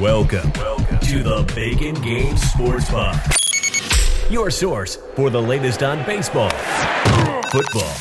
Welcome, 0.00 0.50
Welcome 0.56 0.98
to 1.00 1.22
the 1.22 1.52
Bacon 1.54 1.94
Game 2.02 2.36
Sports 2.36 2.90
Pod, 2.90 3.20
your 4.28 4.50
source 4.50 4.96
for 5.14 5.30
the 5.30 5.40
latest 5.40 5.82
on 5.84 6.04
baseball, 6.04 6.50
football, 7.52 7.94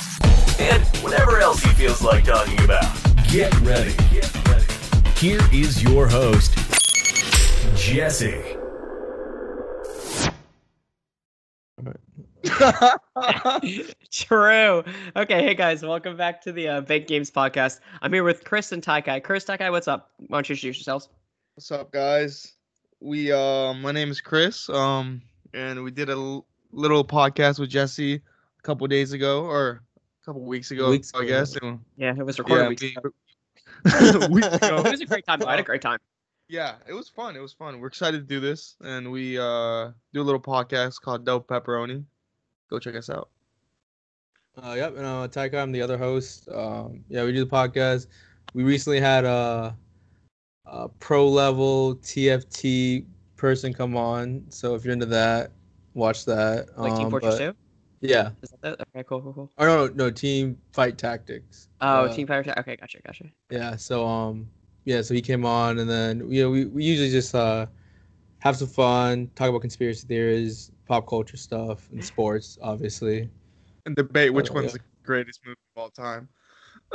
and 0.60 0.84
whatever 1.04 1.40
else 1.40 1.62
he 1.62 1.70
feels 1.72 2.02
like 2.02 2.24
talking 2.24 2.60
about. 2.64 2.92
Get 3.30 3.54
ready. 3.62 3.94
Get 4.12 4.48
ready. 4.48 4.66
Here 5.18 5.42
is 5.54 5.84
your 5.84 6.08
host, 6.08 6.56
Jesse. 7.76 8.59
True. 14.12 14.84
Okay, 15.16 15.44
hey 15.44 15.54
guys, 15.54 15.84
welcome 15.84 16.18
back 16.18 16.42
to 16.44 16.52
the 16.52 16.68
uh, 16.68 16.82
Big 16.82 17.08
Games 17.08 17.32
podcast. 17.32 17.80
I'm 18.02 18.12
here 18.14 18.24
with 18.24 18.44
Chris 18.44 18.72
and 18.72 18.84
Taikai. 18.84 19.24
Chris, 19.24 19.46
Taikai, 19.46 19.72
what's 19.72 19.88
up? 19.88 20.12
Why 20.18 20.38
don't 20.38 20.50
you 20.50 20.54
introduce 20.54 20.78
yourselves? 20.78 21.10
What's 21.56 21.72
up, 21.72 21.92
guys? 21.92 22.54
We 23.00 23.32
uh, 23.32 23.74
my 23.74 23.92
name 23.92 24.10
is 24.12 24.22
Chris. 24.22 24.70
Um, 24.70 25.22
and 25.54 25.84
we 25.84 25.92
did 25.92 26.10
a 26.10 26.14
l- 26.14 26.46
little 26.72 27.04
podcast 27.04 27.60
with 27.60 27.70
Jesse 27.70 28.16
a 28.16 28.22
couple 28.64 28.86
days 28.88 29.14
ago, 29.14 29.46
or 29.46 29.82
a 30.22 30.26
couple 30.26 30.42
weeks 30.42 30.72
ago, 30.72 30.90
Weeks 30.92 31.12
I 31.16 31.20
ago. 31.20 31.28
guess. 31.28 31.56
and- 31.58 31.80
Yeah, 31.98 32.14
it 32.18 32.26
was 32.26 32.40
recorded 32.40 32.64
yeah, 32.64 32.70
weeks 32.70 32.84
ago. 32.84 34.28
weeks 34.28 34.48
ago. 34.56 34.78
It 34.86 34.92
was 34.92 35.02
a 35.02 35.06
great 35.06 35.26
time. 35.26 35.42
I 35.46 35.52
had 35.52 35.60
a 35.60 35.64
great 35.64 35.82
time. 35.82 36.00
Yeah, 36.50 36.76
it 36.88 36.94
was 36.94 37.08
fun. 37.10 37.36
It 37.36 37.40
was 37.42 37.54
fun. 37.54 37.80
We're 37.80 37.88
excited 37.88 38.22
to 38.22 38.26
do 38.28 38.40
this, 38.40 38.76
and 38.82 39.12
we 39.12 39.38
uh 39.38 39.92
do 40.14 40.22
a 40.22 40.26
little 40.26 40.42
podcast 40.42 41.00
called 41.02 41.24
Dope 41.24 41.48
Pepperoni. 41.48 42.04
Go 42.70 42.80
check 42.80 42.96
us 42.96 43.10
out. 43.10 43.30
Uh, 44.62 44.74
yep, 44.76 44.98
and 44.98 45.06
uh, 45.06 45.28
Taika, 45.28 45.62
I'm 45.62 45.72
the 45.72 45.82
other 45.82 45.98
host. 45.98 46.50
Um, 46.50 47.04
yeah, 47.08 47.24
we 47.24 47.32
do 47.32 47.46
the 47.46 47.50
podcast. 47.50 48.08
We 48.54 48.64
recently 48.64 49.00
had 49.00 49.24
a, 49.26 49.78
a 50.66 50.90
pro 50.90 51.28
level 51.30 51.96
TFT 51.98 53.06
person 53.38 53.74
come 53.74 53.96
on, 53.96 54.44
so 54.50 54.74
if 54.76 54.84
you're 54.84 54.92
into 54.94 55.06
that, 55.06 55.52
watch 55.94 56.26
that. 56.26 56.68
Like 56.78 56.96
Team 56.96 57.06
Um, 57.06 57.12
Fortress 57.12 57.38
but- 57.38 57.52
2? 57.52 57.56
Yeah. 58.02 58.32
Is 58.42 58.54
that 58.62 58.74
it? 58.74 58.82
Okay, 58.96 59.04
cool, 59.08 59.22
cool, 59.22 59.34
cool. 59.34 59.52
Oh 59.58 59.66
no, 59.66 59.88
no, 59.94 60.10
Team 60.10 60.58
Fight 60.74 60.98
Tactics. 60.98 61.68
Oh, 61.82 62.06
Uh, 62.06 62.14
Team 62.14 62.28
Fire. 62.28 62.44
Okay, 62.58 62.76
gotcha, 62.76 63.00
gotcha. 63.06 63.26
Yeah. 63.50 63.76
So 63.76 64.06
um, 64.08 64.48
yeah, 64.90 65.04
so 65.04 65.14
he 65.14 65.22
came 65.22 65.46
on, 65.46 65.78
and 65.78 65.88
then 65.88 66.32
you 66.32 66.42
know 66.42 66.50
we, 66.50 66.66
we 66.66 66.84
usually 66.84 67.12
just 67.12 67.36
uh 67.36 67.68
have 68.40 68.58
some 68.58 68.68
fun, 68.68 69.30
talk 69.36 69.50
about 69.50 69.62
conspiracy 69.62 70.08
theories, 70.08 70.72
pop 70.88 71.08
culture 71.08 71.38
stuff, 71.38 71.88
and 71.92 72.04
sports, 72.04 72.58
obviously. 72.62 73.30
And 73.86 73.96
debate 73.96 74.34
which 74.34 74.50
one's 74.50 74.68
yeah. 74.68 74.72
the 74.74 74.80
greatest 75.04 75.42
movie 75.46 75.58
of 75.76 75.82
all 75.84 75.90
time. 75.90 76.28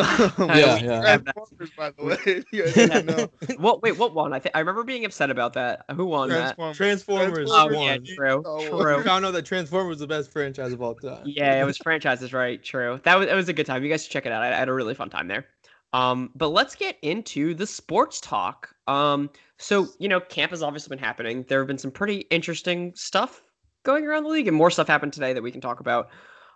Yeah, 0.01 0.77
yeah. 0.79 1.01
Transformers, 1.03 1.71
by 1.77 1.91
the 1.91 2.05
way. 2.05 2.43
You 2.51 2.65
guys 2.65 2.75
didn't 2.75 3.07
know. 3.07 3.31
What? 3.59 3.83
Wait, 3.83 3.97
what 3.97 4.13
won? 4.13 4.33
I 4.33 4.41
think 4.41 4.57
I 4.57 4.59
remember 4.59 4.83
being 4.83 5.05
upset 5.05 5.31
about 5.31 5.53
that. 5.53 5.85
Who 5.95 6.07
won 6.07 6.31
that? 6.31 6.57
Transformers. 6.57 6.77
Transformers 6.77 7.51
Oh, 7.53 7.69
Transformers. 7.69 8.11
yeah, 8.19 8.25
won. 8.27 8.43
true, 8.43 8.43
Oh, 8.45 8.77
We 8.77 8.83
true. 8.83 9.05
found 9.05 9.25
out 9.25 9.35
that 9.35 9.45
Transformers 9.45 9.91
was 9.91 9.99
the 10.01 10.09
best 10.09 10.33
franchise 10.33 10.73
of 10.73 10.83
all 10.83 10.97
time. 10.97 11.23
Yeah, 11.25 11.63
it 11.63 11.65
was 11.65 11.79
franchises, 11.79 12.33
right? 12.33 12.61
True. 12.63 13.01
That 13.05 13.19
was 13.19 13.29
it 13.29 13.35
was 13.35 13.49
a 13.49 13.53
good 13.53 13.67
time. 13.67 13.85
You 13.85 13.91
guys 13.91 14.03
should 14.03 14.11
check 14.11 14.27
it 14.27 14.33
out. 14.33 14.43
I, 14.43 14.49
I 14.49 14.57
had 14.57 14.69
a 14.69 14.73
really 14.73 14.95
fun 14.95 15.11
time 15.11 15.29
there. 15.29 15.47
Um, 15.95 16.31
but 16.35 16.49
let's 16.49 16.75
get 16.75 16.99
into 17.03 17.55
the 17.55 17.67
sports 17.67 18.21
talk. 18.21 18.75
Um, 18.89 19.31
so 19.59 19.87
you 20.01 20.09
know, 20.09 20.21
camp 20.21 20.51
has 20.51 20.61
obviously 20.61 20.95
been 20.95 21.03
happening. 21.03 21.45
There 21.49 21.61
have 21.61 21.69
been 21.69 21.79
some 21.79 21.93
pretty 21.93 22.27
interesting 22.31 22.93
stuff 22.97 23.43
going 23.85 24.05
around 24.05 24.25
the 24.25 24.29
league, 24.29 24.49
and 24.49 24.57
more 24.57 24.73
stuff 24.73 24.89
happened 24.89 25.13
today 25.13 25.33
that 25.33 25.43
we 25.43 25.53
can 25.53 25.61
talk 25.61 25.79
about. 25.79 26.09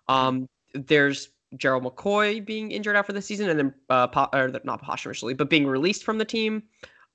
Um, 0.08 0.48
there's 0.74 1.28
Gerald 1.56 1.84
McCoy 1.84 2.44
being 2.44 2.72
injured 2.72 2.96
after 2.96 3.12
the 3.12 3.22
season, 3.22 3.48
and 3.48 3.58
then 3.58 3.74
uh, 3.88 4.08
po- 4.08 4.28
or 4.32 4.50
not 4.64 4.82
posthumously, 4.82 5.34
but 5.34 5.48
being 5.48 5.68
released 5.68 6.02
from 6.02 6.18
the 6.18 6.24
team. 6.24 6.64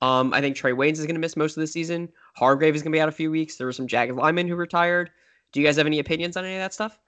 Um, 0.00 0.32
I 0.32 0.40
think 0.40 0.56
Trae 0.56 0.74
Waynes 0.74 0.92
is 0.92 1.06
going 1.06 1.14
to 1.14 1.20
miss 1.20 1.36
most 1.36 1.58
of 1.58 1.60
the 1.60 1.66
season. 1.66 2.08
Hargrave 2.34 2.74
is 2.74 2.82
going 2.82 2.90
to 2.90 2.96
be 2.96 3.00
out 3.00 3.08
a 3.08 3.12
few 3.12 3.30
weeks. 3.30 3.56
There 3.56 3.66
were 3.66 3.72
some 3.72 3.86
jagged 3.86 4.16
linemen 4.16 4.48
who 4.48 4.56
retired. 4.56 5.10
Do 5.52 5.60
you 5.60 5.66
guys 5.66 5.76
have 5.76 5.86
any 5.86 5.98
opinions 5.98 6.38
on 6.38 6.44
any 6.44 6.54
of 6.54 6.60
that 6.60 6.72
stuff? 6.72 6.98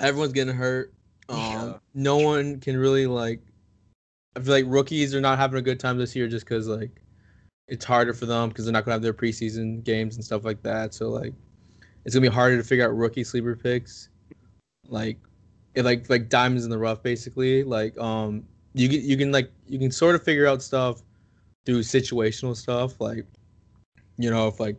Everyone's 0.00 0.32
getting 0.32 0.54
hurt. 0.54 0.94
Um, 1.28 1.38
Yeah. 1.38 1.74
No 1.94 2.18
one 2.18 2.60
can 2.60 2.76
really 2.76 3.06
like. 3.06 3.40
I 4.36 4.40
feel 4.40 4.52
like 4.52 4.64
rookies 4.68 5.14
are 5.14 5.20
not 5.20 5.38
having 5.38 5.58
a 5.58 5.62
good 5.62 5.80
time 5.80 5.98
this 5.98 6.14
year 6.14 6.28
just 6.28 6.44
because 6.44 6.68
like 6.68 6.90
it's 7.68 7.84
harder 7.84 8.12
for 8.12 8.26
them 8.26 8.50
because 8.50 8.66
they're 8.66 8.72
not 8.72 8.84
gonna 8.84 8.94
have 8.94 9.02
their 9.02 9.14
preseason 9.14 9.82
games 9.82 10.16
and 10.16 10.24
stuff 10.24 10.44
like 10.44 10.62
that. 10.62 10.94
So 10.94 11.08
like 11.08 11.32
it's 12.04 12.14
gonna 12.14 12.28
be 12.28 12.34
harder 12.34 12.56
to 12.58 12.62
figure 12.64 12.84
out 12.84 12.96
rookie 12.96 13.24
sleeper 13.24 13.56
picks. 13.56 14.10
Like 14.88 15.18
it 15.74 15.84
like 15.84 16.08
like 16.10 16.28
diamonds 16.28 16.64
in 16.64 16.70
the 16.70 16.78
rough 16.78 17.02
basically. 17.02 17.64
Like 17.64 17.96
um 17.98 18.44
you 18.74 18.88
can 18.88 19.00
you 19.02 19.16
can 19.16 19.32
like 19.32 19.50
you 19.66 19.78
can 19.78 19.90
sort 19.90 20.14
of 20.14 20.22
figure 20.22 20.46
out 20.46 20.62
stuff 20.62 21.02
through 21.64 21.80
situational 21.80 22.54
stuff 22.54 23.00
like 23.00 23.26
you 24.18 24.30
know 24.30 24.48
if 24.48 24.60
like 24.60 24.76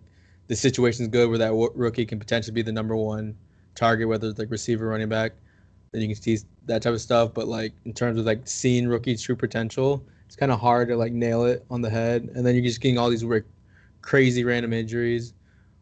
the 0.48 0.56
situation's 0.56 1.10
good 1.10 1.30
where 1.30 1.38
that 1.38 1.50
w- 1.50 1.72
rookie 1.76 2.06
can 2.06 2.20
potentially 2.20 2.54
be 2.54 2.62
the 2.62 2.72
number 2.72 2.96
one 2.96 3.36
target, 3.76 4.08
whether 4.08 4.30
it's 4.30 4.40
like 4.40 4.50
receiver, 4.50 4.88
running 4.88 5.10
back, 5.10 5.34
then 5.92 6.02
you 6.02 6.08
can 6.08 6.22
see 6.22 6.38
that 6.66 6.82
type 6.82 6.94
of 6.94 7.02
stuff. 7.02 7.34
But 7.34 7.48
like 7.48 7.74
in 7.86 7.94
terms 7.94 8.20
of 8.20 8.26
like 8.26 8.48
seeing 8.48 8.88
rookies' 8.88 9.22
true 9.22 9.36
potential, 9.36 10.04
it's 10.26 10.36
kind 10.36 10.52
of 10.52 10.60
hard 10.60 10.90
to 10.90 10.98
like 10.98 11.14
nail 11.14 11.46
it 11.46 11.66
on 11.70 11.82
the 11.82 11.90
head. 11.90 12.30
And 12.36 12.46
then 12.46 12.56
you're 12.56 12.64
just 12.64 12.82
getting 12.82 12.98
all 12.98 13.10
these 13.10 13.24
like 13.24 13.46
crazy 14.02 14.44
random 14.44 14.74
injuries, 14.74 15.34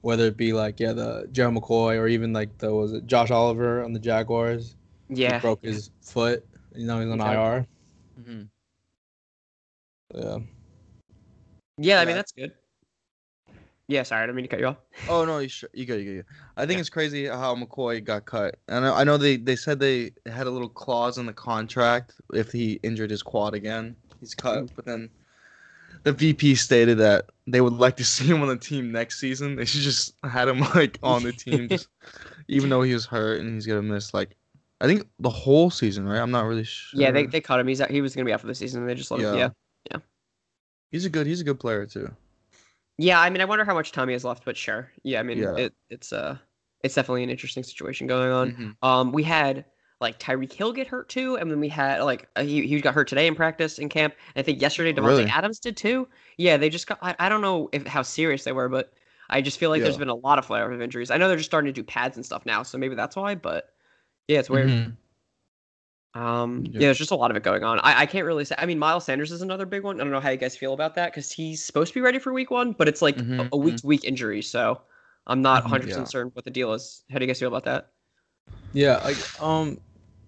whether 0.02 0.26
it 0.28 0.38
be 0.38 0.54
like 0.54 0.80
yeah 0.80 0.94
the 0.94 1.28
Joe 1.32 1.50
McCoy 1.52 1.98
or 1.98 2.08
even 2.08 2.34
like 2.34 2.58
the 2.58 2.74
was 2.74 2.94
it 2.94 3.08
Josh 3.08 3.32
Oliver 3.32 3.84
on 3.84 3.94
the 3.94 4.00
Jaguars. 4.00 4.76
He 5.10 5.16
Yeah. 5.16 5.40
broke 5.40 5.64
his 5.64 5.92
foot. 6.02 6.46
You 6.74 6.86
know 6.88 7.00
he's 7.00 7.10
on 7.10 7.22
Okay. 7.22 7.32
IR. 7.32 7.68
Mhm. 8.20 8.48
Yeah. 10.14 10.38
Yeah, 11.78 12.00
I 12.00 12.06
mean 12.06 12.16
that's 12.16 12.32
good. 12.32 12.54
Yeah, 13.88 14.02
sorry, 14.04 14.24
I 14.24 14.26
didn't 14.26 14.38
mean 14.38 14.46
to 14.46 14.50
cut 14.50 14.60
you 14.60 14.68
off. 14.68 14.78
Oh 15.10 15.26
no, 15.26 15.40
you 15.40 15.48
sh- 15.50 15.66
you 15.74 15.86
good, 15.86 16.00
you 16.00 16.06
good. 16.06 16.12
you 16.12 16.24
good. 16.24 16.26
I 16.58 16.66
think 16.66 16.80
it's 16.80 16.90
crazy 16.90 17.28
how 17.28 17.56
McCoy 17.56 18.04
got 18.04 18.26
cut. 18.26 18.58
I 18.68 18.80
know, 18.80 18.94
I 18.96 19.04
know 19.04 19.18
they, 19.18 19.38
they 19.38 19.56
said 19.56 19.80
they 19.80 20.12
had 20.26 20.48
a 20.48 20.50
little 20.50 20.70
clause 20.70 21.20
in 21.20 21.28
the 21.28 21.34
contract 21.34 22.14
if 22.34 22.52
he 22.52 22.80
injured 22.82 23.12
his 23.12 23.22
quad 23.22 23.54
again, 23.54 23.96
he's 24.20 24.34
cut. 24.34 24.64
Mm. 24.64 24.70
But 24.76 24.86
then 24.86 25.10
the 26.04 26.14
VP 26.14 26.56
stated 26.56 26.98
that 26.98 27.26
they 27.46 27.62
would 27.62 27.74
like 27.74 27.96
to 27.98 28.06
see 28.06 28.26
him 28.26 28.42
on 28.42 28.48
the 28.48 28.58
team 28.58 28.92
next 28.92 29.20
season. 29.20 29.56
They 29.56 29.66
should 29.66 29.82
just 29.82 30.14
had 30.24 30.48
him 30.48 30.62
like 30.62 30.98
on 31.04 31.22
the 31.24 31.32
team, 31.32 31.70
just, 31.70 31.90
even 32.48 32.70
though 32.70 32.82
he 32.82 32.94
was 32.94 33.06
hurt 33.06 33.40
and 33.42 33.54
he's 33.54 33.68
gonna 33.68 33.84
miss 33.84 34.14
like 34.16 34.36
I 34.82 34.88
think 34.88 35.08
the 35.20 35.30
whole 35.30 35.70
season, 35.70 36.08
right? 36.08 36.20
I'm 36.20 36.32
not 36.32 36.46
really 36.46 36.64
sure. 36.64 37.00
Yeah, 37.00 37.12
they, 37.12 37.28
they 37.28 37.40
cut 37.40 37.60
him. 37.60 37.68
He's 37.68 37.82
out, 37.82 37.92
he 37.92 38.02
was 38.02 38.16
gonna 38.16 38.26
be 38.26 38.34
out 38.34 38.42
for 38.42 38.48
the 38.48 38.56
season. 38.56 38.82
and 38.82 38.90
They 38.90 38.96
just 38.96 39.12
let 39.12 39.22
him. 39.22 39.36
Yeah. 39.36 39.50
Yeah. 39.92 39.98
he's 40.92 41.06
a 41.06 41.10
good 41.10 41.28
he's 41.28 41.42
a 41.42 41.44
good 41.44 41.60
player 41.60 41.86
too. 41.86 42.12
Yeah, 42.98 43.20
I 43.20 43.30
mean, 43.30 43.42
I 43.42 43.46
wonder 43.46 43.66
how 43.66 43.74
much 43.74 43.92
Tommy 43.92 44.14
has 44.14 44.24
left, 44.24 44.46
but 44.46 44.56
sure. 44.56 44.92
Yeah, 45.04 45.20
I 45.20 45.24
mean, 45.24 45.40
Yeah. 45.40 45.58
it, 45.58 45.74
it's 45.90 46.14
uh, 46.14 46.38
it's 46.84 46.96
definitely 46.96 47.24
an 47.24 47.30
interesting 47.30 47.64
situation 47.64 48.08
going 48.08 48.32
on. 48.32 48.52
Mhm. 48.52 48.76
Um, 48.82 49.12
we 49.12 49.24
had 49.24 49.66
like 50.02 50.20
Tyreek 50.20 50.54
Hill 50.54 50.72
get 50.74 50.88
hurt 50.88 51.10
too, 51.10 51.36
and 51.38 51.50
then 51.52 51.60
we 51.60 51.68
had 51.70 52.02
like 52.04 52.30
uh, 52.36 52.44
he 52.44 52.66
he 52.68 52.80
got 52.82 52.94
hurt 52.94 53.08
today 53.08 53.28
in 53.28 53.36
practice 53.36 53.80
in 53.80 53.90
camp. 53.90 54.16
I 54.36 54.42
think 54.44 54.62
yesterday 54.62 54.94
Davante 54.94 55.08
Really? 55.08 55.26
Adams 55.28 55.60
did 55.60 55.76
too. 55.78 56.08
Yeah, 56.38 56.58
they 56.58 56.70
just 56.70 56.88
got. 56.88 57.00
I, 57.02 57.16
I 57.20 57.30
don't 57.30 57.42
know 57.42 57.70
if 57.74 57.86
how 57.86 58.02
serious 58.02 58.44
they 58.46 58.52
were, 58.54 58.70
but 58.70 58.94
I 59.30 59.42
just 59.42 59.58
feel 59.60 59.70
like 59.70 59.84
there's 59.84 59.98
been 59.98 60.10
a 60.10 60.16
lot 60.16 60.40
of 60.40 60.46
flare 60.46 60.72
of 60.72 60.82
injuries. 60.82 61.12
I 61.12 61.18
know 61.18 61.28
they're 61.28 61.38
just 61.38 61.50
starting 61.50 61.68
to 61.74 61.74
do 61.74 61.84
pads 61.84 62.16
and 62.18 62.26
stuff 62.26 62.46
now, 62.46 62.64
so 62.64 62.78
maybe 62.78 62.96
that's 62.96 63.16
why. 63.16 63.36
But 63.36 63.74
yeah, 64.28 64.40
it's 64.40 64.50
weird. 64.50 64.70
Mhm. 64.70 64.98
Um, 66.16 66.64
yeah. 66.66 66.72
Yeah. 66.74 66.80
there's 66.88 66.98
just 66.98 67.12
a 67.12 67.16
lot 67.16 67.30
of 67.30 67.38
it 67.38 67.44
going 67.44 67.64
on. 67.64 67.80
I, 67.80 68.02
I 68.02 68.06
can't 68.06 68.26
really 68.26 68.46
say. 68.46 68.56
I 68.58 68.66
mean, 68.66 68.80
Miles 68.80 69.04
Sanders 69.06 69.32
is 69.32 69.42
another 69.42 69.66
big 69.66 69.84
one. 69.84 70.00
I 70.00 70.04
don't 70.04 70.12
know 70.14 70.22
how 70.22 70.30
you 70.30 70.38
guys 70.38 70.56
feel 70.56 70.74
about 70.74 70.96
that 70.96 71.12
because 71.12 71.30
he's 71.32 71.64
supposed 71.64 71.90
to 71.90 71.94
be 71.94 72.02
ready 72.02 72.20
for 72.20 72.32
week 72.34 72.50
one, 72.52 72.72
but 72.72 72.88
it's 72.88 73.02
like 73.02 73.18
a, 73.18 73.22
Mhm, 73.22 73.50
a 73.52 73.58
week 73.58 73.78
to 73.78 73.88
week 73.88 74.06
injury. 74.06 74.42
So 74.42 74.82
I'm 75.28 75.42
not 75.42 75.62
Mhm, 75.62 75.66
100 75.66 75.84
yeah. 75.84 75.94
percent 75.94 76.10
certain 76.10 76.32
what 76.34 76.46
the 76.46 76.52
deal 76.52 76.74
is. 76.74 77.04
How 77.12 77.20
do 77.20 77.26
you 77.26 77.28
guys 77.28 77.40
feel 77.40 77.50
about 77.50 77.66
that? 77.66 77.92
Yeah, 78.74 78.98
like 79.04 79.18
um, 79.42 79.78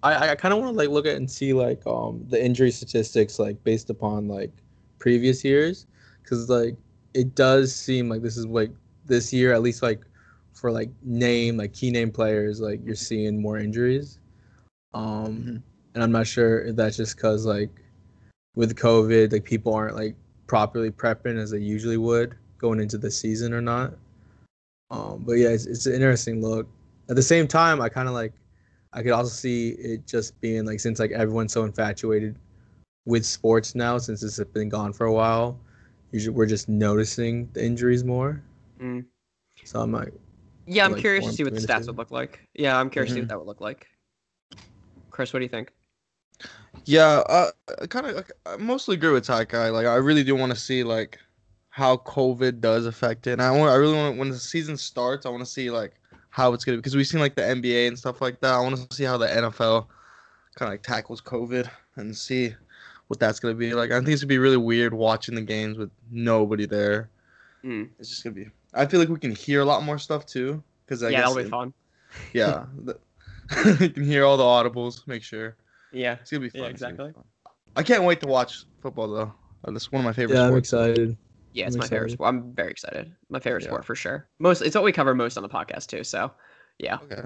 I 0.03 0.31
I 0.31 0.35
kind 0.35 0.53
of 0.53 0.59
want 0.59 0.73
to 0.73 0.77
like 0.77 0.89
look 0.89 1.05
at 1.05 1.15
and 1.15 1.29
see 1.29 1.53
like 1.53 1.85
um 1.87 2.25
the 2.29 2.43
injury 2.43 2.71
statistics 2.71 3.39
like 3.39 3.61
based 3.63 3.89
upon 3.89 4.27
like 4.27 4.51
previous 4.99 5.43
years, 5.43 5.85
because 6.21 6.49
like 6.49 6.75
it 7.13 7.33
does 7.35 7.73
seem 7.73 8.09
like 8.09 8.21
this 8.21 8.35
is 8.37 8.45
like 8.45 8.71
this 9.05 9.31
year 9.31 9.53
at 9.53 9.61
least 9.61 9.81
like 9.81 10.01
for 10.53 10.71
like 10.71 10.89
name 11.03 11.55
like 11.57 11.71
key 11.73 11.91
name 11.91 12.11
players 12.11 12.59
like 12.59 12.81
you're 12.85 12.95
seeing 12.95 13.41
more 13.41 13.57
injuries, 13.57 14.19
um, 14.93 15.43
Mhm. 15.45 15.61
And 15.97 16.03
I'm 16.03 16.11
not 16.11 16.27
sure 16.27 16.61
if 16.61 16.75
that's 16.75 16.95
just 16.95 17.15
because 17.15 17.43
like 17.43 17.71
with 18.55 18.75
COVID 18.75 19.31
like 19.31 19.43
people 19.43 19.73
aren't 19.73 19.95
like 19.95 20.15
properly 20.45 20.91
prepping 20.91 21.41
as 21.41 21.49
they 21.49 21.57
usually 21.57 21.97
would 21.97 22.35
going 22.59 22.79
into 22.79 22.99
the 22.99 23.09
season 23.09 23.51
or 23.51 23.61
not. 23.61 23.93
Um, 24.91 25.23
but 25.25 25.33
yeah, 25.33 25.49
it's, 25.49 25.65
it's 25.65 25.87
an 25.87 25.95
interesting 25.95 26.39
look. 26.39 26.67
At 27.09 27.15
the 27.15 27.23
same 27.23 27.47
time, 27.47 27.81
I 27.81 27.89
kind 27.89 28.07
of 28.07 28.13
like, 28.13 28.31
I 28.93 29.01
could 29.01 29.11
also 29.11 29.31
see 29.31 29.69
it 29.69 30.05
just 30.05 30.39
being 30.39 30.65
like 30.65 30.79
since 30.79 30.99
like 30.99 31.09
everyone's 31.09 31.51
so 31.51 31.63
infatuated 31.63 32.35
with 33.07 33.25
sports 33.25 33.73
now, 33.73 33.97
since 33.97 34.21
it's 34.21 34.39
been 34.53 34.69
gone 34.69 34.93
for 34.93 35.07
a 35.07 35.13
while, 35.13 35.59
usually 36.11 36.35
we're 36.35 36.45
just 36.45 36.69
noticing 36.69 37.49
the 37.53 37.65
injuries 37.65 38.03
more. 38.03 38.43
Mm. 38.79 39.03
So 39.63 39.81
I'm 39.81 39.91
like, 39.91 40.13
Yeah, 40.67 40.85
I'm 40.85 40.91
like, 40.91 41.01
curious 41.01 41.25
to 41.25 41.31
see 41.31 41.43
what 41.43 41.55
the 41.55 41.61
stats 41.61 41.87
would 41.87 41.97
look 41.97 42.11
like. 42.11 42.47
Yeah, 42.53 42.79
I'm 42.79 42.91
curious 42.91 43.13
to 43.13 43.15
see 43.15 43.21
what 43.21 43.29
that 43.29 43.39
would 43.39 43.47
look 43.47 43.61
like. 43.61 43.87
Chris, 45.09 45.33
what 45.33 45.39
do 45.39 45.45
you 45.45 45.49
think? 45.49 45.73
Yeah, 46.85 47.23
uh, 47.27 47.51
I 47.81 47.87
kind 47.87 48.05
of 48.05 48.31
I 48.45 48.57
mostly 48.57 48.95
agree 48.95 49.11
with 49.11 49.25
Takai. 49.25 49.69
Like, 49.69 49.85
I 49.85 49.95
really 49.95 50.23
do 50.23 50.35
want 50.35 50.53
to 50.53 50.59
see 50.59 50.83
like 50.83 51.19
how 51.69 51.97
COVID 51.97 52.59
does 52.59 52.85
affect 52.85 53.27
it. 53.27 53.33
And 53.33 53.41
I 53.41 53.51
want, 53.51 53.71
I 53.71 53.75
really 53.75 53.93
want 53.95 54.17
when 54.17 54.29
the 54.29 54.37
season 54.39 54.77
starts, 54.77 55.25
I 55.25 55.29
want 55.29 55.41
to 55.43 55.49
see 55.49 55.69
like 55.69 55.93
how 56.29 56.53
it's 56.53 56.63
gonna 56.65 56.77
because 56.77 56.95
we've 56.95 57.07
seen 57.07 57.19
like 57.19 57.35
the 57.35 57.41
NBA 57.41 57.87
and 57.87 57.97
stuff 57.97 58.21
like 58.21 58.39
that. 58.41 58.53
I 58.53 58.59
want 58.59 58.89
to 58.89 58.95
see 58.95 59.03
how 59.03 59.17
the 59.17 59.27
NFL 59.27 59.87
kind 60.55 60.69
of 60.69 60.69
like 60.69 60.83
tackles 60.83 61.21
COVID 61.21 61.69
and 61.97 62.15
see 62.15 62.55
what 63.07 63.19
that's 63.19 63.39
gonna 63.39 63.53
be 63.53 63.73
like. 63.73 63.91
I 63.91 63.95
think 63.97 64.09
it's 64.09 64.21
gonna 64.23 64.29
be 64.29 64.37
really 64.37 64.57
weird 64.57 64.93
watching 64.93 65.35
the 65.35 65.41
games 65.41 65.77
with 65.77 65.91
nobody 66.11 66.65
there. 66.65 67.09
Mm. 67.63 67.89
It's 67.99 68.09
just 68.09 68.23
gonna 68.23 68.33
be. 68.35 68.47
I 68.73 68.85
feel 68.85 68.99
like 68.99 69.09
we 69.09 69.19
can 69.19 69.35
hear 69.35 69.61
a 69.61 69.65
lot 69.65 69.83
more 69.83 69.97
stuff 69.99 70.25
too 70.25 70.63
because 70.85 71.03
I 71.03 71.09
yeah, 71.09 71.17
guess 71.19 71.29
that'll 71.29 71.35
be 71.43 71.47
it- 71.47 71.49
fun. 71.49 71.73
yeah, 72.33 72.65
the, 72.83 72.97
you 73.79 73.89
can 73.89 74.03
hear 74.05 74.25
all 74.25 74.37
the 74.37 74.43
audibles. 74.43 75.05
Make 75.07 75.23
sure 75.23 75.55
Yeah. 75.91 76.17
it's 76.21 76.31
gonna 76.31 76.41
be 76.41 76.49
fun. 76.49 76.61
Yeah, 76.61 76.67
it's 76.67 76.81
be 76.81 76.87
exactly. 76.89 77.13
fun. 77.13 77.23
I 77.75 77.83
can't 77.83 78.03
wait 78.03 78.21
to 78.21 78.27
watch 78.27 78.65
football 78.81 79.07
though. 79.07 79.33
Uh, 79.65 79.71
That's 79.71 79.91
one 79.91 80.01
of 80.01 80.05
my 80.05 80.13
favorite. 80.13 80.35
Yeah, 80.35 80.43
I'm 80.43 80.49
sports. 80.49 80.73
excited. 80.73 81.17
Yeah, 81.53 81.65
it's 81.67 81.75
I'm 81.75 81.79
my 81.79 81.87
favorite 81.87 82.11
sport. 82.11 82.29
I'm 82.29 82.53
very 82.53 82.71
excited. 82.71 83.11
My 83.29 83.39
favorite 83.39 83.63
Yeah. 83.63 83.69
sport 83.69 83.85
for 83.85 83.95
sure. 83.95 84.27
Most 84.39 84.61
it's 84.61 84.75
what 84.75 84.83
we 84.83 84.91
cover 84.91 85.15
most 85.15 85.37
on 85.37 85.43
the 85.43 85.49
podcast 85.49 85.87
too. 85.87 86.03
So, 86.03 86.31
yeah. 86.79 86.97
Okay. 87.03 87.21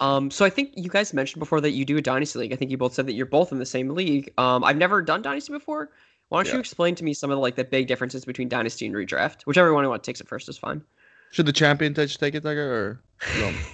Um, 0.00 0.30
so 0.30 0.44
I 0.44 0.50
think 0.50 0.72
you 0.74 0.88
guys 0.88 1.14
mentioned 1.14 1.38
before 1.40 1.60
that 1.60 1.70
you 1.70 1.84
do 1.84 1.96
a 1.96 2.02
dynasty 2.02 2.38
league. 2.38 2.52
I 2.52 2.56
think 2.56 2.70
you 2.70 2.76
both 2.76 2.94
said 2.94 3.06
that 3.06 3.12
you're 3.12 3.26
both 3.26 3.52
in 3.52 3.58
the 3.58 3.66
same 3.66 3.90
league. 3.90 4.32
Um, 4.38 4.64
I've 4.64 4.76
never 4.76 5.00
done 5.02 5.22
dynasty 5.22 5.52
before. 5.52 5.90
Why 6.30 6.42
don't 6.42 6.52
you 6.52 6.58
explain 6.58 6.94
to 6.96 7.04
me 7.04 7.14
some 7.14 7.30
of 7.30 7.36
the 7.36 7.40
like 7.40 7.54
the 7.54 7.64
big 7.64 7.86
differences 7.86 8.24
between 8.24 8.48
dynasty 8.48 8.86
and 8.86 8.94
redraft? 8.94 9.42
Whichever 9.42 9.72
one 9.72 9.84
you 9.84 9.90
want 9.90 10.02
takes 10.02 10.20
it 10.20 10.26
first 10.28 10.48
is 10.48 10.58
fine. 10.58 10.82
Should 11.30 11.46
the 11.46 11.52
champion 11.52 11.94
touch 11.94 12.18
take 12.18 12.34
it, 12.34 12.42
Tiger, 12.42 12.72
or 12.72 13.00
no? 13.38 13.52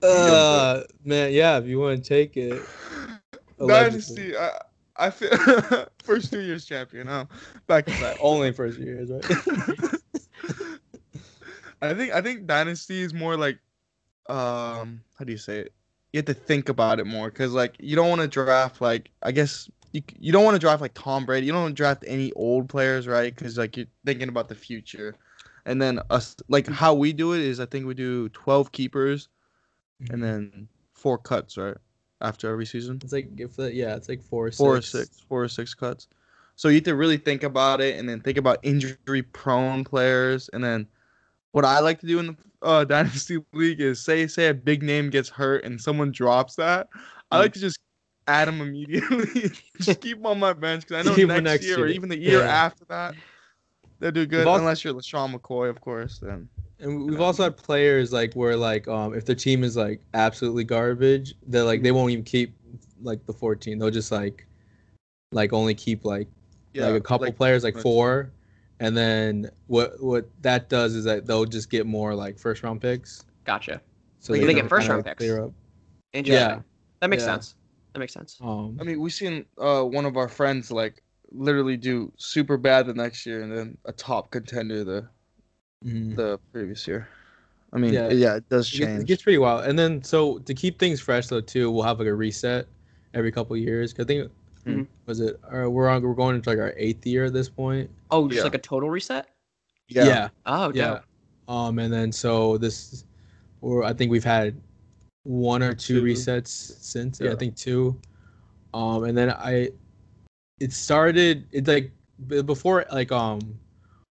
Uh, 0.00 0.84
man, 1.04 1.32
yeah, 1.32 1.58
if 1.58 1.66
you 1.66 1.80
want 1.80 2.04
to 2.04 2.08
take 2.08 2.36
it. 2.36 2.62
Allegedly. 3.58 4.32
Dynasty. 4.32 4.36
I, 4.36 4.58
I 4.96 5.10
feel 5.10 5.30
first 6.02 6.32
two 6.32 6.40
years 6.40 6.64
champion. 6.64 7.06
Huh? 7.06 7.26
Back 7.66 7.86
to 7.86 8.00
back. 8.00 8.16
Only 8.20 8.52
first 8.52 8.78
years, 8.78 9.10
right? 9.10 9.24
I 11.80 11.94
think 11.94 12.12
I 12.12 12.20
think 12.20 12.46
dynasty 12.46 13.02
is 13.02 13.14
more 13.14 13.36
like, 13.36 13.58
um, 14.28 15.02
how 15.18 15.24
do 15.24 15.32
you 15.32 15.38
say 15.38 15.58
it? 15.60 15.72
You 16.12 16.18
have 16.18 16.26
to 16.26 16.34
think 16.34 16.68
about 16.68 16.98
it 16.98 17.06
more 17.06 17.30
because 17.30 17.52
like 17.52 17.76
you 17.78 17.94
don't 17.94 18.08
want 18.08 18.22
to 18.22 18.28
draft 18.28 18.80
like 18.80 19.10
I 19.22 19.30
guess 19.30 19.70
you 19.92 20.02
you 20.18 20.32
don't 20.32 20.44
want 20.44 20.54
to 20.56 20.60
draft 20.60 20.80
like 20.80 20.94
Tom 20.94 21.24
Brady. 21.24 21.46
You 21.46 21.52
don't 21.52 21.62
want 21.62 21.76
to 21.76 21.80
draft 21.80 22.04
any 22.06 22.32
old 22.32 22.68
players, 22.68 23.06
right? 23.06 23.34
Because 23.34 23.56
like 23.58 23.76
you're 23.76 23.86
thinking 24.04 24.28
about 24.28 24.48
the 24.48 24.54
future. 24.54 25.14
And 25.66 25.80
then 25.82 26.00
us 26.10 26.34
like 26.48 26.66
how 26.66 26.94
we 26.94 27.12
do 27.12 27.34
it 27.34 27.40
is 27.40 27.60
I 27.60 27.66
think 27.66 27.86
we 27.86 27.94
do 27.94 28.28
twelve 28.30 28.72
keepers 28.72 29.28
and 30.10 30.22
then 30.22 30.68
four 30.94 31.18
cuts, 31.18 31.56
right? 31.56 31.76
After 32.20 32.50
every 32.50 32.66
season. 32.66 33.00
It's 33.02 33.12
like 33.12 33.30
if 33.38 33.54
the, 33.56 33.72
yeah, 33.72 33.94
it's 33.94 34.08
like 34.08 34.22
four, 34.22 34.50
four 34.50 34.76
or 34.76 34.80
six. 34.82 35.06
six, 35.08 35.24
four 35.28 35.44
or 35.44 35.48
six 35.48 35.72
cuts. 35.74 36.08
So 36.56 36.68
you 36.68 36.76
have 36.76 36.84
to 36.84 36.96
really 36.96 37.16
think 37.16 37.44
about 37.44 37.80
it, 37.80 37.96
and 37.98 38.08
then 38.08 38.20
think 38.20 38.38
about 38.38 38.58
injury-prone 38.64 39.84
players, 39.84 40.48
and 40.52 40.62
then 40.64 40.88
what 41.52 41.64
I 41.64 41.78
like 41.78 42.00
to 42.00 42.06
do 42.06 42.18
in 42.18 42.26
the 42.26 42.36
uh, 42.62 42.84
dynasty 42.94 43.38
league 43.52 43.80
is 43.80 44.00
say 44.04 44.26
say 44.26 44.48
a 44.48 44.54
big 44.54 44.82
name 44.82 45.10
gets 45.10 45.28
hurt 45.28 45.64
and 45.64 45.80
someone 45.80 46.10
drops 46.10 46.56
that, 46.56 46.88
I 47.30 47.36
Mm. 47.36 47.40
like 47.40 47.52
to 47.52 47.60
just 47.60 47.78
add 48.26 48.48
him 48.48 48.60
immediately, 48.60 49.50
just 49.80 50.00
keep 50.00 50.18
him 50.18 50.26
on 50.26 50.40
my 50.40 50.52
bench 50.52 50.82
because 50.86 51.06
I 51.06 51.08
know 51.08 51.16
next, 51.16 51.44
next 51.44 51.64
year, 51.66 51.84
or 51.84 51.86
even 51.86 52.08
the 52.08 52.18
year 52.18 52.42
Yeah. 52.42 52.48
after 52.48 52.84
that 52.86 53.14
they'll 54.00 54.10
do 54.10 54.26
good. 54.26 54.46
unless 54.48 54.84
you're 54.84 54.94
LeSean 54.94 55.34
McCoy, 55.34 55.70
of 55.70 55.80
course. 55.80 56.18
Then 56.18 56.48
And 56.80 57.06
we've 57.06 57.20
also 57.20 57.44
had 57.44 57.56
players 57.56 58.12
like 58.12 58.34
where 58.34 58.56
like 58.56 58.86
um 58.88 59.14
if 59.14 59.24
their 59.24 59.34
team 59.34 59.64
is 59.64 59.76
like 59.76 60.00
absolutely 60.14 60.64
garbage, 60.64 61.34
they're 61.46 61.64
like 61.64 61.82
they 61.82 61.92
won't 61.92 62.10
even 62.12 62.24
keep 62.24 62.54
like 63.02 63.24
the 63.26 63.32
14. 63.32 63.78
They'll 63.78 63.90
just 63.90 64.12
like 64.12 64.46
like 65.32 65.52
only 65.52 65.74
keep 65.74 66.04
like 66.04 66.28
yeah, 66.72 66.86
like 66.86 66.94
a 66.94 67.00
couple 67.00 67.32
players 67.32 67.64
like 67.64 67.76
four 67.76 68.30
and 68.80 68.96
then 68.96 69.50
what 69.66 70.00
what 70.02 70.28
that 70.42 70.68
does 70.68 70.94
is 70.94 71.04
that 71.04 71.26
they'll 71.26 71.44
just 71.44 71.70
get 71.70 71.86
more 71.86 72.14
like 72.14 72.38
first 72.38 72.62
round 72.62 72.80
picks. 72.80 73.24
Gotcha. 73.44 73.80
So 74.20 74.32
Like, 74.32 74.42
they 74.42 74.48
can 74.48 74.56
get 74.56 74.68
first 74.68 74.88
round 74.88 75.04
picks. 75.04 75.18
clear 75.18 75.44
up. 75.44 75.52
Interesting. 76.12 76.48
Yeah. 76.48 76.60
That 77.00 77.10
makes 77.10 77.22
Yeah. 77.22 77.34
sense. 77.34 77.54
That 77.94 78.00
makes 78.00 78.12
sense. 78.12 78.38
Um 78.40 78.76
I 78.80 78.84
mean, 78.84 79.00
we've 79.00 79.12
seen 79.12 79.44
uh, 79.58 79.82
one 79.82 80.04
of 80.06 80.16
our 80.16 80.28
friends 80.28 80.70
like 80.70 81.02
literally 81.32 81.76
do 81.76 82.12
super 82.16 82.56
bad 82.56 82.86
the 82.86 82.94
next 82.94 83.26
year, 83.26 83.42
and 83.42 83.52
then 83.52 83.76
a 83.84 83.92
top 83.92 84.30
contender 84.30 84.84
the 84.84 85.08
mhm. 85.84 86.16
the 86.16 86.38
previous 86.52 86.86
year. 86.86 87.08
I 87.72 87.78
mean, 87.78 87.92
yeah, 87.92 88.08
Yeah. 88.10 88.36
it 88.36 88.48
does 88.48 88.70
gets- 88.70 88.78
change. 88.78 89.02
It 89.02 89.06
gets 89.06 89.22
pretty 89.22 89.38
wild. 89.38 89.64
And 89.66 89.78
then 89.78 90.02
so 90.02 90.38
to 90.40 90.54
keep 90.54 90.78
things 90.78 91.00
fresh 91.00 91.26
though 91.28 91.40
too, 91.40 91.70
we'll 91.70 91.82
have 91.84 91.98
like 91.98 92.08
a 92.08 92.14
reset 92.14 92.66
every 93.14 93.30
couple 93.30 93.56
years. 93.56 93.92
'Cause 93.92 94.04
I 94.04 94.06
think 94.06 94.30
Mhm. 94.64 94.86
was 95.06 95.20
it 95.20 95.38
uh, 95.44 95.68
we're 95.70 95.88
on 95.88 96.02
we're 96.02 96.14
going 96.14 96.36
into 96.36 96.48
like 96.50 96.58
our 96.58 96.74
eighth 96.76 97.06
year 97.06 97.26
at 97.26 97.32
this 97.32 97.48
point. 97.48 97.90
Oh, 98.10 98.26
just 98.28 98.38
Yeah. 98.38 98.44
like 98.44 98.54
a 98.54 98.58
total 98.58 98.90
reset? 98.90 99.28
yeah. 99.88 100.04
yeah. 100.04 100.28
Oh, 100.46 100.72
yeah. 100.74 100.88
dope. 100.94 101.02
Um, 101.54 101.78
and 101.78 101.90
then 101.92 102.12
so 102.12 102.58
this, 102.58 103.04
or 103.62 103.84
I 103.84 103.94
think 103.94 104.10
we've 104.10 104.24
had 104.24 104.54
one 105.24 105.62
or 105.62 105.72
two 105.74 106.00
Two. 106.00 106.06
resets 106.06 106.48
since. 106.48 107.20
Yeah, 107.20 107.32
I 107.32 107.36
think 107.36 107.56
two. 107.56 107.98
Um, 108.74 109.04
and 109.04 109.16
then 109.16 109.30
I, 109.30 109.70
it 110.60 110.72
started. 110.72 111.46
It's 111.52 111.66
like 111.68 111.90
before 112.44 112.84
like 112.92 113.10
um, 113.12 113.58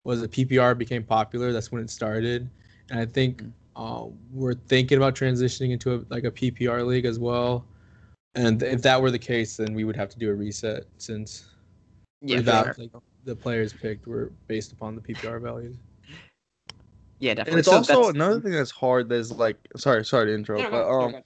was 0.04 0.22
it 0.22 0.32
PPR 0.32 0.78
became 0.78 1.04
popular? 1.04 1.52
That's 1.52 1.72
when 1.72 1.82
it 1.82 1.90
started, 1.90 2.50
and 2.90 3.00
I 3.00 3.06
think 3.06 3.42
Mm. 3.44 3.52
um, 3.76 4.14
we're 4.32 4.54
thinking 4.54 4.98
about 4.98 5.16
transitioning 5.16 5.72
into 5.72 5.96
a, 5.96 6.06
like 6.10 6.26
a 6.26 6.32
PPR 6.32 6.86
league 6.86 7.06
as 7.06 7.18
well. 7.20 7.66
And 8.36 8.62
if 8.64 8.82
that 8.84 9.02
were 9.02 9.12
the 9.12 9.20
case, 9.20 9.58
then 9.58 9.74
we 9.74 9.84
would 9.84 9.96
have 9.96 10.10
to 10.10 10.20
do 10.20 10.30
a 10.30 10.34
reset 10.34 10.86
since 10.98 11.46
Yeah, 12.22 12.38
for 12.38 12.44
that, 12.44 12.66
sure. 12.66 12.76
like, 12.80 12.92
the 13.26 13.36
players 13.36 13.74
picked 13.74 14.06
were 14.08 14.32
based 14.48 14.72
upon 14.74 14.96
the 14.96 15.02
PPR 15.02 15.40
values. 15.40 15.78
Yeah, 17.20 17.36
definitely. 17.36 17.52
And 17.52 17.60
it's 17.60 17.68
So 17.70 17.76
also 17.78 17.94
that's- 17.94 18.16
another 18.16 18.42
thing 18.42 18.52
that's 18.52 18.72
hard. 18.72 19.08
That's 19.10 19.32
like, 19.32 19.58
sorry, 19.78 20.04
sorry 20.04 20.28
to 20.28 20.34
interrupt, 20.34 20.64
No, 20.66 20.72
but 20.72 20.84
go- 20.84 20.90
go- 21.00 21.06
um, 21.06 21.12
go. 21.14 21.24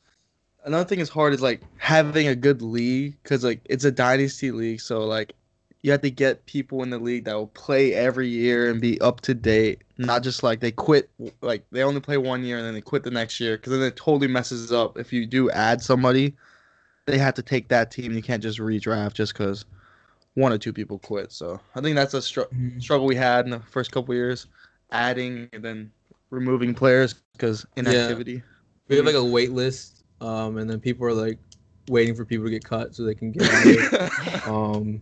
another 0.65 0.88
thing 0.88 1.00
is 1.00 1.09
hard 1.09 1.33
is 1.33 1.41
like 1.41 1.62
having 1.77 2.27
a 2.27 2.35
good 2.35 2.62
league 2.62 3.18
because 3.24 3.44
like 3.44 3.62
it's 3.65 3.83
a 3.85 3.91
dynasty 3.91 4.51
league, 4.51 4.79
so 4.81 5.06
like 5.06 5.33
you 5.81 5.91
have 5.91 6.01
to 6.01 6.12
get 6.12 6.45
people 6.45 6.83
in 6.83 6.89
the 6.89 6.97
league 6.97 7.25
that 7.25 7.33
will 7.35 7.47
play 7.47 7.94
every 7.94 8.27
year 8.27 8.69
and 8.69 8.81
be 8.81 9.00
up 9.01 9.21
to 9.21 9.33
date, 9.33 9.83
not 9.97 10.24
just 10.24 10.44
like 10.44 10.59
they 10.59 10.71
quit, 10.71 11.09
like 11.41 11.65
they 11.71 11.83
only 11.83 12.01
play 12.01 12.18
one 12.18 12.44
year 12.44 12.57
and 12.57 12.65
then 12.65 12.74
they 12.74 12.81
quit 12.81 13.03
the 13.03 13.12
next 13.12 13.39
year 13.39 13.57
because 13.57 13.71
then 13.71 13.81
it 13.81 13.95
totally 13.95 14.27
messes 14.27 14.71
up. 14.71 14.97
If 14.97 15.13
you 15.13 15.25
do 15.25 15.50
add 15.51 15.81
somebody, 15.81 16.35
they 17.06 17.18
have 17.18 17.35
to 17.35 17.41
take 17.41 17.68
that 17.69 17.91
team. 17.91 18.13
You 18.13 18.21
can't 18.21 18.41
just 18.41 18.59
redraft 18.59 19.13
just 19.13 19.33
because 19.33 19.65
one 20.33 20.51
or 20.51 20.57
two 20.57 20.74
people 20.74 21.00
quit. 21.00 21.31
So 21.31 21.59
I 21.75 21.81
think 21.81 21.95
that's 21.95 22.13
a 22.13 22.21
str- 22.21 22.41
struggle 22.79 23.06
we 23.06 23.15
had 23.15 23.45
in 23.45 23.51
the 23.51 23.59
first 23.59 23.91
couple 23.91 24.13
years, 24.13 24.47
adding 24.91 25.50
and 25.53 25.63
then 25.63 25.91
removing 26.29 26.74
players 26.74 27.15
because 27.34 27.65
inactivity. 27.75 28.43
We 28.88 28.98
have 28.98 29.05
like 29.05 29.15
a 29.15 29.24
wait 29.24 29.51
list, 29.51 30.03
um, 30.22 30.57
and 30.57 30.69
then 30.69 30.79
people 30.79 31.05
are 31.07 31.13
like 31.13 31.39
waiting 31.89 32.15
for 32.15 32.25
people 32.25 32.46
to 32.46 32.51
get 32.51 32.63
cut 32.63 32.96
so 32.96 33.03
they 33.03 33.15
can 33.15 33.31
get 33.31 33.50
um, 34.48 35.01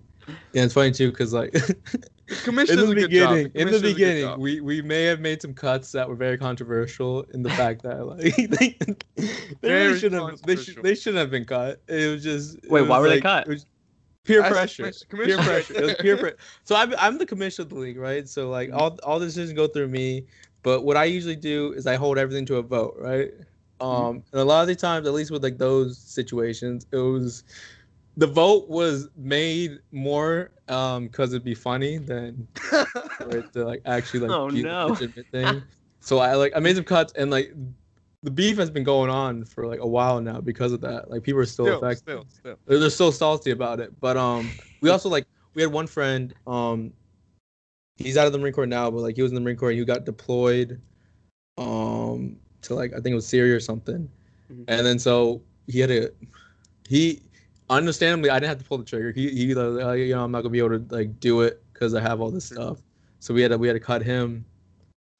yeah, 0.54 0.64
it's 0.64 0.74
funny 0.74 0.92
too 0.92 1.12
because 1.12 1.34
like 1.34 1.54
Commission 2.44 2.80
in 2.80 2.86
the 2.86 2.92
a 2.92 2.96
good 2.96 3.12
job. 3.12 3.40
beginning, 3.40 3.52
in 3.54 3.70
the 3.70 3.74
commission 3.74 3.82
does 3.82 3.84
a 3.84 3.94
good 3.94 3.96
beginning, 3.96 4.40
we 4.40 4.62
we 4.62 4.82
may 4.82 5.04
have 5.04 5.20
made 5.20 5.42
some 5.42 5.54
cuts 5.54 5.92
that 5.92 6.08
were 6.10 6.16
very 6.16 6.38
controversial 6.38 7.24
in 7.34 7.44
the 7.44 7.52
fact 7.52 7.84
that 7.84 8.06
like 8.06 8.36
they, 8.36 8.78
they 9.62 9.70
Very 9.70 9.88
really 9.88 10.00
shouldn't 10.00 10.22
have 10.22 10.42
they, 10.44 10.56
should, 10.56 10.82
they 10.82 10.96
shouldn't 10.96 11.20
have 11.20 11.30
been 11.32 11.46
cut. 11.46 11.82
It 11.88 12.12
was 12.12 12.24
just 12.24 12.58
it 12.64 12.70
Wait, 12.70 12.82
why 12.84 12.98
was, 12.98 13.00
were 13.00 13.10
they 13.10 13.20
cut? 13.20 13.48
it 13.48 13.50
was 13.50 13.66
peer 14.24 14.42
Ask 14.42 14.52
pressure. 14.52 14.84
commission- 14.84 15.08
Peer 15.24 15.38
pressure. 15.40 15.74
It 15.76 15.84
was 15.84 15.94
peer 16.00 16.18
pressure. 16.18 16.38
So 16.64 16.76
I'm 16.76 16.94
I'm 16.98 17.18
the 17.18 17.26
commissioner 17.26 17.64
of 17.64 17.70
the 17.70 17.76
league, 17.76 17.98
right? 17.98 18.28
So 18.28 18.50
like 18.50 18.70
Mm-hmm. 18.70 18.78
all 18.80 18.98
all 19.04 19.20
decisions 19.20 19.54
go 19.54 19.68
through 19.68 19.90
me. 19.90 20.26
But 20.64 20.82
what 20.84 20.98
I 20.98 21.06
usually 21.06 21.36
do 21.36 21.74
is 21.74 21.86
I 21.86 21.96
hold 21.96 22.18
everything 22.18 22.46
to 22.48 22.56
a 22.58 22.64
vote, 22.64 22.96
right? 23.00 23.32
Mm-hmm. 23.88 24.06
Um, 24.08 24.24
and 24.32 24.42
a 24.42 24.46
lot 24.46 24.62
of 24.62 24.68
the 24.68 24.76
times, 24.76 25.06
at 25.08 25.14
least 25.14 25.32
with 25.32 25.44
like 25.44 25.58
those 25.60 25.98
situations, 26.00 26.88
it 26.92 26.98
was 26.98 27.44
the 28.18 28.28
vote 28.28 28.70
was 28.70 29.10
made 29.16 29.80
more 29.92 30.52
um 30.70 31.08
because 31.08 31.34
it'd 31.34 31.44
be 31.44 31.54
funny 31.54 31.98
than 31.98 32.48
for 32.56 33.38
it 33.38 33.52
to 33.54 33.66
like 33.66 33.82
actually 33.86 34.22
like 34.22 34.32
Oh, 34.32 34.50
be 34.50 34.64
no. 34.64 34.88
legitimate 34.88 35.28
thing. 35.32 35.64
so 36.00 36.20
I 36.20 36.34
like 36.36 36.54
I 36.56 36.60
made 36.60 36.76
some 36.76 36.86
cuts 36.86 37.14
and 37.18 37.30
like 37.32 37.54
the 38.24 38.32
beef 38.32 38.58
has 38.58 38.72
been 38.72 38.84
going 38.84 39.10
on 39.12 39.46
for 39.46 39.68
like 39.68 39.80
a 39.82 39.88
while 39.88 40.20
now 40.20 40.42
because 40.42 40.72
of 40.74 40.82
that. 40.82 41.12
Like 41.12 41.22
people 41.22 41.40
are 41.42 41.46
still, 41.46 41.66
still, 41.66 41.78
affected. 41.78 42.02
still, 42.02 42.26
still. 42.30 42.56
They're, 42.66 42.80
they're 42.80 42.90
so 42.90 43.12
salty 43.12 43.52
about 43.52 43.80
it. 43.80 43.94
But 44.00 44.18
um, 44.18 44.50
we 44.82 44.90
also 44.90 45.10
like 45.10 45.26
we 45.54 45.62
had 45.62 45.72
one 45.72 45.86
friend. 45.86 46.34
Um, 46.48 46.92
he's 47.98 48.18
out 48.18 48.26
of 48.26 48.34
the 48.34 48.40
Marine 48.40 48.54
Corps 48.54 48.66
now, 48.66 48.90
but 48.90 49.02
like 49.02 49.16
he 49.16 49.22
was 49.22 49.32
in 49.32 49.36
the 49.36 49.42
Marine 49.42 49.58
Corps 49.58 49.70
and 49.70 49.78
he 49.78 49.86
got 49.86 50.06
deployed, 50.06 50.82
um, 51.60 52.38
to 52.64 52.74
like 52.74 52.92
I 52.94 52.96
think 52.96 53.08
it 53.12 53.16
was 53.16 53.28
Syria 53.28 53.56
or 53.56 53.60
something. 53.60 54.10
Mhm. 54.52 54.66
And 54.68 54.86
then 54.86 54.98
so 54.98 55.42
he 55.68 55.80
had 55.80 55.92
a 55.92 56.10
he, 56.88 57.22
understandably 57.70 58.30
I 58.30 58.36
didn't 58.40 58.50
have 58.50 58.60
to 58.60 58.66
pull 58.66 58.78
the 58.78 58.86
trigger. 58.86 59.12
He 59.12 59.30
he 59.30 59.56
uh, 59.56 59.92
you 59.94 60.16
know 60.16 60.24
I'm 60.24 60.32
not 60.32 60.42
gonna 60.42 60.50
be 60.52 60.60
able 60.60 60.80
to 60.80 60.86
like 60.96 61.20
do 61.20 61.42
it 61.42 61.64
because 61.74 61.94
I 61.94 62.02
have 62.02 62.22
all 62.22 62.32
this 62.32 62.46
stuff. 62.46 62.80
So 63.20 63.34
we 63.34 63.42
had 63.42 63.52
to 63.52 63.58
we 63.58 63.68
had 63.68 63.74
to 63.74 63.80
cut 63.80 64.02
him. 64.04 64.46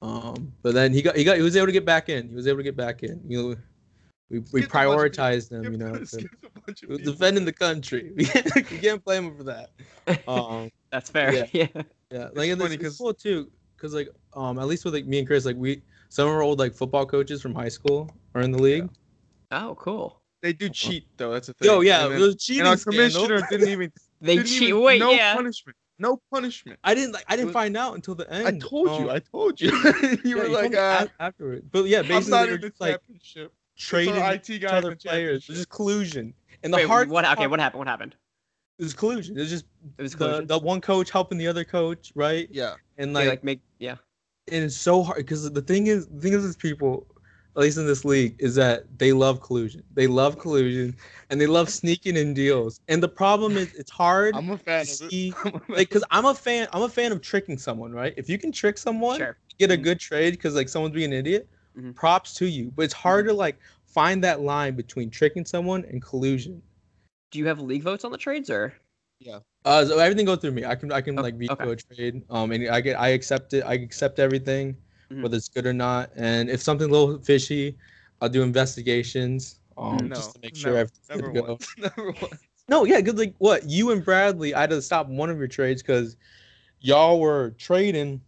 Um, 0.02 0.52
but 0.62 0.74
then 0.74 0.94
he 0.94 1.02
got 1.02 1.16
he 1.16 1.24
got 1.24 1.38
he 1.38 1.42
was 1.42 1.56
able 1.56 1.66
to 1.68 1.72
get 1.72 1.86
back 1.86 2.10
in. 2.10 2.30
He 2.30 2.36
was 2.36 2.48
able 2.48 2.58
to 2.58 2.64
get 2.64 2.76
back 2.76 3.04
in. 3.04 3.22
You 3.28 3.42
know, 3.42 3.56
we, 4.30 4.40
we 4.40 4.46
Skipped 4.62 4.66
a 4.66 4.74
bunch 4.74 5.14
prioritize 5.14 5.50
them. 5.50 5.64
You 5.72 5.78
know, 5.78 5.96
to- 5.98 6.06
skipped 6.06 6.46
a 6.46 6.60
bunch 6.62 6.84
of 6.84 6.90
we're 6.90 6.98
people. 6.98 7.14
defending 7.14 7.46
the 7.46 7.54
country. 7.54 8.12
We 8.16 8.26
can't, 8.26 8.56
we 8.72 8.78
can't 8.78 9.04
blame 9.04 9.26
them 9.26 9.38
for 9.38 9.44
that. 9.46 9.72
Um, 10.28 10.70
That's 10.92 11.10
fair. 11.10 11.34
Yeah. 11.34 11.46
Yeah. 11.52 11.68
yeah, 12.12 12.30
like 12.36 12.50
and 12.50 12.62
funny 12.62 12.76
it's, 12.76 12.84
'cause- 12.84 12.92
it's 12.94 12.98
cool 13.00 13.14
too, 13.14 13.50
because 13.76 13.94
like 13.94 14.10
um 14.36 14.60
at 14.60 14.68
least 14.68 14.86
with 14.86 14.94
like 14.94 15.06
me 15.06 15.18
and 15.20 15.28
Chris, 15.28 15.46
like 15.46 15.56
we 15.58 15.82
some 16.10 16.28
of 16.28 16.34
our 16.34 16.44
old 16.44 16.60
like 16.60 16.74
football 16.76 17.06
coaches 17.06 17.42
from 17.42 17.56
high 17.56 17.70
school 17.70 18.10
are 18.36 18.42
in 18.42 18.52
the 18.52 18.62
league. 18.62 18.90
Oh, 19.52 19.76
cool. 19.80 20.22
They 20.46 20.54
do 20.54 20.70
cheat 20.70 21.08
though. 21.18 21.32
That's 21.34 21.50
a 21.50 21.54
thing. 21.54 21.68
Yo, 21.68 21.82
yeah, 21.82 22.04
And, 22.04 22.14
then- 22.14 22.20
those 22.20 22.36
cheating 22.36 22.60
and 22.62 22.70
our 22.70 22.78
scandal. 22.78 23.26
commissioner 23.26 23.48
didn't 23.50 23.70
even. 23.70 23.92
They 24.22 24.36
didn't 24.36 24.48
cheat. 24.48 24.70
even- 24.70 24.82
Wait, 24.82 25.00
no 25.00 25.12
yeah. 25.12 25.34
punishment. 25.34 25.76
No 25.98 26.22
punishment. 26.32 26.78
I 26.84 26.94
didn't 26.94 27.14
like. 27.14 27.26
I 27.28 27.36
didn't 27.36 27.48
was- 27.48 27.54
find 27.54 27.76
out 27.76 27.96
until 27.96 28.14
the 28.14 28.32
end. 28.32 28.48
I 28.48 28.52
told 28.60 28.90
you. 29.00 29.10
Um, 29.10 29.16
I 29.16 29.20
told 29.20 29.60
you. 29.60 29.72
you 30.02 30.20
yeah, 30.24 30.36
were 30.36 30.46
you 30.48 30.54
like, 30.54 30.62
told 30.62 30.72
me 30.74 30.78
uh, 30.78 31.08
afterward. 31.20 31.64
But 31.72 31.86
yeah, 31.86 32.00
I'm 32.02 32.08
basically 32.08 32.32
not 32.32 32.46
they 32.46 32.54
in 32.54 32.62
the 32.62 32.70
just 32.70 32.80
like 32.82 32.92
championship. 33.02 33.54
trading 33.76 34.14
It's 34.16 34.24
our 34.24 34.36
each 34.36 34.50
IT 34.52 34.60
guy 34.60 34.70
in 34.70 34.76
other 34.76 34.90
the 34.92 34.96
players. 34.98 35.48
There's 35.48 35.58
just 35.60 35.70
collusion. 35.70 36.34
And 36.64 36.72
the 36.72 36.78
Wait, 36.78 36.88
hard 36.88 37.10
what? 37.10 37.26
Okay, 37.26 37.36
part 37.36 37.50
what 37.50 37.60
happened? 37.60 37.80
What 37.80 37.88
happened? 37.88 38.16
is 38.78 38.94
collusion. 38.94 39.40
It's 39.40 39.50
just 39.50 39.66
It 39.98 40.04
was 40.04 40.14
collusion. 40.14 40.46
the 40.48 40.60
one 40.60 40.82
coach 40.82 41.10
helping 41.10 41.40
the 41.40 41.48
other 41.48 41.64
coach, 41.64 42.12
right? 42.14 42.48
Yeah. 42.52 42.76
And 43.00 43.16
They, 43.16 43.22
like, 43.22 43.30
like 43.30 43.44
make 43.44 43.62
yeah. 43.80 43.96
and 44.52 44.64
it's 44.66 44.78
so 44.78 45.02
hard 45.02 45.18
because 45.18 45.50
the 45.52 45.62
thing 45.62 45.88
is, 45.88 46.08
the 46.08 46.20
thing 46.22 46.34
is, 46.34 46.44
these 46.46 46.56
people, 46.56 47.08
at 47.56 47.62
least 47.62 47.78
in 47.78 47.86
this 47.88 48.06
league, 48.06 48.36
is 48.40 48.56
that 48.56 48.86
they 48.98 49.14
love 49.14 49.42
collusion. 49.42 49.84
They 49.94 50.08
love 50.08 50.38
collusion, 50.40 50.96
and 51.30 51.40
they 51.40 51.48
love 51.48 51.70
sneaking 51.70 52.18
in 52.18 52.34
deals. 52.34 52.80
And 52.88 53.02
the 53.02 53.08
problem 53.10 53.58
is, 53.58 53.74
it's 53.74 53.92
hard 53.92 54.36
I'm 54.36 54.50
a 54.50 54.58
to 54.80 54.86
fan 54.86 54.90
of 54.90 55.02
it. 55.02 55.14
see, 55.14 55.38
I'm 55.46 55.56
a 55.56 55.60
fan. 55.60 55.78
like, 55.78 55.90
because 55.90 56.04
I'm 56.12 56.26
a 56.26 56.36
fan. 56.36 56.68
I'm 56.74 56.84
a 56.84 56.90
fan 56.90 57.12
of 57.12 57.22
tricking 57.22 57.58
someone, 57.58 57.92
right? 57.92 58.14
If 58.18 58.30
you 58.30 58.38
can 58.38 58.52
trick 58.52 58.78
someone, 58.78 59.18
Sure. 59.18 59.38
get 59.60 59.72
a 59.72 59.78
good 59.78 60.00
trade 60.00 60.32
because 60.32 60.56
like 60.56 60.70
someone's 60.70 60.96
being 60.96 61.14
an 61.14 61.20
idiot, 61.20 61.50
Mhm. 61.78 61.96
props 61.96 62.34
to 62.36 62.46
you. 62.48 62.72
But 62.76 62.84
it's 62.86 62.94
hard 62.94 63.26
to 63.28 63.34
like 63.34 63.58
find 63.86 64.24
that 64.24 64.42
line 64.42 64.76
between 64.76 65.10
tricking 65.10 65.46
someone 65.46 65.86
and 65.86 66.02
collusion. 66.02 66.62
Do 67.30 67.38
you 67.38 67.46
have 67.46 67.60
league 67.60 67.84
votes 67.84 68.04
on 68.04 68.12
the 68.12 68.18
trades 68.18 68.50
or? 68.50 68.74
Yeah. 69.20 69.40
Uh, 69.66 69.86
so 69.86 69.98
everything 70.00 70.26
goes 70.26 70.40
through 70.40 70.52
me. 70.52 70.66
I 70.66 70.76
can 70.76 70.92
I 70.92 71.02
can 71.02 71.18
Oh, 71.18 71.22
like 71.22 71.36
veto 71.36 71.54
okay. 71.54 71.70
a 71.70 71.76
trade. 71.76 72.24
Um, 72.30 72.52
and 72.52 72.68
I 72.70 72.82
get 72.82 73.00
I 73.00 73.10
accept 73.10 73.54
it. 73.54 73.64
I 73.66 73.74
accept 73.74 74.20
everything, 74.20 74.78
Mhm. 75.16 75.24
whether 75.24 75.38
it's 75.38 75.50
good 75.50 75.66
or 75.66 75.74
not. 75.74 76.12
And 76.16 76.50
if 76.50 76.62
something's 76.62 76.90
a 76.90 76.92
little 76.92 77.18
fishy, 77.20 77.76
I'll 78.22 78.30
do 78.30 78.44
investigations. 78.44 79.60
Um, 79.78 79.98
no, 79.98 80.16
just 80.16 80.34
to 80.36 80.40
make 80.42 80.54
never, 80.56 80.60
sure 80.60 80.78
everything's 80.78 81.10
never 81.10 81.32
good 81.32 81.34
to 81.34 81.42
go. 81.42 81.60
Never 81.98 82.12
once. 82.22 82.42
No, 82.68 82.84
yeah, 82.84 83.00
because 83.00 83.16
like 83.16 83.36
what 83.38 83.70
you 83.70 83.92
and 83.92 84.04
Bradley, 84.04 84.56
I 84.56 84.62
had 84.62 84.70
to 84.72 84.82
stop 84.82 85.08
one 85.08 85.30
of 85.30 85.38
your 85.38 85.48
trades 85.48 85.82
because 85.84 86.18
y'all 86.80 87.20
were 87.20 87.52
trading. 87.58 88.22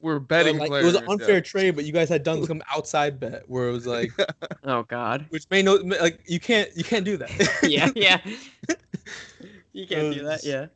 We're 0.00 0.18
but, 0.18 0.28
betting 0.28 0.58
like, 0.58 0.68
players. 0.68 0.84
it 0.84 0.86
was 0.86 0.94
an 0.96 1.04
yeah. 1.06 1.12
unfair 1.12 1.40
trade, 1.40 1.76
but 1.76 1.84
you 1.84 1.92
guys 1.92 2.08
had 2.08 2.22
done 2.22 2.44
some 2.46 2.62
outside 2.74 3.18
bet 3.18 3.48
where 3.48 3.68
it 3.68 3.72
was 3.72 3.86
like, 3.86 4.12
Oh 4.64 4.82
God. 4.84 5.26
which 5.30 5.46
may 5.50 5.62
no 5.62 5.74
like 5.74 6.20
you 6.26 6.38
can't 6.38 6.68
you 6.76 6.84
can't 6.84 7.04
do 7.04 7.16
that. 7.16 7.30
yeah, 7.62 7.88
yeah. 7.96 8.18
you 9.72 9.86
can't 9.86 10.14
do 10.14 10.22
that. 10.24 10.44
Yeah. 10.44 10.66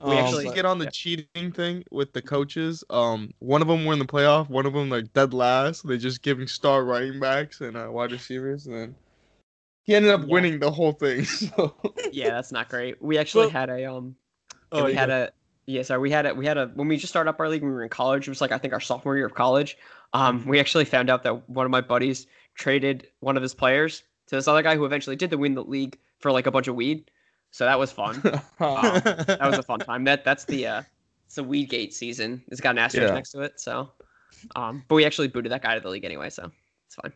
Um, 0.00 0.10
We 0.10 0.16
We 0.16 0.20
actually- 0.22 0.54
get 0.54 0.64
on 0.64 0.78
the 0.78 0.84
yeah. 0.86 0.90
cheating 0.90 1.52
thing 1.52 1.84
with 1.90 2.12
the 2.12 2.22
coaches. 2.22 2.84
Um, 2.90 3.32
one 3.40 3.62
of 3.62 3.68
them 3.68 3.84
were 3.84 3.92
in 3.92 3.98
the 3.98 4.04
playoff. 4.04 4.48
One 4.48 4.66
of 4.66 4.72
them 4.72 4.90
like 4.90 5.12
dead 5.12 5.34
last. 5.34 5.86
They 5.86 5.98
just 5.98 6.22
giving 6.22 6.46
star 6.46 6.84
running 6.84 7.18
backs 7.20 7.60
and 7.60 7.76
uh, 7.76 7.88
wide 7.90 8.12
receivers, 8.12 8.66
and 8.66 8.74
then 8.74 8.94
he 9.82 9.94
ended 9.94 10.10
up 10.12 10.20
Yeah. 10.22 10.26
winning 10.32 10.58
the 10.60 10.70
whole 10.70 10.92
thing. 10.92 11.24
So 11.24 11.74
Yeah, 12.12 12.30
that's 12.30 12.52
not 12.52 12.68
great. 12.68 13.00
We 13.02 13.18
actually 13.22 13.46
Well- 13.46 13.50
had 13.50 13.70
a 13.70 13.84
um 13.92 14.16
oh, 14.72 14.84
we 14.84 14.92
you 14.92 14.96
had 14.98 15.10
a 15.10 15.32
yeah, 15.66 15.82
sorry, 15.82 16.00
we 16.00 16.10
had 16.10 16.24
a 16.26 16.34
we 16.34 16.46
had 16.46 16.56
a 16.56 16.68
when 16.74 16.88
we 16.88 16.96
just 16.96 17.12
started 17.12 17.28
up 17.28 17.38
our 17.40 17.48
league 17.48 17.62
when 17.62 17.70
we 17.70 17.74
were 17.76 17.82
in 17.82 17.90
college, 17.90 18.26
it 18.26 18.30
was 18.30 18.40
like 18.40 18.52
I 18.52 18.58
think 18.58 18.72
our 18.72 18.80
sophomore 18.80 19.16
year 19.16 19.26
of 19.26 19.34
college. 19.34 19.76
Um, 20.14 20.46
we 20.46 20.58
actually 20.60 20.86
found 20.86 21.10
out 21.10 21.24
that 21.24 21.46
one 21.50 21.66
of 21.66 21.70
my 21.70 21.82
buddies 21.82 22.26
traded 22.54 23.06
one 23.20 23.36
of 23.36 23.42
his 23.42 23.54
players 23.54 24.02
to 24.28 24.36
this 24.36 24.48
other 24.48 24.62
guy 24.62 24.76
who 24.76 24.84
eventually 24.86 25.16
did 25.16 25.28
the 25.30 25.36
win 25.36 25.54
the 25.54 25.62
league 25.62 25.98
for 26.20 26.32
like 26.32 26.46
a 26.46 26.50
bunch 26.50 26.68
of 26.68 26.74
weed. 26.74 27.10
So 27.50 27.64
that 27.64 27.78
was 27.78 27.92
fun. 27.92 28.22
Um, 28.60 29.00
that 29.04 29.38
was 29.40 29.56
a 29.56 29.62
fun 29.62 29.78
time. 29.78 30.02
That 30.04 30.24
that's 30.24 30.44
the 30.44 30.66
uh 30.66 30.82
it's 31.26 31.36
the 31.36 31.44
Weedgate 31.44 31.92
season. 31.92 32.42
It's 32.48 32.60
got 32.60 32.70
an 32.70 32.78
asterisk 32.78 33.10
Yeah. 33.10 33.14
next 33.14 33.30
to 33.30 33.42
it. 33.42 33.60
So 33.60 33.92
um 34.56 34.84
but 34.88 34.96
we 34.96 35.04
actually 35.04 35.28
booted 35.28 35.52
that 35.52 35.62
guy 35.62 35.74
to 35.74 35.80
the 35.80 35.88
league 35.88 36.04
anyway, 36.04 36.28
so 36.28 36.50
it's 36.88 36.96
fine. 36.96 37.12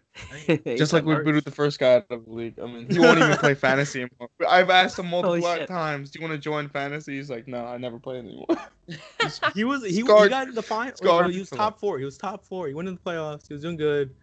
just 0.77 0.93
like 0.93 1.05
we 1.05 1.17
booted 1.17 1.45
the 1.45 1.51
first 1.51 1.79
guy 1.79 1.95
out 1.95 2.07
of 2.11 2.25
the 2.27 2.31
league. 2.31 2.61
I 2.61 2.67
mean, 2.67 2.89
he 2.89 3.01
won't 3.01 3.19
even 3.19 3.37
play 3.37 3.55
fantasy 3.67 4.03
anymore. 4.03 4.29
I've 4.49 4.71
asked 4.71 4.99
him 4.99 5.07
multiple 5.07 5.67
times, 5.67 6.11
"Do 6.11 6.19
you 6.19 6.27
want 6.27 6.35
to 6.35 6.39
join 6.39 6.69
fantasy?" 6.69 7.17
He's 7.17 7.31
like, 7.31 7.49
"No, 7.49 7.65
I 7.65 7.79
never 7.79 7.99
play 7.99 8.19
anymore." 8.19 8.47
he 9.55 9.65
was 9.65 9.83
he, 9.83 9.97
he 9.97 10.03
got 10.03 10.49
in 10.49 10.55
the 10.55 10.63
final. 10.63 10.95
scarred 10.97 11.33
He 11.33 11.41
was 11.41 11.51
top 11.51 11.81
four. 11.81 11.99
He 11.99 12.05
was 12.05 12.19
top 12.19 12.45
four. 12.45 12.69
He 12.69 12.75
went 12.75 12.89
in 12.89 12.95
the 12.95 13.01
playoffs. 13.01 13.49
He 13.49 13.55
was 13.55 13.63
doing 13.63 13.77
good. 13.77 14.15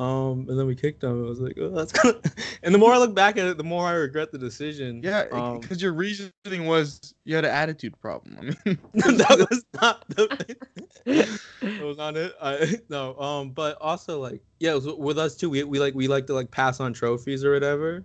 Um, 0.00 0.46
and 0.48 0.58
then 0.58 0.66
we 0.66 0.74
kicked 0.74 1.04
him. 1.04 1.24
I 1.24 1.28
was 1.28 1.40
like, 1.40 1.56
oh, 1.60 1.70
that's 1.70 1.92
good. 1.92 2.20
And 2.64 2.74
the 2.74 2.78
more 2.78 2.92
I 2.92 2.98
look 2.98 3.14
back 3.14 3.36
at 3.36 3.46
it, 3.46 3.58
the 3.58 3.64
more 3.64 3.86
I 3.86 3.92
regret 3.92 4.32
the 4.32 4.38
decision. 4.38 5.00
yeah, 5.02 5.26
Um, 5.30 5.60
because 5.60 5.80
your 5.82 5.92
reasoning 5.92 6.66
was 6.66 7.14
you 7.24 7.36
had 7.36 7.44
an 7.44 7.50
attitude 7.52 7.98
problem. 8.00 8.38
I 8.38 8.42
mean, 8.64 8.78
that 8.94 9.46
was 9.50 9.64
not 9.80 10.08
the, 10.08 10.56
that 11.04 11.82
was 11.84 11.98
not 11.98 12.16
it. 12.16 12.34
I, 12.40 12.78
no. 12.88 13.16
Um, 13.18 13.50
but 13.50 13.76
also 13.80 14.18
like, 14.18 14.40
yeah, 14.60 14.72
it 14.72 14.76
was 14.76 14.86
with 14.86 15.18
us 15.18 15.36
too. 15.36 15.50
We, 15.50 15.62
we 15.64 15.78
like 15.78 15.94
we 15.94 16.08
like 16.08 16.26
to 16.28 16.34
like 16.34 16.50
pass 16.50 16.80
on 16.80 16.92
trophies 16.92 17.44
or 17.44 17.52
whatever, 17.52 18.02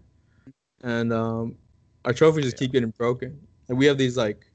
and 0.83 1.11
um, 1.13 1.55
our 2.05 2.13
trophies 2.13 2.43
just 2.45 2.57
keep 2.57 2.71
getting 2.73 2.91
broken. 2.97 3.39
And 3.69 3.77
we 3.77 3.85
have 3.85 3.97
these 3.97 4.17
like 4.17 4.45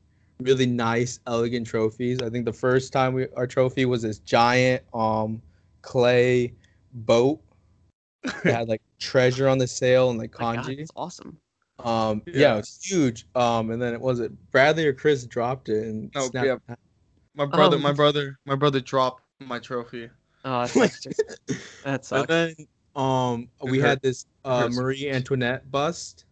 really 0.41 0.67
nice, 0.67 1.19
elegant 1.27 1.67
trophies. 1.67 2.21
I 2.21 2.29
think 2.29 2.45
the 2.45 2.53
first 2.53 2.93
time 2.93 3.15
we 3.15 3.27
our 3.37 3.47
trophy 3.47 3.87
was 3.87 4.03
this 4.03 4.19
giant 4.19 4.83
um 4.93 5.41
clay 5.83 6.53
boat 6.95 7.41
that 8.23 8.45
had 8.55 8.69
like 8.69 8.83
treasure 9.01 9.49
on 9.49 9.59
the 9.59 9.67
sail 9.67 10.11
and 10.11 10.19
like 10.19 10.35
Oh 10.41 10.45
kanji. 10.45 10.79
it's 10.79 10.91
awesome. 10.97 11.37
Um, 11.81 12.23
yeah. 12.27 12.33
Yeah. 12.35 12.55
it 12.55 12.57
was 12.59 12.79
huge. 12.83 13.27
Um, 13.35 13.71
and 13.71 13.83
then 13.83 13.93
it 13.95 14.01
was 14.01 14.21
it 14.21 14.33
Bradley 14.51 14.87
or 14.87 14.93
Chris 14.93 15.25
dropped 15.27 15.69
it 15.69 15.85
and 15.85 16.11
No, 16.15 16.29
snapped 16.29 16.47
yeah. 16.47 16.57
it 16.75 16.79
my 17.35 17.47
brother, 17.47 17.77
Oh. 17.77 17.81
my 17.81 17.93
brother, 17.93 18.39
my 18.47 18.55
brother 18.55 18.81
dropped 18.81 19.23
my 19.41 19.59
trophy. 19.59 20.09
Oh, 20.45 20.61
that 20.67 20.69
sucks. 20.71 21.01
dude. 21.01 21.59
that 21.85 22.13
And 22.13 22.29
then 22.29 22.55
um 22.97 23.49
It 23.63 23.71
we 23.71 23.79
hurt- 23.81 23.89
had 23.89 24.03
this 24.03 24.27
uh. 24.45 24.69
Marie 24.73 25.11
Antoinette 25.11 25.69
bust. 25.71 26.27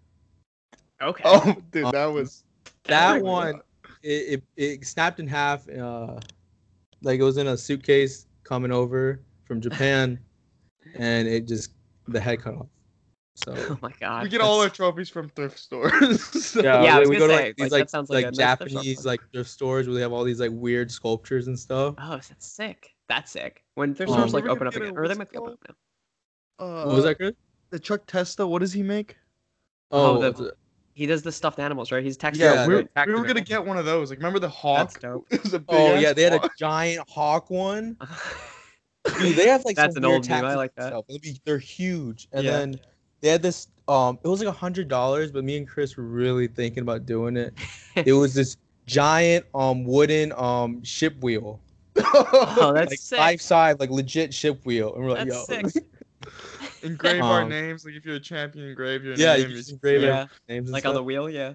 Okay. 1.02 1.22
Oh, 1.26 1.56
dude, 1.72 1.86
that 1.86 1.94
Um, 2.06 2.14
was 2.14 2.44
That 2.84 3.14
Really? 3.14 3.22
one 3.24 3.60
it, 4.04 4.42
it, 4.56 4.72
it 4.80 4.86
snapped 4.86 5.18
in 5.20 5.26
half. 5.28 5.68
Uh, 5.68 6.18
like 7.02 7.18
it 7.20 7.22
was 7.24 7.36
in 7.36 7.48
a 7.48 7.56
suitcase 7.56 8.26
coming 8.44 8.70
over 8.72 9.20
from 9.44 9.60
Japan, 9.60 10.18
and 10.96 11.28
it 11.28 11.46
just 11.46 11.72
the 12.08 12.20
head 12.20 12.40
cut 12.42 12.54
off. 12.54 12.66
So 13.34 13.54
Oh 13.70 13.78
my 13.80 13.92
god. 13.98 14.24
we 14.24 14.28
get 14.28 14.40
all 14.42 14.60
our 14.60 14.68
trophies 14.68 15.08
from 15.08 15.28
thrift 15.30 15.58
stores. 15.58 16.22
So- 16.44 16.62
yeah, 16.62 16.82
Yeah, 16.82 16.96
I 16.96 16.98
we, 16.98 17.00
was 17.00 17.08
we 17.10 17.16
gonna 17.18 17.28
go 17.32 17.38
to 17.38 17.42
like 17.44 17.56
these 17.56 17.62
like, 17.64 17.72
like 17.72 17.82
that 17.84 17.90
sounds 17.90 18.10
like, 18.10 18.24
like 18.26 18.34
a 18.34 18.36
nice 18.36 18.56
thrift 18.58 18.70
store. 18.72 18.80
Japanese 18.82 19.06
like 19.06 19.20
thrift 19.32 19.50
stores 19.50 19.86
where 19.86 19.94
they 19.94 20.02
have 20.02 20.12
all 20.12 20.24
these 20.24 20.40
like 20.40 20.50
weird 20.52 20.90
sculptures 20.90 21.46
and 21.48 21.58
stuff. 21.58 21.94
Oh, 21.98 22.10
that's 22.28 22.46
sick. 22.46 22.90
That's 23.08 23.30
sick. 23.32 23.64
When 23.74 23.94
thrift 23.94 24.12
Um, 24.12 24.18
stores 24.28 24.34
like 24.34 24.46
open 24.46 24.66
up 24.66 24.74
get 24.74 24.82
a- 24.82 24.86
again, 24.86 24.98
or 24.98 25.08
they 25.08 25.14
might 25.14 25.30
be 25.30 25.38
open 25.38 25.54
up 25.54 25.58
now. 25.68 26.64
Uh, 26.66 26.84
what 26.86 26.94
was 26.96 27.04
that, 27.04 27.18
good? 27.18 27.34
The 27.70 27.78
Chuck 27.78 28.02
Testa. 28.06 28.46
What 28.46 28.58
does 28.60 28.72
he 28.72 28.82
make? 28.82 29.16
Oh, 29.90 30.16
Oh, 30.16 30.20
the- 30.20 30.28
it's- 30.28 30.50
He 30.94 31.06
does 31.06 31.22
the 31.22 31.32
stuffed 31.32 31.58
animals, 31.58 31.90
right? 31.90 32.04
He's 32.04 32.18
texting. 32.18 32.36
Yeah, 32.40 32.52
Yeah, 32.54 32.66
we, 32.66 32.74
the 32.74 32.88
were, 32.94 33.06
we 33.06 33.14
were 33.14 33.24
gonna 33.26 33.40
get 33.40 33.64
one 33.64 33.78
of 33.78 33.86
those. 33.86 34.10
Like, 34.10 34.18
remember 34.18 34.40
the 34.40 34.48
hawk? 34.50 34.90
That's 34.90 34.94
dope. 35.00 35.26
It 35.30 35.42
was 35.42 35.54
a 35.54 35.58
big 35.58 35.66
oh 35.70 35.94
yeah, 35.94 36.12
they 36.12 36.22
had 36.24 36.34
a 36.34 36.50
giant 36.58 37.08
hawk 37.08 37.48
one. 37.48 37.96
Dude, 39.18 39.36
they 39.36 39.48
have 39.48 39.64
like 39.64 39.76
That's 39.76 39.94
some 39.94 40.04
an 40.04 40.08
weird 40.08 40.22
old 40.22 40.28
meme, 40.30 40.44
I 40.44 40.54
like 40.54 40.74
that. 40.76 40.88
stuff. 40.88 41.04
They'll 41.08 41.18
be- 41.18 41.40
They're 41.44 41.58
huge, 41.58 42.28
and 42.32 42.44
Yeah. 42.44 42.50
then 42.52 42.80
they 43.20 43.28
had 43.28 43.42
this. 43.42 43.68
Um, 43.88 44.18
it 44.24 44.28
was 44.28 44.38
like 44.40 44.48
a 44.48 44.52
hundred 44.52 44.88
dollars, 44.88 45.32
but 45.32 45.44
me 45.44 45.56
and 45.56 45.66
Chris 45.68 45.96
were 45.96 46.04
really 46.04 46.46
thinking 46.46 46.82
about 46.82 47.06
doing 47.06 47.36
it. 47.36 47.54
It 48.06 48.12
was 48.14 48.32
this 48.34 48.56
giant 48.86 49.44
um 49.54 49.84
wooden 49.84 50.32
um 50.32 50.82
ship 50.82 51.20
wheel, 51.22 51.60
oh, 51.96 52.72
that's 52.74 52.90
like 52.90 52.98
sick. 52.98 53.18
life 53.18 53.40
size, 53.40 53.76
like 53.78 53.90
legit 53.90 54.32
ship 54.32 54.64
wheel, 54.64 54.94
and 54.94 55.04
we're 55.04 55.10
like, 55.10 55.28
That's 55.28 55.50
yo, 55.50 55.62
sick. 55.72 55.84
engrave 56.82 57.22
our 57.22 57.42
Um, 57.42 57.48
names. 57.50 57.84
Like, 57.84 57.94
if 57.94 58.04
you're 58.04 58.16
a 58.16 58.20
champion, 58.20 58.66
engrave 58.68 59.04
your 59.04 59.14
yeah, 59.16 59.36
name. 59.36 59.50
you 59.50 59.56
just 59.56 59.70
engrave 59.72 60.02
Yeah. 60.02 60.20
our 60.22 60.28
names 60.48 60.68
and 60.68 60.72
Like 60.72 60.86
on 60.86 60.94
the 60.94 61.02
wheel, 61.02 61.28
yeah. 61.28 61.54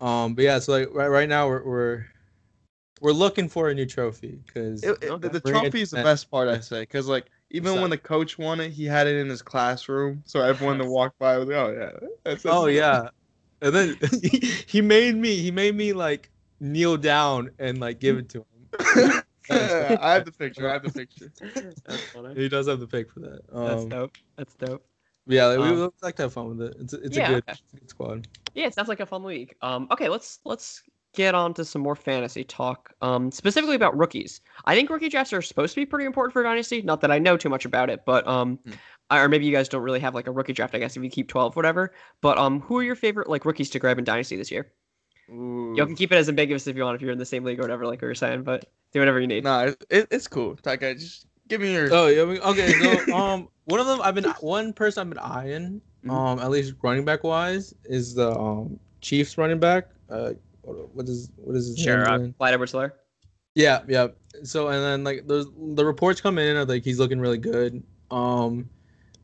Um, 0.00 0.34
but 0.34 0.44
yeah, 0.44 0.58
so 0.58 0.72
like 0.72 0.88
right, 0.94 1.08
right 1.08 1.28
now 1.28 1.48
we're 1.48 1.64
we're 1.64 2.06
we're 3.00 3.12
looking 3.12 3.48
for 3.48 3.68
a 3.68 3.74
new 3.74 3.86
trophy 3.86 4.40
because 4.46 4.82
It, 4.82 4.90
it- 5.02 5.10
Okay. 5.10 5.28
the, 5.28 5.40
the 5.40 5.40
trophy 5.40 5.82
is 5.82 5.90
the 5.90 5.98
best 5.98 6.30
part, 6.30 6.48
I 6.48 6.60
say, 6.60 6.80
because 6.82 7.08
like 7.08 7.26
even 7.50 7.72
What's 7.72 7.82
when 7.82 7.90
the 7.90 7.98
coach 7.98 8.38
won 8.38 8.60
it, 8.60 8.70
he 8.70 8.84
had 8.84 9.06
it 9.06 9.16
in 9.16 9.28
his 9.28 9.42
classroom, 9.42 10.22
so 10.26 10.40
everyone 10.40 10.78
that 10.78 10.84
walked 10.86 11.18
by 11.18 11.38
was 11.38 11.48
like, 11.48 11.56
"Oh 11.56 11.72
yeah, 11.72 11.90
that's, 12.24 12.42
that's 12.42 12.44
oh 12.54 12.66
yeah, 12.66 13.08
and 13.62 13.74
then 13.74 13.96
he, 14.22 14.38
he 14.68 14.80
made 14.80 15.16
me 15.16 15.36
he 15.36 15.50
made 15.50 15.74
me 15.74 15.92
like 15.92 16.30
kneel 16.60 16.96
down 16.96 17.50
and 17.58 17.80
like 17.80 18.00
give 18.00 18.18
it 18.18 18.28
to 18.30 18.38
him. 18.38 18.44
I 19.50 20.12
have 20.12 20.24
the 20.24 20.32
picture. 20.32 20.68
I 20.68 20.74
have 20.74 20.82
the 20.82 20.90
picture. 20.90 21.32
That's 21.86 22.04
funny. 22.12 22.34
He 22.34 22.48
does 22.48 22.68
have 22.68 22.80
the 22.80 22.86
pick 22.86 23.10
for 23.10 23.20
that. 23.20 23.40
That's 23.54 23.84
Um, 23.84 23.90
dope. 23.90 24.12
That's 24.36 24.54
dope. 24.54 24.84
yeah, 25.26 25.46
like, 25.46 25.58
we 25.58 25.72
Um, 25.72 25.80
would 25.80 25.92
like 26.02 26.16
to 26.16 26.22
have 26.22 26.32
fun 26.32 26.56
with 26.56 26.68
it. 26.68 26.76
It's 26.80 26.92
a, 26.92 26.96
it's 27.00 27.16
Yeah, 27.16 27.30
a 27.30 27.32
good, 27.34 27.42
okay. 27.48 27.58
squad. 27.86 28.26
Yeah, 28.54 28.66
it 28.66 28.74
sounds 28.74 28.88
like 28.88 29.00
a 29.00 29.06
fun 29.06 29.22
week. 29.22 29.56
Um, 29.62 29.88
okay, 29.90 30.08
let's 30.08 30.40
let's 30.44 30.82
get 31.18 31.34
on 31.34 31.52
to 31.54 31.64
some 31.64 31.82
more 31.82 31.96
fantasy 31.96 32.44
talk. 32.44 32.92
Um, 33.02 33.30
specifically 33.32 33.74
about 33.74 33.96
rookies. 33.98 34.40
I 34.66 34.74
think 34.76 34.88
rookie 34.88 35.08
drafts 35.08 35.32
are 35.32 35.42
supposed 35.42 35.74
to 35.74 35.80
be 35.80 35.84
pretty 35.84 36.04
important 36.06 36.32
for 36.32 36.42
dynasty. 36.44 36.80
Not 36.80 37.00
that 37.00 37.10
I 37.10 37.18
know 37.18 37.36
too 37.36 37.48
much 37.48 37.64
about 37.64 37.90
it, 37.90 38.04
but 38.06 38.26
um, 38.26 38.58
Hmm. 38.64 39.16
or 39.16 39.28
maybe 39.28 39.44
you 39.44 39.52
guys 39.52 39.68
don't 39.68 39.82
really 39.82 39.98
have 40.00 40.14
like 40.14 40.28
a 40.28 40.30
rookie 40.30 40.52
draft. 40.52 40.74
I 40.74 40.78
guess 40.78 40.96
if 40.96 41.02
you 41.02 41.10
keep 41.10 41.28
twelve, 41.28 41.56
whatever. 41.56 41.92
But 42.20 42.38
um, 42.38 42.60
who 42.60 42.78
are 42.78 42.82
your 42.84 42.94
favorite 42.94 43.28
like 43.28 43.44
rookies 43.44 43.68
to 43.70 43.78
grab 43.80 43.98
in 43.98 44.04
Dynasty 44.04 44.36
this 44.36 44.50
year? 44.50 44.70
Ooh. 45.30 45.74
You 45.76 45.84
can 45.84 45.96
keep 45.96 46.12
it 46.12 46.16
as 46.16 46.28
ambiguous 46.28 46.66
if 46.66 46.76
you 46.76 46.84
want, 46.84 46.94
if 46.94 47.02
you're 47.02 47.10
in 47.10 47.18
the 47.18 47.26
same 47.26 47.44
league 47.44 47.58
or 47.58 47.62
whatever, 47.62 47.84
like 47.86 48.00
we 48.00 48.08
were 48.08 48.14
saying. 48.14 48.44
But 48.44 48.66
do 48.92 49.00
whatever 49.00 49.20
you 49.20 49.26
need. 49.26 49.44
Nah, 49.44 49.64
it, 49.64 49.84
it, 49.90 50.08
it's 50.10 50.26
cool. 50.28 50.56
That 50.62 50.80
guy, 50.80 50.94
just 50.94 51.26
give 51.48 51.60
me 51.60 51.72
your. 51.72 51.88
Oh 51.92 52.06
yeah. 52.06 52.22
I 52.22 52.24
mean, 52.26 52.40
okay. 52.40 52.72
So 52.72 53.14
um, 53.14 53.48
one 53.64 53.80
of 53.80 53.86
them 53.86 54.00
I've 54.02 54.14
been 54.14 54.24
one 54.40 54.72
person 54.72 55.00
I've 55.02 55.08
been 55.10 55.18
eyeing, 55.18 55.80
Mhm. 56.06 56.10
um, 56.12 56.38
at 56.38 56.48
least 56.50 56.74
running 56.82 57.04
back 57.04 57.24
wise, 57.24 57.74
is 57.84 58.14
the 58.14 58.30
um 58.38 58.78
Chiefs 59.00 59.36
running 59.36 59.58
back. 59.58 59.88
Uh, 60.08 60.32
what 60.74 61.08
is 61.08 61.30
what 61.36 61.56
is 61.56 61.68
his 61.68 61.78
Sure, 61.78 61.98
name? 61.98 62.06
uh, 62.06 62.16
again? 62.16 62.34
Clyde 62.38 62.54
Edwards-Helaire. 62.54 62.92
Yeah, 63.54 63.82
yeah. 63.88 64.08
So 64.44 64.68
and 64.68 64.82
then 64.82 65.04
like 65.04 65.26
those 65.26 65.46
the 65.74 65.84
reports 65.84 66.20
come 66.20 66.38
in 66.38 66.56
of 66.56 66.68
like 66.68 66.84
he's 66.84 66.98
looking 66.98 67.18
really 67.20 67.38
good. 67.38 67.82
Um, 68.10 68.68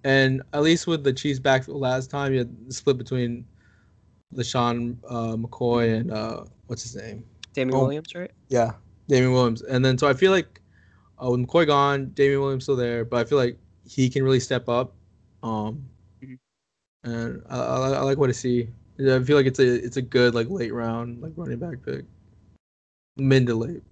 and 0.03 0.43
at 0.53 0.63
least 0.63 0.87
with 0.87 1.05
the 1.05 1.13
Chiefs 1.13 1.39
backfield 1.39 1.81
last 1.81 2.11
time, 2.11 2.33
you 2.33 2.39
had 2.39 2.67
the 2.69 2.75
split 2.75 2.99
between 2.99 3.45
LeSean 4.35 4.97
uh, 5.09 5.37
McCoy 5.37 6.01
and 6.01 6.11
uh, 6.13 6.45
what's 6.67 6.83
his 6.83 6.97
name? 6.97 7.25
Damien 7.53 7.77
Oh. 7.77 7.83
Williams, 7.83 8.15
right? 8.15 8.31
Yeah, 8.49 8.73
Damien 9.09 9.33
Williams. 9.33 9.63
And 9.63 9.85
then 9.85 9.97
so 9.97 10.09
I 10.09 10.15
feel 10.15 10.33
like 10.33 10.61
uh, 11.23 11.31
with 11.31 11.41
McCoy 11.47 11.67
gone, 11.67 12.07
Damien 12.15 12.41
Williams 12.41 12.65
still 12.65 12.77
there, 12.77 13.05
but 13.05 13.19
I 13.19 13.25
feel 13.29 13.39
like 13.39 13.57
he 13.89 14.09
can 14.11 14.25
really 14.25 14.41
step 14.41 14.69
up. 14.69 14.95
Um, 15.43 15.85
Mhm. 16.23 16.39
and 17.05 17.43
I, 17.49 17.59
I, 17.59 17.91
I 17.93 18.01
like 18.01 18.19
what 18.19 18.29
I 18.31 18.33
see. 18.33 18.69
I 18.99 19.23
feel 19.23 19.37
like 19.37 19.47
it's 19.47 19.59
a 19.59 19.85
it's 19.85 19.97
a 19.97 20.03
good 20.03 20.35
like 20.35 20.49
late 20.51 20.73
round 20.73 21.21
like 21.23 21.33
running 21.37 21.59
back 21.59 21.83
pick, 21.85 22.05
mid 23.17 23.47
to 23.47 23.55
late. 23.55 23.83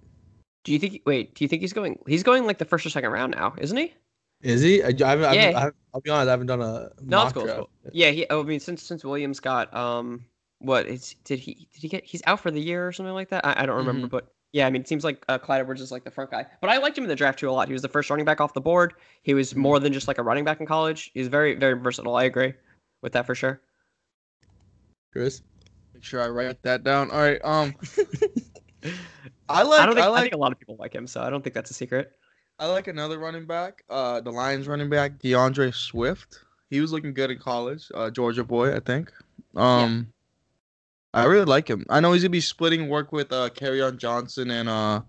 Do 0.63 0.71
you 0.71 0.79
think? 0.79 1.01
Wait, 1.05 1.35
do 1.35 1.43
you 1.43 1.47
think 1.49 1.61
he's 1.61 1.73
going? 1.73 1.99
He's 2.07 2.23
going 2.23 2.45
like 2.45 2.57
the 2.57 2.65
first 2.65 2.85
or 2.85 2.89
second 2.89 3.11
round 3.11 3.35
now, 3.35 3.53
isn't 3.57 3.75
he? 3.75 3.93
Is 4.41 4.61
he? 4.61 4.81
I, 4.83 4.87
I 4.87 5.09
haven't, 5.09 5.33
Yeah. 5.33 5.51
I 5.55 5.59
haven't- 5.59 5.75
I'll 5.93 6.01
be 6.01 6.09
honest. 6.09 6.27
I 6.27 6.31
haven't 6.31 6.47
done 6.47 6.61
a 6.61 6.89
No, 7.01 7.17
mock 7.23 7.33
cool. 7.33 7.43
draft. 7.43 7.57
cool. 7.59 7.69
Yeah, 7.91 8.09
he. 8.11 8.25
oh, 8.29 8.41
I 8.41 8.43
mean, 8.43 8.59
since 8.59 8.81
since 8.83 9.03
Williams 9.03 9.39
got 9.39 9.73
um, 9.75 10.25
what 10.59 10.85
is 10.87 11.15
did 11.25 11.39
he 11.39 11.67
did 11.73 11.81
he 11.81 11.87
get? 11.89 12.03
He's 12.05 12.21
out 12.25 12.39
for 12.39 12.49
the 12.51 12.61
year 12.61 12.87
or 12.87 12.91
something 12.91 13.13
like 13.13 13.29
that. 13.29 13.45
I, 13.45 13.63
I 13.63 13.65
don't 13.65 13.77
remember, 13.77 14.07
Mhm. 14.07 14.11
but 14.11 14.27
yeah, 14.53 14.67
I 14.67 14.69
mean, 14.69 14.81
it 14.81 14.87
seems 14.87 15.03
like 15.03 15.23
uh, 15.29 15.37
Clyde 15.37 15.61
Edwards 15.61 15.81
is 15.81 15.91
like 15.91 16.03
the 16.03 16.11
front 16.11 16.31
guy. 16.31 16.45
But 16.61 16.69
I 16.69 16.77
liked 16.77 16.97
him 16.97 17.03
in 17.03 17.09
the 17.09 17.15
draft 17.15 17.39
too 17.39 17.49
a 17.49 17.51
lot. 17.51 17.67
He 17.67 17.73
was 17.73 17.81
the 17.81 17.89
first 17.89 18.09
running 18.09 18.25
back 18.25 18.39
off 18.39 18.53
the 18.53 18.61
board. 18.61 18.93
He 19.23 19.33
was 19.33 19.53
Mhm. 19.53 19.57
more 19.57 19.79
than 19.79 19.91
just 19.93 20.07
like 20.07 20.17
a 20.17 20.23
running 20.23 20.45
back 20.45 20.59
in 20.61 20.65
college. 20.65 21.11
He's 21.13 21.27
very 21.27 21.55
very 21.55 21.73
versatile. 21.79 22.15
I 22.15 22.23
agree 22.23 22.53
with 23.01 23.11
that 23.13 23.25
for 23.25 23.35
sure. 23.35 23.61
Chris. 25.13 25.43
Make 25.93 26.03
sure 26.03 26.21
I 26.21 26.27
write 26.27 26.61
that 26.63 26.83
down. 26.83 27.11
All 27.11 27.19
right. 27.19 27.39
Um, 27.43 27.75
I 29.47 29.61
like. 29.61 29.79
I 29.79 29.85
don't 29.85 29.95
think 29.95 30.05
I, 30.05 30.09
I 30.09 30.11
like. 30.11 30.21
think 30.23 30.33
a 30.33 30.37
lot 30.37 30.51
of 30.51 30.59
people 30.59 30.75
like 30.77 30.93
him, 30.93 31.07
so 31.07 31.21
I 31.21 31.29
don't 31.29 31.43
think 31.43 31.53
that's 31.53 31.71
a 31.71 31.75
secret. 31.75 32.11
I 32.59 32.65
like 32.65 32.87
another 32.87 33.19
running 33.19 33.45
back. 33.45 33.83
Uh, 33.89 34.19
the 34.21 34.31
Lions 34.31 34.67
running 34.67 34.89
back 34.89 35.19
DeAndre 35.19 35.73
Swift. 35.73 36.39
He 36.69 36.81
was 36.81 36.91
looking 36.91 37.13
good 37.13 37.29
in 37.29 37.37
college. 37.37 37.91
Uh, 37.93 38.09
Georgia 38.09 38.43
boy, 38.43 38.75
I 38.75 38.79
think. 38.79 39.11
Um, 39.55 40.11
I 41.13 41.25
really 41.25 41.45
like 41.45 41.69
him. 41.69 41.85
I 41.89 41.99
know 41.99 42.11
he's 42.13 42.23
gonna 42.23 42.31
be 42.31 42.41
splitting 42.41 42.89
work 42.89 43.11
with 43.11 43.31
uh 43.31 43.49
on 43.61 43.97
Johnson 43.97 44.49
and 44.49 44.67
uh, 44.67 45.01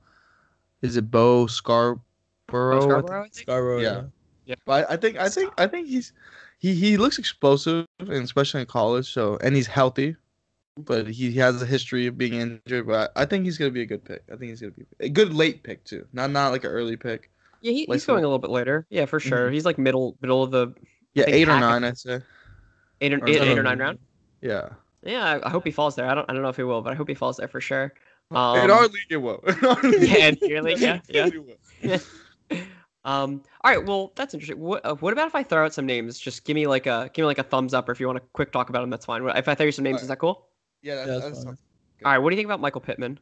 is 0.82 0.96
it 0.96 1.10
Bo 1.10 1.46
Scarborough? 1.46 2.02
Bo 2.46 2.80
Scarborough, 2.80 3.20
I 3.20 3.22
think? 3.22 3.34
Scarborough. 3.34 3.80
Yeah. 3.80 4.02
Yeah. 4.44 4.56
But 4.66 4.90
I 4.90 4.96
think 4.96 5.16
I 5.16 5.30
think 5.30 5.52
I 5.56 5.66
think 5.66 5.88
he's 5.88 6.12
he 6.64 6.74
he 6.74 6.96
looks 6.96 7.18
explosive 7.18 7.84
and 8.00 8.10
especially 8.10 8.60
in 8.62 8.66
college. 8.66 9.12
So 9.12 9.36
and 9.42 9.54
he's 9.54 9.66
healthy, 9.66 10.16
but 10.78 11.06
he 11.08 11.32
has 11.34 11.60
a 11.60 11.66
history 11.66 12.06
of 12.06 12.16
being 12.16 12.34
injured. 12.34 12.86
But 12.86 13.12
I 13.16 13.26
think 13.26 13.44
he's 13.44 13.58
gonna 13.58 13.70
be 13.70 13.82
a 13.82 13.86
good 13.86 14.04
pick. 14.04 14.22
I 14.32 14.36
think 14.36 14.48
he's 14.50 14.60
gonna 14.62 14.72
be 14.72 14.86
a 15.00 15.08
good 15.10 15.34
late 15.34 15.62
pick 15.62 15.84
too. 15.84 16.06
Not 16.14 16.30
not 16.30 16.52
like 16.52 16.64
an 16.64 16.70
early 16.70 16.96
pick. 16.96 17.30
Yeah, 17.60 17.72
he, 17.72 17.86
he's 17.90 18.06
going 18.06 18.24
a 18.24 18.26
little 18.26 18.38
bit 18.38 18.50
later. 18.50 18.86
Yeah, 18.90 19.04
for 19.06 19.20
sure. 19.20 19.50
He's 19.50 19.64
like 19.66 19.76
middle 19.78 20.16
middle 20.22 20.42
of 20.42 20.50
the 20.50 20.74
Yeah, 21.14 21.24
eight 21.28 21.48
or 21.48 21.58
nine, 21.60 21.84
I'd 21.84 21.98
say. 21.98 22.20
eight 23.02 23.12
or, 23.12 23.18
Or 23.18 23.28
eight, 23.28 23.40
eight 23.42 23.58
or 23.58 23.62
nine 23.62 23.78
round. 23.78 23.98
Yeah. 24.40 24.70
Yeah, 25.02 25.24
I, 25.24 25.46
I 25.46 25.50
hope 25.50 25.64
he 25.66 25.70
falls 25.70 25.96
there. 25.96 26.06
I 26.08 26.14
don't 26.14 26.28
I 26.30 26.32
don't 26.32 26.40
know 26.42 26.48
if 26.48 26.56
he 26.56 26.62
will, 26.62 26.80
but 26.80 26.92
I 26.92 26.96
hope 26.96 27.08
he 27.08 27.14
falls 27.14 27.36
there 27.36 27.48
for 27.48 27.60
sure. 27.60 27.92
Um, 28.30 28.58
in 28.58 28.70
our 28.70 28.88
league, 28.88 29.10
it 29.10 29.18
will. 29.18 29.36
In 29.46 29.64
our 29.66 29.82
league- 29.82 30.08
Yeah, 30.08 30.28
in 30.28 30.38
your 30.48 30.62
league, 30.62 30.78
yeah, 30.88 31.00
yeah. 31.08 31.28
will. 31.28 32.00
Um. 33.04 33.42
All 33.62 33.74
right. 33.74 33.84
Well, 33.84 34.12
that's 34.14 34.34
interesting. 34.34 34.58
What 34.60 34.84
uh, 34.84 34.94
What 34.96 35.12
about 35.12 35.26
if 35.26 35.34
I 35.34 35.42
throw 35.42 35.64
out 35.64 35.74
some 35.74 35.86
names? 35.86 36.18
Just 36.18 36.44
give 36.44 36.54
me 36.54 36.66
like 36.66 36.86
a 36.86 37.10
give 37.12 37.22
me 37.22 37.26
like 37.26 37.38
a 37.38 37.42
thumbs 37.42 37.74
up, 37.74 37.88
or 37.88 37.92
if 37.92 38.00
you 38.00 38.06
want 38.06 38.18
to 38.18 38.24
quick 38.32 38.52
talk 38.52 38.68
about 38.70 38.80
them, 38.80 38.90
that's 38.90 39.06
fine. 39.06 39.26
If 39.36 39.48
I 39.48 39.54
throw 39.54 39.66
you 39.66 39.72
some 39.72 39.84
names, 39.84 40.02
is 40.02 40.08
that 40.08 40.18
cool? 40.18 40.46
Yeah, 40.82 40.96
that's, 40.96 41.06
Yeah, 41.08 41.14
that's, 41.14 41.28
that's 41.28 41.44
fine. 41.44 41.58
All 42.04 42.12
right. 42.12 42.18
What 42.18 42.30
do 42.30 42.36
you 42.36 42.38
think 42.38 42.46
about 42.46 42.60
Michael 42.60 42.80
Pittman? 42.80 43.18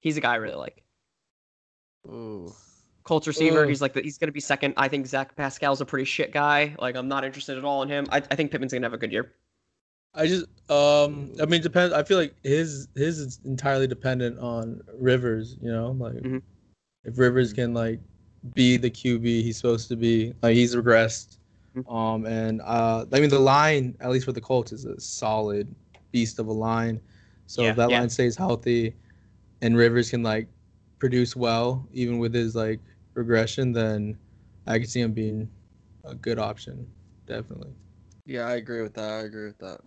He's 0.00 0.16
a 0.16 0.20
guy 0.20 0.32
I 0.32 0.36
really 0.36 0.54
like. 0.56 0.82
Ooh. 2.06 2.52
Colts 3.04 3.26
receiver. 3.26 3.62
Ugh. 3.62 3.68
He's 3.68 3.80
like 3.82 3.92
the, 3.92 4.02
he's 4.02 4.18
gonna 4.18 4.32
be 4.32 4.40
second. 4.40 4.74
I 4.76 4.88
think 4.88 5.06
Zach 5.06 5.34
Pascal's 5.36 5.80
a 5.80 5.86
pretty 5.86 6.04
shit 6.04 6.32
guy. 6.32 6.74
Like 6.78 6.96
I'm 6.96 7.08
not 7.08 7.24
interested 7.24 7.58
at 7.58 7.64
all 7.64 7.82
in 7.82 7.88
him. 7.88 8.06
I, 8.10 8.18
I 8.18 8.34
think 8.36 8.50
Pittman's 8.50 8.72
gonna 8.72 8.84
have 8.86 8.92
a 8.94 8.98
good 8.98 9.12
year. 9.12 9.32
I 10.14 10.26
just 10.26 10.46
um 10.70 11.32
I 11.40 11.46
mean 11.46 11.62
depends 11.62 11.94
I 11.94 12.02
feel 12.02 12.18
like 12.18 12.34
his 12.42 12.88
his 12.94 13.18
is 13.18 13.40
entirely 13.44 13.86
dependent 13.86 14.38
on 14.38 14.80
Rivers, 14.98 15.56
you 15.62 15.70
know, 15.70 15.92
like 15.92 16.14
Mhm. 16.14 16.42
if 17.04 17.18
Rivers 17.18 17.52
can 17.52 17.74
like 17.74 18.00
be 18.54 18.76
the 18.76 18.90
QB 18.90 19.24
he's 19.24 19.56
supposed 19.58 19.88
to 19.88 19.96
be, 19.96 20.32
like 20.42 20.54
he's 20.54 20.74
regressed. 20.74 21.36
Mhm. 21.76 21.92
Um 21.94 22.26
and 22.26 22.60
uh 22.62 23.06
I 23.12 23.20
mean 23.20 23.30
the 23.30 23.38
line 23.38 23.96
at 24.00 24.10
least 24.10 24.24
for 24.24 24.32
the 24.32 24.40
Colts 24.40 24.72
is 24.72 24.84
a 24.86 24.98
solid 25.00 25.72
beast 26.10 26.38
of 26.40 26.48
a 26.48 26.52
line. 26.52 27.00
So 27.46 27.62
Yeah, 27.62 27.70
if 27.70 27.76
that 27.76 27.90
yeah. 27.90 28.00
line 28.00 28.08
stays 28.10 28.36
healthy 28.36 28.94
and 29.62 29.76
Rivers 29.76 30.10
can 30.10 30.22
like 30.22 30.48
produce 30.98 31.36
well 31.36 31.86
even 31.92 32.18
with 32.18 32.34
his 32.34 32.56
like 32.56 32.80
regression 33.14 33.72
then 33.72 34.18
I 34.66 34.78
could 34.78 34.88
see 34.90 35.00
him 35.00 35.12
being 35.12 35.48
a 36.04 36.14
good 36.14 36.38
option, 36.38 36.86
definitely. 37.26 37.72
Yeah, 38.26 38.46
I 38.46 38.54
agree 38.56 38.82
with 38.82 38.94
that. 38.94 39.10
I 39.10 39.20
agree 39.20 39.46
with 39.46 39.58
that. 39.58 39.80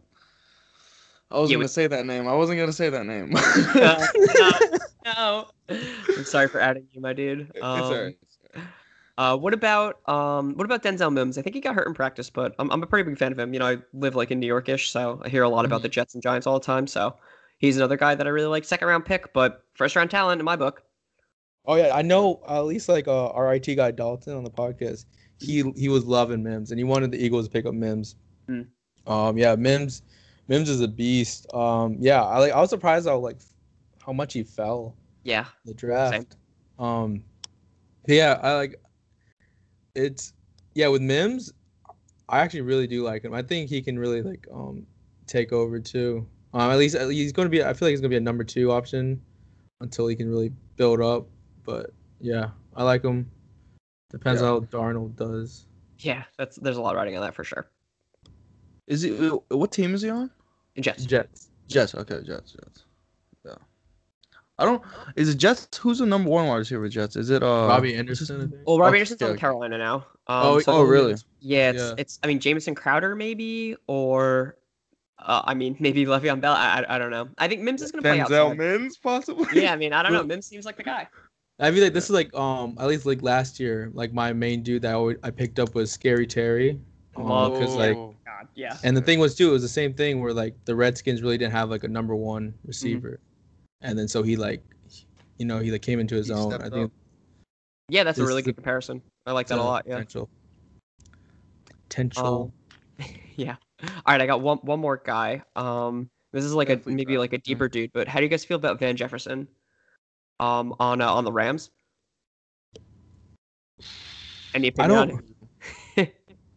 I 1.31 1.39
was 1.39 1.49
Yeah, 1.49 1.55
gonna 1.55 1.63
we- 1.65 1.67
say 1.69 1.87
that 1.87 2.05
name. 2.05 2.27
I 2.27 2.33
wasn't 2.35 2.59
gonna 2.59 2.71
say 2.73 2.89
that 2.89 3.05
name. 3.05 3.33
Uh, 3.35 4.05
no, 4.35 4.51
no. 5.05 5.45
I'm 5.69 6.23
sorry 6.25 6.47
for 6.47 6.59
adding 6.59 6.85
you, 6.91 7.01
my 7.01 7.13
dude. 7.13 7.51
It's 7.55 7.63
Um, 7.63 7.81
alright. 7.81 8.17
Uh, 9.17 9.37
what 9.37 9.53
about 9.53 10.07
um, 10.09 10.55
what 10.55 10.65
about 10.65 10.81
Denzel 10.81 11.13
Mims? 11.13 11.37
I 11.37 11.43
think 11.43 11.55
he 11.55 11.61
got 11.61 11.75
hurt 11.75 11.87
in 11.87 11.93
practice, 11.93 12.29
but 12.29 12.55
I'm, 12.57 12.71
I'm 12.71 12.81
a 12.81 12.87
pretty 12.87 13.07
big 13.07 13.19
fan 13.19 13.31
of 13.31 13.37
him. 13.37 13.53
You 13.53 13.59
know, 13.59 13.67
I 13.67 13.77
live 13.93 14.15
like 14.15 14.31
in 14.31 14.39
New 14.39 14.51
Yorkish, 14.51 14.87
so 14.87 15.21
I 15.23 15.29
hear 15.29 15.43
a 15.43 15.49
lot 15.49 15.65
about 15.65 15.83
the 15.83 15.89
Jets 15.89 16.15
and 16.15 16.23
Giants 16.23 16.47
all 16.47 16.59
the 16.59 16.65
time. 16.65 16.87
So 16.87 17.15
he's 17.59 17.77
another 17.77 17.97
guy 17.97 18.15
that 18.15 18.25
I 18.25 18.29
really 18.31 18.47
like. 18.47 18.65
Second 18.65 18.87
round 18.87 19.05
pick, 19.05 19.31
but 19.33 19.63
first 19.75 19.95
round 19.95 20.09
talent 20.09 20.39
in 20.41 20.45
my 20.45 20.55
book. 20.55 20.83
Oh 21.65 21.75
yeah, 21.75 21.95
I 21.95 22.01
know 22.01 22.41
at 22.47 22.61
least 22.61 22.89
like 22.89 23.07
uh, 23.07 23.29
our 23.29 23.53
IT 23.53 23.75
guy 23.75 23.91
Dalton 23.91 24.35
on 24.35 24.43
the 24.43 24.49
podcast. 24.49 25.05
He 25.39 25.63
he 25.75 25.89
was 25.89 26.05
loving 26.05 26.41
Mims 26.41 26.71
and 26.71 26.79
he 26.79 26.83
wanted 26.83 27.11
the 27.11 27.23
Eagles 27.23 27.45
to 27.45 27.51
pick 27.51 27.65
up 27.65 27.73
Mims. 27.73 28.15
Mm. 28.49 28.67
Um 29.05 29.37
yeah, 29.37 29.55
Mims 29.55 30.01
Mims 30.47 30.69
is 30.69 30.81
a 30.81 30.87
beast. 30.87 31.53
Um 31.53 31.97
yeah, 31.99 32.23
I 32.23 32.39
like 32.39 32.51
I 32.51 32.59
was 32.59 32.69
surprised 32.69 33.07
how 33.07 33.17
like 33.17 33.37
how 34.05 34.13
much 34.13 34.33
he 34.33 34.43
fell 34.43 34.95
Yeah, 35.23 35.45
the 35.65 35.73
draft. 35.73 36.35
Um 36.79 37.23
yeah, 38.07 38.39
I 38.41 38.53
like 38.55 38.75
it's 39.95 40.33
yeah, 40.75 40.87
with 40.87 41.01
Mims, 41.01 41.53
I 42.29 42.39
actually 42.39 42.61
really 42.61 42.87
do 42.87 43.03
like 43.03 43.23
him. 43.23 43.33
I 43.33 43.41
think 43.41 43.69
he 43.69 43.81
can 43.81 43.97
really 43.99 44.21
like 44.21 44.47
um 44.53 44.85
take 45.27 45.51
over 45.53 45.79
too. 45.79 46.27
Um 46.53 46.71
at 46.71 46.77
least 46.77 46.97
he's 46.97 47.31
going 47.31 47.45
to 47.45 47.49
be 47.49 47.63
I 47.63 47.73
feel 47.73 47.87
like 47.87 47.91
he's 47.93 48.01
going 48.01 48.09
to 48.09 48.13
be 48.13 48.17
a 48.17 48.21
number 48.21 48.43
2 48.43 48.71
option 48.71 49.21
until 49.81 50.07
he 50.07 50.15
can 50.15 50.29
really 50.29 50.51
build 50.77 51.01
up. 51.01 51.27
But 51.63 51.91
yeah, 52.19 52.49
I 52.75 52.83
like 52.83 53.03
him. 53.03 53.29
Depends 54.09 54.41
Yeah. 54.41 54.47
how 54.47 54.59
Darnold 54.61 55.15
does. 55.15 55.65
yeah. 55.99 56.23
That's 56.37 56.55
there's 56.57 56.77
a 56.77 56.81
lot 56.81 56.95
riding 56.95 57.15
on 57.15 57.21
that 57.21 57.33
for 57.35 57.43
sure. 57.43 57.69
Is 58.87 59.01
he? 59.01 59.11
What 59.11 59.71
team 59.71 59.93
is 59.93 60.01
he 60.01 60.09
on? 60.09 60.29
Jets. 60.79 61.05
Jets. 61.05 61.49
Jets. 61.67 61.95
Okay, 61.95 62.21
Jets. 62.25 62.51
Jets. 62.51 62.83
Yeah. 64.63 64.69
I 64.69 64.77
don't. 64.77 64.81
Is 65.15 65.29
it 65.29 65.35
Jets? 65.35 65.77
Who's 65.77 65.99
the 65.99 66.05
number 66.05 66.29
one 66.29 66.47
wide 66.47 66.57
receiver 66.57 66.81
with 66.81 66.91
Jets? 66.91 67.15
Is 67.15 67.29
it 67.29 67.43
uh? 67.43 67.67
Robby 67.67 67.95
Anderson, 67.95 68.35
I 68.35 68.39
think. 68.41 68.53
Well, 68.65 68.79
Robby 68.79 68.89
Okay, 68.89 68.97
Anderson's 68.99 69.21
on 69.21 69.29
okay. 69.31 69.39
Carolina 69.39 69.77
now. 69.77 69.95
Um, 70.27 70.45
Oh, 70.45 70.59
so- 70.59 70.73
oh, 70.73 70.81
really? 70.83 71.15
Yeah, 71.39 71.71
it's 71.71 71.79
Yeah. 71.83 71.93
it's. 71.97 72.19
I 72.23 72.27
mean, 72.27 72.39
Jamison 72.39 72.75
Crowder 72.75 73.15
maybe, 73.15 73.75
or 73.87 74.57
uh, 75.19 75.41
I 75.45 75.53
mean, 75.53 75.75
maybe 75.81 76.05
Le'Veon 76.05 76.41
Bell. 76.41 76.53
I, 76.53 76.81
I 76.87 76.95
I 76.95 76.97
don't 76.97 77.11
know. 77.11 77.29
I 77.37 77.47
think 77.47 77.61
Mims 77.61 77.81
is 77.81 77.91
gonna 77.91 78.01
play 78.01 78.17
Denzel 78.19 78.51
outside. 78.51 78.57
Mims, 78.57 78.97
possibly. 78.97 79.61
Yeah, 79.61 79.73
I 79.73 79.75
mean, 79.75 79.93
I 79.93 80.01
don't 80.03 80.13
know. 80.13 80.23
Mims 80.33 80.47
seems 80.47 80.65
like 80.65 80.77
the 80.77 80.83
guy. 80.83 81.07
I 81.59 81.71
feel 81.71 81.83
like 81.83 81.93
this 81.93 82.05
is 82.05 82.09
like 82.11 82.33
um 82.33 82.75
at 82.79 82.87
least 82.87 83.05
like 83.05 83.21
last 83.21 83.59
year, 83.59 83.91
like 83.93 84.11
my 84.13 84.33
main 84.33 84.63
dude 84.63 84.81
that 84.81 84.91
I, 84.91 84.93
always, 84.93 85.17
I 85.23 85.29
picked 85.29 85.59
up 85.59 85.75
was 85.75 85.91
Scary 85.91 86.25
Terry. 86.27 86.79
Love 87.15 87.53
because 87.59 87.75
like 87.75 87.95
Oh. 87.95 88.15
God, 88.25 88.47
yeah. 88.55 88.75
and 88.83 88.97
the 88.97 89.01
thing 89.01 89.19
was 89.19 89.35
too, 89.35 89.49
it 89.49 89.51
was 89.51 89.61
the 89.61 89.67
same 89.67 89.93
thing 89.93 90.19
where 90.19 90.33
like 90.33 90.55
the 90.65 90.75
Redskins 90.75 91.21
really 91.21 91.37
didn't 91.37 91.51
have 91.51 91.69
like 91.69 91.83
a 91.83 91.87
number 91.87 92.15
one 92.15 92.55
receiver, 92.65 93.19
and 93.83 93.97
then 93.97 94.07
so 94.07 94.23
he 94.23 94.35
like, 94.35 94.63
you 95.37 95.45
know, 95.45 95.59
he 95.59 95.71
like 95.71 95.81
came 95.81 95.99
into 95.99 96.15
his 96.15 96.27
He 96.27 96.33
own. 96.33 96.53
I 96.53 96.69
think 96.69 96.85
up. 96.85 96.91
Yeah, 97.89 98.03
that's 98.03 98.17
a 98.17 98.25
really 98.25 98.41
good 98.41 98.55
comparison. 98.55 99.01
I 99.25 99.33
like 99.33 99.47
that 99.47 99.59
a 99.59 99.61
lot. 99.61 99.83
Yeah. 99.85 99.95
Potential. 99.95 100.29
Potential. 101.89 102.53
yeah. 103.35 103.55
All 103.83 103.89
right, 104.07 104.21
I 104.21 104.25
got 104.25 104.41
one 104.41 104.57
one 104.59 104.79
more 104.79 105.01
guy. 105.03 105.43
Um, 105.55 106.09
this 106.31 106.43
is 106.45 106.53
like 106.53 106.69
a 106.69 106.79
maybe 106.85 107.17
like 107.17 107.33
a 107.33 107.37
deeper 107.37 107.67
dude, 107.67 107.91
but 107.93 108.07
how 108.07 108.19
do 108.19 108.23
you 108.23 108.29
guys 108.29 108.45
feel 108.45 108.55
about 108.55 108.79
Van 108.79 108.95
Jefferson? 108.95 109.47
Um, 110.39 110.73
on 110.79 111.01
uh, 111.01 111.13
on 111.13 111.25
the 111.25 111.31
Rams. 111.31 111.69
Any 114.53 114.67
I 114.67 114.69
opinion 114.69 114.97
on 114.97 115.07
don't. 115.97 116.09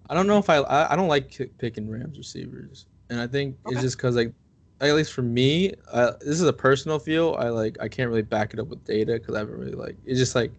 I 0.08 0.14
don't 0.14 0.26
know 0.26 0.38
if 0.38 0.48
I 0.48 0.58
I, 0.58 0.92
I 0.92 0.96
don't 0.96 1.08
like 1.08 1.36
picking 1.58 1.90
Rams 1.90 2.16
receivers, 2.16 2.86
and 3.10 3.20
I 3.20 3.26
think 3.26 3.56
Okay. 3.66 3.74
it's 3.74 3.82
just 3.82 3.96
because 3.96 4.14
like 4.14 4.32
at 4.80 4.94
least 4.94 5.12
for 5.12 5.22
me, 5.22 5.72
uh, 5.92 6.12
this 6.20 6.40
is 6.40 6.42
a 6.42 6.52
personal 6.52 6.98
feel. 6.98 7.36
I 7.38 7.48
like 7.48 7.76
I 7.80 7.88
can't 7.88 8.08
really 8.08 8.22
back 8.22 8.52
it 8.54 8.60
up 8.60 8.68
with 8.68 8.84
data 8.84 9.14
because 9.14 9.34
I 9.34 9.38
haven't 9.38 9.56
really 9.58 9.72
like 9.72 9.96
it's 10.04 10.18
just 10.18 10.34
like 10.34 10.52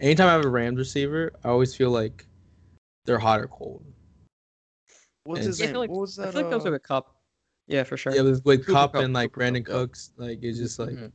anytime 0.00 0.28
I 0.28 0.32
have 0.32 0.44
a 0.44 0.48
Rams 0.48 0.78
receiver, 0.78 1.32
I 1.44 1.48
always 1.48 1.74
feel 1.74 1.90
like 1.90 2.26
they're 3.06 3.18
hot 3.18 3.40
or 3.40 3.48
cold. 3.48 3.84
What's 5.24 5.40
And- 5.40 5.46
his 5.48 5.60
Yeah, 5.60 5.64
I 5.64 5.66
name? 5.66 5.72
feel 5.74 5.80
like, 5.80 5.90
what 5.90 6.00
was 6.00 6.16
that? 6.16 6.22
I 6.22 6.26
that? 6.26 6.32
feel 6.32 6.42
like 6.42 6.50
those 6.50 6.66
uh, 6.66 6.70
are 6.70 6.74
a 6.74 6.80
cup. 6.80 7.16
Yeah, 7.68 7.84
for 7.84 7.96
sure. 7.96 8.14
Yeah, 8.14 8.22
with, 8.22 8.44
with 8.44 8.66
Cooper 8.66 8.72
Kupp 8.72 8.94
and 8.96 9.14
like 9.14 9.30
Cooper 9.30 9.38
Brandon 9.40 9.64
Kupp, 9.64 9.72
yeah. 9.72 9.78
Cooks, 9.80 10.10
like 10.16 10.38
it's 10.42 10.58
just 10.58 10.78
like 10.78 10.90
mhm. 10.90 11.12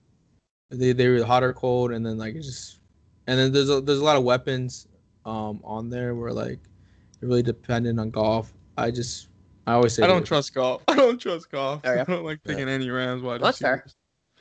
they 0.69 0.93
they 0.93 1.07
were 1.09 1.23
hot 1.23 1.43
or 1.43 1.53
cold, 1.53 1.91
and 1.91 2.05
then 2.05 2.17
like 2.17 2.35
it's 2.35 2.47
just 2.47 2.79
and 3.27 3.37
then 3.37 3.51
there's 3.51 3.69
a, 3.69 3.81
there's 3.81 3.99
a 3.99 4.03
lot 4.03 4.15
of 4.17 4.23
weapons 4.23 4.87
um 5.25 5.59
on 5.63 5.89
there 5.89 6.15
where 6.15 6.31
like 6.31 6.59
you're 7.21 7.29
really 7.29 7.43
dependent 7.43 7.99
on 7.99 8.09
Goff. 8.09 8.53
I 8.77 8.91
just 8.91 9.27
I 9.67 9.73
always 9.73 9.93
say 9.93 10.03
I 10.03 10.07
don't 10.07 10.21
that- 10.21 10.27
trust 10.27 10.53
Goff. 10.55 10.81
I 10.87 10.95
don't 10.95 11.19
trust 11.19 11.51
Goff. 11.51 11.81
I 11.85 12.03
don't 12.03 12.23
like 12.23 12.39
Yeah. 12.45 12.53
picking 12.53 12.69
any 12.69 12.89
Rams 12.89 13.21
wide 13.21 13.41
That's 13.41 13.59
fair. 13.59 13.73
receivers. 13.85 13.95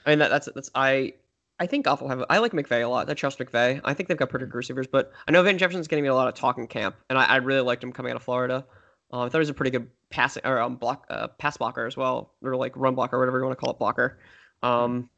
I 0.06 0.10
mean, 0.10 0.18
that, 0.20 0.30
that's 0.30 0.48
that's 0.54 0.70
I. 0.74 1.12
I 1.58 1.66
think 1.66 1.86
Goff 1.86 2.02
will 2.02 2.08
have. 2.10 2.22
I 2.28 2.38
like 2.38 2.52
McVay 2.52 2.84
a 2.84 2.86
lot. 2.88 3.08
I 3.08 3.14
trust 3.14 3.38
McVay. 3.38 3.80
I 3.82 3.94
think 3.94 4.08
they've 4.10 4.16
got 4.18 4.28
pretty 4.28 4.44
good 4.44 4.54
receivers, 4.54 4.86
but 4.86 5.12
I 5.26 5.32
know 5.32 5.42
Van 5.42 5.56
Jefferson's 5.56 5.88
getting 5.88 6.02
me 6.02 6.08
a 6.08 6.14
lot 6.14 6.28
of 6.28 6.34
talk 6.34 6.58
in 6.58 6.66
camp, 6.66 6.96
and 7.08 7.18
I, 7.18 7.24
I 7.24 7.36
really 7.36 7.62
liked 7.62 7.82
him 7.82 7.92
coming 7.92 8.10
out 8.12 8.16
of 8.16 8.22
Florida. 8.22 8.64
Um, 9.10 9.22
I 9.22 9.28
thought 9.30 9.38
he 9.38 9.38
was 9.38 9.48
a 9.48 9.54
pretty 9.54 9.70
good 9.70 9.88
passing 10.10 10.42
or 10.44 10.60
um, 10.60 10.76
block 10.76 11.06
uh, 11.08 11.28
pass 11.28 11.56
blocker 11.56 11.86
as 11.86 11.96
well, 11.96 12.32
or 12.42 12.56
like 12.56 12.76
run 12.76 12.94
blocker, 12.94 13.18
whatever 13.18 13.38
you 13.38 13.44
want 13.44 13.58
to 13.58 13.60
call 13.64 13.72
it, 13.72 13.78
blocker. 13.78 14.18
Um, 14.62 15.08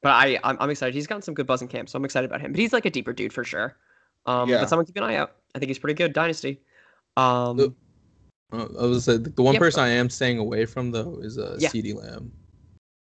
but 0.00 0.12
I 0.12 0.38
I'm, 0.42 0.56
I'm 0.60 0.70
excited. 0.70 0.94
He's 0.94 1.06
gotten 1.06 1.20
some 1.22 1.34
good 1.34 1.46
buzz 1.46 1.60
in 1.60 1.68
camp, 1.68 1.90
so 1.90 1.98
I'm 1.98 2.04
excited 2.06 2.30
about 2.30 2.40
him. 2.40 2.52
But 2.52 2.58
he's 2.60 2.72
like 2.72 2.86
a 2.86 2.90
deeper 2.90 3.12
dude 3.12 3.32
for 3.32 3.44
sure. 3.44 3.76
Um, 4.24 4.48
Yeah. 4.48 4.60
but 4.60 4.70
someone 4.70 4.86
keep 4.86 4.96
an 4.96 5.02
eye 5.02 5.16
out. 5.16 5.32
I 5.54 5.58
think 5.58 5.68
he's 5.68 5.78
pretty 5.78 5.94
good. 5.94 6.14
Dynasty. 6.14 6.60
Um, 7.18 7.58
Look, 7.58 7.72
Uh, 7.72 7.74
I 8.52 8.86
was 8.86 9.04
say 9.04 9.16
the, 9.16 9.30
the 9.30 9.42
one 9.42 9.54
Yeah, 9.54 9.60
person 9.60 9.82
I 9.82 9.88
am 9.88 10.10
staying 10.10 10.38
away 10.38 10.66
from 10.66 10.90
though 10.90 11.18
is 11.22 11.38
uh, 11.38 11.56
Yeah. 11.58 11.70
CeeDee 11.70 11.94
Lamb. 11.94 12.32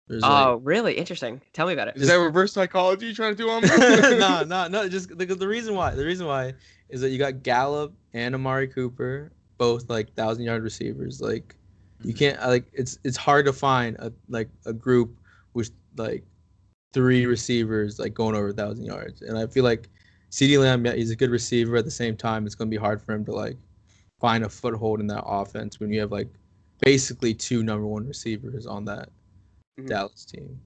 There's 0.07 0.23
oh, 0.23 0.55
really 0.63 0.93
interesting. 0.93 1.41
Tell 1.53 1.65
me 1.65 1.73
about 1.73 1.87
it. 1.87 1.97
Is 1.97 2.07
that 2.07 2.15
reverse 2.15 2.53
psychology 2.53 3.07
you're 3.07 3.15
trying 3.15 3.35
to 3.35 3.43
do 3.43 3.49
on 3.49 3.63
me? 3.63 3.69
like, 3.69 3.79
no, 4.19 4.43
no, 4.47 4.67
no. 4.67 4.87
Just 4.87 5.17
because 5.17 5.37
the 5.37 5.47
reason 5.47 5.75
why, 5.75 5.95
the 5.95 6.05
reason 6.05 6.27
why 6.27 6.53
is 6.89 7.01
that 7.01 7.09
you 7.09 7.17
got 7.17 7.41
Gallup 7.41 7.93
and 8.13 8.35
Amari 8.35 8.67
Cooper, 8.67 9.31
both 9.57 9.89
like 9.89 10.13
thousand 10.13 10.43
yard 10.43 10.63
receivers. 10.63 11.21
Like 11.21 11.55
you 12.03 12.13
can't 12.13 12.39
like 12.41 12.65
it's 12.73 12.99
it's 13.03 13.17
hard 13.17 13.45
to 13.45 13.53
find 13.53 13.95
a 13.97 14.11
like 14.29 14.49
a 14.65 14.73
group 14.73 15.17
with 15.55 15.71
like 15.97 16.23
three 16.93 17.25
receivers 17.25 17.97
like 17.97 18.13
going 18.13 18.35
over 18.35 18.49
a 18.49 18.53
thousand 18.53 18.85
yards. 18.85 19.21
And 19.23 19.37
I 19.37 19.47
feel 19.47 19.63
like 19.63 19.89
CeeDee 20.29 20.59
Lamb, 20.59 20.85
yeah, 20.85 20.93
he's 20.93 21.11
a 21.11 21.15
good 21.15 21.31
receiver. 21.31 21.77
At 21.77 21.85
the 21.85 21.91
same 21.91 22.15
time, 22.15 22.45
it's 22.45 22.55
gonna 22.55 22.69
be 22.69 22.77
hard 22.77 23.01
for 23.01 23.13
him 23.13 23.25
to 23.25 23.31
like 23.31 23.57
find 24.25 24.43
a 24.43 24.49
foothold 24.49 24.99
in 24.99 25.05
that 25.05 25.23
offense 25.23 25.79
when 25.79 25.91
you 25.91 25.99
have 25.99 26.11
like 26.11 26.27
basically 26.81 27.31
two 27.31 27.61
number 27.61 27.85
one 27.85 28.07
receivers 28.07 28.65
on 28.65 28.83
that 28.83 29.09
Mhm. 29.79 29.87
Dallas 29.87 30.25
team. 30.25 30.59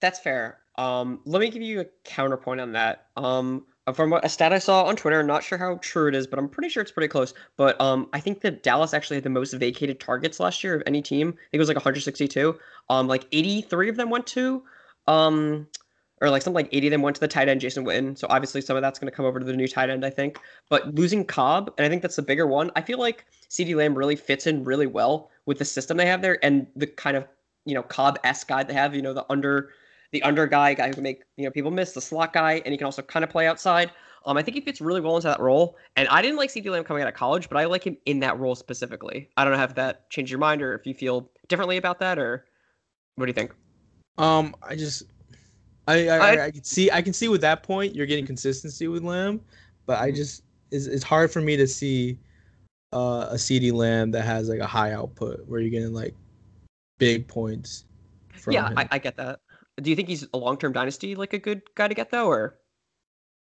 That's 0.00 0.18
fair. 0.18 0.60
Um, 0.78 1.20
let 1.26 1.40
me 1.40 1.50
give 1.50 1.60
you 1.60 1.82
a 1.82 1.86
counterpoint 2.04 2.58
on 2.58 2.72
that. 2.72 3.08
Um, 3.18 3.66
from 3.92 4.14
a 4.14 4.28
stat 4.30 4.50
I 4.50 4.60
saw 4.60 4.84
on 4.84 4.96
Twitter, 4.96 5.22
not 5.22 5.44
sure 5.44 5.58
how 5.58 5.76
true 5.82 6.08
it 6.08 6.14
is, 6.14 6.26
but 6.26 6.38
I'm 6.38 6.48
pretty 6.48 6.70
sure 6.70 6.80
it's 6.80 6.90
pretty 6.90 7.08
close. 7.08 7.34
But 7.58 7.78
um, 7.82 8.08
I 8.14 8.20
think 8.20 8.40
that 8.40 8.62
Dallas 8.62 8.94
actually 8.94 9.16
had 9.18 9.24
the 9.24 9.30
most 9.30 9.52
vacated 9.52 10.00
targets 10.00 10.40
last 10.40 10.64
year 10.64 10.74
of 10.74 10.82
any 10.86 11.02
team. 11.02 11.28
I 11.28 11.32
think 11.32 11.48
it 11.52 11.58
was 11.58 11.68
like 11.68 11.76
162. 11.76 12.58
Um, 12.88 13.08
like 13.08 13.26
83 13.32 13.90
of 13.90 13.96
them 13.96 14.08
went 14.08 14.26
to, 14.28 14.62
um, 15.06 15.66
or 16.22 16.30
like 16.30 16.40
something 16.40 16.64
like 16.64 16.72
80 16.72 16.86
of 16.86 16.90
them 16.92 17.02
went 17.02 17.16
to 17.16 17.20
the 17.20 17.28
tight 17.28 17.48
end 17.48 17.60
Jason 17.60 17.84
Witten. 17.84 18.16
So 18.16 18.28
obviously 18.30 18.60
some 18.60 18.76
of 18.76 18.82
that's 18.82 18.98
going 18.98 19.10
to 19.10 19.14
come 19.14 19.26
over 19.26 19.40
to 19.40 19.44
the 19.44 19.52
new 19.52 19.66
tight 19.66 19.90
end, 19.90 20.06
I 20.06 20.10
think. 20.10 20.38
But 20.68 20.94
losing 20.94 21.24
Cobb, 21.24 21.74
and 21.76 21.84
I 21.84 21.88
think 21.88 22.00
that's 22.00 22.16
the 22.16 22.22
bigger 22.22 22.46
one. 22.46 22.70
I 22.76 22.80
feel 22.80 22.98
like 22.98 23.26
CeeDee 23.50 23.74
Lamb 23.74 23.96
really 23.96 24.16
fits 24.16 24.46
in 24.46 24.64
really 24.64 24.86
well 24.86 25.30
with 25.46 25.58
the 25.58 25.64
system 25.64 25.96
they 25.96 26.06
have 26.06 26.22
there 26.22 26.42
and 26.44 26.66
the 26.76 26.86
kind 26.86 27.16
of 27.16 27.26
you 27.64 27.74
know 27.74 27.82
Cobb 27.82 28.18
s 28.24 28.44
guy 28.44 28.62
they 28.62 28.72
have. 28.72 28.94
You 28.94 29.02
know 29.02 29.12
the 29.12 29.26
under 29.28 29.70
the 30.12 30.22
under 30.22 30.46
guy, 30.46 30.74
guy 30.74 30.88
who 30.88 30.94
can 30.94 31.02
make 31.02 31.24
you 31.36 31.44
know 31.44 31.50
people 31.50 31.72
miss, 31.72 31.92
the 31.92 32.00
slot 32.00 32.32
guy, 32.32 32.62
and 32.64 32.72
he 32.72 32.78
can 32.78 32.84
also 32.84 33.02
kind 33.02 33.24
of 33.24 33.30
play 33.30 33.46
outside. 33.46 33.90
Um, 34.24 34.36
I 34.36 34.42
think 34.42 34.54
he 34.54 34.60
fits 34.60 34.80
really 34.80 35.00
well 35.00 35.16
into 35.16 35.26
that 35.28 35.40
role. 35.40 35.76
And 35.96 36.06
I 36.08 36.22
didn't 36.22 36.36
like 36.36 36.50
CeeDee 36.50 36.70
Lamb 36.70 36.84
coming 36.84 37.02
out 37.02 37.08
of 37.08 37.14
college, 37.14 37.48
but 37.48 37.58
I 37.58 37.64
like 37.64 37.84
him 37.84 37.96
in 38.06 38.20
that 38.20 38.38
role 38.38 38.54
specifically. 38.54 39.28
I 39.36 39.44
don't 39.44 39.56
know 39.56 39.62
if 39.62 39.74
that 39.74 40.08
changed 40.10 40.30
your 40.30 40.38
mind 40.38 40.62
or 40.62 40.74
if 40.74 40.86
you 40.86 40.94
feel 40.94 41.28
differently 41.48 41.76
about 41.76 41.98
that, 41.98 42.20
or 42.20 42.46
what 43.16 43.26
do 43.26 43.30
you 43.30 43.34
think? 43.34 43.52
Um, 44.18 44.54
I 44.62 44.76
just, 44.76 45.04
I, 45.88 46.08
I, 46.08 46.16
I- 46.18 46.44
I, 46.46 46.50
can 46.50 46.64
see, 46.64 46.90
I 46.90 47.02
can 47.02 47.12
see 47.12 47.28
with 47.28 47.40
that 47.40 47.62
point 47.62 47.94
you're 47.94 48.06
getting 48.06 48.26
consistency 48.26 48.88
with 48.88 49.02
Lamb, 49.02 49.40
but 49.86 49.98
I 50.00 50.10
just, 50.10 50.44
it's, 50.70 50.86
it's 50.86 51.02
hard 51.04 51.30
for 51.30 51.40
me 51.40 51.56
to 51.56 51.66
see, 51.66 52.18
uh, 52.92 53.28
a 53.30 53.34
CeeDee 53.34 53.72
Lamb 53.72 54.10
that 54.12 54.22
has 54.22 54.48
like 54.48 54.60
a 54.60 54.66
high 54.66 54.92
output 54.92 55.46
where 55.46 55.60
you're 55.60 55.70
getting 55.70 55.92
like 55.92 56.14
big 56.98 57.26
points. 57.26 57.84
Yeah. 58.48 58.70
I, 58.76 58.88
I 58.92 58.98
get 58.98 59.16
that. 59.16 59.40
Do 59.80 59.88
you 59.90 59.96
think 59.96 60.08
he's 60.08 60.26
a 60.34 60.38
long 60.38 60.56
term 60.58 60.72
dynasty, 60.72 61.14
like 61.14 61.32
a 61.32 61.38
good 61.38 61.62
guy 61.74 61.88
to 61.88 61.94
get 61.94 62.10
though, 62.10 62.26
or 62.28 62.58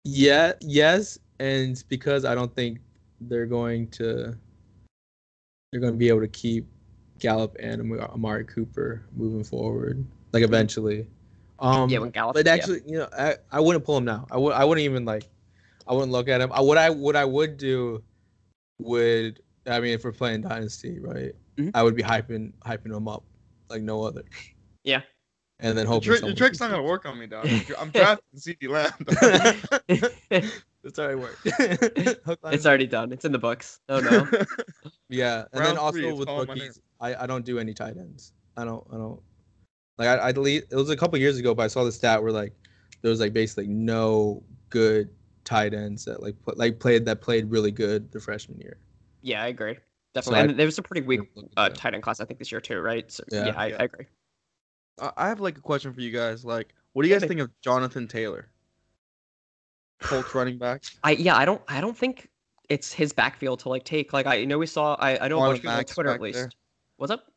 yeah, 0.06 0.54
yes, 0.62 1.18
and 1.40 1.84
because 1.90 2.24
I 2.24 2.36
don't 2.36 2.56
think 2.56 2.80
they're 3.22 3.46
going 3.48 3.90
to, 3.92 4.36
they're 5.72 5.82
going 5.82 5.94
to 5.94 5.98
be 5.98 6.08
able 6.08 6.22
to 6.22 6.28
keep 6.28 6.68
Gallup 7.18 7.58
and 7.60 8.00
Amari 8.02 8.46
Cooper 8.46 9.04
moving 9.16 9.44
forward, 9.44 10.06
like 10.32 10.44
eventually. 10.44 11.08
Um, 11.62 11.90
yeah, 11.90 12.00
when 12.00 12.12
Gallup? 12.12 12.36
But 12.36 12.46
yeah. 12.46 12.54
actually, 12.54 12.82
you 12.86 12.98
know, 13.00 13.10
I, 13.18 13.36
I 13.52 13.60
wouldn't 13.60 13.84
pull 13.86 13.98
him 13.98 14.06
now. 14.06 14.28
I 14.32 14.38
would 14.38 14.54
I 14.54 14.64
wouldn't 14.64 14.86
even 14.86 15.06
like 15.06 15.24
I 15.88 15.94
wouldn't 15.94 16.12
look 16.12 16.28
at 16.30 16.42
him. 16.42 16.52
I, 16.54 16.62
what 16.62 16.78
I 16.78 16.90
what 16.90 17.16
I 17.16 17.26
would 17.26 17.58
do 17.58 18.04
would 18.80 19.42
I 19.68 19.80
mean 19.80 19.94
if 19.94 20.04
we're 20.04 20.12
playing 20.12 20.42
Dynasty, 20.42 21.00
right? 21.00 21.34
Mhm. 21.58 21.72
I 21.74 21.84
would 21.84 21.96
be 21.96 22.04
hyping 22.04 22.54
hyping 22.66 22.96
him 22.96 23.08
up 23.08 23.24
like 23.70 23.82
no 23.82 24.04
other. 24.04 24.24
Yeah. 24.84 25.02
And 25.62 25.78
then 25.78 25.86
Your, 25.86 25.94
hoping 25.96 26.06
trick, 26.06 26.14
your 26.14 26.20
someone 26.20 26.36
trick's 26.38 26.60
not 26.62 26.70
gonna 26.72 26.84
work 26.84 27.06
on 27.06 27.20
me, 27.20 27.28
dog. 27.28 27.48
I'm 27.78 27.90
drafting 27.90 28.26
CeeDee 28.38 28.70
Lamb. 28.70 28.92
dog. 29.90 30.44
It's 30.82 30.98
already 30.98 31.16
worked. 31.20 31.46
It's 32.54 32.66
already 32.66 32.88
done. 32.88 33.12
It's 33.12 33.26
in 33.26 33.34
the 33.34 33.38
books. 33.38 33.82
Oh 33.90 34.00
no. 34.00 34.26
Yeah, 35.10 35.44
and 35.52 35.60
Round 35.60 35.66
then 35.72 35.78
also 35.78 35.98
it's 36.00 36.18
with 36.20 36.28
calling 36.28 36.48
my 36.48 36.54
name. 36.54 36.64
rookies, 36.64 36.80
I, 37.02 37.16
I 37.24 37.28
don't 37.28 37.44
do 37.44 37.60
any 37.60 37.74
tight 37.74 37.98
ends. 37.98 38.32
I 38.56 38.64
don't 38.64 38.88
I 38.90 38.96
don't 38.96 39.22
like 40.00 40.08
I 40.08 40.30
I 40.30 40.32
delete. 40.32 40.64
It 40.72 40.76
was 40.76 40.90
a 40.90 40.96
couple 40.98 41.20
years 41.20 41.38
ago, 41.38 41.54
but 41.54 41.64
I 41.64 41.68
saw 41.68 41.84
the 41.84 41.92
stat 41.92 42.24
where 42.24 42.32
like 42.32 42.54
there 43.02 43.10
was 43.12 43.20
like 43.20 43.34
basically 43.34 43.68
no 43.68 44.42
good 44.70 45.10
tight 45.44 45.74
ends 45.74 46.06
that 46.06 46.24
like 46.24 46.36
pl- 46.44 46.56
like 46.58 46.80
played 46.80 47.06
that 47.06 47.22
played 47.22 47.50
really 47.52 47.72
good 47.72 48.12
the 48.12 48.20
freshman 48.20 48.60
year. 48.60 48.78
yeah, 49.22 49.44
I 49.44 49.48
agree. 49.48 49.78
Definitely. 50.14 50.40
I- 50.40 50.44
and 50.46 50.60
there 50.60 50.66
was 50.66 50.78
a 50.80 50.82
pretty 50.82 51.06
weak 51.06 51.22
uh, 51.58 51.70
tight 51.70 51.94
end 51.94 52.02
class, 52.02 52.20
I 52.20 52.26
think, 52.26 52.40
this 52.40 52.52
year 52.52 52.60
too, 52.62 52.80
right? 52.80 53.12
So, 53.12 53.24
Yeah. 53.32 53.46
yeah, 53.46 53.54
I, 53.56 53.68
Yeah. 53.68 53.76
I 53.80 53.84
agree. 53.84 54.06
I 55.02 55.12
I 55.18 55.28
have 55.28 55.40
like 55.40 55.58
a 55.58 55.62
question 55.62 55.94
for 55.94 56.02
you 56.02 56.12
guys. 56.12 56.44
Like, 56.44 56.74
what 56.94 57.04
do 57.04 57.10
you 57.10 57.14
guys 57.20 57.28
think 57.28 57.40
of 57.42 57.50
Jonathan 57.62 58.08
Taylor? 58.08 58.50
Colts 60.02 60.34
running 60.34 60.58
back. 60.58 60.84
I 61.04 61.12
yeah, 61.12 61.36
I 61.36 61.46
don't 61.46 61.62
I 61.68 61.82
don't 61.82 61.98
think 61.98 62.30
it's 62.70 62.94
his 62.94 63.12
backfield 63.14 63.60
to 63.62 63.70
like 63.70 63.84
take. 63.84 64.14
Like 64.14 64.26
I 64.28 64.46
know 64.46 64.58
we 64.58 64.66
saw 64.66 64.96
I, 64.96 65.26
I 65.26 65.28
know 65.28 65.38
a 65.40 65.48
bunch 65.48 65.52
Marlon 65.52 65.56
of 65.58 65.62
people 65.62 65.72
on 65.78 65.86
Twitter 65.86 66.10
at 66.12 66.22
least. 66.22 66.40
there. 66.40 66.50
What's 66.98 67.12
up? 67.12 67.29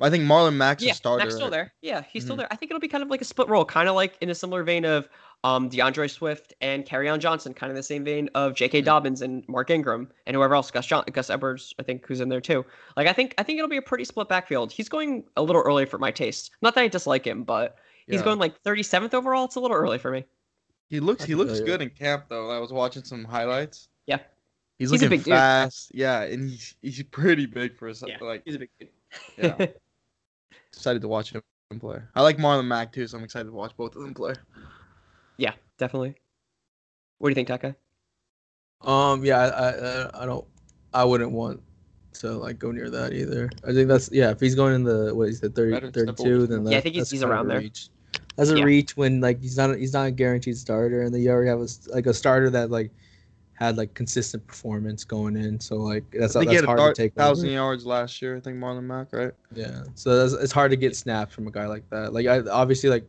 I 0.00 0.10
think 0.10 0.24
Marlon 0.24 0.54
Mack's 0.54 0.82
yeah, 0.82 0.92
a 0.92 0.94
starter. 0.94 1.24
Mack's 1.24 1.34
still 1.34 1.50
there. 1.50 1.72
Yeah, 1.82 2.02
he's 2.10 2.22
still 2.24 2.34
Mhm. 2.36 2.40
there. 2.40 2.48
I 2.50 2.56
think 2.56 2.70
it'll 2.70 2.80
be 2.80 2.88
kind 2.88 3.02
of 3.02 3.10
like 3.10 3.20
a 3.20 3.24
split 3.24 3.48
role, 3.48 3.64
kind 3.64 3.88
of 3.88 3.94
like 3.94 4.16
in 4.20 4.30
a 4.30 4.34
similar 4.34 4.62
vein 4.62 4.84
of 4.84 5.08
um 5.42 5.70
DeAndre 5.70 6.10
Swift 6.10 6.52
and 6.60 6.86
on 6.92 7.18
Johnson, 7.20 7.54
kind 7.54 7.70
of 7.70 7.76
the 7.76 7.82
same 7.82 8.04
vein 8.04 8.28
of 8.34 8.54
J.K. 8.54 8.82
Mhm. 8.82 8.84
Dobbins 8.84 9.22
and 9.22 9.42
Mark 9.48 9.70
Ingram 9.70 10.10
and 10.26 10.36
whoever 10.36 10.54
else, 10.54 10.70
Gus 10.70 10.84
John- 10.86 11.04
Gus 11.12 11.30
Edwards, 11.30 11.74
I 11.78 11.82
think, 11.82 12.06
who's 12.06 12.20
in 12.20 12.28
there 12.28 12.40
too. 12.42 12.64
Like 12.96 13.06
I 13.06 13.12
think 13.12 13.34
I 13.38 13.42
think 13.42 13.58
it'll 13.58 13.68
be 13.70 13.78
a 13.78 13.82
pretty 13.82 14.04
split 14.04 14.28
backfield. 14.28 14.70
He's 14.72 14.88
going 14.88 15.24
a 15.36 15.42
little 15.42 15.62
early 15.62 15.86
for 15.86 15.98
my 15.98 16.10
taste. 16.10 16.50
Not 16.62 16.74
that 16.74 16.82
I 16.82 16.88
dislike 16.88 17.26
him, 17.26 17.44
but 17.44 17.76
he's 18.06 18.16
Yeah. 18.20 18.24
going 18.24 18.38
like 18.38 18.60
37th 18.62 19.14
overall. 19.14 19.44
It's 19.46 19.56
a 19.56 19.60
little 19.60 19.76
early 19.76 19.98
for 19.98 20.10
me. 20.10 20.24
He 20.88 21.00
looks 21.00 21.22
I 21.24 21.26
he 21.28 21.34
looks 21.34 21.60
good 21.60 21.80
in 21.82 21.90
camp 21.90 22.24
though. 22.28 22.50
I 22.50 22.58
was 22.58 22.72
watching 22.72 23.04
some 23.04 23.24
highlights. 23.24 23.88
Yeah. 24.06 24.18
He's, 24.78 24.90
He's 24.90 25.02
a 25.02 25.04
looking 25.04 25.08
big 25.10 25.24
dude. 25.24 25.32
fast. 25.34 25.90
Yeah, 25.94 26.22
and 26.22 26.50
he's 26.50 26.74
he's 26.82 27.02
pretty 27.04 27.46
big 27.46 27.76
for 27.78 27.86
his 27.88 28.02
Yeah, 28.06 28.16
like 28.20 28.42
he's 28.44 28.56
a 28.56 28.58
big 28.58 28.70
dude. 28.78 28.88
Yeah. 29.38 29.66
excited 30.72 31.02
to 31.02 31.08
watch 31.08 31.32
him 31.32 31.42
play. 31.78 31.98
I 32.14 32.22
like 32.22 32.36
Marlon 32.38 32.66
Mack 32.66 32.92
too, 32.92 33.06
so 33.06 33.16
I'm 33.18 33.24
excited 33.24 33.46
to 33.46 33.52
watch 33.52 33.76
both 33.76 33.94
of 33.96 34.02
them 34.02 34.14
play. 34.14 34.34
yeah, 35.36 35.52
definitely. 35.78 36.14
What 37.18 37.28
do 37.28 37.30
you 37.32 37.34
think, 37.34 37.48
Taka? 37.48 37.76
Um 38.82 39.24
yeah, 39.24 39.38
I, 39.38 39.48
I 39.48 39.70
I- 39.70 40.22
I 40.22 40.26
don't 40.26 40.44
I 40.94 41.04
wouldn't 41.04 41.32
want 41.32 41.60
to 42.14 42.32
like 42.32 42.58
go 42.58 42.72
near 42.72 42.90
that 42.90 43.12
either. 43.12 43.50
I 43.66 43.72
think 43.72 43.88
that's 43.88 44.10
yeah, 44.10 44.30
if 44.30 44.40
he's 44.40 44.54
going 44.54 44.74
in 44.74 44.84
the 44.84 45.14
what 45.14 45.28
is 45.28 45.42
it 45.42 45.54
30, 45.54 45.70
Better 45.72 45.90
32 45.90 46.34
over. 46.34 46.46
then 46.46 46.66
Yeah, 46.66 46.78
I 46.78 46.80
think 46.80 46.94
he's- 46.94 47.04
that's 47.04 47.10
he's 47.12 47.22
around 47.22 47.46
a 47.46 47.48
there. 47.50 47.58
Reach. 47.60 47.88
That's 48.36 48.50
a 48.50 48.58
Yeah. 48.58 48.64
reach 48.64 48.96
when 48.96 49.20
like 49.20 49.40
he's 49.40 49.56
not 49.56 49.76
he's 49.76 49.92
not 49.92 50.06
a 50.06 50.10
guaranteed 50.10 50.56
starter 50.56 51.02
and 51.02 51.14
then 51.14 51.20
you 51.22 51.30
already 51.30 51.50
have 51.50 51.60
a 51.60 51.64
s- 51.64 51.86
like 51.92 52.06
a 52.06 52.14
starter 52.14 52.48
that 52.50 52.70
like 52.70 52.90
had 53.60 53.76
like 53.76 53.92
consistent 53.94 54.46
performance 54.46 55.04
going 55.04 55.36
in. 55.36 55.60
So 55.60 55.76
like 55.76 56.04
that's 56.12 56.34
I 56.34 56.40
think 56.40 56.50
that's 56.52 56.62
had 56.62 56.76
a 56.76 56.80
hard 56.80 56.94
to 56.94 57.02
take 57.02 57.12
over. 57.12 57.28
thousand 57.28 57.50
yards 57.50 57.84
last 57.84 58.22
year. 58.22 58.36
I 58.36 58.40
think 58.40 58.56
Marlon 58.56 58.84
Mack, 58.84 59.12
right? 59.12 59.32
Yeah, 59.54 59.82
so 59.94 60.16
that's, 60.16 60.42
it's 60.42 60.52
hard 60.52 60.70
to 60.70 60.76
get 60.76 60.96
snaps 60.96 61.34
from 61.34 61.46
a 61.46 61.50
guy 61.50 61.66
like 61.66 61.88
that. 61.90 62.12
Like 62.14 62.26
I 62.26 62.40
obviously 62.50 62.88
like 62.88 63.06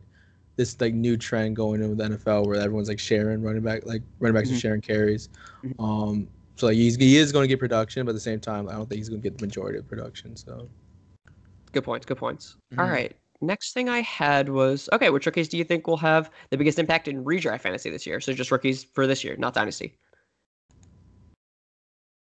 this 0.56 0.78
like 0.80 0.92
new 0.92 1.16
trend 1.16 1.56
going 1.56 1.82
in 1.82 1.88
with 1.88 1.98
the 1.98 2.16
NFL 2.16 2.46
where 2.46 2.56
everyone's 2.60 2.88
like 2.88 2.98
sharing 2.98 3.42
running 3.42 3.62
back, 3.62 3.86
like 3.86 4.02
running 4.20 4.34
backs 4.34 4.50
Mhm. 4.50 4.56
are 4.56 4.60
sharing 4.60 4.80
carries. 4.82 5.30
Mhm. 5.64 5.74
Um, 5.82 6.28
so 6.56 6.66
like 6.66 6.76
he's 6.76 6.96
he 6.96 7.16
is 7.16 7.32
going 7.32 7.44
to 7.44 7.48
get 7.48 7.58
production, 7.58 8.04
but 8.04 8.10
at 8.10 8.14
the 8.14 8.20
same 8.20 8.38
time, 8.38 8.68
I 8.68 8.72
don't 8.72 8.86
think 8.86 8.98
he's 8.98 9.08
going 9.08 9.22
to 9.22 9.28
get 9.28 9.38
the 9.38 9.46
majority 9.46 9.78
of 9.78 9.88
production. 9.88 10.36
So 10.36 10.68
Good 11.72 11.84
points. 11.84 12.04
Good 12.04 12.18
points. 12.18 12.56
Mhm. 12.74 12.80
All 12.84 12.90
right. 12.90 13.16
Next 13.40 13.72
thing 13.72 13.88
I 13.88 14.02
had 14.02 14.50
was 14.50 14.90
okay. 14.92 15.08
Which 15.08 15.24
rookies 15.24 15.48
do 15.48 15.56
you 15.56 15.64
think 15.64 15.86
will 15.86 15.96
have 15.96 16.30
the 16.50 16.58
biggest 16.58 16.78
impact 16.78 17.08
in 17.08 17.24
redraft 17.24 17.62
fantasy 17.62 17.88
this 17.88 18.06
year? 18.06 18.20
So 18.20 18.34
just 18.34 18.50
rookies 18.52 18.84
for 18.84 19.06
this 19.06 19.24
year, 19.24 19.34
not 19.38 19.54
dynasty. 19.54 19.96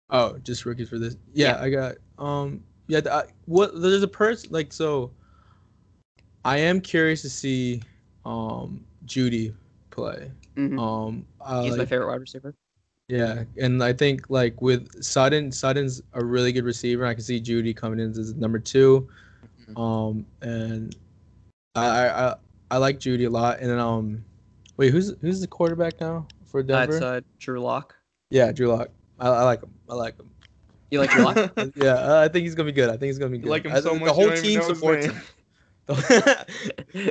Oh, 0.09 0.37
just 0.39 0.65
rookies 0.65 0.89
for 0.89 0.97
this. 0.97 1.15
Yeah, 1.33 1.55
Yeah. 1.57 1.61
I 1.63 1.69
got 1.69 1.95
um 2.17 2.63
yeah. 2.87 3.01
I, 3.11 3.23
what 3.45 3.79
there's 3.81 4.03
a 4.03 4.07
person 4.07 4.49
like 4.51 4.73
so. 4.73 5.11
I 6.45 6.57
am 6.57 6.81
curious 6.81 7.21
to 7.23 7.29
see 7.29 7.81
um 8.25 8.83
Jeudy 9.05 9.53
play. 9.91 10.31
Mhm. 10.55 10.79
Um, 10.79 11.25
I 11.45 11.63
He's 11.63 11.77
my 11.77 11.85
favorite 11.85 12.07
wide 12.07 12.21
receiver. 12.21 12.55
Yeah, 13.07 13.43
and 13.59 13.83
I 13.83 13.93
think 13.93 14.29
like 14.29 14.61
with 14.61 15.03
Sutton, 15.03 15.51
Sutton's 15.51 16.01
a 16.13 16.23
really 16.23 16.51
good 16.51 16.63
receiver. 16.63 17.05
I 17.05 17.13
can 17.15 17.23
see 17.23 17.41
Jeudy 17.41 17.75
coming 17.75 17.99
in 17.99 18.11
as 18.11 18.35
number 18.35 18.59
2 18.59 19.07
Mhm. 19.69 19.79
Um, 19.79 20.25
and 20.41 20.95
I, 21.75 21.85
I 21.85 22.29
I 22.31 22.35
I 22.71 22.77
like 22.77 22.99
Jeudy 22.99 23.25
a 23.25 23.29
lot. 23.29 23.59
And 23.59 23.69
then 23.69 23.79
um, 23.79 24.23
wait, 24.77 24.91
who's 24.91 25.13
who's 25.21 25.41
the 25.41 25.47
quarterback 25.47 25.99
now 25.99 26.27
for 26.45 26.63
Denver? 26.63 26.93
That's 26.93 27.03
uh, 27.03 27.21
Drew 27.39 27.59
Lock. 27.61 27.95
yeah, 28.31 28.51
Drew 28.51 28.67
Lock. 28.67 28.89
I, 29.19 29.27
I 29.27 29.43
like 29.43 29.61
him. 29.63 29.73
I 29.89 29.93
like 29.95 30.17
him. 30.17 30.29
You 30.91 30.99
like 30.99 31.11
Drew 31.11 31.23
Lock? 31.23 31.37
yeah, 31.75 31.93
uh, 31.93 32.21
I 32.25 32.27
think 32.29 32.43
he's 32.43 32.55
gonna 32.55 32.65
be 32.65 32.71
good. 32.71 32.89
I 32.89 32.93
think 32.93 33.03
he's 33.03 33.19
gonna 33.19 33.31
be 33.31 33.37
You 33.37 33.43
good. 33.43 33.49
like 33.49 33.65
him 33.65 33.71
I- 33.73 33.79
so 33.79 33.93
the 33.93 33.99
much, 33.99 34.07
you 34.07 34.13
whole 34.13 34.31
team 34.31 34.61
supports 34.61 35.05
him. 35.05 35.21
The, 35.85 36.45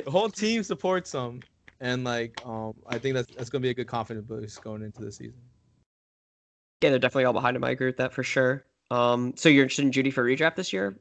the 0.05 0.11
whole 0.11 0.29
team 0.43 0.63
supports 0.63 1.13
him, 1.13 1.41
and 1.79 2.03
like 2.03 2.41
um, 2.45 2.73
I 2.87 2.97
think 2.97 3.15
that's 3.15 3.27
that's 3.35 3.49
gonna 3.49 3.61
be 3.61 3.69
a 3.69 3.73
good 3.73 3.87
confidence 3.87 4.25
boost 4.25 4.61
going 4.63 4.83
into 4.83 5.01
the 5.03 5.11
season. 5.11 5.39
yeah, 6.81 6.89
they're 6.91 6.99
definitely 6.99 7.25
all 7.25 7.33
behind 7.33 7.55
him. 7.57 7.63
I 7.63 7.71
agree 7.71 7.87
with 7.87 7.97
that 7.97 8.13
for 8.13 8.23
sure. 8.23 8.65
Um, 8.91 9.33
so 9.35 9.49
you're 9.49 9.63
interested 9.63 9.85
in 9.85 9.91
Jeudy 9.91 10.11
for 10.13 10.23
redraft 10.23 10.55
this 10.55 10.73
year, 10.73 10.97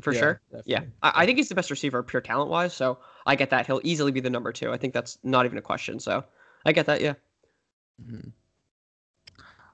for 0.00 0.12
Yeah, 0.12 0.18
sure. 0.18 0.40
Yeah, 0.64 0.78
definitely. 0.80 0.94
I, 1.02 1.12
I 1.16 1.26
think 1.26 1.38
he's 1.38 1.48
the 1.48 1.54
best 1.54 1.70
receiver, 1.70 2.02
pure 2.02 2.20
talent 2.22 2.50
wise. 2.50 2.74
So 2.74 2.98
I 3.26 3.36
get 3.36 3.50
that 3.50 3.66
he'll 3.66 3.80
easily 3.84 4.10
be 4.10 4.20
the 4.20 4.30
number 4.30 4.52
two. 4.52 4.72
I 4.72 4.76
think 4.76 4.92
that's 4.94 5.18
not 5.22 5.44
even 5.46 5.58
a 5.58 5.62
question. 5.62 6.00
So 6.00 6.24
I 6.66 6.72
get 6.72 6.86
that. 6.86 7.00
Yeah. 7.00 7.14
Mhm. 8.02 8.32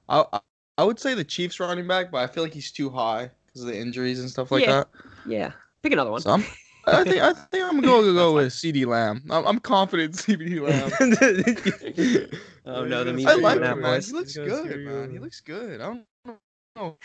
I, 0.09 0.39
I 0.77 0.81
I 0.81 0.85
would 0.85 0.99
say 0.99 1.13
the 1.13 1.23
Chiefs 1.23 1.59
running 1.59 1.87
back, 1.87 2.11
but 2.11 2.17
I 2.19 2.27
feel 2.27 2.43
like 2.43 2.53
he's 2.53 2.71
too 2.71 2.89
high 2.89 3.29
because 3.47 3.61
of 3.61 3.67
the 3.67 3.77
injuries 3.79 4.19
and 4.19 4.29
stuff 4.29 4.51
like 4.51 4.63
Yeah. 4.65 4.71
that. 4.83 4.87
Yeah. 5.25 5.51
Pick 5.81 5.93
another 5.93 6.11
one. 6.11 6.21
So 6.21 6.31
I'm, 6.31 6.43
I 6.85 7.03
think 7.03 7.21
I 7.21 7.33
think 7.51 7.63
I'm 7.63 7.75
gonna 7.79 7.87
go, 7.87 8.03
That's 8.03 8.13
go 8.15 8.27
fine. 8.29 8.35
with 8.35 8.53
CeeDee 8.53 8.85
Lamb. 8.85 9.23
I'm, 9.29 9.45
I'm 9.47 9.59
confident 9.59 10.13
CeeDee 10.15 10.61
Lamb. 10.67 12.29
oh 12.65 12.85
no, 12.85 13.03
the 13.03 13.13
He's 13.15 13.25
memes 13.25 13.27
I 13.27 13.33
are 13.33 13.41
like 13.41 13.53
coming 13.59 13.63
him, 13.71 13.77
out, 13.77 13.81
man. 13.91 14.01
He 14.01 14.11
looks 14.11 14.35
good, 14.35 14.69
screw 14.69 14.85
man. 14.85 15.11
He 15.11 15.19
looks 15.19 15.41
good. 15.41 15.81
I 15.81 15.85
don't 15.85 16.39
know 16.75 16.97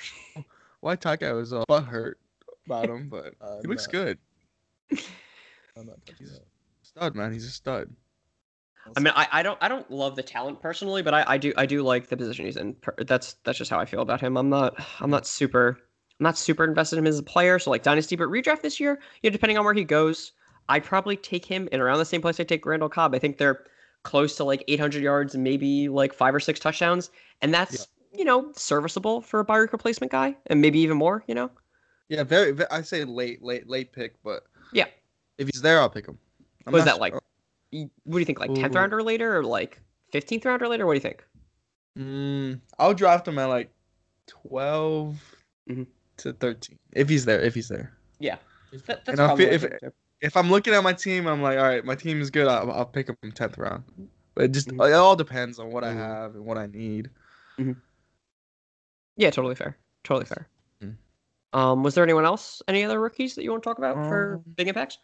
why 0.80 0.96
Taka 0.96 1.32
was 1.34 1.52
uh, 1.52 1.64
butt 1.68 1.84
hurt 1.84 2.18
about 2.66 2.88
him, 2.88 3.08
but 3.08 3.34
Uh, 3.40 3.58
he 3.62 3.68
looks 3.68 3.86
no. 3.86 3.92
good. 3.92 4.18
I'm 5.76 5.86
not 5.86 5.98
He's- 6.18 6.30
that. 6.32 6.44
Stud, 6.82 7.14
man. 7.14 7.32
He's 7.32 7.44
a 7.46 7.50
stud. 7.50 7.88
I 8.96 9.00
mean, 9.00 9.12
I, 9.14 9.28
I 9.30 9.42
don't 9.42 9.58
I 9.60 9.68
don't 9.68 9.88
love 9.90 10.16
the 10.16 10.22
talent 10.22 10.60
personally, 10.60 11.02
but 11.02 11.14
I, 11.14 11.24
I 11.26 11.38
do 11.38 11.52
I 11.56 11.66
do 11.66 11.82
like 11.82 12.08
the 12.08 12.16
position 12.16 12.44
he's 12.46 12.56
in. 12.56 12.76
That's 13.06 13.34
that's 13.44 13.58
just 13.58 13.70
how 13.70 13.78
I 13.78 13.84
feel 13.84 14.00
about 14.02 14.20
him. 14.20 14.36
I'm 14.36 14.48
not 14.48 14.74
I'm 15.00 15.10
not 15.10 15.26
super 15.26 15.78
I'm 16.18 16.24
not 16.24 16.36
super 16.36 16.64
invested 16.64 16.96
in 16.96 17.04
him 17.04 17.08
as 17.08 17.18
a 17.18 17.22
player. 17.22 17.58
So 17.58 17.70
like 17.70 17.82
dynasty, 17.82 18.16
but 18.16 18.28
redraft 18.28 18.62
this 18.62 18.80
year, 18.80 19.00
you 19.22 19.30
know, 19.30 19.32
depending 19.32 19.58
on 19.58 19.64
where 19.64 19.74
he 19.74 19.84
goes, 19.84 20.32
I'd 20.68 20.84
probably 20.84 21.16
take 21.16 21.44
him 21.44 21.68
in 21.72 21.80
around 21.80 21.98
the 21.98 22.04
same 22.04 22.20
place 22.20 22.40
I 22.40 22.44
take 22.44 22.66
Randall 22.66 22.88
Cobb. 22.88 23.14
I 23.14 23.18
think 23.18 23.38
they're 23.38 23.64
close 24.02 24.36
to 24.36 24.44
like 24.44 24.64
800 24.66 25.02
yards 25.02 25.34
and 25.34 25.44
maybe 25.44 25.88
like 25.88 26.12
five 26.12 26.34
or 26.34 26.40
six 26.40 26.58
touchdowns, 26.58 27.10
and 27.42 27.52
that's 27.54 27.88
you 28.12 28.24
know 28.24 28.50
serviceable 28.56 29.20
for 29.20 29.40
a 29.40 29.44
Byrick 29.44 29.72
replacement 29.72 30.10
guy, 30.10 30.36
and 30.46 30.60
maybe 30.60 30.78
even 30.80 30.96
more. 30.96 31.22
You 31.28 31.34
know, 31.34 31.50
Yeah, 32.08 32.24
very. 32.24 32.52
ve- 32.52 32.64
I 32.70 32.82
say 32.82 33.04
late, 33.04 33.42
late, 33.42 33.68
late 33.68 33.92
pick, 33.92 34.14
but 34.24 34.44
Yeah. 34.72 34.86
if 35.38 35.48
he's 35.52 35.62
there, 35.62 35.80
I'll 35.80 35.90
pick 35.90 36.06
him. 36.06 36.18
I'm 36.66 36.72
What 36.72 36.80
is 36.80 36.84
that 36.86 37.00
like? 37.00 37.14
Sure. 37.72 37.80
You- 37.80 37.90
what 38.04 38.14
do 38.14 38.18
you 38.20 38.24
think? 38.24 38.40
Like 38.40 38.50
10th 38.50 38.74
Ooh. 38.74 38.78
round 38.78 38.92
or 38.94 39.02
later, 39.02 39.36
or 39.38 39.44
like 39.44 39.80
15th 40.12 40.44
round 40.44 40.62
or 40.62 40.68
later? 40.68 40.86
What 40.86 40.92
do 40.94 40.96
you 40.96 41.00
think? 41.02 41.24
Mm, 41.98 42.60
I'll 42.78 42.94
draft 42.94 43.26
him 43.26 43.38
at 43.38 43.46
like 43.46 43.70
12 44.26 45.18
Mhm. 45.68 45.86
to 46.18 46.32
13 46.34 46.78
if 46.92 47.08
he's 47.08 47.24
there. 47.24 47.40
If 47.40 47.54
he's 47.54 47.68
there. 47.68 47.92
That, 48.20 49.04
that's 49.04 49.08
And 49.08 49.20
I 49.20 49.26
probably 49.26 49.58
feel 49.58 49.70
if- 49.82 49.92
If 50.20 50.36
I'm 50.36 50.50
looking 50.50 50.74
at 50.74 50.82
my 50.84 50.92
team, 50.92 51.26
I'm 51.26 51.40
like, 51.42 51.58
all 51.58 51.64
right, 51.64 51.82
my 51.84 51.94
team 51.96 52.20
is 52.20 52.30
good. 52.30 52.46
I'll, 52.46 52.70
I'll 52.70 52.84
pick 52.84 53.08
him 53.08 53.16
10th 53.22 53.56
round. 53.58 53.82
But 54.34 54.44
it 54.44 54.52
just 54.52 54.68
Mhm. 54.68 54.86
it 54.88 54.92
all 54.92 55.16
depends 55.16 55.58
on 55.58 55.70
what 55.72 55.82
I 55.82 55.92
Mhm. 55.92 55.96
have 55.96 56.34
and 56.36 56.44
what 56.44 56.56
I 56.58 56.66
need. 56.66 57.10
Yeah, 59.16 59.30
totally 59.30 59.54
fair. 59.56 59.76
Totally 60.04 60.26
fair. 60.26 60.46
Mm. 60.82 60.96
Um, 61.52 61.82
was 61.82 61.94
there 61.94 62.04
anyone 62.04 62.24
else? 62.24 62.62
Any 62.68 62.84
other 62.84 63.00
rookies 63.00 63.34
that 63.34 63.42
you 63.42 63.50
want 63.50 63.62
to 63.62 63.68
talk 63.68 63.78
about 63.78 63.96
for 64.08 64.34
Um, 64.36 64.54
big 64.56 64.68
impacts? 64.68 64.98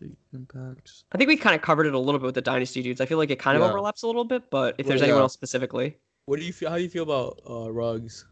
Big 0.00 0.12
impacts. 0.32 1.04
I 1.12 1.18
think 1.18 1.28
we 1.28 1.36
kind 1.36 1.56
of 1.56 1.62
covered 1.62 1.86
it 1.86 1.94
a 1.94 1.98
little 1.98 2.18
bit 2.20 2.26
with 2.26 2.34
the 2.36 2.40
dynasty 2.42 2.82
dudes. 2.82 3.00
I 3.00 3.06
feel 3.06 3.18
like 3.18 3.30
it 3.30 3.38
kind 3.38 3.56
of 3.56 3.62
Yeah. 3.62 3.70
overlaps 3.70 4.02
a 4.02 4.06
little 4.06 4.24
bit, 4.24 4.48
but 4.50 4.74
if 4.78 4.86
Well, 4.86 4.90
there's 4.90 5.02
anyone 5.02 5.22
else 5.22 5.32
specifically, 5.32 5.96
What 6.26 6.38
do 6.38 6.44
you 6.44 6.52
feel? 6.52 6.68
How 6.70 6.76
do 6.76 6.82
you 6.82 6.88
feel 6.90 7.02
about 7.04 7.40
uh, 7.48 7.72
Ruggs? 7.72 8.26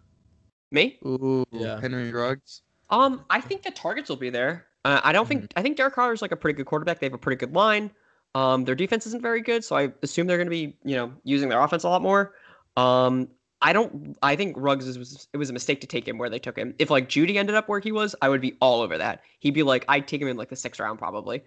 me, 0.70 0.98
Ooh, 1.06 1.44
Yeah. 1.50 1.80
Henry 1.80 2.12
Ruggs. 2.12 2.62
um, 2.90 3.24
I 3.30 3.40
think 3.40 3.62
the 3.62 3.70
targets 3.70 4.08
will 4.08 4.16
be 4.16 4.30
there. 4.30 4.66
Uh, 4.84 5.00
I 5.02 5.12
don't 5.12 5.26
think 5.26 5.42
Mm-hmm. 5.44 5.58
I 5.58 5.62
think 5.62 5.76
Derek 5.76 5.94
Carr 5.94 6.12
is 6.12 6.22
like 6.22 6.32
a 6.32 6.36
pretty 6.36 6.56
good 6.56 6.66
quarterback. 6.66 7.00
They 7.00 7.06
have 7.06 7.14
a 7.14 7.18
pretty 7.18 7.38
good 7.38 7.54
line. 7.54 7.90
Um, 8.34 8.64
their 8.64 8.74
defense 8.74 9.06
isn't 9.06 9.22
very 9.22 9.40
good, 9.40 9.64
so 9.64 9.76
I 9.76 9.92
assume 10.02 10.26
they're 10.26 10.36
going 10.36 10.46
to 10.46 10.50
be 10.50 10.76
you 10.84 10.94
know 10.96 11.12
using 11.24 11.48
their 11.48 11.60
offense 11.60 11.84
a 11.84 11.88
lot 11.88 12.02
more. 12.02 12.34
Um, 12.76 13.28
I 13.66 13.72
don't. 13.72 14.16
I 14.22 14.36
think 14.36 14.54
Ruggs 14.56 14.86
is, 14.86 14.96
was 14.96 15.26
it 15.32 15.38
was 15.38 15.50
a 15.50 15.52
mistake 15.52 15.80
to 15.80 15.88
take 15.88 16.06
him 16.06 16.18
where 16.18 16.30
they 16.30 16.38
took 16.38 16.56
him. 16.56 16.72
If 16.78 16.88
like 16.88 17.08
Jeudy 17.08 17.36
ended 17.36 17.56
up 17.56 17.68
where 17.68 17.80
he 17.80 17.90
was, 17.90 18.14
I 18.22 18.28
would 18.28 18.40
be 18.40 18.56
all 18.60 18.80
over 18.80 18.96
that. 18.96 19.22
He'd 19.40 19.54
be 19.54 19.64
like 19.64 19.84
I'd 19.88 20.06
take 20.06 20.22
him 20.22 20.28
in 20.28 20.36
like 20.36 20.50
the 20.50 20.56
sixth 20.56 20.78
round 20.78 21.00
probably. 21.00 21.42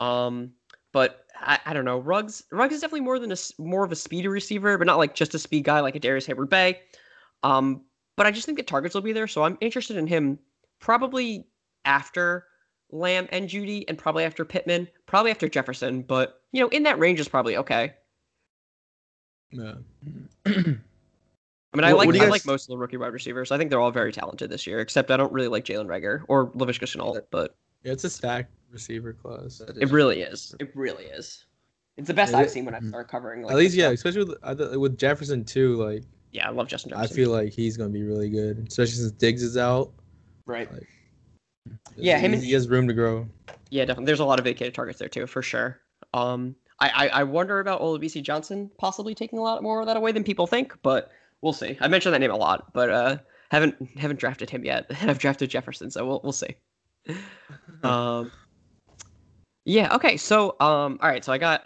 Um, 0.00 0.50
but 0.90 1.26
I, 1.36 1.60
I 1.66 1.72
don't 1.72 1.84
know. 1.84 2.00
Ruggs 2.00 2.42
Ruggs 2.50 2.74
is 2.74 2.80
definitely 2.80 3.02
more 3.02 3.20
than 3.20 3.30
a 3.30 3.36
more 3.58 3.84
of 3.84 3.92
a 3.92 3.96
speedy 3.96 4.26
receiver, 4.26 4.76
but 4.78 4.88
not 4.88 4.98
like 4.98 5.14
just 5.14 5.32
a 5.36 5.38
speed 5.38 5.62
guy 5.62 5.78
like 5.78 5.94
a 5.94 6.00
Darrius 6.00 6.26
Heyward-Bey. 6.26 6.80
Um, 7.44 7.82
but 8.16 8.26
I 8.26 8.32
just 8.32 8.46
think 8.46 8.58
the 8.58 8.64
targets 8.64 8.92
will 8.92 9.02
be 9.02 9.12
there, 9.12 9.28
so 9.28 9.44
I'm 9.44 9.56
interested 9.60 9.96
in 9.96 10.08
him 10.08 10.40
probably 10.80 11.46
after 11.84 12.46
Lamb 12.90 13.28
and 13.30 13.48
Jeudy, 13.48 13.84
and 13.86 13.96
probably 13.96 14.24
after 14.24 14.44
Pittman, 14.44 14.88
probably 15.06 15.30
after 15.30 15.48
Jefferson. 15.48 16.02
But 16.02 16.40
you 16.50 16.60
know, 16.62 16.68
in 16.70 16.82
that 16.82 16.98
range 16.98 17.20
is 17.20 17.28
probably 17.28 17.56
okay. 17.58 17.94
Yeah. 19.52 19.74
I 21.72 21.76
mean, 21.76 21.84
I 21.84 21.92
What- 21.92 21.98
like 21.98 22.06
what 22.06 22.14
do 22.14 22.20
I 22.20 22.24
you 22.24 22.30
like 22.30 22.46
most 22.46 22.64
of 22.64 22.68
the 22.68 22.78
rookie 22.78 22.96
wide 22.96 23.12
receivers. 23.12 23.52
I 23.52 23.58
think 23.58 23.70
they're 23.70 23.80
all 23.80 23.90
very 23.92 24.12
talented 24.12 24.50
this 24.50 24.66
year, 24.66 24.80
except 24.80 25.10
I 25.10 25.16
don't 25.16 25.32
really 25.32 25.48
like 25.48 25.64
Jalen 25.64 25.86
Reagor 25.86 26.22
or 26.28 26.50
Laviska 26.52 26.84
Shenault. 26.86 27.22
But 27.30 27.54
Yeah, 27.84 27.92
it's 27.92 28.04
a 28.04 28.10
stacked 28.10 28.52
receiver 28.70 29.12
class. 29.12 29.60
It 29.76 29.90
really 29.90 30.22
is. 30.22 30.54
It 30.58 30.70
really 30.74 31.04
is. 31.04 31.44
It's 31.96 32.08
the 32.08 32.14
best 32.14 32.32
It 32.32 32.36
I've 32.36 32.46
is- 32.46 32.52
seen 32.52 32.64
when 32.64 32.74
I 32.74 32.80
start 32.80 33.08
covering. 33.08 33.42
Like, 33.42 33.52
At 33.52 33.58
least, 33.58 33.74
yeah, 33.76 33.86
stuff. 33.86 33.94
especially 33.94 34.36
with 34.50 34.76
with 34.76 34.98
Jefferson 34.98 35.44
too. 35.44 35.76
Like 35.76 36.02
Yeah, 36.32 36.48
I 36.48 36.52
love 36.52 36.66
Justin 36.68 36.90
Jefferson. 36.90 37.12
I 37.12 37.16
feel 37.16 37.30
like 37.30 37.52
he's 37.52 37.76
gonna 37.76 37.90
be 37.90 38.02
really 38.02 38.30
good, 38.30 38.66
especially 38.68 38.94
since 38.94 39.12
Diggs 39.12 39.42
is 39.42 39.56
out. 39.56 39.92
right. 40.46 40.72
Like, 40.72 40.88
Yeah, 41.96 42.18
him 42.18 42.30
he, 42.32 42.36
and- 42.38 42.44
he 42.46 42.52
has 42.52 42.68
room 42.68 42.88
to 42.88 42.94
grow. 42.94 43.28
Yeah, 43.70 43.84
definitely. 43.84 44.06
There's 44.06 44.20
a 44.20 44.24
lot 44.24 44.38
of 44.40 44.44
vacated 44.44 44.74
targets 44.74 44.98
there 44.98 45.08
too, 45.08 45.26
for 45.28 45.42
sure. 45.42 45.80
Um, 46.14 46.56
I 46.80 46.88
I, 46.88 47.08
I 47.20 47.22
wonder 47.24 47.60
about 47.60 47.80
Olabisi 47.80 48.22
Johnson 48.22 48.70
possibly 48.78 49.14
taking 49.14 49.38
a 49.38 49.42
lot 49.42 49.62
more 49.62 49.80
of 49.80 49.86
that 49.86 49.96
away 49.96 50.10
than 50.12 50.24
people 50.24 50.46
think, 50.48 50.74
but 50.82 51.10
we'll 51.42 51.52
see. 51.52 51.76
I 51.80 51.88
mentioned 51.88 52.14
that 52.14 52.18
name 52.20 52.30
a 52.30 52.36
lot, 52.36 52.72
but 52.72 52.90
uh, 52.90 53.16
haven't 53.50 53.76
haven't 53.98 54.20
drafted 54.20 54.50
him 54.50 54.64
yet, 54.64 54.86
and 55.00 55.10
I've 55.10 55.18
drafted 55.18 55.50
Jefferson, 55.50 55.90
so 55.90 56.06
we'll 56.06 56.20
we'll 56.22 56.32
see. 56.32 56.54
um, 57.82 58.30
yeah. 59.64 59.94
Okay. 59.94 60.16
So 60.16 60.56
um, 60.60 60.98
all 61.00 61.08
right. 61.08 61.24
So 61.24 61.32
I 61.32 61.38
got 61.38 61.64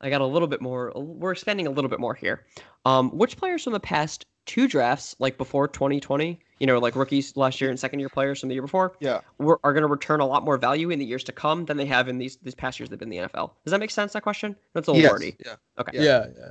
I 0.00 0.10
got 0.10 0.20
a 0.20 0.26
little 0.26 0.48
bit 0.48 0.60
more. 0.60 0.92
We're 0.94 1.32
expanding 1.32 1.66
a 1.66 1.70
little 1.70 1.88
bit 1.90 2.00
more 2.00 2.14
here. 2.14 2.44
Um, 2.84 3.10
which 3.16 3.36
players 3.36 3.64
from 3.64 3.72
the 3.72 3.80
past 3.80 4.26
two 4.46 4.68
drafts, 4.68 5.16
like 5.18 5.38
before 5.38 5.66
2020, 5.66 6.38
you 6.60 6.66
know, 6.66 6.78
like 6.78 6.94
rookies 6.96 7.34
last 7.34 7.62
year 7.62 7.70
and 7.70 7.80
second 7.80 8.00
year 8.00 8.10
players 8.10 8.40
from 8.40 8.50
the 8.50 8.54
year 8.54 8.60
before, 8.60 8.94
Yeah. 9.00 9.20
were, 9.38 9.58
are 9.64 9.72
going 9.72 9.84
to 9.84 9.88
return 9.88 10.20
a 10.20 10.26
lot 10.26 10.44
more 10.44 10.58
value 10.58 10.90
in 10.90 10.98
the 10.98 11.04
years 11.06 11.24
to 11.24 11.32
come 11.32 11.64
than 11.64 11.78
they 11.78 11.86
have 11.86 12.08
in 12.08 12.18
these 12.18 12.36
these 12.42 12.54
past 12.54 12.78
years 12.78 12.90
they've 12.90 12.98
been 12.98 13.10
in 13.10 13.22
the 13.22 13.28
NFL. 13.28 13.52
Does 13.64 13.70
that 13.70 13.80
make 13.80 13.90
sense? 13.90 14.12
That 14.12 14.22
question? 14.22 14.54
That's 14.74 14.86
a 14.88 14.92
little 14.92 15.02
Yes, 15.02 15.12
wordy. 15.12 15.36
Yeah. 15.44 15.54
Okay. 15.78 15.92
Yeah. 15.94 16.02
Yeah, 16.02 16.26
yeah. 16.36 16.50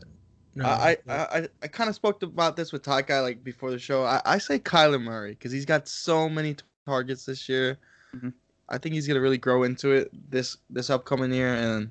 No, 0.55 0.65
I. 0.65 0.97
I, 1.07 1.13
I, 1.13 1.47
I 1.63 1.67
kind 1.67 1.89
of 1.89 1.95
spoke 1.95 2.21
about 2.21 2.55
this 2.55 2.71
with 2.71 2.83
Ty 2.83 3.03
Guy 3.03 3.19
like 3.21 3.43
before 3.43 3.71
the 3.71 3.79
show. 3.79 4.03
I, 4.03 4.21
I 4.25 4.37
say 4.37 4.59
Kyler 4.59 5.01
Murray 5.01 5.31
because 5.31 5.51
he's 5.51 5.65
got 5.65 5.87
so 5.87 6.29
many 6.29 6.53
t- 6.53 6.63
targets 6.85 7.25
this 7.25 7.49
year. 7.49 7.77
Mhm. 8.15 8.33
I 8.69 8.77
think 8.77 8.93
he's 8.95 9.07
gonna 9.07 9.19
really 9.21 9.37
grow 9.37 9.63
into 9.63 9.91
it 9.91 10.11
this 10.31 10.57
this 10.69 10.89
upcoming 10.89 11.31
year 11.33 11.53
and 11.53 11.89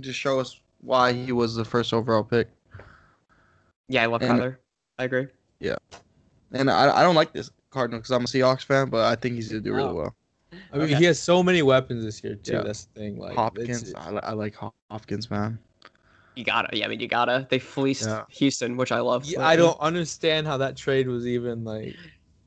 just 0.00 0.18
show 0.18 0.40
us 0.40 0.58
why 0.80 1.12
he 1.12 1.32
was 1.32 1.54
the 1.54 1.64
first 1.64 1.92
overall 1.92 2.24
pick. 2.24 2.48
Yeah, 3.88 4.02
I 4.02 4.06
love 4.06 4.22
And- 4.22 4.40
Kyler. 4.40 4.56
I 4.98 5.04
agree. 5.04 5.26
Yeah, 5.60 5.76
and 6.52 6.70
I, 6.70 6.98
I 6.98 7.02
don't 7.02 7.14
like 7.14 7.32
this 7.32 7.50
Cardinal 7.70 8.00
because 8.00 8.10
I'm 8.10 8.22
a 8.22 8.26
Seahawks 8.26 8.64
fan, 8.64 8.88
but 8.90 9.04
I 9.06 9.16
think 9.16 9.34
he's 9.36 9.48
gonna 9.48 9.60
do 9.60 9.74
really 9.74 9.92
well. 9.92 10.14
I 10.72 10.76
mean, 10.76 10.84
okay. 10.86 10.94
he 10.96 11.04
has 11.04 11.20
so 11.20 11.42
many 11.42 11.62
weapons 11.62 12.04
this 12.04 12.22
year 12.22 12.34
too. 12.36 12.52
Yeah. 12.54 12.62
That's 12.62 12.84
the 12.86 13.00
thing. 13.00 13.18
Like 13.18 13.34
Hopkins, 13.36 13.90
it's- 13.90 13.94
I, 14.06 14.10
I 14.18 14.32
like 14.32 14.54
Hopkins, 14.90 15.30
man. 15.30 15.58
You 16.34 16.44
gotta. 16.44 16.76
Yeah, 16.76 16.86
I 16.86 16.88
mean, 16.88 17.00
you 17.00 17.08
gotta. 17.08 17.46
They 17.50 17.58
fleeced 17.58 18.06
Yeah. 18.06 18.24
Houston, 18.30 18.76
which 18.76 18.92
I 18.92 19.00
love. 19.00 19.24
Yeah, 19.24 19.46
I 19.46 19.56
don't 19.56 19.78
understand 19.80 20.46
how 20.46 20.56
that 20.58 20.76
trade 20.76 21.08
was 21.08 21.26
even 21.26 21.64
like 21.64 21.94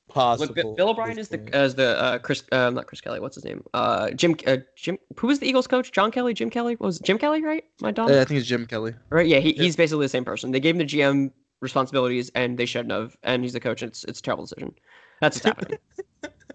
possible. 0.10 0.56
Look, 0.56 0.78
Bill 0.78 0.90
O'Brien 0.90 1.20
is 1.20 1.30
the 1.30 1.48
as 1.54 1.76
the 1.76 2.00
uh, 2.02 2.18
Chris, 2.20 2.44
uh, 2.52 2.70
not 2.72 2.88
Chris 2.88 3.02
Kelly. 3.02 3.20
What's 3.20 3.36
his 3.36 3.44
name? 3.46 3.64
Uh, 3.74 4.12
Jim. 4.12 4.36
Uh, 4.48 4.58
Jim. 4.76 4.98
Who 5.20 5.28
was 5.28 5.40
the 5.40 5.48
Eagles 5.48 5.68
coach? 5.68 5.92
John 5.92 6.12
Kelly. 6.12 6.34
Jim 6.34 6.50
Kelly. 6.50 6.76
What 6.76 6.88
was 6.88 7.00
it? 7.00 7.04
Jim 7.04 7.18
Kelly? 7.18 7.44
Right? 7.44 7.64
My 7.82 7.92
dumb. 7.92 8.10
Yeah, 8.10 8.22
I 8.22 8.26
think 8.26 8.40
it's 8.40 8.48
Jim 8.48 8.66
Kelly. 8.66 8.94
right. 9.10 9.28
Yeah. 9.28 9.40
He, 9.40 9.56
yeah. 9.56 9.64
He's 9.64 9.76
basically 9.76 10.06
the 10.06 10.10
same 10.10 10.26
person. 10.26 10.52
They 10.52 10.60
gave 10.60 10.76
him 10.76 10.80
the 10.80 10.86
GM 10.86 11.32
responsibilities, 11.62 12.32
and 12.36 12.58
they 12.58 12.66
shouldn't 12.66 12.92
have. 12.92 13.16
And 13.24 13.44
he's 13.44 13.54
the 13.54 13.60
coach. 13.60 13.82
And 13.82 13.90
it's 13.92 14.04
it's 14.06 14.20
a 14.20 14.24
terrible 14.24 14.46
decision. 14.46 14.74
That's 15.22 15.38
what's 15.44 15.46
happening. 15.46 15.78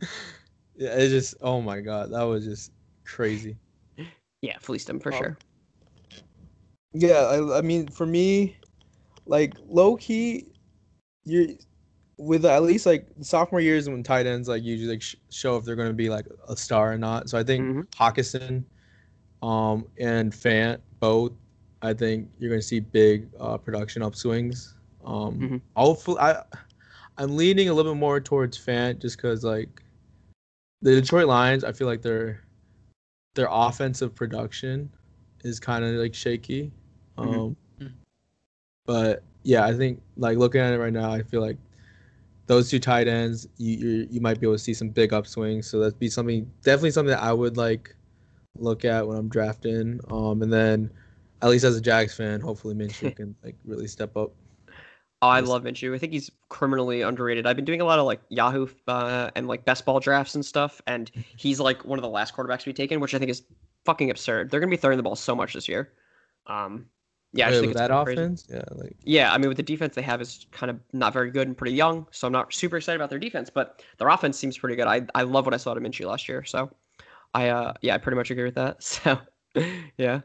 Yeah, 0.76 0.94
it's 0.94 1.10
just 1.12 1.34
oh 1.42 1.60
my 1.60 1.80
god, 1.80 2.10
that 2.12 2.22
was 2.22 2.42
just 2.46 2.72
crazy. 3.04 3.58
Yeah, 4.40 4.56
fleeced 4.60 4.88
him 4.88 4.98
for 4.98 5.12
Um, 5.12 5.18
sure. 5.18 5.38
Yeah, 6.92 7.18
I, 7.18 7.58
I 7.58 7.60
mean, 7.62 7.88
for 7.88 8.06
me, 8.06 8.56
like 9.26 9.54
low 9.68 9.96
key, 9.96 10.46
you're 11.24 11.48
with 12.18 12.44
at 12.44 12.62
least 12.62 12.86
like 12.86 13.08
sophomore 13.20 13.60
years 13.60 13.88
when 13.88 14.02
tight 14.02 14.26
ends 14.26 14.48
like 14.48 14.62
usually 14.62 14.90
like 14.92 15.02
sh- 15.02 15.16
show 15.30 15.56
if 15.56 15.64
they're 15.64 15.76
going 15.76 15.88
to 15.88 15.94
be 15.94 16.10
like 16.10 16.26
a 16.48 16.56
star 16.56 16.92
or 16.92 16.98
not. 16.98 17.30
So 17.30 17.38
I 17.38 17.44
think 17.44 17.66
Mhm. 17.66 17.86
Hockenson, 17.96 18.64
um, 19.42 19.86
and 19.98 20.32
Fant 20.32 20.80
both, 21.00 21.32
I 21.82 21.94
think 21.94 22.28
you're 22.38 22.50
going 22.50 22.60
to 22.60 22.66
see 22.66 22.80
big 22.80 23.28
uh, 23.38 23.56
production 23.58 24.02
upswings. 24.02 24.74
Um, 25.04 25.34
Mhm. 25.40 25.60
hopefully, 25.76 26.18
I 26.20 26.42
I'm 27.18 27.36
leaning 27.36 27.68
a 27.68 27.74
little 27.74 27.92
bit 27.94 27.98
more 27.98 28.20
towards 28.20 28.58
Fant 28.58 28.98
just 29.00 29.16
because 29.16 29.44
like 29.44 29.82
the 30.82 31.00
Detroit 31.00 31.26
Lions, 31.28 31.64
I 31.64 31.72
feel 31.72 31.86
like 31.86 32.02
their 32.02 32.42
their 33.34 33.48
offensive 33.50 34.14
production 34.14 34.90
is 35.44 35.60
kind 35.60 35.84
of 35.84 35.94
like 35.94 36.14
shaky. 36.14 36.72
Mhm. 37.20 37.34
Um, 37.34 37.56
Mhm. 37.80 37.92
but 38.86 39.22
yeah, 39.42 39.64
I 39.64 39.74
think 39.74 40.00
like 40.16 40.38
looking 40.38 40.60
at 40.60 40.72
it 40.72 40.78
right 40.78 40.92
now, 40.92 41.12
I 41.12 41.22
feel 41.22 41.40
like 41.40 41.58
those 42.46 42.68
two 42.70 42.80
tight 42.80 43.08
ends, 43.08 43.48
you 43.58 43.76
you, 43.76 44.08
you 44.10 44.20
might 44.20 44.40
be 44.40 44.46
able 44.46 44.56
to 44.56 44.58
see 44.58 44.74
some 44.74 44.88
big 44.88 45.10
upswings. 45.12 45.66
So 45.66 45.78
that'd 45.80 45.98
be 45.98 46.08
something 46.08 46.50
definitely 46.62 46.90
something 46.90 47.10
that 47.14 47.22
I 47.22 47.32
would 47.32 47.56
like 47.56 47.94
look 48.58 48.84
at 48.84 49.06
when 49.06 49.16
I'm 49.16 49.28
drafting. 49.28 50.00
Um, 50.10 50.42
and 50.42 50.52
then 50.52 50.90
at 51.42 51.50
least 51.50 51.64
as 51.64 51.76
a 51.76 51.80
Jags 51.80 52.14
fan, 52.14 52.40
hopefully 52.40 52.74
Minshew 52.74 53.14
can 53.16 53.34
like 53.44 53.56
really 53.64 53.86
step 53.86 54.16
up. 54.16 54.32
Oh, 55.22 55.28
I 55.28 55.40
love 55.40 55.64
Minshew. 55.64 55.94
I 55.94 55.98
think 55.98 56.12
he's 56.14 56.30
criminally 56.48 57.02
underrated. 57.02 57.46
I've 57.46 57.56
been 57.56 57.66
doing 57.66 57.82
a 57.82 57.84
lot 57.84 57.98
of 57.98 58.06
like 58.06 58.22
Yahoo 58.30 58.66
uh, 58.88 59.30
and 59.36 59.46
like 59.46 59.66
best 59.66 59.84
ball 59.84 60.00
drafts 60.00 60.34
and 60.34 60.44
stuff, 60.44 60.80
and 60.86 61.10
he's 61.36 61.60
like 61.60 61.84
one 61.84 61.98
of 61.98 62.02
the 62.02 62.08
last 62.08 62.34
quarterbacks 62.34 62.60
to 62.60 62.66
be 62.66 62.72
taken, 62.72 63.00
which 63.00 63.14
I 63.14 63.18
think 63.18 63.30
is 63.30 63.42
fucking 63.84 64.10
absurd. 64.10 64.50
They're 64.50 64.60
gonna 64.60 64.70
be 64.70 64.78
throwing 64.78 64.96
the 64.96 65.02
ball 65.02 65.16
so 65.16 65.36
much 65.36 65.52
this 65.52 65.68
year. 65.68 65.92
Um, 66.46 66.86
yeah, 67.32 67.46
I 67.46 67.50
just 67.50 67.60
think 67.60 67.70
it's 67.72 67.80
that 67.80 67.90
kinda 67.90 68.04
crazy. 68.04 68.22
offense, 68.22 68.46
yeah, 68.50 68.62
like 68.72 68.96
Yeah, 69.04 69.32
I 69.32 69.38
mean, 69.38 69.48
with 69.48 69.56
the 69.56 69.62
defense 69.62 69.94
they 69.94 70.02
have 70.02 70.20
is 70.20 70.46
kind 70.50 70.70
of 70.70 70.80
not 70.92 71.12
very 71.12 71.30
good 71.30 71.46
and 71.46 71.56
pretty 71.56 71.74
young, 71.74 72.06
so 72.10 72.26
I'm 72.26 72.32
not 72.32 72.52
super 72.52 72.76
excited 72.76 72.96
about 72.96 73.10
their 73.10 73.18
defense. 73.18 73.50
But 73.50 73.84
their 73.98 74.08
offense 74.08 74.38
seems 74.38 74.58
pretty 74.58 74.76
good. 74.76 74.86
I 74.86 75.02
I 75.14 75.22
love 75.22 75.44
what 75.44 75.54
I 75.54 75.58
saw 75.58 75.74
to 75.74 75.80
Minshew 75.80 76.06
last 76.06 76.28
year, 76.28 76.44
so 76.44 76.70
I 77.34 77.48
uh 77.48 77.74
yeah 77.82 77.94
I 77.94 77.98
pretty 77.98 78.16
much 78.16 78.30
agree 78.30 78.44
with 78.44 78.56
that. 78.56 78.82
So 78.82 79.18
yeah, 79.96 80.20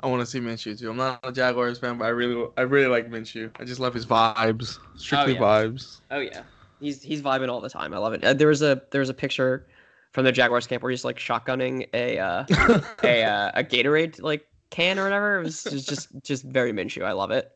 I 0.00 0.06
want 0.06 0.20
to 0.20 0.26
see 0.26 0.38
Minshew 0.38 0.78
too. 0.78 0.90
I'm 0.90 0.98
not 0.98 1.20
a 1.22 1.32
Jaguars 1.32 1.78
fan, 1.78 1.96
but 1.96 2.04
I 2.04 2.08
really, 2.08 2.46
I 2.58 2.62
really 2.62 2.88
like 2.88 3.10
Minshew. 3.10 3.50
I 3.58 3.64
just 3.64 3.80
love 3.80 3.94
his 3.94 4.04
vibes, 4.04 4.78
strictly 4.96 5.32
yeah. 5.32 5.40
vibes. 5.40 6.00
Oh 6.10 6.20
yeah, 6.20 6.42
he's 6.78 7.02
he's 7.02 7.22
vibing 7.22 7.48
all 7.48 7.60
the 7.60 7.70
time. 7.70 7.94
I 7.94 7.98
love 7.98 8.12
it. 8.12 8.22
Uh, 8.22 8.34
there 8.34 8.48
was 8.48 8.60
a 8.60 8.82
there 8.90 9.00
was 9.00 9.08
a 9.08 9.14
picture 9.14 9.66
from 10.12 10.24
the 10.24 10.32
Jaguars 10.32 10.66
camp 10.66 10.82
where 10.82 10.90
he's 10.90 11.04
like 11.04 11.18
shotgunning 11.18 11.88
a 11.94 12.18
uh, 12.18 12.44
a 13.02 13.24
uh, 13.24 13.50
a 13.54 13.64
Gatorade 13.64 14.20
like 14.20 14.46
can 14.74 14.98
or 14.98 15.04
whatever. 15.04 15.40
It 15.40 15.44
was 15.44 15.64
just 15.64 15.88
just, 15.88 16.08
just 16.22 16.44
very 16.44 16.72
Minshew. 16.72 17.04
I 17.04 17.12
love 17.12 17.30
it. 17.30 17.50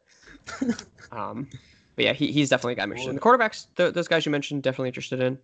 Um, 1.11 1.49
but 1.97 2.05
yeah, 2.05 2.13
he, 2.13 2.31
he's 2.31 2.51
definitely 2.51 2.75
a 2.75 2.77
guy 2.77 2.83
I'm 2.83 2.91
interested 2.91 3.09
in. 3.09 3.17
The 3.17 3.23
quarterbacks, 3.23 3.67
th- 3.77 3.95
those 3.95 4.09
guys 4.09 4.27
you 4.27 4.31
mentioned, 4.31 4.63
definitely 4.63 4.89
interested 4.89 5.21
in. 5.21 5.39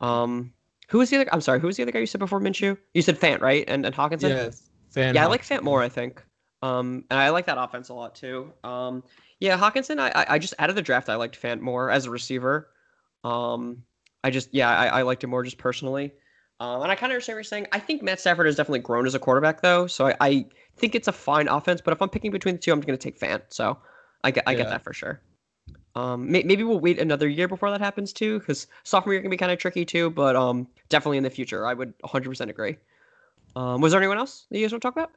Um, 0.00 0.54
who 0.88 0.98
was 0.98 1.10
the 1.10 1.16
other? 1.16 1.28
I'm 1.32 1.42
sorry, 1.42 1.60
who 1.60 1.66
was 1.66 1.76
the 1.76 1.82
other 1.82 1.92
guy 1.92 1.98
you 1.98 2.06
said 2.06 2.18
before 2.18 2.40
Minshew? 2.40 2.78
You 2.94 3.02
said 3.02 3.20
Fant, 3.20 3.40
right? 3.40 3.64
And 3.68 3.84
and 3.84 3.94
Hockenson. 3.94 4.30
yeah, 4.30 4.50
fan. 4.90 5.14
Yeah, 5.14 5.24
I 5.24 5.26
like 5.26 5.42
Fant 5.42 5.62
more. 5.62 5.82
I 5.82 5.88
think. 5.88 6.24
Um, 6.62 7.04
and 7.10 7.20
I 7.20 7.28
like 7.30 7.46
that 7.46 7.58
offense 7.58 7.88
a 7.88 7.94
lot 7.94 8.14
too. 8.14 8.52
Um, 8.64 9.02
yeah, 9.38 9.58
Hockenson. 9.58 9.98
I, 10.00 10.12
I 10.14 10.34
I 10.34 10.38
just 10.38 10.54
out 10.58 10.70
of 10.70 10.76
the 10.76 10.82
draft, 10.82 11.08
I 11.08 11.16
liked 11.16 11.40
Fant 11.40 11.60
more 11.60 11.90
as 11.90 12.06
a 12.06 12.10
receiver. 12.10 12.70
Um, 13.22 13.84
I 14.24 14.30
just 14.30 14.48
yeah, 14.52 14.70
I, 14.70 14.86
I 14.86 15.02
liked 15.02 15.22
him 15.22 15.30
more 15.30 15.42
just 15.42 15.58
personally. 15.58 16.14
Um, 16.62 16.80
and 16.82 16.92
I 16.92 16.94
kind 16.94 17.10
of 17.10 17.16
understand 17.16 17.34
what 17.34 17.38
you're 17.38 17.44
saying. 17.44 17.66
I 17.72 17.80
think 17.80 18.04
Matt 18.04 18.20
Stafford 18.20 18.46
has 18.46 18.54
definitely 18.54 18.78
grown 18.78 19.04
as 19.04 19.16
a 19.16 19.18
quarterback 19.18 19.62
though, 19.62 19.88
so 19.88 20.06
I, 20.06 20.16
I 20.20 20.46
think 20.76 20.94
it's 20.94 21.08
a 21.08 21.12
fine 21.12 21.48
offense. 21.48 21.80
But 21.80 21.90
if 21.90 22.00
I'm 22.00 22.08
picking 22.08 22.30
between 22.30 22.54
the 22.54 22.60
two, 22.60 22.70
I'm 22.70 22.80
going 22.80 22.96
to 22.96 23.02
take 23.02 23.18
Fant. 23.18 23.42
So 23.48 23.78
I 24.22 24.30
get 24.30 24.44
I 24.46 24.54
get 24.54 24.68
that 24.68 24.84
for 24.84 24.92
sure. 24.92 25.20
Um, 25.96 26.30
may, 26.30 26.44
maybe 26.44 26.62
we'll 26.62 26.78
wait 26.78 27.00
another 27.00 27.28
year 27.28 27.48
before 27.48 27.72
that 27.72 27.80
happens 27.80 28.12
too, 28.12 28.38
because 28.38 28.68
sophomore 28.84 29.12
year 29.12 29.22
can 29.22 29.30
be 29.30 29.36
kind 29.36 29.50
of 29.50 29.58
tricky 29.58 29.84
too. 29.84 30.10
But 30.10 30.36
um, 30.36 30.68
definitely 30.88 31.16
in 31.16 31.24
the 31.24 31.30
future, 31.30 31.66
I 31.66 31.74
would 31.74 31.98
100% 32.02 32.48
agree. 32.48 32.76
Um, 33.56 33.80
was 33.80 33.90
there 33.90 34.00
anyone 34.00 34.18
else 34.18 34.46
that 34.48 34.56
you 34.56 34.64
guys 34.64 34.70
want 34.70 34.82
to 34.82 34.86
talk 34.86 34.94
about? 34.96 35.10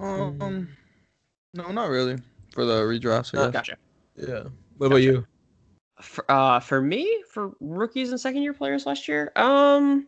Um, 0.00 0.68
no, 1.52 1.72
not 1.72 1.88
really. 1.88 2.16
For 2.52 2.64
the 2.64 2.82
redrafts, 2.82 3.36
I 3.36 3.46
guess. 3.46 3.52
Gotcha. 3.52 3.76
Yeah. 4.14 4.44
What 4.76 4.86
about 4.86 5.02
you? 5.02 5.26
For, 6.00 6.30
uh, 6.30 6.60
for 6.60 6.80
me, 6.80 7.24
for 7.28 7.50
rookies 7.58 8.10
and 8.10 8.20
second 8.20 8.42
year 8.42 8.54
players 8.54 8.86
last 8.86 9.08
year, 9.08 9.32
um, 9.34 10.06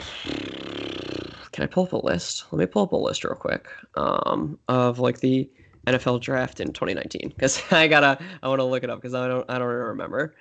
can 0.00 1.64
I 1.64 1.66
pull 1.66 1.84
up 1.84 1.92
a 1.92 1.96
list? 1.98 2.44
Let 2.52 2.58
me 2.58 2.66
pull 2.66 2.82
up 2.82 2.92
a 2.92 2.96
list 2.96 3.24
real 3.24 3.34
quick. 3.34 3.66
Um, 3.96 4.58
of 4.68 4.98
like 4.98 5.20
the 5.20 5.48
NFL 5.86 6.20
draft 6.20 6.60
in 6.60 6.72
2019, 6.72 7.30
because 7.30 7.62
I 7.70 7.88
gotta, 7.88 8.22
I 8.42 8.48
want 8.48 8.60
to 8.60 8.64
look 8.64 8.84
it 8.84 8.90
up 8.90 9.00
because 9.00 9.14
I 9.14 9.28
don't, 9.28 9.48
I 9.48 9.58
don't 9.58 9.68
remember. 9.68 10.34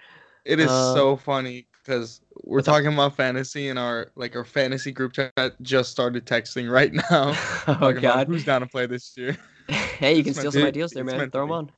It 0.43 0.59
is 0.59 0.69
Uh, 0.69 0.93
so 0.93 1.15
funny 1.17 1.67
because 1.83 2.21
we're 2.43 2.57
what's 2.57 2.67
up? 2.67 2.75
talking 2.75 2.93
about 2.93 3.15
fantasy 3.15 3.69
and 3.69 3.79
our 3.79 4.11
like 4.15 4.35
our 4.35 4.43
fantasy 4.45 4.91
group 4.91 5.13
chat 5.13 5.33
just 5.61 5.89
started 5.91 6.25
texting 6.25 6.69
right 6.69 6.93
now. 7.11 7.33
oh 7.67 7.91
God! 7.93 8.27
who's 8.27 8.43
down 8.43 8.61
to 8.61 8.67
play 8.67 8.85
this 8.85 9.15
year? 9.17 9.35
hey, 9.69 10.15
you 10.15 10.23
can 10.23 10.33
steal 10.35 10.51
some 10.51 10.61
to- 10.61 10.67
ideas 10.67 10.91
there, 10.91 11.03
it's 11.03 11.13
man. 11.13 11.31
Throw 11.31 11.47
them 11.47 11.51
on. 11.51 11.71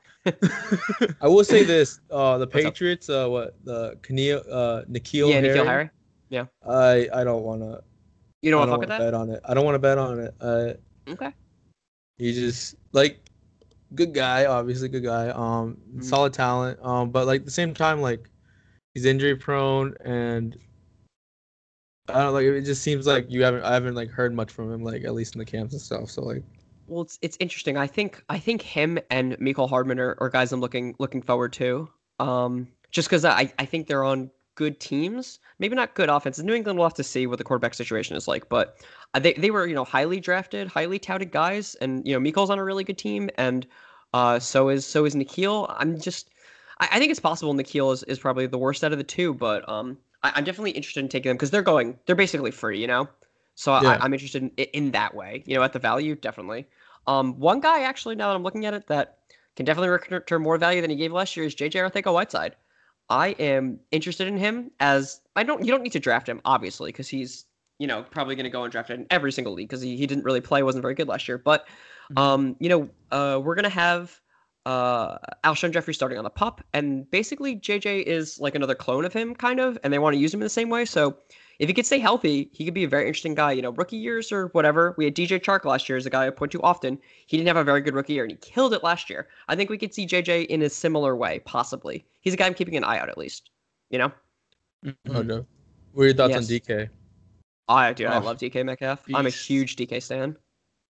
I 1.22 1.28
will 1.28 1.46
say 1.46 1.64
this: 1.64 2.02
uh, 2.12 2.38
the 2.38 2.46
What's? 2.46 2.64
Patriots, 2.66 3.10
uh, 3.10 3.28
what 3.30 3.56
the 3.64 3.98
Khalil, 4.04 4.42
uh, 4.52 4.82
N'Keal, 4.90 5.30
yeah, 5.30 5.42
N'Keal 5.42 5.66
Harry, 5.66 5.90
Harry. 6.32 6.48
I 6.66 7.22
I 7.22 7.24
don't 7.24 7.44
want 7.44 7.62
to. 7.62 7.84
You 8.42 8.52
don't 8.52 8.70
want 8.70 8.82
to 8.82 8.88
bet 8.88 9.14
on 9.14 9.30
it. 9.30 9.42
I 9.46 9.54
don't 9.54 9.66
want 9.66 9.76
to 9.76 9.80
bet 9.80 9.98
on 9.98 10.20
it. 10.20 10.36
Uh, 10.40 10.74
Okay. 11.10 11.32
He 12.18 12.34
just 12.34 12.76
like 12.92 13.20
good 13.96 14.14
guy, 14.14 14.46
obviously 14.46 14.90
good 14.90 15.04
guy. 15.04 15.30
Um, 15.30 15.78
Mhm. 15.96 16.04
solid 16.04 16.34
talent. 16.34 16.80
Um, 16.82 17.12
but 17.12 17.26
like 17.28 17.42
at 17.42 17.46
the 17.46 17.52
same 17.52 17.74
time, 17.74 18.02
like 18.02 18.30
he's 18.94 19.06
injury 19.06 19.36
prone, 19.36 19.96
and 20.04 20.58
I 22.10 22.24
don't 22.24 22.34
like 22.34 22.46
it 22.46 22.62
just 22.62 22.84
seems 22.84 23.06
like 23.08 23.26
you 23.30 23.44
haven't 23.44 23.64
I 23.64 23.74
haven't 23.74 23.96
like 23.96 24.10
heard 24.10 24.34
much 24.34 24.52
from 24.52 24.72
him, 24.72 24.84
like 24.84 25.04
at 25.04 25.14
least 25.14 25.36
in 25.36 25.40
the 25.40 25.46
camps 25.46 25.74
and 25.74 25.82
stuff. 25.82 26.10
So 26.10 26.24
like 26.24 26.44
Well, 26.88 27.02
it's 27.02 27.20
it's 27.22 27.38
interesting. 27.40 27.78
I 27.78 27.88
think 27.88 28.24
I 28.30 28.40
think 28.40 28.62
him 28.62 28.98
and 29.10 29.38
Mecole 29.40 29.70
Hardman 29.70 30.00
are, 30.00 30.16
are 30.20 30.30
guys 30.30 30.52
I'm 30.52 30.62
looking 30.62 30.96
looking 31.00 31.22
forward 31.22 31.54
to. 31.54 31.90
Um, 32.20 32.68
just 32.92 33.10
because 33.10 33.26
I 33.26 33.52
I 33.60 33.66
think 33.66 33.88
they're 33.88 34.04
on 34.06 34.32
good 34.58 34.82
teams. 34.82 35.40
Maybe 35.60 35.76
not 35.76 35.94
good 35.94 36.10
offenses. 36.10 36.44
New 36.44 36.54
England 36.54 36.78
will 36.78 36.86
have 36.86 36.94
to 36.96 37.04
see 37.04 37.28
what 37.28 37.38
the 37.38 37.46
quarterback 37.46 37.74
situation 37.74 38.18
is 38.18 38.28
like. 38.28 38.50
But 38.50 38.76
uh, 39.14 39.20
they 39.20 39.34
they 39.34 39.52
were 39.52 39.66
you 39.66 39.76
know 39.76 39.86
highly 39.86 40.20
drafted, 40.20 40.68
highly 40.68 41.00
touted 41.00 41.32
guys, 41.32 41.76
and 41.76 42.06
you 42.06 42.14
know 42.14 42.20
Mecole's 42.20 42.50
on 42.50 42.60
a 42.60 42.64
really 42.64 42.84
good 42.84 42.98
team, 42.98 43.30
and 43.38 43.66
uh, 44.14 44.40
so 44.40 44.68
is 44.68 44.86
so 44.86 45.06
is 45.06 45.16
N'Keal. 45.16 45.74
I'm 45.78 45.98
just 45.98 46.32
I, 46.80 46.90
I 46.94 47.00
think 47.00 47.12
it's 47.12 47.20
possible 47.22 47.54
N'Keal 47.54 47.94
is, 47.94 48.04
is 48.04 48.20
probably 48.20 48.48
the 48.48 48.58
worst 48.58 48.84
out 48.84 48.92
of 48.92 48.98
the 48.98 49.04
two, 49.06 49.34
but 49.34 49.68
um, 49.70 49.98
I, 50.24 50.34
I'm 50.36 50.44
definitely 50.44 50.72
interested 50.72 51.00
in 51.00 51.08
taking 51.08 51.30
them 51.30 51.38
because 51.38 51.52
they're 51.52 51.62
going 51.62 51.98
they're 52.06 52.16
basically 52.16 52.52
free, 52.52 52.82
you 52.82 52.88
know. 52.88 53.08
So 53.56 53.72
Yeah. 53.72 53.92
I, 53.92 54.04
I'm 54.04 54.14
interested 54.14 54.44
in, 54.44 54.50
in 54.50 54.92
that 54.92 55.16
way, 55.16 55.44
you 55.46 55.56
know, 55.56 55.64
at 55.64 55.74
the 55.74 55.80
value 55.80 56.16
definitely. 56.16 56.68
Um, 57.08 57.40
one 57.40 57.62
guy 57.62 57.84
actually, 57.84 58.16
now 58.16 58.28
that 58.30 58.36
I'm 58.36 58.44
looking 58.44 58.66
at 58.66 58.74
it, 58.74 58.88
that 58.88 59.20
can 59.56 59.66
definitely 59.66 59.90
return 59.90 60.42
more 60.42 60.58
value 60.58 60.82
than 60.82 60.90
he 60.92 60.96
gave 60.96 61.12
last 61.14 61.36
year 61.36 61.46
is 61.46 61.56
JJ 61.56 61.90
Arcega-Whiteside. 61.90 62.56
I 63.10 63.30
am 63.40 63.80
interested 63.92 64.28
in 64.28 64.38
him 64.38 64.72
as 64.80 65.22
I 65.36 65.44
don't. 65.44 65.64
You 65.64 65.72
don't 65.72 65.84
need 65.84 65.94
to 65.94 66.00
draft 66.00 66.28
him 66.28 66.42
obviously 66.46 66.92
because 66.92 67.08
he's 67.08 67.46
you 67.80 67.88
know 67.88 68.04
probably 68.10 68.36
going 68.36 68.46
to 68.46 68.50
go 68.50 68.64
and 68.64 68.72
draft 68.72 68.90
in 68.90 69.06
every 69.10 69.32
single 69.32 69.54
league 69.54 69.70
because 69.70 69.82
he, 69.82 69.96
he 69.98 70.08
didn't 70.08 70.24
really 70.24 70.42
play, 70.42 70.64
wasn't 70.64 70.82
very 70.82 70.96
good 70.96 71.08
last 71.08 71.28
year. 71.28 71.38
But 71.38 71.68
Mhm. 72.12 72.18
um, 72.22 72.56
you 72.60 72.70
know, 72.70 72.90
uh, 73.12 73.40
we're 73.44 73.56
gonna 73.56 73.70
have 73.70 74.20
uh 74.66 75.18
Alshon 75.44 75.72
Jeffery 75.72 75.94
starting 75.94 76.18
on 76.18 76.24
the 76.24 76.30
pup, 76.30 76.62
and 76.74 77.10
basically 77.10 77.56
JJ 77.56 78.04
is 78.04 78.40
like 78.40 78.56
another 78.56 78.76
clone 78.76 79.06
of 79.06 79.14
him, 79.14 79.36
kind 79.36 79.60
of, 79.60 79.78
and 79.84 79.94
they 79.94 80.00
want 80.00 80.14
to 80.14 80.20
use 80.20 80.34
him 80.34 80.42
in 80.42 80.46
the 80.46 80.50
same 80.50 80.70
way. 80.70 80.86
So 80.86 81.18
if 81.60 81.68
he 81.68 81.74
could 81.74 81.86
stay 81.86 82.00
healthy, 82.00 82.50
he 82.54 82.66
could 82.66 82.74
be 82.74 82.84
a 82.84 82.88
very 82.88 83.08
interesting 83.08 83.34
guy. 83.36 83.52
You 83.52 83.62
know, 83.62 83.72
rookie 83.72 83.98
years 83.98 84.32
or 84.32 84.48
whatever. 84.48 84.94
We 84.98 85.06
had 85.06 85.16
DJ 85.16 85.40
Chark 85.40 85.66
last 85.66 85.90
year 85.90 85.98
as 85.98 86.06
a 86.06 86.10
guy 86.10 86.28
I 86.28 86.30
point 86.30 86.52
to 86.52 86.62
often. 86.62 87.00
He 87.26 87.38
didn't 87.38 87.48
have 87.48 87.58
a 87.58 87.64
very 87.64 87.82
good 87.82 87.96
rookie 87.96 88.14
year, 88.14 88.24
and 88.24 88.32
he 88.32 88.38
killed 88.38 88.74
it 88.74 88.84
last 88.84 89.10
year. 89.10 89.28
I 89.48 89.56
think 89.56 89.70
we 89.70 89.78
could 89.78 89.94
see 89.94 90.06
JJ 90.06 90.46
in 90.48 90.62
a 90.62 90.70
similar 90.70 91.16
way, 91.16 91.40
possibly. 91.46 92.06
He's 92.22 92.34
a 92.34 92.38
guy 92.38 92.46
I'm 92.46 92.54
keeping 92.54 92.76
an 92.78 92.84
eye 92.84 93.00
out 93.00 93.10
at 93.10 93.18
least. 93.18 93.50
You 93.90 94.00
know, 94.00 94.12
oh 94.86 94.92
Mhm. 95.10 95.26
no. 95.26 95.46
What 95.94 96.04
are 96.04 96.06
your 96.08 96.14
thoughts 96.14 96.36
on 96.36 96.44
DK? 96.44 96.90
I 97.70 97.94
dude, 97.94 98.08
I 98.08 98.18
Oh, 98.18 98.22
love 98.22 98.38
DK 98.38 98.64
Metcalf. 98.64 99.04
I'm 99.14 99.26
a 99.26 99.30
huge 99.30 99.76
DK 99.76 100.00
stan. 100.02 100.38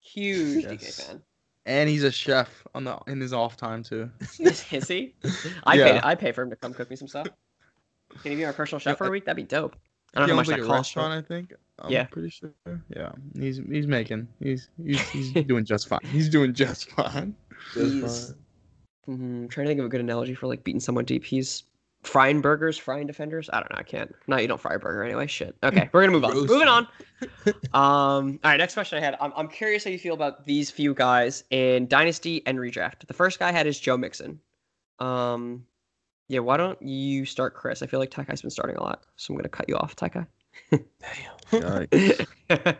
Huge 0.00 0.64
Yes. 0.64 0.72
DK 0.72 0.92
fan. 1.06 1.22
and 1.66 1.88
he's 1.88 2.04
a 2.04 2.10
chef 2.12 2.64
on 2.74 2.84
the 2.84 2.96
in 3.06 3.20
his 3.20 3.32
off 3.32 3.56
time 3.56 3.82
too. 3.82 4.10
Is, 4.38 4.64
is 4.72 4.88
he? 4.88 5.14
I 5.64 5.74
Yeah. 5.74 6.00
pay. 6.00 6.00
I 6.02 6.14
pay 6.14 6.32
for 6.32 6.42
him 6.42 6.50
to 6.50 6.56
come 6.56 6.74
cook 6.74 6.90
me 6.90 6.96
some 6.96 7.08
stuff. 7.08 7.28
Can 8.22 8.30
he 8.32 8.36
be 8.36 8.44
our 8.44 8.52
personal 8.52 8.78
chef 8.80 8.98
for 8.98 9.06
a 9.06 9.10
week? 9.10 9.24
That'd 9.24 9.36
be 9.36 9.42
dope. 9.42 9.76
I 10.16 10.20
don't 10.20 10.28
he 10.28 10.32
know 10.32 10.34
how 10.36 10.40
much 10.40 10.48
like 10.48 10.56
that 10.58 10.64
a 10.64 10.66
costs. 10.66 10.96
restaurant, 10.96 11.12
I 11.12 11.26
think. 11.26 11.52
I'm 11.78 11.90
Yeah. 11.92 12.04
pretty 12.04 12.30
sure. 12.30 12.52
Yeah, 12.94 13.12
he's 13.38 13.60
he's 13.70 13.86
making. 13.86 14.28
He's 14.40 14.68
he's, 14.82 15.00
he's 15.10 15.32
doing 15.46 15.64
just 15.64 15.88
fine. 15.88 16.00
He's 16.10 16.28
doing 16.28 16.54
just 16.54 16.90
fine. 16.90 17.34
Just 17.74 17.94
He's- 17.94 18.26
fine. 18.28 18.36
Mhm, 19.46 19.50
trying 19.50 19.66
to 19.66 19.70
think 19.70 19.78
of 19.80 19.86
a 19.86 19.88
good 19.88 20.00
analogy 20.00 20.34
for 20.34 20.48
like 20.48 20.64
beating 20.64 20.80
someone 20.80 21.04
deep. 21.04 21.22
He's 21.24 21.62
frying 22.02 22.40
burgers, 22.40 22.76
frying 22.76 23.06
defenders. 23.06 23.48
I 23.52 23.60
don't 23.60 23.70
know. 23.70 23.78
I 23.78 23.84
can't. 23.84 24.12
No, 24.26 24.36
you 24.36 24.48
don't 24.48 24.60
fry 24.60 24.74
a 24.74 24.78
burger 24.80 25.04
anyway. 25.04 25.28
Shit. 25.28 25.54
Okay, 25.62 25.88
we're 25.92 26.00
gonna 26.00 26.12
move 26.12 26.24
on. 26.24 26.34
Moving 26.34 26.66
on. 26.66 26.88
Um. 27.72 28.40
All 28.42 28.50
right. 28.50 28.56
Next 28.56 28.74
question 28.74 28.98
I 28.98 29.00
had. 29.04 29.16
I'm, 29.20 29.32
I'm 29.36 29.46
curious 29.48 29.84
how 29.84 29.90
you 29.90 29.98
feel 29.98 30.14
about 30.14 30.44
these 30.44 30.70
few 30.72 30.92
guys 30.94 31.44
in 31.50 31.86
Dynasty 31.86 32.42
and 32.46 32.58
Redraft. 32.58 33.06
The 33.06 33.14
first 33.14 33.38
guy 33.38 33.48
I 33.48 33.52
had 33.52 33.66
is 33.68 33.78
Joe 33.78 33.96
Mixon. 33.96 34.40
Um. 34.98 35.64
Yeah. 36.28 36.40
Why 36.40 36.56
don't 36.56 36.80
you 36.82 37.24
start, 37.24 37.54
Chris? 37.54 37.82
I 37.82 37.86
feel 37.86 38.00
like 38.00 38.10
Takai's 38.10 38.42
been 38.42 38.50
starting 38.50 38.76
a 38.76 38.82
lot, 38.82 39.04
so 39.16 39.32
I'm 39.32 39.38
gonna 39.38 39.48
cut 39.48 39.68
you 39.68 39.76
off, 39.76 39.96
Takai. 39.96 40.24
Yikes. 41.52 42.26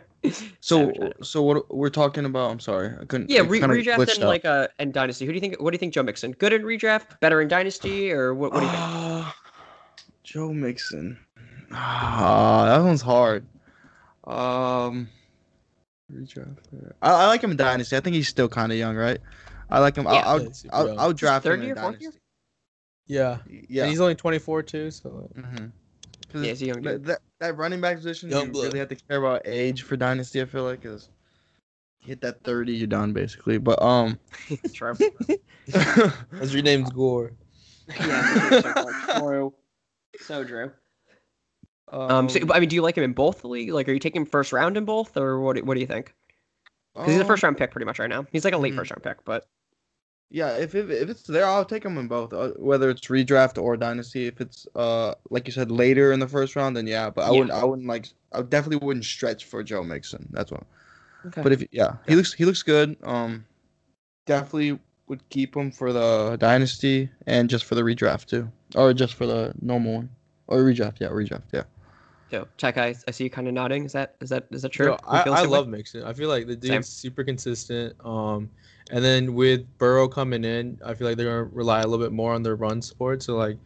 So 0.59 0.79
Savage, 0.79 0.97
I 0.99 1.05
know. 1.05 1.13
so 1.21 1.41
what 1.43 1.73
we're 1.75 1.89
talking 1.89 2.25
about? 2.25 2.51
I'm 2.51 2.59
sorry, 2.59 2.93
I 2.99 3.05
couldn't. 3.05 3.29
Yeah, 3.29 3.41
re- 3.47 3.61
redraft 3.61 4.13
and 4.15 4.23
out. 4.23 4.27
like 4.27 4.45
uh 4.45 4.67
and 4.79 4.91
dynasty. 4.91 5.25
Who 5.25 5.31
do 5.31 5.35
you 5.35 5.39
think? 5.39 5.61
What 5.61 5.71
do 5.71 5.75
you 5.75 5.79
think, 5.79 5.93
Joe 5.93 6.03
Mixon? 6.03 6.31
Good 6.33 6.53
in 6.53 6.63
redraft, 6.63 7.19
better 7.21 7.39
in 7.39 7.47
dynasty, 7.47 8.11
or 8.11 8.33
what? 8.33 8.51
What 8.51 8.59
do 8.61 8.65
you 8.65 8.71
think? 8.71 8.83
Ah, 8.83 9.35
Joe 10.23 10.51
Mixon. 10.51 11.17
Ah, 11.71 12.65
that 12.77 12.83
one's 12.83 13.01
hard. 13.01 13.45
Um, 14.25 15.07
redraft. 16.11 16.57
I, 17.01 17.11
I 17.11 17.27
like 17.27 17.41
him 17.41 17.51
in 17.51 17.57
Dynasty. 17.57 17.95
I 17.95 18.01
think 18.01 18.15
he's 18.15 18.27
still 18.27 18.49
kind 18.49 18.71
of 18.71 18.77
young, 18.77 18.95
right? 18.95 19.19
I 19.69 19.79
like 19.79 19.95
him. 19.95 20.05
Yeah. 20.05 20.23
I'll, 20.25 20.41
I'll. 20.41 20.51
I'll, 20.71 20.99
I'll 20.99 21.13
draft 21.13 21.43
third 21.45 21.59
him 21.59 21.65
year, 21.67 21.75
in 21.75 21.81
fourth 21.81 22.01
year? 22.01 22.11
Dynasty. 23.07 23.49
Yeah. 23.49 23.65
Yeah. 23.69 23.83
And 23.83 23.91
he's 23.91 24.01
only 24.01 24.15
24 24.15 24.63
too, 24.63 24.91
so 24.91 25.29
mm-hmm. 25.37 25.65
Yeah, 26.43 26.49
he's 26.49 26.61
young 26.61 26.81
that, 26.81 26.91
dude. 26.91 27.05
that, 27.05 27.19
that 27.39 27.57
running 27.57 27.79
back 27.81 27.95
position, 27.97 28.29
Young 28.29 28.47
you 28.47 28.51
blood. 28.51 28.65
really 28.65 28.79
have 28.79 28.89
to 28.89 28.95
care 28.95 29.17
about 29.17 29.41
age 29.45 29.83
for 29.83 29.95
Dynasty. 29.95 30.41
I 30.41 30.45
feel 30.45 30.63
like 30.63 30.83
is 30.85 31.09
hit 31.99 32.21
that 32.21 32.43
30, 32.43 32.73
you're 32.73 32.87
done 32.87 33.13
basically. 33.13 33.57
But 33.57 33.81
um, 33.81 34.19
True. 34.73 34.95
as 36.41 36.53
your 36.53 36.63
name's 36.63 36.89
Gore. 36.91 37.31
yeah, 37.99 38.49
so 38.61 39.19
true. 39.19 39.53
So 40.19 40.43
true. 40.43 40.71
Um, 41.89 42.27
so, 42.27 42.39
I 42.51 42.59
mean, 42.59 42.67
do 42.67 42.75
you 42.75 42.81
like 42.81 42.97
him 42.97 43.05
in 43.05 43.13
both 43.13 43.39
the 43.41 43.47
league? 43.47 43.71
Like, 43.71 43.87
are 43.87 43.93
you 43.93 43.99
taking 43.99 44.25
first 44.25 44.51
round 44.51 44.75
in 44.75 44.83
both, 44.83 45.15
or 45.15 45.39
what? 45.39 45.55
do- 45.55 45.63
What 45.63 45.75
do 45.75 45.79
you 45.79 45.87
think? 45.87 46.13
Because 46.93 47.11
he's 47.11 47.19
a 47.19 47.21
um, 47.21 47.27
first 47.27 47.43
round 47.43 47.57
pick 47.57 47.71
pretty 47.71 47.85
much 47.85 47.97
right 47.99 48.09
now. 48.09 48.25
He's 48.31 48.43
like 48.43 48.53
a 48.53 48.57
late 48.57 48.73
Mhm. 48.73 48.77
first 48.77 48.91
round 48.91 49.03
pick, 49.03 49.23
but 49.23 49.47
Yeah, 50.29 50.57
if, 50.57 50.75
if 50.75 50.89
if 50.89 51.09
it's 51.09 51.23
there, 51.23 51.45
I'll 51.45 51.63
take 51.63 51.85
him 51.85 51.97
in 51.97 52.07
both, 52.09 52.33
uh, 52.33 52.49
whether 52.57 52.89
it's 52.89 53.01
redraft 53.07 53.61
or 53.61 53.77
dynasty. 53.77 54.27
If 54.27 54.41
it's 54.41 54.67
uh 54.75 55.13
like 55.29 55.47
you 55.47 55.53
said 55.53 55.71
later 55.71 56.11
in 56.11 56.19
the 56.19 56.27
first 56.27 56.55
round, 56.55 56.75
then 56.75 56.85
yeah. 56.85 57.09
But 57.09 57.23
I 57.23 57.31
Yeah. 57.31 57.37
wouldn't 57.37 57.51
I 57.53 57.63
wouldn't 57.63 57.87
like 57.87 58.07
I 58.33 58.41
definitely 58.41 58.85
wouldn't 58.85 59.05
stretch 59.05 59.45
for 59.45 59.63
Joe 59.63 59.83
Mixon. 59.83 60.27
That's 60.31 60.51
what. 60.51 60.63
okay. 61.27 61.43
But 61.43 61.53
if 61.53 61.63
yeah, 61.71 61.97
he 62.07 62.15
looks 62.15 62.33
he 62.33 62.45
looks 62.45 62.63
good. 62.63 62.97
Um, 63.03 63.45
definitely 64.25 64.79
would 65.07 65.27
keep 65.29 65.55
him 65.55 65.71
for 65.71 65.93
the 65.93 66.37
dynasty 66.39 67.09
and 67.27 67.49
just 67.49 67.65
for 67.65 67.75
the 67.75 67.81
redraft 67.83 68.25
too, 68.25 68.51
or 68.75 68.93
just 68.93 69.13
for 69.15 69.25
the 69.25 69.53
normal 69.61 69.95
one 69.95 70.09
or 70.47 70.59
redraft. 70.59 70.99
Yeah, 70.99 71.09
redraft. 71.09 71.43
Yeah. 71.53 71.63
so, 72.31 72.47
Tech, 72.57 72.77
I, 72.77 72.95
I 73.07 73.11
see 73.11 73.23
you 73.25 73.29
kind 73.29 73.47
of 73.47 73.53
nodding. 73.53 73.85
Is 73.85 73.93
that 73.93 74.15
is 74.21 74.29
that 74.29 74.47
is 74.51 74.61
that 74.63 74.69
true? 74.71 74.87
Yo, 74.87 74.97
I, 75.07 75.23
I 75.29 75.43
love 75.43 75.67
Mixon. 75.67 76.03
I 76.03 76.13
feel 76.13 76.29
like 76.29 76.47
the 76.47 76.55
dude's 76.55 76.67
Same. 76.67 76.83
super 76.83 77.23
consistent. 77.23 77.95
Um, 78.03 78.49
and 78.91 79.03
then 79.03 79.33
with 79.33 79.65
Burrow 79.77 80.07
coming 80.07 80.43
in, 80.45 80.79
I 80.85 80.93
feel 80.93 81.07
like 81.07 81.17
they're 81.17 81.27
gonna 81.29 81.43
rely 81.53 81.81
a 81.81 81.87
little 81.87 82.03
bit 82.05 82.13
more 82.13 82.33
on 82.33 82.43
their 82.43 82.55
run 82.55 82.81
support. 82.81 83.21
So 83.23 83.35
like, 83.35 83.57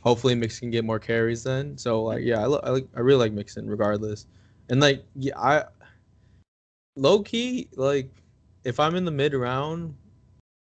hopefully 0.00 0.34
Mixon 0.34 0.66
can 0.66 0.70
get 0.70 0.84
more 0.84 0.98
carries 0.98 1.42
then. 1.44 1.76
So 1.78 2.02
like, 2.02 2.22
yeah, 2.24 2.40
I, 2.40 2.46
lo- 2.46 2.60
I 2.62 2.70
like 2.70 2.86
I 2.96 3.00
really 3.00 3.20
like 3.20 3.32
Mixon 3.32 3.68
regardless. 3.68 4.26
And 4.70 4.80
like, 4.80 5.04
yeah, 5.16 5.38
I 5.38 5.64
low 6.96 7.22
key 7.22 7.68
like 7.76 8.08
if 8.64 8.78
I'm 8.78 8.94
in 8.96 9.04
the 9.04 9.10
mid 9.10 9.34
round, 9.34 9.94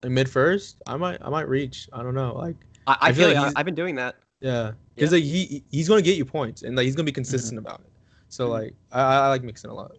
like 0.04 0.12
mid 0.12 0.30
first, 0.30 0.78
I 0.88 0.98
might 0.98 1.20
I 1.22 1.30
might 1.30 1.48
reach. 1.48 1.90
I 1.94 2.02
don't 2.04 2.16
know. 2.16 2.36
Like, 2.36 2.56
I, 2.88 2.94
I, 2.94 2.98
I 3.10 3.12
feel 3.14 3.30
feel 3.30 3.42
like 3.44 3.54
I've 3.56 3.66
been 3.66 3.76
doing 3.76 3.96
that. 3.96 4.16
yeah, 4.42 4.72
because 4.96 5.12
like 5.12 5.24
he 5.24 5.64
he's 5.72 5.88
gonna 5.88 6.02
get 6.02 6.18
you 6.18 6.26
points 6.26 6.64
and 6.64 6.76
like 6.76 6.86
he's 6.86 6.96
gonna 6.96 7.06
be 7.06 7.12
consistent 7.12 7.60
about 7.60 7.82
it. 7.82 7.92
So 8.30 8.48
Mhm. 8.48 8.52
like, 8.52 8.74
I, 8.92 9.02
I 9.02 9.28
like 9.30 9.44
Mixon 9.44 9.70
a 9.70 9.74
lot. 9.74 9.92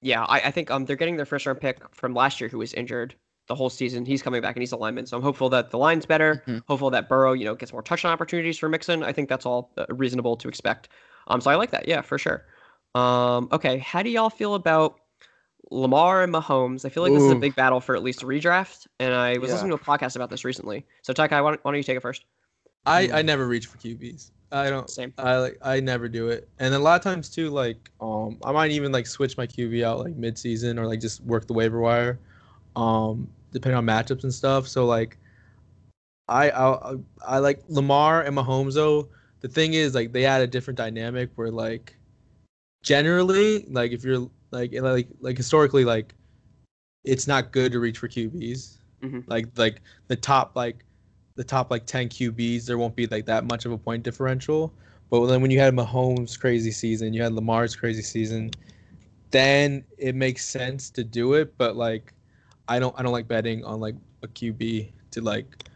Yeah, 0.00 0.24
I, 0.24 0.40
I 0.40 0.50
think 0.50 0.70
um 0.70 0.84
they're 0.84 0.96
getting 0.96 1.16
their 1.16 1.26
first 1.26 1.46
round 1.46 1.60
pick 1.60 1.78
from 1.94 2.14
last 2.14 2.40
year 2.40 2.48
who 2.48 2.58
was 2.58 2.72
injured 2.74 3.14
the 3.48 3.54
whole 3.54 3.70
season. 3.70 4.04
He's 4.04 4.22
coming 4.22 4.40
back 4.40 4.54
and 4.56 4.62
he's 4.62 4.72
a 4.72 4.76
lineman, 4.76 5.06
so 5.06 5.16
I'm 5.16 5.22
hopeful 5.22 5.48
that 5.50 5.70
the 5.70 5.78
line's 5.78 6.06
better. 6.06 6.42
Mhm. 6.46 6.62
Hopeful 6.68 6.90
that 6.90 7.08
Burrow, 7.08 7.32
you 7.32 7.44
know, 7.44 7.54
gets 7.54 7.72
more 7.72 7.82
touchdown 7.82 8.12
opportunities 8.12 8.58
for 8.58 8.68
Mixon. 8.68 9.02
I 9.02 9.12
think 9.12 9.28
that's 9.28 9.44
all 9.46 9.72
uh, 9.76 9.86
reasonable 9.88 10.36
to 10.36 10.48
expect. 10.48 10.88
Um, 11.28 11.40
so 11.40 11.50
I 11.50 11.56
like 11.56 11.70
that. 11.70 11.88
Yeah, 11.88 12.02
for 12.02 12.18
sure. 12.18 12.44
Um, 12.94 13.48
okay, 13.52 13.78
how 13.78 14.02
do 14.02 14.10
y'all 14.10 14.30
feel 14.30 14.54
about 14.54 15.00
Lamar 15.70 16.22
and 16.22 16.32
Mahomes? 16.32 16.84
I 16.84 16.88
feel 16.88 17.02
like 17.02 17.12
this 17.14 17.22
is 17.22 17.30
a 17.30 17.36
big 17.36 17.54
battle 17.56 17.80
for 17.80 17.96
at 17.96 18.02
least 18.02 18.22
a 18.22 18.26
redraft, 18.26 18.86
and 19.00 19.14
I 19.14 19.38
was 19.38 19.48
Yeah. 19.48 19.54
listening 19.54 19.70
to 19.70 19.82
a 19.82 19.84
podcast 19.84 20.16
about 20.16 20.30
this 20.30 20.44
recently. 20.44 20.84
So 21.02 21.12
Takai, 21.12 21.40
why 21.40 21.50
don't, 21.50 21.64
why 21.64 21.70
don't 21.70 21.78
you 21.78 21.82
take 21.84 21.96
it 21.96 22.00
first? 22.02 22.24
I. 22.84 23.08
I 23.12 23.22
never 23.22 23.46
reach 23.46 23.66
for 23.66 23.78
QBs. 23.78 24.30
I 24.50 24.68
don't. 24.68 24.90
Same. 24.90 25.14
I 25.16 25.36
like 25.38 25.58
I 25.62 25.80
never 25.80 26.08
do 26.08 26.28
it. 26.28 26.48
And 26.58 26.74
a 26.74 26.78
lot 26.78 26.96
of 26.96 27.02
times 27.02 27.30
too, 27.30 27.48
like 27.48 27.90
um, 28.00 28.38
I 28.44 28.52
might 28.52 28.70
even 28.72 28.92
like 28.92 29.06
switch 29.06 29.36
my 29.38 29.46
QB 29.46 29.82
out 29.82 30.00
like 30.00 30.14
mid 30.16 30.36
season 30.36 30.78
or 30.78 30.86
like 30.86 31.00
just 31.00 31.22
work 31.22 31.46
the 31.46 31.54
waiver 31.54 31.80
wire, 31.80 32.18
um, 32.76 33.28
depending 33.52 33.76
on 33.76 33.86
matchups 33.86 34.24
and 34.24 34.32
stuff. 34.32 34.66
So 34.68 34.86
like, 34.86 35.18
I 36.28 36.50
I 36.50 36.94
I 37.26 37.38
like 37.38 37.62
Lamar 37.68 38.22
and 38.22 38.36
Mahomes 38.36 38.74
though. 38.74 39.08
The 39.40 39.48
thing 39.48 39.74
is 39.74 39.94
like 39.94 40.12
they 40.12 40.24
add 40.24 40.40
a 40.40 40.46
different 40.46 40.78
dynamic 40.78 41.30
where 41.34 41.50
like, 41.50 41.96
generally 42.82 43.66
like 43.70 43.92
if 43.92 44.04
you're 44.04 44.30
like 44.50 44.72
like 44.72 45.08
like 45.20 45.36
historically 45.36 45.84
like, 45.84 46.14
it's 47.04 47.26
not 47.26 47.52
good 47.52 47.72
to 47.72 47.80
reach 47.80 47.98
for 47.98 48.08
QBs. 48.08 48.78
Mhm. 49.02 49.24
Like 49.26 49.46
like 49.56 49.80
the 50.06 50.16
top 50.16 50.54
like 50.54 50.84
the 51.34 51.44
top 51.44 51.70
like 51.70 51.86
10 51.86 52.08
QBs, 52.08 52.66
there 52.66 52.78
won't 52.78 52.94
be 52.94 53.06
like 53.06 53.26
that 53.26 53.44
much 53.46 53.64
of 53.64 53.72
a 53.72 53.78
point 53.78 54.02
differential. 54.02 54.72
But 55.10 55.26
then 55.26 55.42
when 55.42 55.50
you 55.50 55.58
had 55.58 55.74
Mahomes' 55.74 56.38
crazy 56.38 56.70
season, 56.70 57.12
you 57.12 57.22
had 57.22 57.32
Lamar's 57.32 57.76
crazy 57.76 58.02
season, 58.02 58.50
then 59.30 59.84
it 59.98 60.14
makes 60.14 60.44
sense 60.44 60.88
to 60.90 61.04
do 61.04 61.34
it. 61.34 61.56
But 61.58 61.76
like, 61.76 62.14
I 62.68 62.78
don't 62.78 62.94
I 62.98 63.02
don't 63.02 63.12
like 63.12 63.28
betting 63.28 63.64
on 63.64 63.80
like 63.80 63.94
a 64.22 64.28
QB 64.28 64.92
to 65.12 65.20
like 65.20 65.68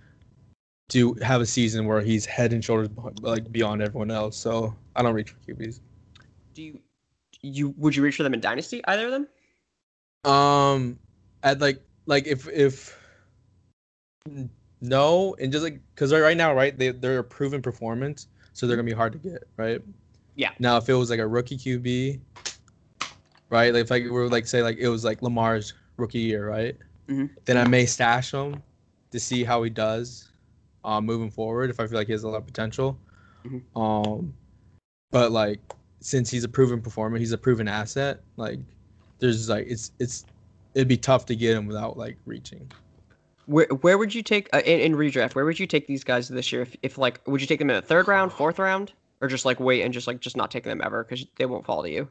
do 0.88 1.14
have 1.14 1.40
a 1.40 1.46
season 1.46 1.86
where 1.86 2.00
he's 2.00 2.24
head 2.24 2.52
and 2.52 2.64
shoulders 2.64 2.88
like 3.20 3.50
beyond 3.50 3.82
everyone 3.82 4.10
else. 4.10 4.36
So 4.36 4.74
I 4.94 5.02
don't 5.02 5.14
reach 5.14 5.30
for 5.30 5.38
QBs. 5.52 5.80
Do 6.54 6.62
you 6.62 6.80
you 7.42 7.74
would 7.76 7.94
you 7.94 8.02
reach 8.02 8.16
for 8.16 8.22
them 8.22 8.34
in 8.34 8.40
Dynasty? 8.40 8.84
Either 8.86 9.06
of 9.06 9.12
them? 9.12 10.32
Um, 10.32 10.98
at 11.42 11.60
like 11.60 11.80
like 12.06 12.26
if 12.26 12.48
if 12.48 12.98
no, 14.80 15.34
and 15.40 15.52
just 15.52 15.64
like 15.64 15.80
because 15.94 16.12
right 16.12 16.36
now, 16.36 16.54
right, 16.54 16.76
they 16.76 16.90
they're 16.90 17.18
a 17.18 17.24
proven 17.24 17.62
performance, 17.62 18.28
so 18.52 18.66
they're 18.66 18.76
gonna 18.76 18.86
be 18.86 18.92
hard 18.92 19.12
to 19.12 19.18
get, 19.18 19.44
right? 19.56 19.80
Yeah. 20.34 20.50
Now, 20.58 20.76
if 20.76 20.88
it 20.88 20.94
was 20.94 21.10
like 21.10 21.20
a 21.20 21.26
rookie 21.26 21.56
QB, 21.56 22.20
right, 23.50 23.72
like 23.72 23.82
if 23.82 23.90
like 23.90 24.04
we 24.04 24.10
were 24.10 24.28
like 24.28 24.46
say 24.46 24.62
like 24.62 24.78
it 24.78 24.88
was 24.88 25.04
like 25.04 25.22
Lamar's 25.22 25.74
rookie 25.96 26.18
year, 26.20 26.48
right? 26.48 26.76
Mhm. 27.08 27.30
Then 27.44 27.56
I 27.56 27.66
may 27.66 27.86
stash 27.86 28.32
him 28.32 28.62
to 29.10 29.20
see 29.20 29.44
how 29.44 29.62
he 29.62 29.70
does, 29.70 30.30
um, 30.84 31.06
moving 31.06 31.30
forward. 31.30 31.70
If 31.70 31.80
I 31.80 31.86
feel 31.86 31.98
like 31.98 32.06
he 32.08 32.12
has 32.12 32.24
a 32.24 32.28
lot 32.28 32.38
of 32.38 32.46
potential, 32.46 32.98
Mhm. 33.44 33.62
um, 33.76 34.34
but 35.10 35.32
like 35.32 35.60
since 36.00 36.30
he's 36.30 36.44
a 36.44 36.48
proven 36.48 36.80
performer, 36.80 37.18
he's 37.18 37.32
a 37.32 37.38
proven 37.38 37.68
asset. 37.68 38.20
Like 38.36 38.58
there's 39.18 39.48
like 39.48 39.66
it's 39.68 39.92
it's 39.98 40.24
it'd 40.74 40.88
be 40.88 40.96
tough 40.96 41.26
to 41.26 41.36
get 41.36 41.56
him 41.56 41.66
without 41.66 41.96
like 41.96 42.16
reaching. 42.26 42.70
Where 43.46 43.66
where 43.66 43.96
would 43.96 44.14
you 44.14 44.22
take 44.22 44.48
uh, 44.52 44.62
in, 44.64 44.80
in 44.80 44.94
redraft? 44.96 45.34
Where 45.34 45.44
would 45.44 45.58
you 45.58 45.66
take 45.66 45.86
these 45.86 46.02
guys 46.04 46.28
this 46.28 46.52
year? 46.52 46.62
If, 46.62 46.76
if 46.82 46.98
like, 46.98 47.20
would 47.26 47.40
you 47.40 47.46
take 47.46 47.60
them 47.60 47.70
in 47.70 47.76
a 47.76 47.82
third 47.82 48.08
round, 48.08 48.32
fourth 48.32 48.58
round, 48.58 48.92
or 49.20 49.28
just 49.28 49.44
like 49.44 49.60
wait 49.60 49.82
and 49.82 49.94
just 49.94 50.06
like 50.08 50.20
just 50.20 50.36
not 50.36 50.50
take 50.50 50.64
them 50.64 50.80
ever 50.82 51.04
because 51.04 51.24
they 51.36 51.46
won't 51.46 51.64
fall 51.64 51.82
to 51.84 51.90
you? 51.90 52.08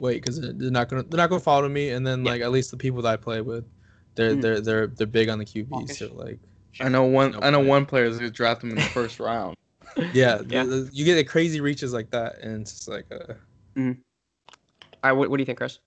Wait, 0.00 0.20
because 0.22 0.40
they're 0.40 0.52
not 0.70 0.88
gonna 0.88 1.02
they're 1.04 1.18
not 1.18 1.30
gonna 1.30 1.40
follow 1.40 1.68
me, 1.68 1.90
and 1.90 2.06
then 2.06 2.24
Yeah. 2.24 2.32
like 2.32 2.42
at 2.42 2.50
least 2.50 2.70
the 2.70 2.76
people 2.76 3.02
that 3.02 3.12
I 3.12 3.16
play 3.16 3.40
with, 3.40 3.64
they're 4.14 4.34
Mm. 4.34 4.42
they're 4.42 4.60
they're 4.60 4.86
they're 4.88 5.06
big 5.06 5.28
on 5.28 5.38
the 5.38 5.44
QB. 5.44 5.68
Hawkish. 5.70 5.98
So 5.98 6.12
like 6.14 6.38
I 6.80 6.88
know 6.88 7.04
one. 7.04 7.32
No 7.32 7.38
I 7.40 7.50
know 7.50 7.58
point. 7.58 7.68
one 7.68 7.86
player 7.86 8.04
is 8.06 8.18
gonna 8.18 8.30
draft 8.30 8.62
him 8.64 8.70
in 8.70 8.76
the 8.76 8.82
first 8.82 9.20
round. 9.20 9.56
yeah, 10.12 10.40
Yeah. 10.48 10.64
the- 10.64 10.70
the- 10.70 10.90
you 10.92 11.04
get 11.04 11.14
the 11.14 11.24
crazy 11.24 11.60
reaches 11.60 11.92
like 11.92 12.10
that, 12.10 12.38
and 12.40 12.62
it's 12.62 12.72
just 12.72 12.88
like 12.88 13.06
uh, 13.12 13.34
All 13.76 13.94
right, 15.02 15.12
what, 15.12 15.30
what 15.30 15.36
do 15.36 15.42
you 15.42 15.46
think, 15.46 15.58
Chris? 15.58 15.78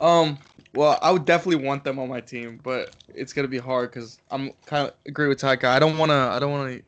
Um. 0.00 0.38
Well, 0.74 0.98
I 1.00 1.12
would 1.12 1.24
definitely 1.24 1.64
want 1.64 1.84
them 1.84 2.00
on 2.00 2.08
my 2.08 2.20
team, 2.20 2.58
but 2.62 2.92
it's 3.14 3.32
gonna 3.32 3.46
be 3.48 3.58
hard 3.58 3.90
because 3.92 4.18
I'm 4.30 4.50
kind 4.66 4.88
of 4.88 4.94
agree 5.06 5.28
with 5.28 5.40
Taika. 5.40 5.66
I 5.66 5.78
don't 5.78 5.96
wanna. 5.96 6.28
I 6.32 6.38
don't 6.40 6.50
wanna 6.50 6.80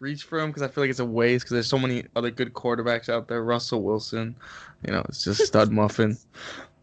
reach 0.00 0.24
for 0.24 0.38
him 0.38 0.50
because 0.50 0.62
I 0.62 0.68
feel 0.68 0.84
like 0.84 0.90
it's 0.90 1.00
a 1.00 1.04
waste 1.04 1.44
because 1.44 1.54
there's 1.54 1.66
so 1.66 1.78
many 1.78 2.04
other 2.16 2.30
good 2.30 2.52
quarterbacks 2.54 3.08
out 3.08 3.28
there. 3.28 3.42
Russell 3.42 3.82
Wilson, 3.82 4.36
you 4.86 4.92
know, 4.92 5.04
it's 5.08 5.24
just 5.24 5.44
stud 5.46 5.70
muffin. 5.72 6.16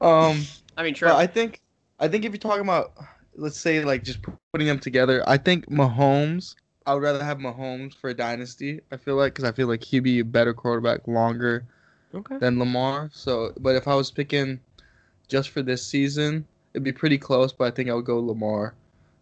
Um. 0.01 0.41
I 0.78 0.84
mean, 0.84 0.93
true. 0.93 1.09
I 1.09 1.28
think. 1.28 1.61
I 1.99 2.07
think 2.09 2.26
if 2.26 2.34
you're 2.34 2.39
talking 2.39 2.63
about 2.63 2.93
let's 3.38 3.59
say 3.59 3.84
like 3.84 4.03
just 4.03 4.20
putting 4.51 4.68
them 4.68 4.80
together, 4.80 5.24
I 5.28 5.38
think 5.38 5.68
Mahomes. 5.68 6.55
I 6.88 6.93
would 6.93 7.01
rather 7.01 7.24
have 7.24 7.39
Mahomes 7.39 7.95
for 7.95 8.11
a 8.11 8.13
dynasty. 8.13 8.82
I 8.91 8.97
feel 8.97 9.16
like 9.16 9.34
because 9.34 9.49
I 9.49 9.51
feel 9.51 9.68
like 9.68 9.84
he'd 9.84 10.01
be 10.01 10.20
a 10.20 10.26
better 10.26 10.53
quarterback 10.53 11.07
longer 11.07 11.66
Okay. 12.13 12.38
than 12.38 12.59
Lamar. 12.59 13.09
So, 13.11 13.53
but 13.59 13.76
if 13.76 13.88
I 13.88 13.95
was 13.95 14.11
picking 14.11 14.59
just 15.28 15.49
for 15.49 15.61
this 15.63 15.86
season, 15.86 16.45
it'd 16.74 16.84
be 16.84 16.91
pretty 16.91 17.18
close. 17.18 17.51
But 17.51 17.66
I 17.66 17.72
think 17.72 17.89
I 17.89 17.93
would 17.93 18.05
go 18.05 18.20
Lamar. 18.20 18.76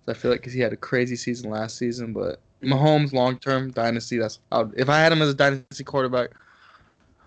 So 0.06 0.12
I 0.12 0.16
feel 0.16 0.32
like 0.32 0.41
because 0.41 0.54
he 0.54 0.60
had 0.60 0.74
a 0.74 0.78
crazy 0.78 1.16
season 1.16 1.50
last 1.50 1.78
season, 1.78 2.12
but 2.12 2.41
Mahomes 2.64 3.14
long 3.14 3.38
term 3.39 3.72
dynasty. 3.72 4.18
That's 4.18 4.39
I 4.51 4.59
would, 4.59 4.74
if 4.78 4.89
I 4.89 4.99
had 4.99 5.11
him 5.11 5.22
as 5.22 5.30
a 5.30 5.34
dynasty 5.34 5.84
quarterback, 5.84 6.32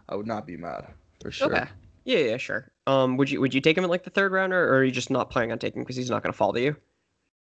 I 0.09 0.16
would 0.16 0.26
not 0.26 0.47
be 0.47 0.57
mad 0.57 0.87
for 1.20 1.30
sure. 1.30 1.55
Okay. 1.55 1.66
Yeah, 2.05 2.18
yeah, 2.18 2.37
sure. 2.37 2.70
Um, 2.87 3.16
would 3.16 3.28
you 3.30 3.41
would 3.41 3.53
you 3.53 3.61
take 3.61 3.76
him 3.76 3.84
in 3.84 3.91
like 3.91 4.05
the 4.05 4.11
third 4.11 4.32
round, 4.32 4.53
or, 4.53 4.64
or 4.64 4.76
are 4.76 4.84
you 4.84 4.93
just 4.93 5.11
not 5.11 5.30
planning 5.30 5.53
on 5.53 5.59
taking 5.59 5.82
because 5.82 5.97
he's 5.97 6.11
not 6.11 6.22
going 6.22 6.32
to 6.32 6.37
fall 6.37 6.53
to 6.53 6.61
you? 6.61 6.76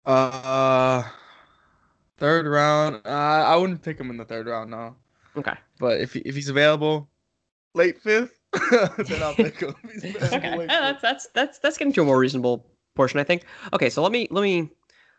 Uh, 0.04 1.04
third 2.18 2.46
round. 2.46 3.00
Uh, 3.04 3.08
I 3.08 3.56
wouldn't 3.56 3.82
pick 3.82 3.98
him 3.98 4.10
in 4.10 4.16
the 4.16 4.24
third 4.24 4.46
round, 4.46 4.70
no. 4.70 4.96
Okay. 5.36 5.54
But 5.78 6.00
if 6.00 6.16
if 6.16 6.34
he's 6.34 6.48
available, 6.48 7.08
late 7.74 8.00
fifth, 8.00 8.40
then 8.70 9.22
I'll 9.22 9.34
pick 9.34 9.60
him. 9.60 9.74
If 9.84 10.02
he's 10.02 10.04
available 10.16 10.36
okay. 10.36 10.66
Yeah, 10.66 10.80
that's 10.80 11.02
that's 11.02 11.28
that's 11.32 11.58
that's 11.58 11.78
getting 11.78 11.92
to 11.92 12.02
a 12.02 12.04
more 12.04 12.18
reasonable 12.18 12.66
portion, 12.96 13.20
I 13.20 13.24
think. 13.24 13.44
Okay, 13.72 13.88
so 13.88 14.02
let 14.02 14.10
me 14.10 14.26
let 14.32 14.42
me 14.42 14.68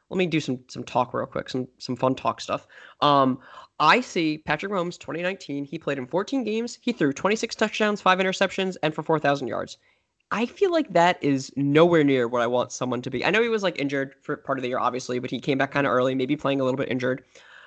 let 0.09 0.17
me 0.17 0.25
do 0.25 0.39
some 0.39 0.59
some 0.67 0.83
talk 0.83 1.13
real 1.13 1.25
quick, 1.25 1.49
some 1.49 1.67
some 1.77 1.95
fun 1.95 2.15
talk 2.15 2.41
stuff. 2.41 2.67
Um, 3.01 3.39
I 3.79 4.01
see 4.01 4.39
Patrick 4.39 4.71
Mahomes 4.71 4.97
2019. 4.97 5.65
He 5.65 5.77
played 5.77 5.97
in 5.97 6.07
14 6.07 6.43
games. 6.43 6.79
He 6.81 6.91
threw 6.91 7.13
26 7.13 7.55
touchdowns, 7.55 8.01
five 8.01 8.17
interceptions, 8.17 8.75
and 8.81 8.93
for 8.93 9.03
4,000 9.03 9.47
yards. 9.47 9.77
I 10.31 10.45
feel 10.45 10.71
like 10.71 10.91
that 10.93 11.23
is 11.23 11.51
nowhere 11.55 12.03
near 12.03 12.27
what 12.27 12.41
I 12.41 12.47
want 12.47 12.71
someone 12.71 13.01
to 13.03 13.09
be. 13.09 13.23
I 13.23 13.29
know 13.29 13.41
he 13.41 13.49
was 13.49 13.63
like 13.63 13.79
injured 13.79 14.15
for 14.21 14.37
part 14.37 14.57
of 14.57 14.63
the 14.63 14.67
year, 14.69 14.79
obviously, 14.79 15.19
but 15.19 15.29
he 15.29 15.39
came 15.39 15.57
back 15.57 15.71
kind 15.71 15.87
of 15.87 15.93
early, 15.93 16.15
maybe 16.15 16.35
playing 16.35 16.59
a 16.59 16.63
little 16.63 16.77
bit 16.77 16.89
injured. 16.89 17.23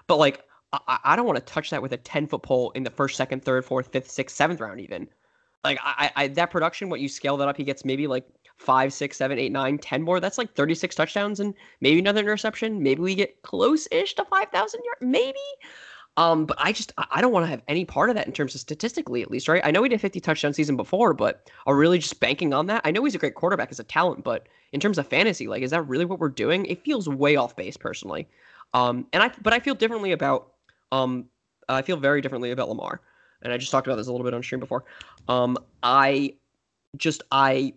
But 0.08 0.16
like, 0.16 0.44
I, 0.72 0.98
I 1.04 1.16
don't 1.16 1.26
want 1.26 1.38
to 1.38 1.44
touch 1.44 1.70
that 1.70 1.80
with 1.80 1.92
a 1.92 1.96
10 1.96 2.26
foot 2.26 2.42
pole 2.42 2.70
in 2.72 2.82
the 2.82 2.90
first, 2.90 3.16
second, 3.16 3.44
third, 3.44 3.64
fourth, 3.64 3.92
fifth, 3.92 4.10
sixth, 4.10 4.36
seventh 4.36 4.60
round, 4.60 4.80
even. 4.80 5.08
Like, 5.64 5.78
I, 5.82 6.10
I 6.16 6.28
that 6.28 6.50
production, 6.50 6.90
what 6.90 7.00
you 7.00 7.08
scale 7.08 7.36
that 7.38 7.48
up, 7.48 7.56
he 7.56 7.64
gets 7.64 7.84
maybe 7.84 8.06
like 8.06 8.26
five, 8.60 8.92
six, 8.92 9.16
seven, 9.16 9.38
eight, 9.38 9.52
nine, 9.52 9.78
ten 9.78 10.02
more. 10.02 10.20
That's 10.20 10.36
like 10.36 10.54
36 10.54 10.94
touchdowns 10.94 11.40
and 11.40 11.54
maybe 11.80 11.98
another 11.98 12.20
interception. 12.20 12.82
Maybe 12.82 13.00
we 13.00 13.14
get 13.14 13.40
close-ish 13.42 14.14
to 14.14 14.24
5,000 14.24 14.80
yards, 14.84 15.00
maybe. 15.00 15.38
Um, 16.16 16.44
but 16.44 16.58
I 16.60 16.72
just 16.72 16.92
I 16.98 17.06
I 17.12 17.20
don't 17.20 17.32
want 17.32 17.44
to 17.44 17.50
have 17.50 17.62
any 17.68 17.84
part 17.86 18.10
of 18.10 18.16
that 18.16 18.26
in 18.26 18.32
terms 18.32 18.54
of 18.54 18.60
statistically, 18.60 19.22
at 19.22 19.30
least, 19.30 19.48
right? 19.48 19.62
I 19.64 19.70
know 19.70 19.82
he 19.82 19.88
did 19.88 20.00
50 20.00 20.20
touchdown 20.20 20.52
season 20.52 20.76
before, 20.76 21.14
but 21.14 21.48
are 21.66 21.74
really 21.74 21.98
just 21.98 22.20
banking 22.20 22.52
on 22.52 22.66
that? 22.66 22.82
I 22.84 22.90
know 22.90 23.02
he's 23.04 23.14
a 23.14 23.18
great 23.18 23.34
quarterback 23.34 23.70
as 23.70 23.80
a 23.80 23.84
talent, 23.84 24.24
but 24.24 24.46
in 24.72 24.80
terms 24.80 24.98
of 24.98 25.06
fantasy, 25.06 25.46
like, 25.46 25.62
is 25.62 25.70
that 25.70 25.82
really 25.82 26.04
what 26.04 26.18
we're 26.18 26.28
doing? 26.28 26.66
It 26.66 26.84
feels 26.84 27.08
way 27.08 27.36
off 27.36 27.56
base, 27.56 27.76
personally. 27.76 28.28
Um, 28.74 29.06
and 29.12 29.22
I 29.22 29.30
but 29.40 29.52
I 29.54 29.60
feel 29.60 29.74
differently 29.74 30.12
about 30.12 30.52
um, 30.92 31.26
I 31.68 31.80
feel 31.80 31.96
very 31.96 32.20
differently 32.20 32.50
about 32.50 32.68
Lamar, 32.68 33.00
and 33.42 33.52
I 33.52 33.56
just 33.56 33.70
talked 33.70 33.86
about 33.86 33.96
this 33.96 34.08
a 34.08 34.12
little 34.12 34.24
bit 34.24 34.34
on 34.34 34.42
stream 34.42 34.60
before. 34.60 34.84
Um, 35.28 35.56
I 35.82 36.34
just 36.96 37.22
I 37.30 37.72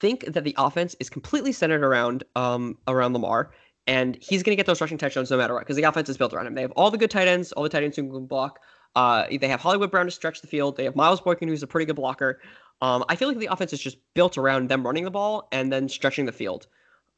think 0.00 0.24
that 0.26 0.44
the 0.44 0.54
offense 0.58 0.94
is 1.00 1.08
completely 1.10 1.52
centered 1.52 1.82
around 1.82 2.24
um 2.34 2.78
around 2.86 3.12
Lamar, 3.12 3.52
and 3.86 4.16
he's 4.20 4.42
going 4.42 4.52
to 4.52 4.56
get 4.56 4.66
those 4.66 4.80
rushing 4.80 4.98
touchdowns 4.98 5.30
no 5.30 5.36
matter 5.36 5.54
what 5.54 5.60
because 5.60 5.76
the 5.76 5.84
offense 5.84 6.08
is 6.08 6.16
built 6.16 6.32
around 6.32 6.46
him. 6.46 6.54
They 6.54 6.62
have 6.62 6.72
all 6.72 6.90
the 6.90 6.98
good 6.98 7.10
tight 7.10 7.28
ends, 7.28 7.52
all 7.52 7.62
the 7.62 7.68
tight 7.68 7.84
ends 7.84 7.96
who 7.96 8.10
can 8.10 8.26
block. 8.26 8.58
Uh, 8.94 9.26
they 9.40 9.48
have 9.48 9.60
Hollywood 9.60 9.90
Brown 9.90 10.06
to 10.06 10.10
stretch 10.10 10.40
the 10.40 10.46
field. 10.46 10.76
They 10.76 10.84
have 10.84 10.96
Miles 10.96 11.20
Boykin, 11.20 11.48
who's 11.48 11.62
a 11.62 11.66
pretty 11.66 11.84
good 11.84 11.96
blocker. 11.96 12.40
Um, 12.80 13.04
I 13.08 13.16
feel 13.16 13.28
like 13.28 13.38
the 13.38 13.46
offense 13.46 13.72
is 13.72 13.80
just 13.80 13.98
built 14.14 14.38
around 14.38 14.68
them 14.68 14.84
running 14.84 15.04
the 15.04 15.10
ball 15.10 15.48
and 15.52 15.72
then 15.72 15.88
stretching 15.88 16.24
the 16.24 16.32
field. 16.32 16.66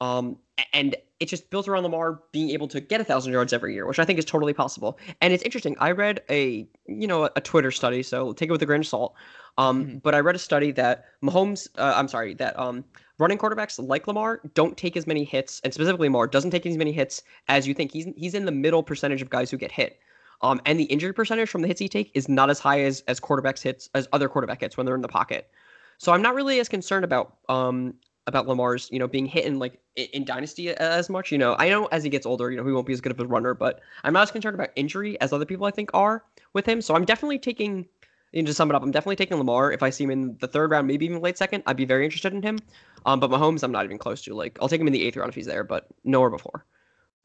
Um, 0.00 0.38
and 0.72 0.96
it's 1.20 1.30
just 1.30 1.50
built 1.50 1.66
around 1.66 1.82
Lamar 1.82 2.20
being 2.32 2.50
able 2.50 2.68
to 2.68 2.80
get 2.80 3.00
a 3.00 3.04
thousand 3.04 3.32
yards 3.32 3.52
every 3.52 3.74
year, 3.74 3.86
which 3.86 3.98
I 3.98 4.04
think 4.04 4.18
is 4.18 4.24
totally 4.24 4.52
possible. 4.52 4.98
And 5.20 5.32
it's 5.32 5.42
interesting. 5.42 5.76
I 5.80 5.90
read 5.90 6.22
a 6.30 6.68
you 6.86 7.06
know 7.06 7.24
a, 7.34 7.40
Twitter 7.40 7.70
study, 7.70 8.02
so 8.02 8.32
take 8.32 8.48
it 8.48 8.52
with 8.52 8.62
a 8.62 8.66
grain 8.66 8.80
of 8.80 8.86
salt. 8.86 9.14
Um, 9.56 9.84
Mhm. 9.86 10.02
but 10.02 10.14
I 10.14 10.20
read 10.20 10.36
a 10.36 10.38
study 10.38 10.70
that 10.72 11.06
Mahomes, 11.22 11.68
uh, 11.76 11.92
I'm 11.96 12.06
sorry, 12.08 12.34
that 12.34 12.56
um 12.58 12.84
running 13.18 13.38
quarterbacks 13.38 13.84
like 13.84 14.06
Lamar 14.06 14.40
don't 14.54 14.76
take 14.76 14.96
as 14.96 15.06
many 15.06 15.24
hits, 15.24 15.60
and 15.64 15.74
specifically 15.74 16.08
Lamar 16.08 16.28
doesn't 16.28 16.52
take 16.52 16.64
as 16.66 16.76
many 16.76 16.92
hits 16.92 17.22
as 17.48 17.66
you 17.66 17.74
think. 17.74 17.92
He's 17.92 18.06
he's 18.16 18.34
in 18.34 18.44
the 18.44 18.52
middle 18.52 18.82
percentage 18.84 19.20
of 19.22 19.30
guys 19.30 19.50
who 19.50 19.56
get 19.56 19.72
hit. 19.72 19.98
Um, 20.40 20.60
and 20.66 20.78
the 20.78 20.84
injury 20.84 21.12
percentage 21.12 21.48
from 21.48 21.62
the 21.62 21.66
hits 21.68 21.80
he 21.80 21.88
take 21.88 22.12
is 22.14 22.28
not 22.28 22.48
as 22.50 22.60
high 22.60 22.80
as 22.82 23.02
as 23.08 23.18
quarterbacks 23.18 23.60
hits 23.62 23.90
as 23.94 24.06
other 24.12 24.28
quarterback 24.28 24.60
hits 24.60 24.76
when 24.76 24.86
they're 24.86 24.94
in 24.94 25.02
the 25.02 25.08
pocket. 25.08 25.50
So 25.98 26.12
I'm 26.12 26.22
not 26.22 26.36
really 26.36 26.60
as 26.60 26.68
concerned 26.68 27.04
about 27.04 27.38
um 27.48 27.94
about 28.28 28.46
Lamar's 28.46 28.88
you 28.92 28.98
know 29.00 29.08
being 29.08 29.26
hit 29.26 29.44
in 29.44 29.58
like 29.58 29.80
in, 29.96 30.06
in 30.12 30.24
dynasty 30.24 30.68
as 30.70 31.08
much. 31.10 31.32
You 31.32 31.38
know, 31.38 31.56
I 31.58 31.68
know 31.68 31.86
as 31.86 32.04
he 32.04 32.10
gets 32.10 32.26
older, 32.26 32.50
you 32.50 32.56
know, 32.56 32.64
he 32.64 32.70
won't 32.72 32.86
be 32.86 32.92
as 32.92 33.00
good 33.00 33.10
of 33.10 33.18
a 33.18 33.26
runner, 33.26 33.54
but 33.54 33.80
I'm 34.04 34.12
not 34.12 34.22
as 34.22 34.30
concerned 34.30 34.54
about 34.54 34.70
injury 34.76 35.20
as 35.20 35.32
other 35.32 35.44
people 35.46 35.66
I 35.66 35.72
think 35.72 35.90
are 35.94 36.24
with 36.52 36.66
him. 36.66 36.80
So 36.80 36.94
I'm 36.94 37.04
definitely 37.04 37.38
taking. 37.40 37.86
You 38.32 38.42
know, 38.42 38.46
to 38.48 38.52
sum 38.52 38.70
it 38.70 38.74
up, 38.74 38.82
I'm 38.82 38.90
definitely 38.90 39.16
taking 39.16 39.38
Lamar. 39.38 39.72
If 39.72 39.82
I 39.82 39.88
see 39.88 40.04
him 40.04 40.10
in 40.10 40.36
the 40.38 40.46
third 40.46 40.70
round, 40.70 40.86
maybe 40.86 41.06
even 41.06 41.22
late 41.22 41.38
second, 41.38 41.62
I'd 41.66 41.78
be 41.78 41.86
very 41.86 42.04
interested 42.04 42.34
in 42.34 42.42
him. 42.42 42.58
Um, 43.06 43.20
but 43.20 43.30
Mahomes, 43.30 43.62
I'm 43.62 43.72
not 43.72 43.86
even 43.86 43.96
close 43.96 44.20
to. 44.24 44.34
Like, 44.34 44.58
I'll 44.60 44.68
take 44.68 44.82
him 44.82 44.86
in 44.86 44.92
the 44.92 45.02
eighth 45.02 45.16
round 45.16 45.30
if 45.30 45.34
he's 45.34 45.46
there, 45.46 45.64
but 45.64 45.86
nowhere 46.04 46.28
before. 46.28 46.66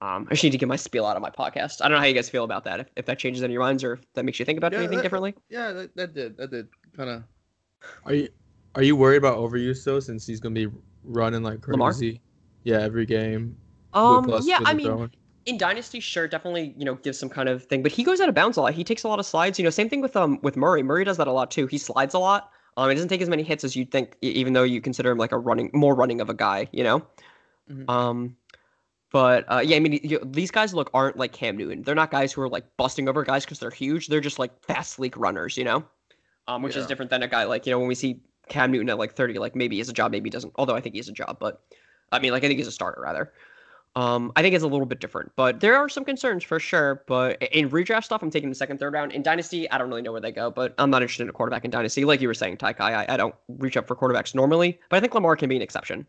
Um, 0.01 0.27
I 0.29 0.33
just 0.33 0.45
need 0.45 0.51
to 0.51 0.57
get 0.57 0.69
my 0.69 0.77
spiel 0.77 1.05
out 1.05 1.17
of 1.17 1.21
my 1.21 1.29
podcast. 1.29 1.81
I 1.81 1.89
don't 1.89 1.95
know 1.95 1.99
how 1.99 2.05
you 2.05 2.13
guys 2.13 2.29
feel 2.29 2.45
about 2.45 2.63
that. 2.63 2.79
If, 2.79 2.87
if 2.95 3.05
that 3.07 3.19
changes 3.19 3.43
any 3.43 3.51
of 3.51 3.55
your 3.55 3.63
minds 3.63 3.83
or 3.83 3.93
if 3.95 4.13
that 4.13 4.23
makes 4.23 4.39
you 4.39 4.45
think 4.45 4.57
about 4.57 4.71
Yeah, 4.71 4.77
anything 4.79 4.97
that- 4.99 5.03
differently. 5.03 5.35
Yeah, 5.49 5.73
that, 5.73 5.93
that 5.97 6.13
did. 6.13 6.37
That 6.37 6.51
did 6.51 6.69
kind 6.95 7.09
of. 7.09 7.23
Are 8.05 8.13
you 8.13 8.29
are 8.75 8.81
you 8.83 8.95
worried 8.95 9.17
about 9.17 9.37
overuse 9.39 9.83
though, 9.83 9.99
since 9.99 10.25
he's 10.25 10.39
gonna 10.39 10.55
be 10.55 10.67
running 11.03 11.43
like 11.43 11.67
Lamar? 11.67 11.91
crazy? 11.91 12.21
Yeah, 12.63 12.79
every 12.79 13.05
game. 13.05 13.57
Um, 13.93 14.29
yeah, 14.43 14.59
I 14.65 14.73
mean, 14.73 14.87
throwing. 14.87 15.11
in 15.45 15.57
dynasty 15.57 15.99
sure 15.99 16.27
definitely 16.27 16.73
you 16.77 16.85
know 16.85 16.95
gives 16.95 17.19
some 17.19 17.29
kind 17.29 17.47
of 17.49 17.63
thing 17.65 17.83
but 17.83 17.91
he 17.91 18.03
goes 18.03 18.19
out 18.21 18.29
of 18.29 18.33
bounds 18.33 18.57
a 18.57 18.61
lot 18.61 18.73
he 18.73 18.83
takes 18.83 19.03
a 19.03 19.07
lot 19.07 19.19
of 19.19 19.25
slides 19.25 19.59
you 19.59 19.63
know 19.63 19.69
same 19.69 19.89
thing 19.89 20.01
with 20.01 20.15
um 20.15 20.39
with 20.41 20.55
murray 20.55 20.81
murray 20.81 21.03
does 21.03 21.17
that 21.17 21.27
a 21.27 21.31
lot 21.31 21.51
too 21.51 21.67
he 21.67 21.77
slides 21.77 22.13
a 22.13 22.17
lot 22.19 22.49
um 22.77 22.87
he 22.89 22.95
doesn't 22.95 23.09
take 23.09 23.21
as 23.21 23.27
many 23.29 23.43
hits 23.43 23.63
as 23.65 23.75
you'd 23.75 23.91
think 23.91 24.15
even 24.21 24.53
though 24.53 24.63
you 24.63 24.79
consider 24.81 25.11
him 25.11 25.17
like 25.17 25.31
a 25.33 25.37
running 25.37 25.69
more 25.73 25.93
running 25.95 26.21
of 26.21 26.29
a 26.29 26.33
guy 26.33 26.67
you 26.71 26.83
know 26.83 27.05
Mhm. 27.69 27.89
um 27.89 28.37
but 29.11 29.45
uh, 29.47 29.61
yeah, 29.63 29.75
I 29.75 29.79
mean, 29.79 29.99
you, 30.03 30.19
these 30.25 30.49
guys 30.49 30.73
look 30.73 30.89
aren't 30.91 31.17
like 31.17 31.33
Cam 31.33 31.55
Newton. 31.55 31.83
They're 31.83 31.93
not 31.93 32.09
guys 32.09 32.33
who 32.33 32.41
are 32.41 32.49
like 32.49 32.65
busting 32.77 33.07
over 33.07 33.23
guys 33.23 33.45
because 33.45 33.59
they're 33.59 33.69
huge. 33.69 34.07
They're 34.07 34.19
just 34.19 34.39
like 34.39 34.59
fast, 34.65 34.93
sleek 34.93 35.15
runners, 35.15 35.55
you 35.55 35.63
know, 35.65 35.85
um, 36.47 36.63
which 36.63 36.75
is 36.75 36.87
different 36.87 37.11
than 37.11 37.21
a 37.21 37.27
guy 37.27 37.43
like 37.43 37.67
you 37.67 37.71
know 37.71 37.77
when 37.77 37.87
we 37.87 37.93
see 37.93 38.21
Cam 38.49 38.71
Newton 38.71 38.89
at 38.89 38.97
like 38.97 39.13
30, 39.13 39.39
like 39.39 39.55
maybe 39.55 39.75
he 39.75 39.79
has 39.79 39.89
a 39.89 39.93
job, 39.93 40.11
maybe 40.11 40.27
he 40.27 40.31
doesn't. 40.31 40.53
Although 40.57 40.75
I 40.75 40.81
think 40.81 40.93
he 40.93 40.99
has 40.99 41.07
a 41.09 41.13
job, 41.13 41.37
but 41.39 41.61
I 42.11 42.19
mean, 42.19 42.31
like 42.31 42.43
I 42.43 42.47
think 42.47 42.57
he's 42.59 42.67
a 42.67 42.71
starter 42.71 43.01
rather. 43.01 43.33
Um, 43.95 44.31
I 44.35 44.41
think 44.41 44.55
it's 44.55 44.63
a 44.63 44.67
little 44.67 44.87
bit 44.87 44.99
different, 44.99 45.31
but 45.35 45.59
there 45.59 45.75
are 45.77 45.87
some 45.87 46.03
concerns 46.03 46.43
for 46.43 46.59
sure. 46.59 47.03
But 47.05 47.39
in 47.43 47.69
redraft 47.69 48.05
stuff, 48.05 48.23
I'm 48.23 48.31
taking 48.31 48.49
the 48.49 48.55
second, 48.55 48.79
third 48.79 48.91
round. 48.91 49.11
In 49.11 49.21
dynasty, 49.21 49.69
I 49.69 49.77
don't 49.77 49.87
really 49.87 50.01
know 50.01 50.11
where 50.11 50.19
they 50.21 50.31
go, 50.31 50.49
but 50.49 50.73
I'm 50.79 50.89
not 50.89 51.03
interested 51.03 51.23
in 51.23 51.29
a 51.29 51.33
quarterback 51.33 51.63
in 51.63 51.69
dynasty. 51.69 52.03
Like 52.03 52.19
you 52.19 52.27
were 52.27 52.33
saying, 52.33 52.57
Ty 52.57 52.73
Kai, 52.73 53.03
I, 53.05 53.13
I 53.13 53.17
don't 53.17 53.35
reach 53.47 53.77
up 53.77 53.87
for 53.87 53.95
quarterbacks 53.95 54.33
normally, 54.33 54.79
but 54.89 54.97
I 54.97 54.99
think 54.99 55.13
Lamar 55.13 55.35
can 55.35 55.47
be 55.47 55.57
an 55.57 55.61
exception, 55.61 56.07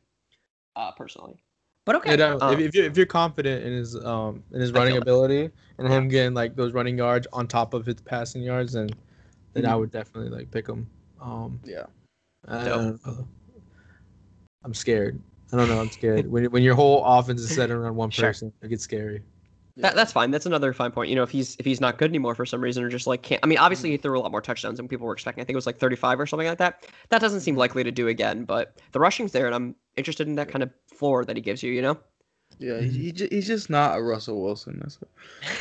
uh, 0.77 0.93
personally. 0.93 1.37
But 1.85 1.97
okay, 1.97 2.17
Yeah, 2.19 2.39
um, 2.41 2.55
if, 2.55 2.69
if 2.69 2.75
you're 2.75 2.85
if 2.87 2.97
you're 2.97 3.05
confident 3.05 3.63
in 3.63 3.75
his 3.75 3.95
um 4.03 4.43
in 4.53 4.63
his 4.63 4.73
running 4.73 4.95
feel 4.95 4.99
it. 4.99 5.03
ability 5.03 5.51
and 5.77 5.87
him 5.87 6.09
getting 6.09 6.33
like 6.33 6.57
those 6.57 6.73
running 6.73 6.97
yards 6.97 7.27
on 7.35 7.47
top 7.47 7.75
of 7.75 7.85
his 7.85 7.97
passing 7.97 8.43
yards, 8.43 8.73
then 8.73 8.89
then 9.53 9.67
I 9.67 9.75
Mhm. 9.75 9.81
would 9.81 9.91
definitely 9.91 10.31
like 10.31 10.51
pick 10.51 10.67
him. 10.67 10.89
Um, 11.21 11.61
Yeah. 11.65 11.85
Don't 12.49 12.65
know. 12.65 12.99
Uh, 13.05 13.23
I'm 14.65 14.75
scared. 14.75 15.21
I 15.53 15.57
don't 15.57 15.69
know. 15.69 15.79
I'm 15.81 15.91
scared. 15.91 16.31
when 16.31 16.45
when 16.47 16.63
your 16.63 16.75
whole 16.75 17.05
offense 17.05 17.41
is 17.43 17.55
centered 17.55 17.79
around 17.79 17.97
one 17.97 18.11
Sure. 18.11 18.29
person, 18.29 18.53
it 18.63 18.69
gets 18.69 18.83
scary. 18.83 19.23
That, 19.77 19.97
that's 19.97 20.13
fine. 20.13 20.31
That's 20.31 20.47
another 20.47 20.73
fine 20.73 20.93
point. 20.93 21.11
You 21.11 21.17
know, 21.17 21.25
if 21.25 21.31
he's 21.31 21.57
if 21.59 21.65
he's 21.67 21.81
not 21.81 21.99
good 21.99 22.11
anymore 22.11 22.37
for 22.37 22.47
some 22.47 22.61
reason, 22.61 22.85
or 22.85 22.89
just 22.89 23.07
like 23.09 23.23
can't. 23.23 23.41
I 23.43 23.47
mean, 23.47 23.59
obviously 23.59 23.91
he 23.91 23.97
threw 23.97 24.17
a 24.19 24.21
lot 24.21 24.31
more 24.31 24.41
touchdowns 24.41 24.77
than 24.77 24.87
people 24.87 25.07
were 25.07 25.13
expecting. 25.13 25.43
I 25.43 25.45
think 25.45 25.55
it 25.55 25.57
was 25.57 25.67
like 25.67 25.79
35 25.79 26.21
or 26.21 26.27
something 26.27 26.47
like 26.47 26.59
that. 26.59 26.87
That 27.09 27.21
doesn't 27.21 27.41
seem 27.41 27.57
likely 27.57 27.83
to 27.83 27.91
do 27.91 28.07
again. 28.07 28.45
But 28.45 28.79
the 28.93 29.01
rushing's 29.01 29.33
there, 29.33 29.47
and 29.47 29.55
I'm 29.55 29.75
interested 29.97 30.29
in 30.29 30.37
that 30.37 30.49
kind 30.49 30.63
of 30.63 30.71
floor 30.87 31.25
that 31.25 31.37
he 31.37 31.43
gives 31.43 31.61
you. 31.63 31.73
You 31.73 31.83
know, 31.83 31.99
Yeah, 32.59 32.81
he, 32.81 33.11
he 33.17 33.29
he's 33.31 33.47
just 33.47 33.69
not 33.71 33.99
a 33.99 34.03
Russell 34.03 34.41
Wilson. 34.43 34.79
That's 34.81 34.99
it. 35.03 35.09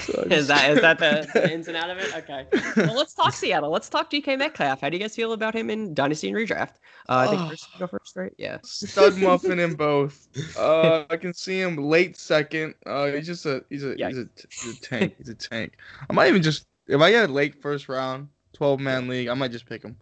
So 0.02 0.28
I 0.30 0.34
is 0.36 0.48
that 0.48 0.72
is 0.72 0.82
that 0.82 1.00
the, 1.00 1.28
the 1.34 1.52
ins 1.52 1.68
and 1.68 1.76
out 1.78 1.90
of 1.90 1.98
it? 1.98 2.16
Okay. 2.16 2.46
Well, 2.78 2.96
let's 2.96 3.14
talk 3.14 3.34
Seattle. 3.34 3.72
Let's 3.72 3.90
talk 3.90 4.10
DK 4.12 4.38
Metcalf. 4.38 4.82
How 4.82 4.90
do 4.90 4.98
you 4.98 5.02
guys 5.04 5.16
feel 5.16 5.34
about 5.34 5.56
him 5.56 5.70
in 5.70 5.94
Dynasty 5.94 6.28
and 6.30 6.38
Redraft? 6.38 6.76
Uh, 7.10 7.16
I 7.16 7.28
think 7.28 7.42
Oh. 7.42 7.50
first 7.50 7.68
go 7.80 7.88
first, 7.88 8.16
right? 8.16 8.32
Yeah. 8.38 8.58
stud 8.64 9.18
muffin 9.18 9.60
in 9.60 9.74
both. 9.76 10.28
Uh, 10.58 11.04
I 11.10 11.18
can 11.18 11.34
see 11.34 11.60
him 11.60 11.76
late 11.78 12.16
second. 12.16 12.76
Uh, 12.86 13.08
he's 13.08 13.26
just 13.26 13.46
a 13.46 13.64
he's 13.70 13.84
a 13.84 13.96
he's 13.96 14.18
a, 14.18 14.28
he's 14.50 14.78
a 14.78 14.82
tank. 14.82 15.16
He's 15.18 15.30
a 15.30 15.36
tank. 15.36 15.74
I 16.10 16.14
might 16.14 16.30
even 16.30 16.42
just 16.42 16.66
if 16.88 17.02
I 17.02 17.12
get 17.12 17.30
a 17.30 17.34
late 17.34 17.62
first 17.62 17.90
round, 17.90 18.30
twelve 18.54 18.80
man 18.80 19.08
league, 19.08 19.28
I 19.28 19.34
might 19.34 19.52
just 19.52 19.66
pick 19.66 19.84
him. 19.84 19.98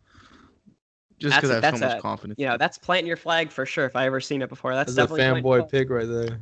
Just 1.20 1.36
because 1.36 1.52
a- 1.52 1.54
I 1.54 1.56
have 1.56 1.62
that's 1.62 1.80
so 1.80 1.86
much 1.88 1.98
a- 1.98 2.02
confidence. 2.02 2.40
You 2.40 2.48
know, 2.48 2.58
that's 2.58 2.78
planting 2.80 3.06
your 3.08 3.16
flag 3.18 3.52
for 3.52 3.64
sure. 3.66 3.86
If 3.86 3.96
I 3.96 4.08
ever 4.08 4.20
seen 4.20 4.42
it 4.42 4.50
before, 4.50 4.74
that's, 4.74 4.96
That's 4.96 5.12
a 5.12 5.16
definitely 5.16 5.44
planting 5.44 5.44
fanboy 5.44 5.58
flag. 5.70 5.72
pick 5.72 5.90
right 5.92 6.08
there. 6.08 6.40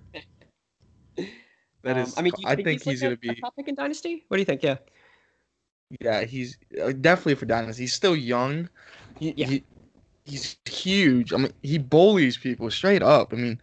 That 1.84 1.98
Um. 1.98 2.14
I 2.18 2.22
mean, 2.22 2.34
do 2.36 2.42
you 2.44 2.48
I 2.48 2.56
think, 2.56 2.66
think 2.66 2.84
he's, 2.84 3.02
he's 3.02 3.04
like 3.04 3.20
gonna 3.20 3.20
a, 3.24 3.32
a 3.32 3.36
be. 3.36 3.42
top 3.42 3.56
pick 3.56 3.68
in 3.68 3.76
Dynasty. 3.76 4.26
What 4.28 4.38
do 4.38 4.42
you 4.42 4.46
think? 4.46 4.64
Yeah. 4.64 4.78
Yeah, 6.02 6.24
he's 6.24 6.58
uh, 6.84 6.92
definitely 6.92 7.36
for 7.36 7.46
dynasty. 7.46 7.84
He's 7.84 7.94
still 7.94 8.16
young. 8.16 8.70
He, 9.20 9.34
Yeah. 9.36 9.48
he 9.48 9.64
he's 10.26 10.58
huge. 10.66 11.34
I 11.34 11.38
mean, 11.38 11.52
he 11.64 11.80
bullies 11.80 12.38
people 12.38 12.70
straight 12.70 13.02
up. 13.02 13.34
I 13.34 13.38
mean, 13.38 13.60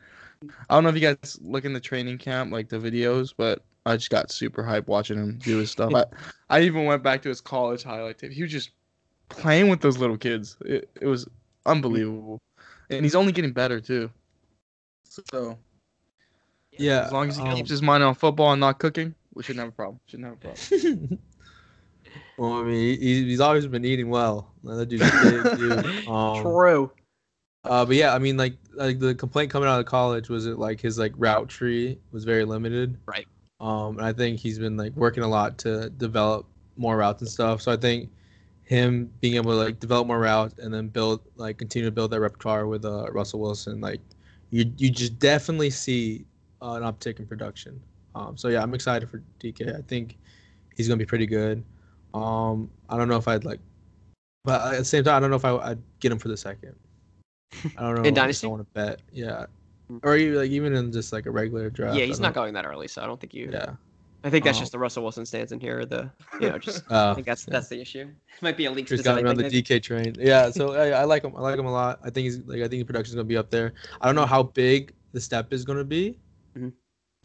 I 0.68 0.74
don't 0.74 0.82
know 0.82 0.90
if 0.90 0.96
you 0.96 1.00
guys 1.00 1.38
look 1.40 1.64
in 1.64 1.72
the 1.72 1.80
training 1.80 2.18
camp, 2.18 2.52
like 2.52 2.68
the 2.68 2.78
videos, 2.78 3.32
but 3.36 3.62
I 3.86 3.96
just 3.96 4.10
got 4.10 4.32
super 4.32 4.64
hyped 4.64 4.88
watching 4.88 5.18
him 5.18 5.38
do 5.38 5.58
his 5.58 5.70
stuff. 5.70 5.94
I, 5.94 6.04
I 6.50 6.60
even 6.62 6.84
went 6.84 7.04
back 7.04 7.22
to 7.22 7.28
his 7.28 7.40
college 7.40 7.84
highlight 7.84 8.18
tape. 8.18 8.32
He 8.32 8.42
was 8.42 8.50
just 8.50 8.70
playing 9.28 9.68
with 9.68 9.80
those 9.80 9.98
little 9.98 10.18
kids. 10.18 10.56
It, 10.64 10.90
it 11.00 11.06
was 11.06 11.28
unbelievable, 11.64 12.40
and 12.90 13.04
he's 13.04 13.14
only 13.14 13.32
getting 13.32 13.52
better 13.52 13.80
too. 13.80 14.10
So 15.32 15.56
Yeah, 16.78 17.06
as 17.06 17.12
long 17.12 17.28
as 17.28 17.36
he 17.36 17.42
um, 17.42 17.56
keeps 17.56 17.70
his 17.70 17.82
mind 17.82 18.02
on 18.02 18.14
football 18.14 18.52
and 18.52 18.60
not 18.60 18.78
cooking, 18.78 19.14
we 19.34 19.42
shouldn't 19.42 19.60
have 19.60 19.68
a 19.68 19.72
problem. 19.72 20.00
Shouldn't 20.06 20.28
have 20.28 20.34
a 20.34 20.54
problem. 20.54 21.18
well, 22.38 22.52
I 22.54 22.62
mean, 22.64 23.00
he, 23.00 23.24
he's 23.24 23.40
always 23.40 23.66
been 23.66 23.84
eating 23.84 24.08
well. 24.08 24.52
That 24.64 24.88
dude's 24.88 25.10
big 25.22 25.58
dude. 25.58 26.06
Um, 26.08 26.42
True. 26.42 26.90
Uh, 27.64 27.84
but 27.84 27.96
yeah, 27.96 28.14
I 28.14 28.18
mean, 28.18 28.36
like, 28.36 28.54
like 28.74 29.00
the 29.00 29.14
complaint 29.14 29.50
coming 29.50 29.68
out 29.68 29.80
of 29.80 29.86
college 29.86 30.28
was 30.28 30.46
it 30.46 30.58
like 30.58 30.80
his 30.80 30.98
like 30.98 31.12
route 31.16 31.48
tree 31.48 31.98
was 32.12 32.24
very 32.24 32.44
limited. 32.44 32.96
Right. 33.06 33.26
Um, 33.60 33.98
and 33.98 34.06
I 34.06 34.12
think 34.12 34.38
he's 34.38 34.58
been 34.58 34.76
like 34.76 34.94
working 34.94 35.24
a 35.24 35.28
lot 35.28 35.58
to 35.58 35.90
develop 35.90 36.46
more 36.76 36.96
routes 36.96 37.22
and 37.22 37.30
stuff. 37.30 37.62
So 37.62 37.72
I 37.72 37.76
think 37.76 38.10
him 38.66 39.10
being 39.20 39.34
able 39.36 39.52
to 39.52 39.56
like 39.56 39.80
develop 39.80 40.06
more 40.06 40.20
routes 40.20 40.58
and 40.58 40.72
then 40.72 40.88
build 40.88 41.22
like 41.36 41.56
continue 41.58 41.86
to 41.86 41.92
build 41.92 42.10
that 42.10 42.20
repertoire 42.20 42.66
with 42.66 42.84
uh, 42.84 43.10
Russell 43.12 43.40
Wilson, 43.40 43.80
like 43.80 44.00
you 44.50 44.70
you 44.76 44.90
just 44.90 45.18
definitely 45.18 45.70
see 45.70 46.24
uh, 46.62 46.72
an 46.72 46.82
uptick 46.82 47.18
in 47.18 47.26
production. 47.26 47.80
Um, 48.14 48.36
so 48.36 48.48
yeah, 48.48 48.62
I'm 48.62 48.74
excited 48.74 49.08
for 49.10 49.22
DK. 49.40 49.76
I 49.76 49.82
think 49.82 50.16
he's 50.76 50.88
gonna 50.88 50.98
be 50.98 51.04
pretty 51.06 51.26
good. 51.26 51.62
Um, 52.14 52.70
I 52.88 52.96
don't 52.96 53.08
know 53.08 53.16
if 53.16 53.28
I'd 53.28 53.44
like, 53.44 53.60
but 54.44 54.72
at 54.74 54.78
the 54.78 54.84
same 54.84 55.04
time, 55.04 55.16
I 55.16 55.20
don't 55.20 55.30
know 55.30 55.36
if 55.36 55.44
I, 55.44 55.56
I'd 55.56 55.78
get 56.00 56.12
him 56.12 56.18
for 56.18 56.28
the 56.28 56.36
second. 56.36 56.74
I 57.76 57.82
don't 57.82 57.94
know. 57.96 58.00
In 58.00 58.00
I 58.00 58.02
just 58.02 58.14
Dynasty? 58.14 58.44
don't 58.46 58.52
want 58.52 58.62
to 58.66 58.72
bet. 58.74 59.00
Yeah, 59.12 59.46
or 60.02 60.16
even 60.16 60.38
like 60.38 60.50
even 60.50 60.74
in 60.74 60.92
just 60.92 61.12
like 61.12 61.26
a 61.26 61.30
regular 61.30 61.68
draft. 61.70 61.96
yeah, 61.96 62.04
he's 62.06 62.18
don't- 62.18 62.34
going 62.34 62.54
that 62.54 62.64
early, 62.66 62.88
so 62.88 63.02
I 63.02 63.06
don't 63.06 63.20
think 63.20 63.34
you. 63.34 63.50
Yeah. 63.52 63.74
I 64.24 64.30
think 64.30 64.44
that's 64.44 64.56
Um, 64.58 64.62
just 64.62 64.72
the 64.72 64.78
Russell 64.80 65.04
Wilson 65.04 65.24
stance 65.24 65.52
in 65.52 65.60
here. 65.60 65.84
The 65.84 66.10
you 66.40 66.48
know 66.48 66.58
just. 66.58 66.82
I 66.90 66.94
Uh, 66.94 67.14
think 67.14 67.26
that's 67.26 67.46
yeah. 67.46 67.52
that's 67.52 67.68
the 67.68 67.80
issue. 67.80 68.08
It 68.08 68.42
Might 68.42 68.56
be 68.56 68.64
a 68.64 68.70
leak 68.72 68.86
Just 68.88 69.04
got 69.04 69.22
me 69.22 69.28
on 69.28 69.36
the 69.36 69.42
maybe. 69.44 69.62
DK 69.62 69.80
train. 69.82 70.16
Yeah, 70.18 70.50
so 70.50 70.72
I, 70.72 70.88
I 70.88 71.04
like 71.04 71.22
him. 71.22 71.34
I 71.36 71.40
like 71.42 71.56
him 71.58 71.66
a 71.66 71.70
lot. 71.70 72.00
I 72.02 72.10
think 72.10 72.24
he's 72.24 72.38
like 72.46 72.58
I 72.60 72.66
think 72.66 72.80
the 72.80 72.84
production's 72.84 73.14
gonna 73.14 73.24
be 73.24 73.36
up 73.36 73.50
there. 73.50 73.74
I 74.00 74.06
don't 74.06 74.16
know 74.16 74.26
how 74.26 74.42
big 74.42 74.94
the 75.12 75.20
step 75.20 75.52
is 75.52 75.64
gonna 75.64 75.84
be. 75.84 76.18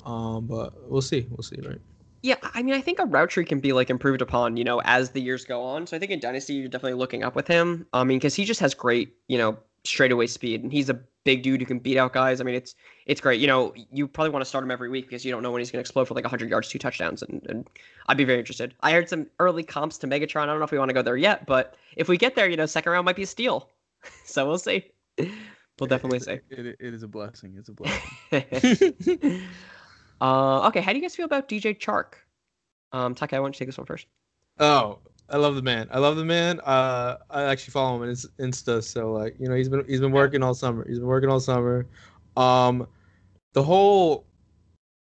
Um, 0.05 0.47
but 0.47 0.89
we'll 0.89 1.01
see. 1.01 1.27
We'll 1.29 1.43
see, 1.43 1.59
right? 1.65 1.79
Yeah, 2.23 2.35
I 2.53 2.61
mean, 2.61 2.75
I 2.75 2.81
think 2.81 2.99
a 2.99 3.05
route 3.05 3.31
tree 3.31 3.45
can 3.45 3.59
be 3.59 3.73
like 3.73 3.89
improved 3.89 4.21
upon, 4.21 4.55
you 4.55 4.63
know, 4.63 4.81
as 4.85 5.09
the 5.09 5.21
years 5.21 5.43
go 5.43 5.63
on. 5.63 5.87
So 5.87 5.97
I 5.97 5.99
think 5.99 6.11
in 6.11 6.19
Dynasty, 6.19 6.53
you're 6.53 6.67
definitely 6.67 6.93
looking 6.93 7.23
up 7.23 7.35
with 7.35 7.47
him. 7.47 7.87
I 7.93 8.03
mean, 8.03 8.19
because 8.19 8.35
he 8.35 8.45
just 8.45 8.59
has 8.59 8.75
great, 8.75 9.15
you 9.27 9.39
know, 9.39 9.57
straightaway 9.83 10.27
speed, 10.27 10.61
and 10.61 10.71
he's 10.71 10.89
a 10.89 10.99
big 11.23 11.41
dude 11.43 11.61
who 11.61 11.65
can 11.65 11.79
beat 11.79 11.97
out 11.97 12.13
guys. 12.13 12.39
I 12.39 12.43
mean, 12.43 12.55
it's 12.55 12.75
it's 13.07 13.19
great. 13.19 13.39
You 13.39 13.47
know, 13.47 13.73
you 13.91 14.07
probably 14.07 14.29
want 14.29 14.41
to 14.41 14.49
start 14.49 14.63
him 14.63 14.69
every 14.69 14.89
week 14.89 15.07
because 15.07 15.25
you 15.25 15.31
don't 15.31 15.41
know 15.41 15.51
when 15.51 15.59
he's 15.59 15.71
going 15.71 15.79
to 15.79 15.81
explode 15.81 16.07
for 16.07 16.13
like 16.13 16.23
100 16.23 16.49
yards, 16.49 16.67
two 16.69 16.77
touchdowns, 16.77 17.23
and, 17.23 17.41
and 17.49 17.67
I'd 18.07 18.17
be 18.17 18.23
very 18.23 18.39
interested. 18.39 18.75
I 18.81 18.91
heard 18.91 19.09
some 19.09 19.27
early 19.39 19.63
comps 19.63 19.97
to 19.99 20.07
Megatron. 20.07 20.43
I 20.43 20.45
don't 20.47 20.59
know 20.59 20.65
if 20.65 20.71
we 20.71 20.77
want 20.77 20.89
to 20.89 20.93
go 20.93 21.01
there 21.01 21.17
yet, 21.17 21.47
but 21.47 21.75
if 21.95 22.07
we 22.07 22.17
get 22.17 22.35
there, 22.35 22.47
you 22.47 22.57
know, 22.57 22.67
second 22.67 22.91
round 22.91 23.05
might 23.05 23.15
be 23.15 23.23
a 23.23 23.27
steal. 23.27 23.69
so 24.25 24.47
we'll 24.47 24.59
see. 24.59 24.91
We'll 25.17 25.87
definitely 25.87 26.19
see. 26.19 26.39
It, 26.51 26.65
it, 26.65 26.75
it 26.79 26.93
is 26.93 27.01
a 27.01 27.07
blessing. 27.07 27.55
It's 27.57 27.69
a 27.69 27.73
blessing. 27.73 29.47
uh, 30.21 30.67
okay, 30.67 30.81
how 30.81 30.91
do 30.91 30.97
you 30.97 31.01
guys 31.01 31.15
feel 31.15 31.25
about 31.25 31.49
DJ 31.49 31.77
Chark? 31.77 32.13
Um, 32.93 33.15
Taka, 33.15 33.35
I 33.35 33.39
want 33.39 33.55
you 33.55 33.57
to 33.57 33.59
take 33.59 33.67
this 33.69 33.77
one 33.77 33.87
first. 33.87 34.07
Oh, 34.59 34.99
I 35.29 35.37
love 35.37 35.55
the 35.55 35.61
man. 35.61 35.87
I 35.91 35.99
love 35.99 36.17
the 36.17 36.25
man. 36.25 36.59
Uh, 36.61 37.17
I 37.29 37.43
actually 37.43 37.71
follow 37.71 37.95
him 37.95 38.03
on 38.03 38.09
Ins- 38.09 38.27
Insta, 38.39 38.83
so 38.83 39.11
like 39.13 39.35
you 39.39 39.47
know 39.47 39.55
he's 39.55 39.69
been 39.69 39.83
he's 39.87 39.99
been 40.01 40.11
working 40.11 40.43
all 40.43 40.53
summer. 40.53 40.85
He's 40.87 40.99
been 40.99 41.07
working 41.07 41.29
all 41.29 41.39
summer. 41.39 41.87
Um, 42.37 42.87
the 43.53 43.63
whole 43.63 44.25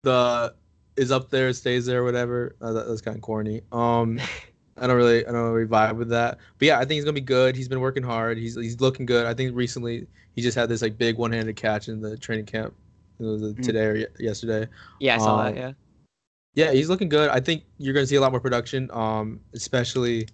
the 0.03 0.55
is 0.97 1.11
up 1.11 1.31
there, 1.31 1.53
stays 1.53 1.85
there, 1.85 2.05
whatever. 2.05 2.57
Uh, 2.61 2.73
that, 2.73 2.89
that's 2.89 3.01
kind 3.01 3.17
of 3.17 3.23
corny. 3.23 3.63
Um, 3.73 4.21
I 4.79 4.87
don't 4.87 4.97
really 4.97 5.27
I 5.27 5.33
don't 5.33 5.53
really 5.53 5.69
vibe 5.69 5.97
with 5.97 6.09
that. 6.11 6.39
But 6.59 6.67
yeah, 6.67 6.77
I 6.77 6.81
think 6.81 6.93
he's 6.93 7.05
gonna 7.05 7.13
be 7.13 7.21
good. 7.21 7.57
He's 7.57 7.69
been 7.69 7.81
working 7.81 8.03
hard. 8.03 8.39
He's 8.39 8.55
he's 8.55 8.81
looking 8.81 9.05
good. 9.05 9.27
I 9.27 9.35
think 9.35 9.55
recently 9.55 10.07
he 10.35 10.43
just 10.43 10.57
had 10.57 10.69
this 10.69 10.81
like 10.81 10.97
big 10.97 11.19
one 11.19 11.33
handed 11.33 11.57
catch 11.57 11.89
in 11.89 12.01
the 12.01 12.17
training 12.17 12.47
camp. 12.47 12.73
Uh, 13.21 13.53
today 13.63 13.85
or 13.85 14.07
yesterday. 14.19 14.67
Yeah, 14.99 15.17
I 15.17 15.19
saw 15.19 15.39
Um, 15.39 15.55
that. 15.55 15.61
Yeah. 15.61 15.73
Yeah, 16.55 16.73
he's 16.73 16.89
looking 16.89 17.09
good. 17.09 17.31
I 17.31 17.39
think 17.39 17.65
you're 17.79 17.95
going 17.95 18.03
to 18.03 18.09
see 18.09 18.17
a 18.17 18.21
lot 18.21 18.33
more 18.33 18.41
production, 18.41 18.91
um, 18.93 19.41
especially 19.55 20.27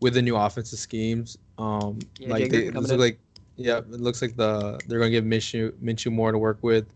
with 0.00 0.14
the 0.14 0.22
new 0.22 0.36
offensive 0.36 0.78
schemes. 0.78 1.36
Um, 1.58 1.98
Yeah, 2.18 2.30
like 2.30 2.44
Jay 2.44 2.48
they, 2.48 2.48
Griffin 2.48 2.68
it 2.68 2.72
coming 2.74 2.90
in. 2.92 3.00
like, 3.00 3.18
yeah, 3.56 3.78
it 3.78 3.90
looks 3.90 4.22
like 4.22 4.36
the 4.36 4.80
they're 4.88 4.98
going 4.98 5.12
to 5.12 5.20
give 5.20 5.24
Minshew 5.24 5.72
Minshew 5.82 6.10
more 6.12 6.32
to 6.32 6.38
work 6.38 6.58
with, 6.62 6.86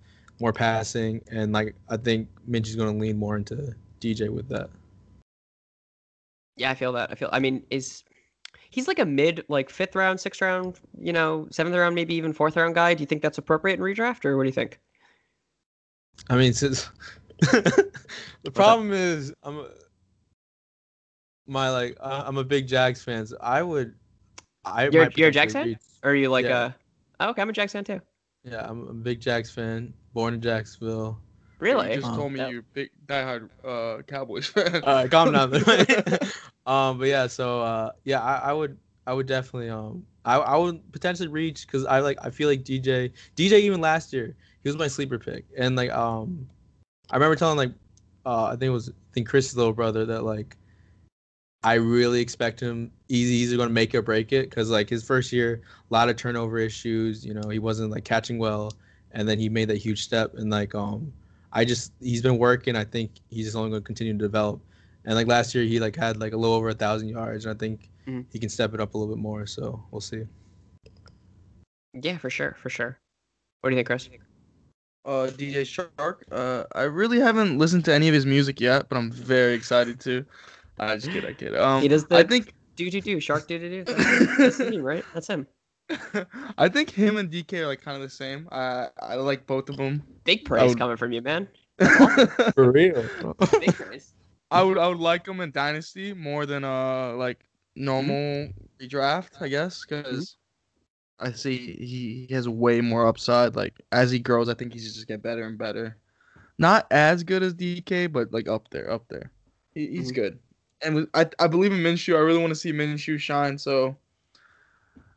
more 0.40 0.52
passing, 0.52 1.20
and 1.30 1.52
like 1.52 1.74
I 1.90 1.96
think 1.98 2.28
Minshew's 2.48 2.76
going 2.76 2.94
to 2.94 2.98
lean 2.98 3.18
more 3.18 3.36
into 3.36 3.74
DJ 4.00 4.30
with 4.30 4.48
that. 4.48 4.70
Yeah, 6.56 6.70
I 6.70 6.74
feel 6.74 6.92
that. 6.92 7.10
I 7.10 7.16
feel. 7.16 7.28
I 7.32 7.40
mean, 7.40 7.64
is 7.70 8.04
he's 8.70 8.88
like 8.88 8.98
a 8.98 9.04
mid, 9.04 9.44
like 9.48 9.68
fifth 9.68 9.94
round, 9.94 10.20
sixth 10.20 10.40
round, 10.40 10.80
you 10.98 11.12
know, 11.12 11.46
seventh 11.50 11.74
round, 11.76 11.94
maybe 11.94 12.14
even 12.14 12.32
fourth 12.32 12.56
round 12.56 12.74
guy? 12.74 12.94
Do 12.94 13.02
you 13.02 13.06
think 13.06 13.20
that's 13.20 13.36
appropriate 13.38 13.74
in 13.74 13.80
redraft, 13.80 14.24
or 14.24 14.36
what 14.36 14.44
do 14.44 14.48
you 14.48 14.52
think? 14.54 14.78
I 16.30 16.36
mean, 16.36 16.52
since 16.52 16.88
the 17.40 18.50
problem 18.52 18.92
is 18.92 19.32
I'm 19.42 19.58
a, 19.58 19.68
my 21.46 21.70
like 21.70 21.96
I- 22.02 22.22
I'm 22.26 22.38
a 22.38 22.44
big 22.44 22.66
Jags 22.66 23.02
fan. 23.02 23.26
So 23.26 23.36
I 23.40 23.62
would. 23.62 23.94
I 24.64 24.84
You're- 24.84 24.94
you're 24.94 25.02
a 25.04 25.06
potentially 25.10 25.30
Jags 25.32 25.52
fan? 25.52 25.66
reach- 25.68 25.78
Or 26.02 26.10
are 26.10 26.14
you 26.14 26.28
like 26.30 26.46
Yeah. 26.46 26.66
a? 26.66 26.74
Oh, 27.20 27.30
okay, 27.30 27.42
I'm 27.42 27.50
a 27.50 27.52
Jags 27.52 27.72
fan 27.72 27.84
too. 27.84 28.00
Yeah, 28.44 28.66
I'm 28.68 28.88
a 28.88 28.92
big 28.94 29.20
Jags 29.20 29.50
fan. 29.50 29.92
Born 30.12 30.34
in 30.34 30.40
Jacksonville. 30.40 31.18
Really? 31.58 31.90
You 31.94 32.00
just 32.00 32.12
Oh. 32.12 32.16
told 32.16 32.32
me 32.32 32.40
Yeah. 32.40 32.48
you're 32.48 32.60
a 32.60 32.74
big 32.74 32.90
diehard 33.06 33.48
uh, 33.64 34.02
Cowboys 34.02 34.46
fan. 34.54 34.82
All 34.84 34.94
right, 34.94 35.10
calm 35.10 35.32
down. 35.32 35.54
um, 36.66 36.98
but 36.98 37.08
yeah, 37.08 37.26
so 37.26 37.60
uh, 37.62 37.92
yeah, 38.04 38.20
I, 38.20 38.50
I 38.50 38.52
would, 38.52 38.76
I 39.06 39.12
would 39.12 39.26
definitely, 39.26 39.70
um, 39.70 40.04
I, 40.24 40.36
I 40.36 40.56
would 40.56 40.92
potentially 40.92 41.28
reach 41.28 41.66
because 41.66 41.84
I 41.86 42.00
like, 42.00 42.18
I 42.22 42.30
feel 42.30 42.48
like 42.48 42.64
DJ, 42.64 43.12
DJ 43.36 43.60
even 43.60 43.80
last 43.80 44.12
year, 44.12 44.34
he 44.64 44.68
was 44.68 44.76
my 44.76 44.88
sleeper 44.88 45.18
pick, 45.18 45.44
and 45.56 45.76
like, 45.76 45.90
um, 45.90 46.48
I 47.10 47.16
remember 47.16 47.36
telling 47.36 47.56
like, 47.58 47.72
uh, 48.26 48.46
I 48.46 48.50
think 48.52 48.64
it 48.64 48.70
was, 48.70 48.88
I 48.88 48.92
think 49.12 49.28
Chris's 49.28 49.56
little 49.56 49.74
brother 49.74 50.04
that 50.06 50.24
like, 50.24 50.56
I 51.62 51.74
really 51.74 52.20
expect 52.20 52.60
him. 52.60 52.90
He's 53.08 53.30
either 53.30 53.56
going 53.56 53.68
to 53.68 53.72
make 53.74 53.94
it 53.94 53.98
or 53.98 54.02
break 54.02 54.32
it 54.32 54.50
because 54.50 54.70
like 54.70 54.88
his 54.88 55.04
first 55.04 55.32
year, 55.32 55.62
a 55.90 55.94
lot 55.94 56.08
of 56.08 56.16
turnover 56.16 56.58
issues. 56.58 57.24
You 57.24 57.34
know, 57.34 57.48
he 57.48 57.58
wasn't 57.58 57.90
like 57.90 58.04
catching 58.04 58.38
well, 58.38 58.72
and 59.12 59.28
then 59.28 59.38
he 59.38 59.48
made 59.48 59.68
that 59.68 59.78
huge 59.78 60.02
step. 60.02 60.34
And 60.34 60.50
like, 60.50 60.74
um, 60.74 61.12
I 61.52 61.64
just 61.64 61.92
he's 62.00 62.22
been 62.22 62.38
working. 62.38 62.76
I 62.76 62.84
think 62.84 63.12
he's 63.30 63.46
just 63.46 63.56
only 63.56 63.70
going 63.70 63.82
to 63.82 63.86
continue 63.86 64.12
to 64.12 64.18
develop. 64.18 64.60
And 65.04 65.14
like 65.14 65.26
last 65.26 65.54
year, 65.54 65.64
he 65.64 65.78
like 65.80 65.96
had 65.96 66.18
like 66.18 66.32
a 66.32 66.36
little 66.36 66.56
over 66.56 66.70
a 66.70 66.74
thousand 66.74 67.08
yards, 67.08 67.44
and 67.46 67.54
I 67.54 67.58
think 67.58 67.90
Mhm. 68.06 68.24
he 68.30 68.38
can 68.38 68.48
step 68.48 68.74
it 68.74 68.80
up 68.80 68.94
a 68.94 68.98
little 68.98 69.14
bit 69.14 69.20
more. 69.22 69.46
So 69.46 69.82
we'll 69.90 70.00
see. 70.00 70.24
Yeah, 71.94 72.18
for 72.18 72.30
sure, 72.30 72.56
for 72.60 72.68
sure. 72.70 72.98
What 73.60 73.70
do 73.70 73.76
you 73.76 73.78
think, 73.78 73.86
Chris? 73.86 74.08
Uh, 75.04 75.28
DJ 75.36 75.66
Shark. 75.66 76.24
Uh, 76.30 76.64
I 76.74 76.82
really 76.82 77.20
haven't 77.20 77.58
listened 77.58 77.84
to 77.86 77.94
any 77.94 78.08
of 78.08 78.14
his 78.14 78.26
music 78.26 78.60
yet, 78.60 78.88
but 78.88 78.96
I'm 78.96 79.10
very 79.10 79.54
excited 79.54 80.00
to. 80.00 80.24
I 80.78 80.96
just 80.96 81.10
kid, 81.10 81.24
I 81.24 81.32
kid. 81.32 81.54
Um, 81.56 81.82
He 81.82 81.88
does 81.88 82.06
I 82.10 82.22
think, 82.24 82.52
Do 82.76 82.90
do 82.90 83.00
do 83.00 83.20
shark 83.20 83.46
do 83.46 83.58
do 83.58 83.84
do. 83.84 83.94
That's 84.38 84.58
him, 84.58 84.82
right? 84.82 85.04
That's 85.14 85.28
him. 85.28 85.46
I 86.58 86.68
think 86.68 86.90
him 86.90 87.16
and 87.18 87.30
DK 87.30 87.60
are 87.60 87.66
like 87.66 87.82
kind 87.82 87.96
of 87.96 88.02
the 88.02 88.08
same. 88.10 88.48
I 88.50 88.88
I 89.00 89.14
like 89.16 89.46
both 89.46 89.68
of 89.68 89.76
them. 89.76 90.02
Big 90.24 90.44
praise 90.44 90.70
would- 90.70 90.78
coming 90.78 90.96
from 90.96 91.12
you, 91.12 91.22
man. 91.22 91.46
For 92.54 92.70
real. 92.72 93.04
Big 93.60 93.74
praise. 93.74 94.14
I 94.50 94.62
would 94.62 94.78
I 94.78 94.88
would 94.88 94.98
like 94.98 95.26
him 95.26 95.40
in 95.40 95.50
Dynasty 95.50 96.14
more 96.14 96.46
than 96.46 96.64
uh 96.64 97.12
like 97.14 97.44
normal 97.76 98.48
redraft, 98.80 99.40
I 99.42 99.48
guess, 99.48 99.84
because 99.84 100.36
I 101.20 101.32
see 101.32 101.76
he, 101.78 102.26
he 102.28 102.34
has 102.34 102.48
way 102.48 102.80
more 102.80 103.06
upside. 103.06 103.54
Like 103.56 103.74
as 103.92 104.10
he 104.10 104.18
grows, 104.18 104.48
I 104.48 104.54
think 104.54 104.72
he's 104.72 104.94
just 104.94 105.06
get 105.06 105.22
better 105.22 105.44
and 105.44 105.56
better. 105.56 105.96
Not 106.58 106.86
as 106.90 107.22
good 107.24 107.42
as 107.42 107.54
DK, 107.54 108.10
but 108.12 108.32
like 108.32 108.48
up 108.48 108.68
there, 108.70 108.90
up 108.90 109.06
there. 109.08 109.30
He, 109.74 109.88
he's 109.88 110.12
Mhm. 110.12 110.14
good, 110.14 110.38
and 110.82 110.94
with, 110.94 111.08
I 111.14 111.28
I 111.38 111.46
believe 111.46 111.72
in 111.72 111.78
Minshew. 111.80 112.16
I 112.16 112.20
really 112.20 112.38
want 112.38 112.50
to 112.50 112.54
see 112.58 112.72
Minshew 112.72 113.18
shine. 113.18 113.58
So 113.58 113.96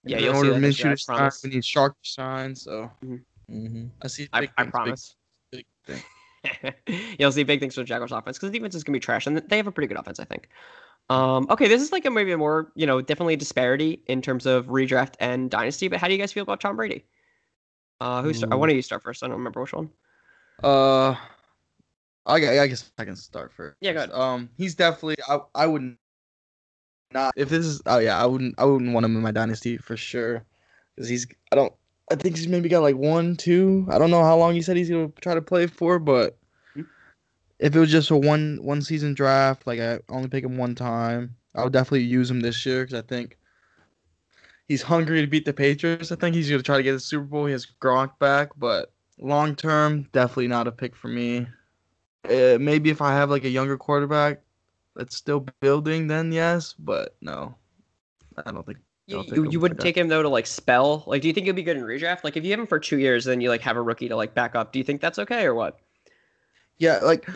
Yeah, 0.03 0.17
you'll 0.19 0.33
see 0.33 0.37
order 0.37 0.49
that 0.51 0.55
for 0.55 0.61
this 0.61 0.77
Minshew 0.77 0.83
year, 0.85 0.97
shine, 0.97 1.31
we 1.43 1.49
need 1.51 1.65
Shark 1.65 1.93
to 1.93 2.09
shine. 2.09 2.55
So 2.55 2.91
hmm 3.49 3.85
I 4.01 4.07
see. 4.07 4.27
I, 4.33 4.41
big 4.41 4.51
I 4.57 4.63
things, 4.63 4.65
big- 4.65 4.71
promise. 4.71 5.15
big 5.51 5.65
things. 5.85 6.03
You'll 7.19 7.31
see 7.31 7.43
big 7.43 7.59
things 7.59 7.75
for 7.75 7.81
the 7.81 7.85
Jaguars 7.85 8.11
offense 8.11 8.37
because 8.37 8.51
the 8.51 8.57
defense 8.57 8.75
is 8.75 8.83
gonna 8.83 8.95
be 8.95 8.99
trash, 8.99 9.27
and 9.27 9.37
they 9.37 9.57
have 9.57 9.67
a 9.67 9.71
pretty 9.71 9.87
good 9.87 9.97
offense, 9.97 10.19
I 10.19 10.25
think. 10.25 10.49
Um, 11.09 11.47
okay, 11.49 11.67
this 11.67 11.81
is 11.81 11.91
like 11.91 12.05
a 12.05 12.11
maybe 12.11 12.31
a 12.33 12.37
more, 12.37 12.71
you 12.75 12.85
know, 12.85 13.01
definitely 13.01 13.35
a 13.35 13.37
disparity 13.37 14.01
in 14.07 14.21
terms 14.21 14.45
of 14.45 14.67
redraft 14.67 15.13
and 15.19 15.49
dynasty. 15.49 15.87
But 15.87 15.99
how 15.99 16.07
do 16.07 16.13
you 16.13 16.19
guys 16.19 16.33
feel 16.33 16.43
about 16.43 16.59
Tom 16.59 16.75
Brady? 16.75 17.05
Uh, 18.01 18.21
who? 18.21 18.33
Start, 18.33 18.51
I 18.51 18.55
Mm. 18.55 18.59
want 18.59 18.69
to 18.71 18.75
you 18.75 18.81
start 18.81 19.03
first. 19.03 19.23
I 19.23 19.27
don't 19.27 19.37
remember 19.37 19.61
which 19.61 19.73
one. 19.73 19.89
Uh, 20.63 21.15
I, 22.25 22.35
I 22.35 22.67
guess 22.67 22.91
I 22.97 23.05
can 23.05 23.15
start 23.15 23.53
first. 23.53 23.77
Yeah, 23.79 23.93
go 23.93 23.99
ahead. 23.99 24.11
Um, 24.11 24.49
he's 24.57 24.75
definitely. 24.75 25.15
I 25.27 25.39
I 25.55 25.67
wouldn't. 25.67 25.97
Not 27.13 27.33
if 27.37 27.49
this 27.49 27.65
is. 27.65 27.81
Oh 27.85 27.99
yeah, 27.99 28.21
I 28.21 28.25
wouldn't. 28.25 28.55
I 28.57 28.65
wouldn't 28.65 28.93
want 28.93 29.05
him 29.05 29.15
in 29.15 29.21
my 29.21 29.31
dynasty 29.31 29.77
for 29.77 29.95
sure. 29.95 30.43
Cause 30.97 31.07
he's. 31.07 31.25
I 31.51 31.55
don't. 31.55 31.73
I 32.11 32.15
think 32.15 32.35
he's 32.37 32.47
maybe 32.47 32.69
got 32.69 32.81
like 32.81 32.95
one, 32.95 33.35
two. 33.35 33.87
I 33.89 33.97
don't 33.97 34.11
know 34.11 34.23
how 34.23 34.37
long 34.37 34.53
he 34.53 34.61
said 34.61 34.77
he's 34.77 34.89
gonna 34.89 35.09
try 35.21 35.35
to 35.35 35.41
play 35.41 35.67
for, 35.67 35.99
but 35.99 36.31
Hmm. 36.31 36.46
If 37.59 37.75
it 37.75 37.79
was 37.79 37.91
just 37.91 38.11
a 38.11 38.17
one 38.17 38.59
one 38.61 38.81
season 38.81 39.13
draft, 39.13 39.65
like 39.65 39.79
I 39.79 39.99
only 40.09 40.29
pick 40.29 40.43
him 40.43 40.57
one 40.57 40.75
time, 40.75 41.35
I 41.55 41.63
would 41.63 41.73
definitely 41.73 42.03
use 42.03 42.29
him 42.29 42.39
this 42.39 42.65
year 42.65 42.83
because 42.83 42.99
I 42.99 43.01
think 43.01 43.37
he's 44.67 44.81
hungry 44.81 45.21
to 45.21 45.27
beat 45.27 45.45
the 45.45 45.53
Patriots. 45.53 46.11
I 46.11 46.15
think 46.15 46.35
he's 46.35 46.49
gonna 46.49 46.63
try 46.63 46.77
to 46.77 46.83
get 46.83 46.93
the 46.93 46.99
Super 46.99 47.25
Bowl. 47.25 47.45
He 47.45 47.51
has 47.53 47.67
Gronk 47.81 48.11
back, 48.19 48.49
but 48.57 48.91
long 49.17 49.55
term, 49.55 50.07
definitely 50.11 50.47
not 50.47 50.67
a 50.67 50.71
pick 50.71 50.95
for 50.95 51.07
me. 51.07 51.47
Uh, 52.25 52.57
maybe 52.59 52.89
if 52.89 53.01
I 53.01 53.13
have 53.13 53.29
like 53.29 53.45
a 53.45 53.49
younger 53.49 53.77
quarterback 53.77 54.41
that's 54.95 55.15
still 55.15 55.45
building, 55.61 56.07
then 56.07 56.31
yes, 56.31 56.73
but 56.77 57.15
no, 57.21 57.55
I 58.45 58.51
don't 58.51 58.65
think. 58.65 58.79
You, 59.09 59.49
you, 59.49 59.59
wouldn't 59.61 59.79
take 59.79 59.95
him 59.95 60.09
though 60.09 60.21
to 60.21 60.27
like 60.27 60.45
spell. 60.45 61.05
Like, 61.07 61.21
do 61.21 61.29
you 61.29 61.33
think 61.33 61.45
he'll 61.45 61.55
be 61.55 61.63
good 61.63 61.77
in 61.77 61.83
redraft? 61.83 62.25
Like, 62.25 62.35
if 62.35 62.43
you 62.43 62.51
have 62.51 62.59
him 62.59 62.67
for 62.67 62.77
two 62.77 62.99
years, 62.99 63.23
then 63.23 63.39
you 63.39 63.47
like 63.47 63.61
have 63.61 63.77
a 63.77 63.81
rookie 63.81 64.09
to 64.09 64.17
like 64.17 64.33
back 64.33 64.53
up. 64.53 64.73
Do 64.73 64.79
you 64.79 64.83
think 64.83 64.99
that's 64.99 65.17
okay 65.17 65.45
or 65.45 65.55
what? 65.55 65.79
Yeah, 66.79 66.99
like 66.99 67.27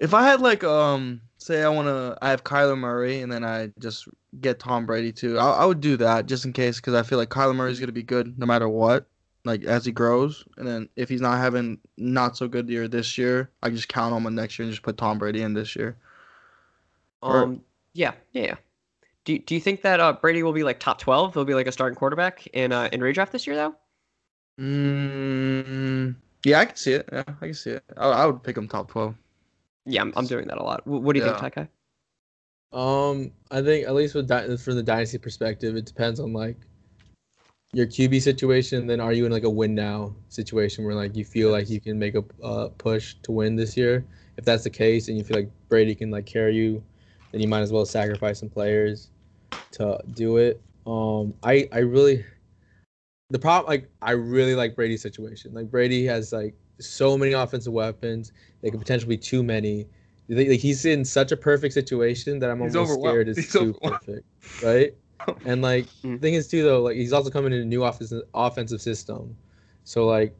if 0.00 0.14
I 0.14 0.24
had 0.24 0.40
like 0.40 0.62
um 0.64 1.20
say 1.38 1.62
I 1.62 1.68
wanna 1.68 2.16
I 2.22 2.30
have 2.30 2.44
Kyler 2.44 2.78
Murray 2.78 3.22
and 3.22 3.32
then 3.32 3.44
I 3.44 3.72
just 3.78 4.06
get 4.40 4.58
Tom 4.58 4.86
Brady 4.86 5.12
too. 5.12 5.38
I, 5.38 5.62
I 5.62 5.64
would 5.64 5.80
do 5.80 5.96
that 5.96 6.26
just 6.26 6.44
in 6.44 6.52
case 6.52 6.76
because 6.76 6.94
I 6.94 7.02
feel 7.02 7.18
like 7.18 7.30
Kyler 7.30 7.56
Murray's 7.56 7.80
gonna 7.80 7.92
be 7.92 8.02
good 8.02 8.38
no 8.38 8.46
matter 8.46 8.68
what. 8.68 9.06
Like 9.44 9.64
as 9.64 9.84
he 9.84 9.92
grows, 9.92 10.44
and 10.58 10.66
then 10.66 10.88
if 10.96 11.08
he's 11.08 11.20
not 11.20 11.38
having 11.38 11.78
not 11.96 12.36
so 12.36 12.48
good 12.48 12.68
year 12.68 12.86
this 12.86 13.16
year, 13.16 13.50
I 13.62 13.70
just 13.70 13.88
count 13.88 14.12
on 14.12 14.26
him 14.26 14.34
next 14.34 14.58
year 14.58 14.64
and 14.64 14.72
just 14.72 14.82
put 14.82 14.98
Tom 14.98 15.18
Brady 15.18 15.42
in 15.42 15.54
this 15.54 15.74
year. 15.74 15.96
Um, 17.22 17.62
yeah, 17.94 18.12
yeah, 18.32 18.42
yeah. 18.42 18.54
Do, 19.24 19.38
do 19.38 19.54
you 19.54 19.60
think 19.60 19.82
that 19.82 20.00
uh, 20.00 20.12
Brady 20.14 20.42
will 20.42 20.52
be 20.52 20.64
like 20.64 20.80
top 20.80 20.98
twelve? 20.98 21.34
He'll 21.34 21.44
be 21.44 21.54
like 21.54 21.66
a 21.66 21.72
starting 21.72 21.96
quarterback 21.96 22.46
in 22.48 22.72
uh, 22.72 22.88
in 22.92 23.00
redraft 23.00 23.30
this 23.30 23.46
year 23.46 23.56
though. 23.56 23.74
Mm, 24.60 26.16
yeah, 26.44 26.60
I 26.60 26.64
can 26.66 26.76
see 26.76 26.92
it. 26.94 27.08
Yeah, 27.12 27.24
I 27.26 27.46
can 27.46 27.54
see 27.54 27.70
it. 27.70 27.84
I, 27.96 28.08
I 28.08 28.26
would 28.26 28.42
pick 28.42 28.56
him 28.56 28.68
top 28.68 28.90
twelve. 28.90 29.14
Yeah, 29.86 30.02
I'm, 30.02 30.12
I'm 30.16 30.26
doing 30.26 30.46
that 30.48 30.58
a 30.58 30.62
lot. 30.62 30.82
Wh- 30.84 31.02
What 31.02 31.14
do 31.14 31.20
you 31.20 31.24
Yeah. 31.26 31.32
think, 31.38 31.54
Takai? 31.54 31.68
Um, 32.72 33.32
I 33.50 33.62
think 33.62 33.86
at 33.86 33.94
least 33.94 34.14
with 34.14 34.28
di- 34.28 34.56
from 34.56 34.76
the 34.76 34.82
dynasty 34.82 35.18
perspective, 35.18 35.76
it 35.76 35.86
depends 35.86 36.20
on 36.20 36.32
like 36.32 36.56
your 37.72 37.86
QB 37.86 38.20
situation. 38.20 38.86
Then 38.86 39.00
are 39.00 39.12
you 39.12 39.26
in 39.26 39.32
like 39.32 39.44
a 39.44 39.50
win 39.50 39.74
now 39.74 40.14
situation 40.28 40.84
where 40.84 40.94
like 40.94 41.16
you 41.16 41.24
feel 41.24 41.50
like 41.50 41.70
you 41.70 41.80
can 41.80 41.98
make 41.98 42.14
a 42.14 42.24
uh, 42.42 42.68
push 42.78 43.14
to 43.22 43.32
win 43.32 43.56
this 43.56 43.76
year? 43.76 44.04
If 44.36 44.44
that's 44.44 44.64
the 44.64 44.70
case, 44.70 45.08
and 45.08 45.16
you 45.16 45.24
feel 45.24 45.38
like 45.38 45.50
Brady 45.68 45.94
can 45.94 46.10
like 46.10 46.26
carry 46.26 46.54
you, 46.54 46.82
then 47.32 47.40
you 47.40 47.48
might 47.48 47.60
as 47.60 47.72
well 47.72 47.84
sacrifice 47.86 48.38
some 48.40 48.50
players 48.50 49.08
to 49.72 49.98
do 50.14 50.36
it. 50.36 50.60
Um, 50.86 51.34
I 51.42 51.68
I 51.72 51.78
really 51.78 52.24
the 53.30 53.38
problem 53.38 53.70
like 53.70 53.90
I 54.02 54.12
really 54.12 54.54
like 54.54 54.74
Brady's 54.74 55.02
situation. 55.02 55.52
Like 55.52 55.70
Brady 55.70 56.04
has 56.06 56.32
like 56.32 56.54
so 56.80 57.18
many 57.18 57.32
offensive 57.32 57.72
weapons. 57.72 58.32
They 58.62 58.70
could 58.70 58.80
potentially 58.80 59.16
be 59.16 59.20
too 59.20 59.42
many. 59.42 59.86
Like 60.28 60.60
he's 60.60 60.84
in 60.84 61.04
such 61.04 61.32
a 61.32 61.36
perfect 61.36 61.74
situation 61.74 62.38
that 62.38 62.50
I'm 62.50 62.60
He's 62.60 62.76
almost 62.76 63.00
scared 63.00 63.28
it's 63.28 63.38
He's 63.38 63.52
too 63.52 63.74
perfect, 63.82 64.26
right? 64.62 64.94
And 65.44 65.60
like 65.62 65.86
the 66.02 66.16
thing 66.16 66.34
is 66.34 66.46
too 66.48 66.62
though, 66.62 66.80
like 66.80 66.96
he's 66.96 67.12
also 67.12 67.28
coming 67.28 67.52
in 67.52 67.60
a 67.60 67.64
new 67.64 67.82
offensive 67.82 68.22
offensive 68.34 68.80
system, 68.80 69.36
so 69.84 70.06
like 70.06 70.34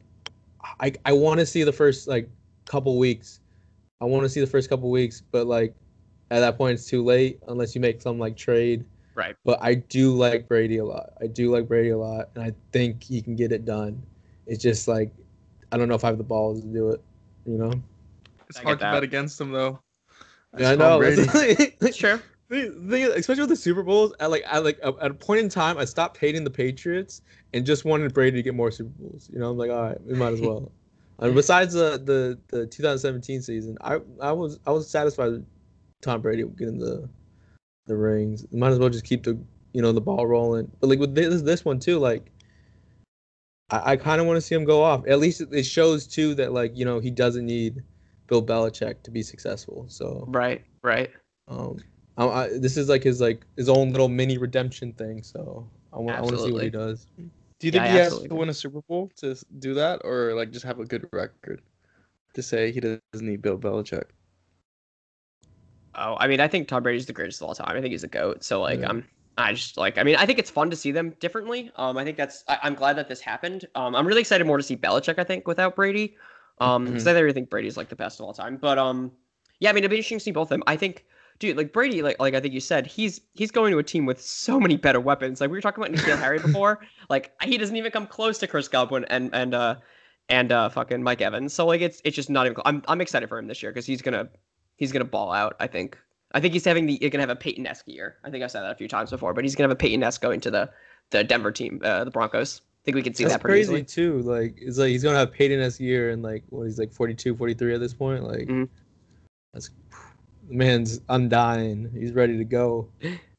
I 0.79 0.93
I 1.05 1.11
want 1.13 1.41
to 1.41 1.45
see 1.45 1.63
the 1.63 1.73
first 1.73 2.07
like 2.07 2.29
couple 2.65 2.97
weeks. 2.97 3.41
I 4.01 4.05
want 4.05 4.23
to 4.23 4.29
see 4.29 4.39
the 4.39 4.47
first 4.47 4.69
couple 4.69 4.89
weeks, 4.89 5.21
but 5.21 5.47
like 5.47 5.75
at 6.31 6.39
that 6.39 6.57
point 6.57 6.75
it's 6.75 6.87
too 6.87 7.03
late 7.03 7.39
unless 7.49 7.75
you 7.75 7.81
make 7.81 8.01
some 8.01 8.17
like 8.17 8.37
trade. 8.37 8.85
Right. 9.19 9.35
But 9.43 9.61
I 9.61 9.73
do 9.73 10.13
like 10.13 10.47
Brady 10.47 10.77
a 10.77 10.85
lot. 10.85 11.09
I 11.19 11.27
do 11.27 11.51
like 11.51 11.67
Brady 11.67 11.89
a 11.89 11.97
lot, 11.97 12.29
and 12.35 12.43
I 12.43 12.53
think 12.71 13.03
he 13.03 13.21
can 13.21 13.35
get 13.35 13.51
it 13.51 13.65
done. 13.65 14.01
It's 14.47 14.63
just 14.63 14.87
like 14.87 15.11
I 15.73 15.77
don't 15.77 15.89
know 15.89 15.95
if 15.95 16.05
I 16.05 16.07
have 16.07 16.17
the 16.17 16.23
balls 16.23 16.61
to 16.61 16.67
do 16.67 16.91
it. 16.91 17.01
You 17.45 17.57
know. 17.57 17.73
It's 18.47 18.59
I 18.59 18.63
hard 18.63 18.79
to 18.79 18.85
bet 18.85 19.03
against 19.03 19.39
him 19.41 19.51
though. 19.51 19.81
Yeah, 20.57 20.71
I 20.71 20.75
know. 20.77 20.99
Brady. 20.99 21.23
It's 21.81 21.97
Sure. 21.97 22.21
The 22.47 22.69
thing 22.89 23.01
is, 23.01 23.09
especially 23.09 23.41
with 23.41 23.49
the 23.49 23.57
Super 23.57 23.83
Bowls, 23.83 24.13
at 24.21 24.31
like 24.31 24.43
at 24.47 24.63
like 24.63 24.79
at 24.81 25.11
a 25.11 25.13
point 25.13 25.41
in 25.41 25.49
time, 25.49 25.77
I 25.77 25.83
stopped 25.83 26.15
hating 26.15 26.45
the 26.45 26.49
Patriots 26.49 27.21
and 27.53 27.65
just 27.65 27.83
wanted 27.83 28.13
Brady 28.13 28.37
to 28.37 28.41
get 28.41 28.55
more 28.55 28.71
Super 28.71 28.93
Bowls. 28.99 29.29
You 29.33 29.39
know, 29.39 29.49
I'm 29.49 29.57
like, 29.57 29.69
all 29.69 29.83
right, 29.83 30.01
we 30.05 30.13
might 30.13 30.31
as 30.31 30.39
well. 30.39 30.71
and 31.19 31.35
besides 31.35 31.73
the, 31.73 32.01
the 32.05 32.57
the 32.57 32.67
2017 32.67 33.41
season, 33.41 33.77
I 33.81 33.99
I 34.21 34.31
was 34.31 34.61
I 34.65 34.71
was 34.71 34.89
satisfied 34.89 35.27
with 35.27 35.45
Tom 35.99 36.21
Brady 36.21 36.45
getting 36.57 36.79
the 36.79 37.09
the 37.89 37.97
rings. 37.97 38.45
Might 38.53 38.71
as 38.71 38.79
well 38.79 38.87
just 38.89 39.03
keep 39.03 39.23
the 39.23 39.37
you 39.73 39.81
know 39.81 39.91
the 39.91 39.99
ball 40.01 40.25
rolling. 40.25 40.71
But 40.79 40.87
like 40.87 40.99
with 40.99 41.13
this 41.15 41.41
this 41.41 41.65
one 41.65 41.79
too, 41.79 41.99
like 41.99 42.31
I, 43.69 43.91
I 43.91 43.95
kind 43.97 44.21
of 44.21 44.27
want 44.27 44.37
to 44.37 44.41
see 44.41 44.55
him 44.55 44.63
go 44.63 44.81
off. 44.81 45.05
At 45.07 45.19
least 45.19 45.41
it- 45.41 45.53
it 45.53 45.63
shows 45.65 46.07
too 46.07 46.33
that 46.35 46.53
like 46.53 46.77
you 46.77 46.85
know 46.85 46.99
he 46.99 47.11
doesn't 47.11 47.45
need 47.45 47.83
Bill 48.27 48.41
Belichick 48.43 49.03
to 49.03 49.11
be 49.11 49.21
successful. 49.21 49.85
So 49.89 50.23
Right. 50.27 50.63
Right. 50.83 51.09
um, 51.47 51.77
I, 52.17 52.25
I, 52.27 52.47
this 52.57 52.77
is 52.77 52.87
like 52.89 53.03
his 53.03 53.19
like 53.19 53.45
his 53.57 53.67
own 53.69 53.91
little 53.91 54.07
mini 54.09 54.37
redemption 54.37 54.93
thing. 54.93 55.23
So 55.23 55.67
I 55.91 55.97
want 55.99 56.17
I 56.17 56.21
want 56.21 56.35
to 56.37 56.43
see 56.43 56.51
what 56.51 56.63
he 56.63 56.69
does. 56.69 57.07
Do 57.17 57.67
you 57.67 57.71
think 57.71 57.83
I 57.83 57.87
he 57.89 57.97
has 57.97 58.17
to 58.19 58.23
agree. 58.25 58.37
win 58.37 58.49
a 58.49 58.53
Super 58.53 58.81
Bowl 58.87 59.11
to 59.17 59.35
do 59.59 59.73
that, 59.73 60.01
or 60.05 60.33
like 60.33 60.51
just 60.51 60.63
have 60.65 60.79
a 60.79 60.85
good 60.85 61.09
record 61.11 61.61
to 62.33 62.41
say 62.41 62.71
he 62.71 62.79
doesn't 62.79 63.01
need 63.13 63.41
Bill 63.41 63.57
Belichick? 63.57 64.05
Oh, 65.95 66.15
I 66.19 66.27
mean, 66.27 66.39
I 66.39 66.47
think 66.47 66.67
Tom 66.67 66.83
Brady's 66.83 67.05
the 67.05 67.13
greatest 67.13 67.41
of 67.41 67.47
all 67.47 67.55
time. 67.55 67.75
I 67.75 67.81
think 67.81 67.91
he's 67.91 68.03
a 68.03 68.07
goat. 68.07 68.43
So 68.43 68.61
like, 68.61 68.79
Yeah. 68.81 68.87
um, 68.89 69.03
I 69.37 69.53
just 69.53 69.77
like, 69.77 69.97
I 69.97 70.03
mean, 70.03 70.15
I 70.17 70.25
think 70.25 70.37
it's 70.37 70.49
fun 70.49 70.69
to 70.69 70.75
see 70.75 70.91
them 70.91 71.11
differently. 71.21 71.71
Um, 71.77 71.97
I 71.97 72.03
think 72.03 72.17
that's, 72.17 72.43
I, 72.47 72.59
I'm 72.61 72.75
glad 72.75 72.97
that 72.97 73.07
this 73.07 73.21
happened. 73.21 73.65
Um, 73.75 73.95
I'm 73.95 74.05
really 74.05 74.19
excited 74.21 74.45
more 74.45 74.57
to 74.57 74.63
see 74.63 74.75
Belichick. 74.75 75.17
I 75.17 75.23
think 75.23 75.47
without 75.47 75.75
Brady, 75.75 76.15
um, 76.59 76.85
because 76.85 77.07
I 77.07 77.17
really 77.17 77.31
think 77.33 77.49
Brady's 77.49 77.77
like 77.77 77.87
the 77.89 77.95
best 77.95 78.19
of 78.19 78.25
all 78.25 78.33
time. 78.33 78.57
But 78.57 78.77
um, 78.77 79.11
yeah, 79.59 79.69
I 79.69 79.73
mean, 79.73 79.79
it'd 79.79 79.91
be 79.91 79.97
interesting 79.97 80.17
to 80.17 80.23
see 80.23 80.31
both 80.31 80.47
of 80.47 80.49
them. 80.49 80.63
I 80.67 80.75
think, 80.75 81.05
dude, 81.39 81.55
like 81.55 81.71
Brady, 81.71 82.01
like 82.01 82.19
like 82.19 82.33
I 82.33 82.41
think 82.41 82.53
you 82.53 82.59
said, 82.59 82.85
he's 82.85 83.21
he's 83.33 83.49
going 83.49 83.71
to 83.71 83.77
a 83.79 83.83
team 83.83 84.05
with 84.05 84.21
so 84.21 84.59
many 84.59 84.75
better 84.75 84.99
weapons. 84.99 85.39
Like 85.39 85.49
we 85.49 85.57
were 85.57 85.61
talking 85.61 85.81
about 85.83 85.95
N'Keal 85.95 86.19
Harry 86.19 86.39
before. 86.47 86.81
Like 87.09 87.31
he 87.41 87.57
doesn't 87.57 87.75
even 87.77 87.91
come 87.93 88.07
close 88.07 88.37
to 88.39 88.47
Chris 88.47 88.67
Godwin 88.67 89.05
and 89.05 89.33
and 89.33 89.53
uh 89.53 89.75
and 90.27 90.51
uh 90.51 90.67
fucking 90.67 91.01
Mike 91.01 91.21
Evans. 91.21 91.53
So 91.53 91.65
like 91.65 91.79
it's 91.79 92.01
it's 92.03 92.15
just 92.17 92.29
not 92.29 92.45
even. 92.45 92.57
cl- 92.57 92.63
I'm 92.65 92.83
I'm 92.89 92.99
excited 92.99 93.29
for 93.29 93.37
him 93.39 93.47
this 93.47 93.63
year 93.63 93.71
because 93.71 93.85
he's 93.85 94.01
gonna 94.01 94.27
he's 94.79 94.91
gonna 94.91 95.05
ball 95.05 95.31
out. 95.31 95.55
I 95.59 95.67
think. 95.67 95.97
I 96.31 96.39
think 96.39 96.53
he's 96.53 96.65
having 96.65 96.85
the 96.85 96.97
he's 96.99 97.09
gonna 97.11 97.21
have 97.21 97.29
a 97.29 97.35
Peyton 97.35 97.65
esque 97.67 97.87
year. 97.87 98.17
I 98.23 98.29
think 98.31 98.43
I've 98.43 98.51
said 98.51 98.61
that 98.61 98.71
a 98.71 98.75
few 98.75 98.87
times 98.87 99.09
before, 99.11 99.33
but 99.33 99.43
he's 99.43 99.55
gonna 99.55 99.65
have 99.69 99.75
a 99.75 99.79
Peyton 99.79 100.01
esque 100.03 100.21
going 100.21 100.39
to 100.41 100.51
the 100.51 100.69
the 101.11 101.23
Denver 101.23 101.51
team, 101.51 101.81
uh, 101.83 102.03
the 102.03 102.11
Broncos. 102.11 102.61
I 102.61 102.81
think 102.85 102.95
we 102.95 103.01
can 103.03 103.13
see 103.13 103.23
That's 103.23 103.35
that 103.35 103.41
pretty 103.41 103.63
crazy 103.65 103.83
easily. 103.83 103.83
too. 103.83 104.21
Like 104.21 104.55
it's 104.57 104.77
like 104.77 104.89
he's 104.89 105.03
gonna 105.03 105.17
have 105.17 105.31
Peyton 105.33 105.59
S 105.59 105.79
year 105.79 106.11
and 106.11 106.21
like 106.23 106.43
what 106.49 106.63
he's 106.65 106.79
like 106.79 106.93
42, 106.93 107.35
43 107.35 107.73
at 107.75 107.79
this 107.79 107.93
point. 107.93 108.23
Like 108.23 108.47
Mhm. 108.47 108.69
that's 109.53 109.69
the 110.47 110.55
man's 110.55 111.01
undying. 111.09 111.91
He's 111.93 112.11
ready 112.13 112.37
to 112.37 112.45
go. 112.45 112.89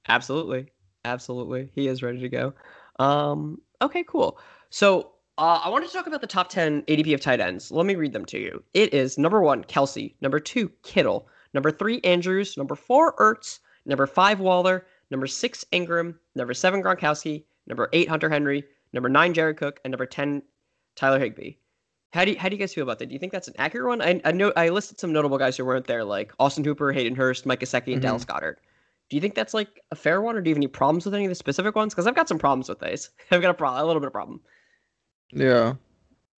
Absolutely, 0.09 0.67
absolutely, 1.05 1.71
he 1.75 1.87
is 1.89 2.03
ready 2.03 2.21
to 2.21 2.29
go. 2.29 2.53
Um, 2.99 3.61
okay, 3.81 4.05
cool. 4.07 4.39
So 4.71 5.10
uh, 5.41 5.61
I 5.65 5.69
wanted 5.69 5.89
to 5.89 5.93
talk 5.95 6.07
about 6.07 6.21
the 6.21 6.27
top 6.27 6.49
ten 6.51 6.83
ADP 6.83 7.15
of 7.15 7.21
tight 7.21 7.41
ends. 7.41 7.71
Let 7.71 7.87
me 7.87 7.95
read 7.97 8.13
them 8.13 8.25
to 8.27 8.39
you. 8.39 8.63
It 8.75 8.93
is 8.95 9.19
number 9.19 9.41
one 9.41 9.65
Kelce, 9.65 10.15
number 10.21 10.39
two 10.39 10.71
Kittle, 10.83 11.27
number 11.55 11.71
three 11.71 12.01
Andrews, 12.05 12.57
number 12.57 12.75
four 12.75 13.15
Ertz, 13.17 13.59
number 13.87 14.07
five 14.07 14.39
Waller, 14.41 14.87
number 15.11 15.27
six 15.27 15.65
Ingram, 15.73 16.19
number 16.35 16.55
seven 16.55 16.83
Gronkowski, 16.83 17.45
number 17.67 17.89
eight 17.93 18.09
Hunter 18.09 18.29
Henry, 18.29 18.65
number 18.93 19.09
nine 19.09 19.33
Jared 19.35 19.57
Cook, 19.57 19.81
and 19.85 19.91
number 19.93 20.07
ten 20.07 20.43
Tyler 20.95 21.19
Higbee. 21.19 21.53
How 22.13 22.25
do 22.25 22.33
you, 22.33 22.39
how 22.39 22.49
do 22.49 22.57
you 22.57 22.61
guys 22.61 22.75
feel 22.75 22.83
about 22.83 22.99
that? 22.99 23.07
Do 23.07 23.13
you 23.13 23.21
think 23.21 23.33
that's 23.33 23.49
an 23.49 23.55
accurate 23.57 23.87
one? 23.89 24.03
I, 24.03 24.21
I 24.25 24.33
know 24.33 24.53
I 24.57 24.69
listed 24.71 24.99
some 24.99 25.13
notable 25.13 25.39
guys 25.39 25.57
who 25.57 25.65
weren't 25.65 25.87
there, 25.87 26.05
like 26.05 26.33
Austin 26.41 26.65
Hooper, 26.65 26.93
Hayden 26.93 27.15
Hurst, 27.15 27.47
Mike 27.47 27.61
Gesicki, 27.61 27.93
and 27.93 28.03
Mhm. 28.03 28.07
Dallas 28.07 28.25
Goedert. 28.25 28.57
Do 29.09 29.17
you 29.17 29.21
think 29.21 29.35
that's 29.35 29.55
like 29.55 29.81
a 29.91 29.97
fair 29.97 30.21
one, 30.21 30.37
or 30.37 30.41
do 30.43 30.51
you 30.51 30.55
have 30.55 30.59
any 30.59 30.67
problems 30.67 31.05
with 31.05 31.15
any 31.15 31.25
of 31.25 31.29
the 31.31 31.35
specific 31.37 31.75
ones? 31.77 31.95
Because 31.95 32.07
I've 32.09 32.15
got 32.17 32.29
some 32.29 32.39
problems 32.39 32.69
with 32.69 32.81
these. 32.81 33.11
I've 33.31 33.41
got 33.41 33.51
a 33.51 33.55
problem, 33.55 33.83
a 33.83 33.87
little 33.87 34.01
bit 34.01 34.09
of 34.09 34.13
problem. 34.13 34.41
Yeah, 35.33 35.75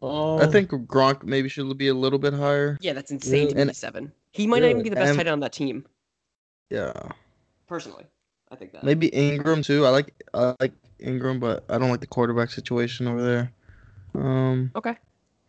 Um, 0.03 0.41
I 0.41 0.47
think 0.47 0.71
Gronk 0.71 1.23
maybe 1.25 1.49
should 1.49 1.77
be 1.79 1.89
a 1.89 1.95
little 1.95 2.19
bit 2.19 2.35
higher. 2.35 2.77
Yeah, 2.81 2.93
that's 2.93 3.11
insane 3.11 3.49
to 3.55 3.67
be 3.67 3.73
seven. 3.73 4.13
He 4.33 4.47
might 4.47 4.63
not 4.63 4.71
even 4.71 4.83
be 4.83 4.89
the 4.91 4.97
best 4.97 5.11
And- 5.11 5.17
tight 5.19 5.27
end 5.27 5.33
on 5.35 5.41
that 5.41 5.53
team. 5.53 5.87
Yeah, 6.71 6.93
Personally, 7.67 8.05
I 8.51 8.57
think 8.57 8.73
that. 8.73 8.83
maybe 8.85 9.09
Ingram 9.09 9.63
too. 9.63 9.85
I 9.87 9.91
like 9.91 10.15
I 10.35 10.55
like 10.61 10.73
Ingram, 10.99 11.39
but 11.41 11.65
I 11.69 11.79
don't 11.79 11.91
like 11.91 12.01
the 12.01 12.07
quarterback 12.07 12.51
situation 12.51 13.07
over 13.09 13.23
there. 13.23 13.53
Um, 14.15 14.71
Okay. 14.77 14.97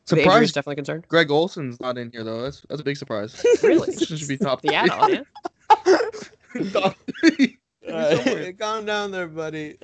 Surprise! 0.05 0.27
Andrews 0.27 0.51
definitely 0.51 0.75
concerned. 0.75 1.05
Greg 1.07 1.31
Olsen's 1.31 1.79
not 1.79 1.97
in 1.97 2.11
here 2.11 2.23
though. 2.25 2.41
That's 2.41 2.61
that's 2.67 2.81
a 2.81 2.83
big 2.83 2.97
surprise. 2.97 3.41
Really? 3.63 3.95
Should 4.05 4.27
be 4.27 4.37
top 4.37 4.61
The 4.61 4.67
three. 4.69 4.75
add-on, 4.75 6.71
top 6.71 6.95
three. 7.21 7.57
Alright, 7.89 8.57
calm 8.59 8.85
down 8.85 9.11
there, 9.11 9.27
buddy. 9.27 9.77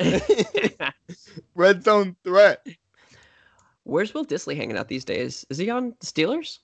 Red 1.55 1.83
zone 1.83 2.15
threat. 2.23 2.65
Where's 3.89 4.13
Will 4.13 4.25
Dissly 4.25 4.55
hanging 4.55 4.77
out 4.77 4.87
these 4.87 5.05
days? 5.05 5.45
Is 5.49 5.57
he 5.57 5.69
on 5.69 5.95
the 5.99 6.05
Steelers? 6.05 6.59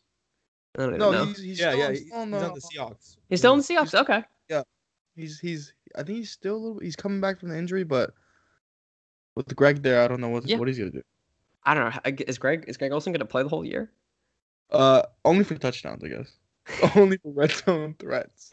I 0.78 0.82
don't 0.84 0.98
No, 0.98 1.12
know. 1.12 1.26
he's 1.26 1.40
he's 1.42 1.60
yeah, 1.60 1.70
still, 1.72 1.80
yeah, 1.80 1.90
he's 1.90 2.00
he's 2.00 2.08
still 2.10 2.20
on 2.22 2.34
on 2.34 2.40
the, 2.40 2.54
the 2.54 2.62
Seahawks. 2.62 3.18
He's 3.30 3.40
still 3.40 3.54
in 3.54 3.60
the 3.60 3.64
Seahawks. 3.64 3.94
Okay. 4.00 4.24
Yeah, 4.50 4.64
he's 5.16 5.40
he's 5.40 5.74
I 5.96 6.04
think 6.04 6.18
he's 6.20 6.32
still 6.32 6.56
a 6.56 6.58
little 6.58 6.80
he's 6.80 6.96
coming 6.96 7.22
back 7.22 7.40
from 7.40 7.50
the 7.50 7.58
injury, 7.58 7.84
but 7.84 8.14
with 9.36 9.54
Greg 9.56 9.82
there, 9.82 10.02
I 10.02 10.08
don't 10.08 10.22
know 10.22 10.30
what 10.30 10.46
Yeah. 10.48 10.58
what 10.58 10.68
he's 10.68 10.78
gonna 10.78 10.92
do. 10.92 11.02
I 11.64 11.74
don't 11.74 11.94
know. 11.96 12.26
Is 12.28 12.38
Greg 12.38 12.66
is 12.68 12.78
Greg 12.78 12.92
Olsen 12.92 13.12
going 13.12 13.20
to 13.20 13.26
play 13.26 13.42
the 13.42 13.50
whole 13.50 13.66
year? 13.66 13.92
Uh, 14.70 15.02
only 15.24 15.44
for 15.44 15.56
touchdowns, 15.56 16.04
I 16.04 16.10
guess. 16.10 16.32
only 16.96 17.18
for 17.18 17.32
red 17.32 17.52
zone 17.52 17.96
threats. 17.98 18.52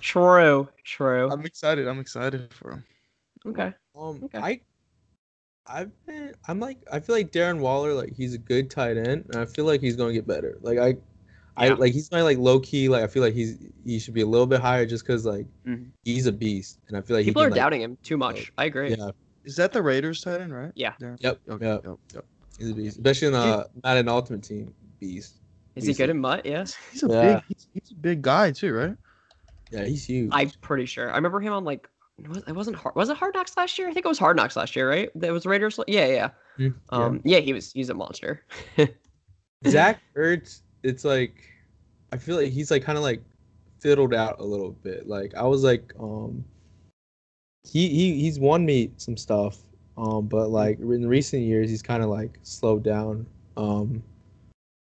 true, 0.00 0.68
true. 0.84 1.28
I'm 1.30 1.44
excited. 1.44 1.88
I'm 1.88 1.98
excited 1.98 2.52
for 2.54 2.72
him. 2.72 2.84
okay. 3.46 3.72
Um, 3.98 4.20
Okay. 4.24 4.38
I, 4.38 4.60
I've 5.66 5.90
been, 6.06 6.34
I'm 6.48 6.58
like, 6.60 6.78
I 6.90 7.00
feel 7.00 7.14
like 7.14 7.30
Darren 7.30 7.58
Waller, 7.60 7.94
like 7.94 8.14
he's 8.16 8.34
a 8.34 8.38
good 8.38 8.70
tight 8.70 8.96
end, 8.96 9.26
and 9.28 9.36
I 9.36 9.44
feel 9.46 9.64
like 9.64 9.80
he's 9.80 9.96
gonna 9.96 10.12
get 10.12 10.26
better. 10.26 10.58
Like 10.60 10.78
I, 10.78 10.96
I 11.56 11.68
Yeah. 11.68 11.74
like 11.74 11.92
he's 11.92 12.10
my 12.10 12.22
like 12.22 12.38
low 12.38 12.58
key. 12.60 12.88
Like 12.88 13.04
I 13.04 13.06
feel 13.06 13.22
like 13.22 13.34
he's 13.34 13.58
he 13.84 13.98
should 13.98 14.14
be 14.14 14.22
a 14.22 14.26
little 14.26 14.46
bit 14.46 14.60
higher 14.60 14.84
just 14.86 15.06
because 15.06 15.24
like 15.24 15.46
Mhm. 15.66 15.90
he's 16.04 16.26
a 16.26 16.32
beast, 16.32 16.78
and 16.88 16.96
I 16.96 17.00
feel 17.00 17.16
like 17.16 17.24
People 17.24 17.42
he 17.42 17.46
are 17.46 17.50
like, 17.50 17.56
doubting 17.56 17.80
him 17.82 17.96
too 18.02 18.16
much. 18.16 18.34
like, 18.36 18.52
I 18.58 18.64
agree. 18.64 18.90
Yeah, 18.90 19.10
Is 19.44 19.56
that 19.56 19.72
the 19.72 19.82
Raiders 19.82 20.20
tight 20.20 20.40
end, 20.40 20.52
right? 20.54 20.72
Yeah. 20.74 20.94
Darren? 21.00 21.16
Yep, 21.20 21.40
Okay. 21.48 21.66
yep. 21.66 21.84
Yep. 21.84 21.98
Yep. 22.14 22.24
he's 22.58 22.70
a 22.70 22.74
beast, 22.74 22.96
especially 22.96 23.26
in 23.28 23.32
the 23.34 23.68
Madden 23.84 24.08
Ultimate 24.08 24.42
Team 24.42 24.74
beast. 24.98 25.34
Is 25.76 25.86
he 25.86 25.94
good 25.94 26.10
in 26.10 26.20
MUT? 26.20 26.44
Yeah. 26.44 26.64
He's 26.92 27.02
a 27.04 27.08
Yeah. 27.08 27.34
big. 27.34 27.44
He's, 27.48 27.68
he's 27.72 27.90
a 27.92 27.94
big 27.94 28.20
guy 28.22 28.50
too, 28.50 28.74
right? 28.74 28.96
Yeah, 29.70 29.84
he's 29.84 30.04
huge. 30.04 30.30
I'm 30.32 30.50
pretty 30.60 30.84
sure. 30.86 31.10
I 31.10 31.16
remember 31.16 31.40
him 31.40 31.52
on 31.54 31.64
like 31.64 31.88
it 32.22 32.28
was- 32.28 32.44
it 32.46 32.52
wasn't 32.52 32.76
hard. 32.76 32.94
Was 32.94 33.08
it 33.10 33.16
Hard 33.16 33.34
Knocks 33.34 33.56
last 33.56 33.78
year? 33.78 33.88
I 33.88 33.92
think 33.92 34.06
it 34.06 34.08
was 34.08 34.18
Hard 34.18 34.36
Knocks 34.36 34.56
last 34.56 34.76
year, 34.76 34.88
right? 34.88 35.10
That 35.16 35.32
was 35.32 35.44
Raiders. 35.46 35.78
Yeah, 35.88 36.06
yeah. 36.06 36.30
Hmm, 36.56 36.68
Um, 36.90 37.20
yeah. 37.24 37.38
he 37.40 37.52
was. 37.52 37.72
He's 37.72 37.90
a 37.90 37.94
monster. 37.94 38.44
Zach 39.66 40.00
Ertz, 40.16 40.60
it's 40.82 41.04
like 41.04 41.34
I 42.12 42.16
feel 42.16 42.36
like 42.36 42.52
he's 42.52 42.70
like 42.70 42.82
kind 42.82 42.98
of 42.98 43.04
like 43.04 43.22
fiddled 43.80 44.14
out 44.14 44.40
a 44.40 44.44
little 44.44 44.70
bit. 44.72 45.08
Like 45.08 45.34
I 45.34 45.44
was 45.44 45.62
like, 45.64 45.92
um, 45.98 46.44
he 47.64 47.88
he 47.88 48.20
he's 48.20 48.38
won 48.38 48.64
me 48.66 48.90
some 48.96 49.16
stuff, 49.16 49.58
um, 49.96 50.26
but 50.26 50.48
like 50.50 50.78
in 50.80 51.06
recent 51.08 51.42
years 51.42 51.70
he's 51.70 51.82
kind 51.82 52.02
of 52.02 52.10
like 52.10 52.38
slowed 52.42 52.82
down. 52.82 53.26
Um, 53.56 54.02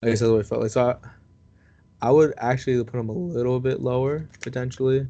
I 0.02 0.08
guess 0.08 0.20
that's 0.20 0.30
what 0.32 0.40
I 0.40 0.42
felt 0.42 0.62
like. 0.62 0.70
So 0.70 0.88
I, 0.90 2.08
I 2.08 2.10
would 2.10 2.32
actually 2.38 2.82
put 2.82 2.98
him 2.98 3.08
a 3.10 3.12
little 3.12 3.60
bit 3.60 3.80
lower 3.80 4.28
potentially. 4.40 5.06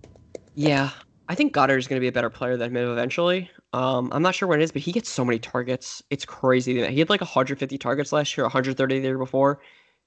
Yeah, 0.54 0.90
I 1.28 1.34
think 1.34 1.54
Goedert 1.54 1.78
is 1.78 1.86
going 1.86 1.98
to 1.98 2.00
be 2.00 2.08
a 2.08 2.12
better 2.12 2.30
player 2.30 2.56
than 2.56 2.76
him 2.76 2.90
eventually. 2.90 3.50
Um, 3.72 4.10
I'm 4.12 4.22
not 4.22 4.34
sure 4.34 4.48
when 4.48 4.60
it 4.60 4.64
is, 4.64 4.72
but 4.72 4.82
he 4.82 4.92
gets 4.92 5.08
so 5.08 5.24
many 5.24 5.38
targets. 5.38 6.02
It's 6.10 6.24
crazy. 6.24 6.84
He 6.86 6.98
had 6.98 7.10
like 7.10 7.20
150 7.20 7.78
targets 7.78 8.12
last 8.12 8.36
year, 8.36 8.44
130 8.44 8.98
the 8.98 9.06
year 9.06 9.18
before. 9.18 9.60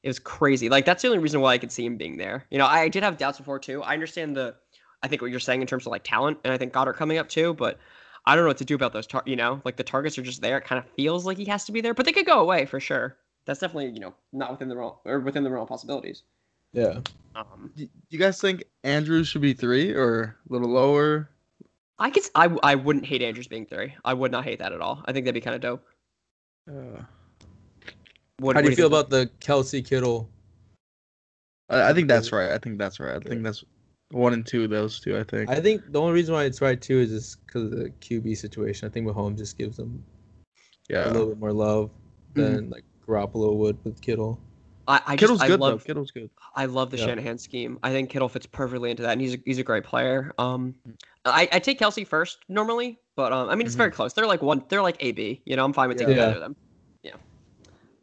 It 0.03 0.09
was 0.09 0.19
crazy. 0.19 0.69
Like 0.69 0.85
that's 0.85 1.01
the 1.01 1.07
only 1.07 1.19
reason 1.19 1.41
why 1.41 1.53
I 1.53 1.57
could 1.57 1.71
see 1.71 1.85
him 1.85 1.97
being 1.97 2.17
there. 2.17 2.45
You 2.51 2.57
know, 2.57 2.67
I 2.67 2.89
did 2.89 3.01
have 3.01 3.17
doubts 3.17 3.39
before 3.39 3.57
too. 3.59 3.81
I 3.81 3.93
understand 3.93 4.37
the, 4.37 4.55
I 5.01 5.07
think 5.07 5.21
what 5.21 5.31
you're 5.31 5.39
saying 5.39 5.61
in 5.61 5.67
terms 5.67 5.85
of 5.85 5.91
like 5.91 6.03
talent, 6.03 6.37
and 6.43 6.53
I 6.53 6.57
think 6.57 6.73
Goedert 6.73 6.95
coming 6.95 7.17
up 7.17 7.29
too, 7.29 7.53
but 7.55 7.79
I 8.25 8.35
don't 8.35 8.43
know 8.43 8.49
what 8.49 8.57
to 8.57 8.65
do 8.65 8.75
about 8.75 8.93
those. 8.93 9.07
Tar- 9.07 9.23
you 9.25 9.35
know, 9.35 9.61
like 9.65 9.77
the 9.77 9.83
targets 9.83 10.17
are 10.17 10.23
just 10.23 10.41
there. 10.41 10.57
It 10.57 10.65
kind 10.65 10.79
of 10.79 10.89
feels 10.91 11.25
like 11.25 11.37
he 11.37 11.45
has 11.45 11.65
to 11.65 11.71
be 11.71 11.81
there, 11.81 11.93
but 11.93 12.05
they 12.05 12.11
could 12.11 12.25
go 12.25 12.39
away 12.39 12.65
for 12.65 12.79
sure. 12.79 13.17
That's 13.45 13.59
definitely 13.59 13.91
you 13.91 13.99
know 13.99 14.13
not 14.33 14.51
within 14.51 14.67
the 14.67 14.75
realm 14.75 14.95
or 15.05 15.19
within 15.19 15.43
the 15.43 15.51
realm 15.51 15.63
of 15.63 15.69
possibilities. 15.69 16.23
Yeah. 16.75 16.99
Um, 17.35 17.71
Do 17.75 17.87
you 18.09 18.19
guys 18.19 18.39
think 18.39 18.63
Andrews 18.83 19.27
should 19.27 19.41
be 19.41 19.53
three 19.53 19.93
or 19.93 20.37
a 20.49 20.53
little 20.53 20.69
lower? 20.69 21.29
I 21.97 22.09
could. 22.09 22.23
I 22.35 22.75
wouldn't 22.75 23.05
hate 23.05 23.21
Andrews 23.21 23.47
being 23.47 23.65
three. 23.65 23.93
I 24.03 24.13
would 24.13 24.31
not 24.31 24.43
hate 24.43 24.59
that 24.59 24.73
at 24.73 24.81
all. 24.81 25.01
I 25.05 25.13
think 25.13 25.25
that'd 25.25 25.33
be 25.33 25.41
kind 25.41 25.55
of 25.55 25.61
dope. 25.61 25.85
Uh, 26.69 27.01
What, 28.39 28.55
How 28.55 28.61
do 28.61 28.69
you 28.69 28.75
feel 28.75 28.87
about 28.87 29.09
the 29.09 29.29
Kelce 29.39 29.85
Kittle? 29.85 30.29
I, 31.69 31.89
I 31.89 31.93
think 31.93 32.09
that's 32.09 32.33
right. 32.33 32.51
I 32.51 32.57
think 32.57 32.77
that's 32.77 32.99
right. 32.99 33.15
I 33.15 33.19
think 33.19 33.43
that's 33.43 33.63
one 34.11 34.33
and 34.33 34.45
two. 34.45 34.65
of 34.65 34.69
Those 34.71 34.99
two. 34.99 35.17
I 35.17 35.23
think. 35.23 35.49
I 35.49 35.61
think 35.61 35.89
the 35.91 36.01
only 36.01 36.13
reason 36.13 36.35
why 36.35 36.43
it's 36.43 36.61
right 36.61 36.81
too 36.81 36.99
is 36.99 37.11
just 37.11 37.45
because 37.45 37.63
of 37.63 37.71
the 37.71 37.89
QB 38.01 38.35
situation. 38.37 38.87
I 38.87 38.91
think 38.91 39.07
Mahomes 39.07 39.37
just 39.37 39.57
gives 39.57 39.77
them 39.77 40.03
yeah. 40.89 41.05
a 41.05 41.11
little 41.11 41.29
bit 41.29 41.39
more 41.39 41.53
love 41.53 41.91
than 42.33 42.69
like 42.69 42.83
Garoppolo 43.07 43.55
would 43.55 43.77
with 43.85 44.01
Kittle. 44.01 44.39
I, 44.87 45.01
I 45.05 45.15
just 45.15 45.19
Kittle's 45.21 45.41
I 45.41 45.47
good 45.47 45.59
love 45.59 45.79
though. 45.79 45.85
Kittle's 45.85 46.11
good. 46.11 46.29
I 46.55 46.65
love 46.65 46.91
the 46.91 46.97
Yeah. 46.97 47.05
Shanahan 47.07 47.37
scheme. 47.37 47.79
I 47.83 47.91
think 47.91 48.09
Kittle 48.09 48.29
fits 48.29 48.45
perfectly 48.45 48.91
into 48.91 49.03
that, 49.03 49.11
and 49.13 49.21
he's 49.21 49.33
a, 49.35 49.37
he's 49.45 49.57
a 49.57 49.63
great 49.63 49.83
player. 49.83 50.33
Um, 50.37 50.75
I, 51.25 51.47
I 51.51 51.59
take 51.59 51.79
Kelce 51.79 52.05
first 52.07 52.39
normally, 52.49 52.99
but 53.15 53.33
um, 53.33 53.49
I 53.49 53.55
mean 53.55 53.65
it's 53.65 53.75
very 53.75 53.91
close. 53.91 54.13
They're 54.13 54.27
like 54.27 54.41
one. 54.41 54.63
They're 54.69 54.81
like 54.83 54.97
AB. 54.99 55.41
You 55.45 55.55
know, 55.55 55.65
I'm 55.65 55.73
fine 55.73 55.89
with 55.89 55.97
taking 55.97 56.15
Yeah. 56.17 56.25
either 56.27 56.35
of 56.35 56.41
them. 56.41 56.55
Yeah. 57.03 57.13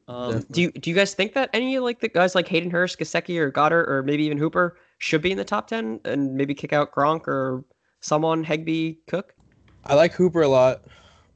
Um, 0.09 0.45
do 0.51 0.63
you 0.63 0.73
do 0.73 0.91
you 0.91 0.97
guys 0.97 1.15
think 1.15 1.35
that 1.35 1.51
any 1.53 1.79
like 1.79 2.01
the 2.01 2.09
guys 2.09 2.35
like 2.35 2.49
Hayden 2.49 2.71
Hurst, 2.71 2.99
Gesicki, 2.99 3.39
or 3.39 3.51
Goedert, 3.53 3.89
or 3.89 4.03
maybe 4.03 4.25
even 4.25 4.37
Hooper 4.39 4.77
should 4.99 5.23
be 5.23 5.31
in 5.31 5.39
the 5.39 5.45
top 5.45 5.69
ten, 5.69 6.01
and 6.05 6.35
maybe 6.35 6.55
kick 6.55 6.73
out 6.73 6.93
Gronk 6.93 7.29
or 7.29 7.65
someone 8.01 8.43
Higbee 8.43 8.95
Cook? 9.09 9.35
I 9.85 9.95
like 9.95 10.13
Hooper 10.15 10.43
a 10.43 10.49
lot. 10.49 10.83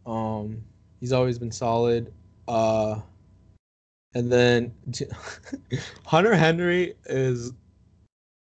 Um, 0.04 0.62
he's 1.00 1.12
always 1.12 1.38
been 1.38 1.52
solid. 1.52 2.12
Uh, 2.48 3.00
and 4.14 4.30
then 4.30 4.72
Hunter 6.04 6.34
Henry 6.34 6.94
is, 7.06 7.52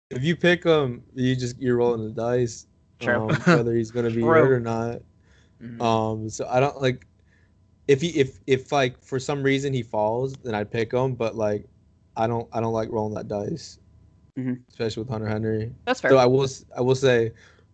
if 0.09 0.23
you 0.23 0.35
pick 0.35 0.63
him, 0.63 1.03
you 1.15 1.35
just 1.35 1.57
you're 1.59 1.77
rolling 1.77 2.03
the 2.03 2.09
dice. 2.13 2.67
Um, 3.01 3.29
whether 3.45 3.73
he's 3.73 3.89
gonna 3.91 4.11
be 4.11 4.21
True. 4.21 4.29
hurt 4.29 4.51
or 4.51 4.59
not. 4.59 5.01
Mhm. 5.61 5.81
Um, 5.81 6.29
so 6.29 6.47
I 6.47 6.59
don't 6.59 6.79
like 6.81 7.07
if 7.87 8.01
he 8.01 8.09
if 8.09 8.39
if 8.47 8.71
like 8.71 9.01
for 9.01 9.19
some 9.19 9.41
reason 9.41 9.73
he 9.73 9.81
falls, 9.83 10.33
then 10.43 10.53
I'd 10.53 10.69
pick 10.71 10.93
him. 10.93 11.15
But 11.15 11.35
like, 11.35 11.65
I 12.15 12.27
don't 12.27 12.47
I 12.53 12.59
don't 12.59 12.73
like 12.73 12.89
rolling 12.91 13.15
that 13.15 13.27
dice, 13.27 13.79
Mhm. 14.37 14.59
especially 14.69 15.01
with 15.03 15.09
Hunter 15.09 15.27
Henry. 15.27 15.71
That's 15.85 15.99
fair. 16.01 16.11
So 16.11 16.17
I 16.17 16.25
will 16.25 16.47
I 16.77 16.81
will 16.81 16.95
say, 16.95 17.31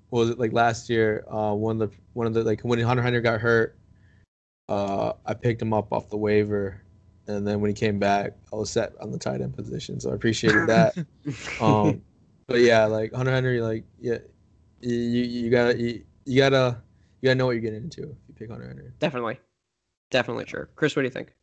what 0.10 0.20
was 0.20 0.30
it 0.30 0.40
like 0.40 0.54
last 0.54 0.90
year? 0.90 1.26
Uh, 1.30 1.54
one 1.54 1.82
of 1.82 1.90
the 1.90 1.98
one 2.14 2.28
of 2.28 2.34
the 2.34 2.44
like 2.44 2.62
when 2.62 2.80
Hunter 2.80 3.04
Henry 3.04 3.20
got 3.22 3.42
hurt, 3.42 3.78
uh, 4.70 5.14
I 5.26 5.34
picked 5.34 5.62
him 5.62 5.74
up 5.74 5.92
off 5.92 6.10
the 6.10 6.18
waiver, 6.18 6.82
and 7.28 7.46
then 7.48 7.60
when 7.62 7.70
he 7.70 7.74
came 7.74 8.00
back, 8.00 8.34
I 8.52 8.56
was 8.56 8.70
set 8.70 8.94
on 9.02 9.12
the 9.12 9.18
tight 9.20 9.42
end 9.42 9.56
position, 9.56 10.00
so 10.00 10.12
I 10.12 10.16
appreciated 10.16 10.68
that. 10.68 10.98
um, 11.62 12.02
but 12.48 12.60
yeah, 12.62 12.86
like 12.86 13.14
Hunter 13.14 13.32
Henry, 13.32 13.62
like 13.62 13.84
yeah, 14.00 14.20
you 14.82 14.96
you, 14.96 15.24
you 15.24 15.50
gotta 15.50 15.78
you, 15.80 16.04
you 16.26 16.38
gotta 16.38 16.82
you 17.22 17.28
gotta 17.28 17.36
know 17.36 17.46
what 17.46 17.52
you're 17.52 17.62
getting 17.62 17.84
into 17.84 18.04
if 18.04 18.18
you 18.28 18.34
pick 18.36 18.50
Hunter 18.50 18.68
Henry. 18.68 18.92
Definitely, 19.00 19.40
definitely 20.12 20.46
sure. 20.48 20.70
Chris, 20.76 20.96
what 20.96 21.02
do 21.02 21.08
you 21.08 21.12
think? 21.12 21.34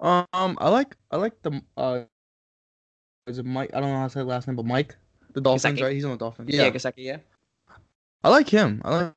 Um, 0.00 0.26
I 0.32 0.68
like 0.68 0.96
I 1.10 1.16
like 1.16 1.40
the 1.42 1.62
uh, 1.76 2.00
is 3.26 3.38
it 3.38 3.46
Mike? 3.46 3.70
I 3.72 3.80
don't 3.80 3.90
know 3.90 3.98
how 3.98 4.06
to 4.08 4.10
say 4.10 4.22
last 4.22 4.48
name, 4.48 4.56
but 4.56 4.66
Mike, 4.66 4.96
the 5.32 5.40
Dolphins, 5.40 5.78
Gesicki. 5.78 5.82
right? 5.84 5.92
He's 5.94 6.04
on 6.04 6.10
the 6.12 6.16
Dolphins. 6.16 6.50
Yeah, 6.52 6.64
Yeah, 6.64 6.70
Gesicki. 6.70 6.92
Yeah. 6.96 7.18
I 8.24 8.28
like 8.30 8.48
him. 8.48 8.82
I 8.84 8.96
like, 8.96 9.14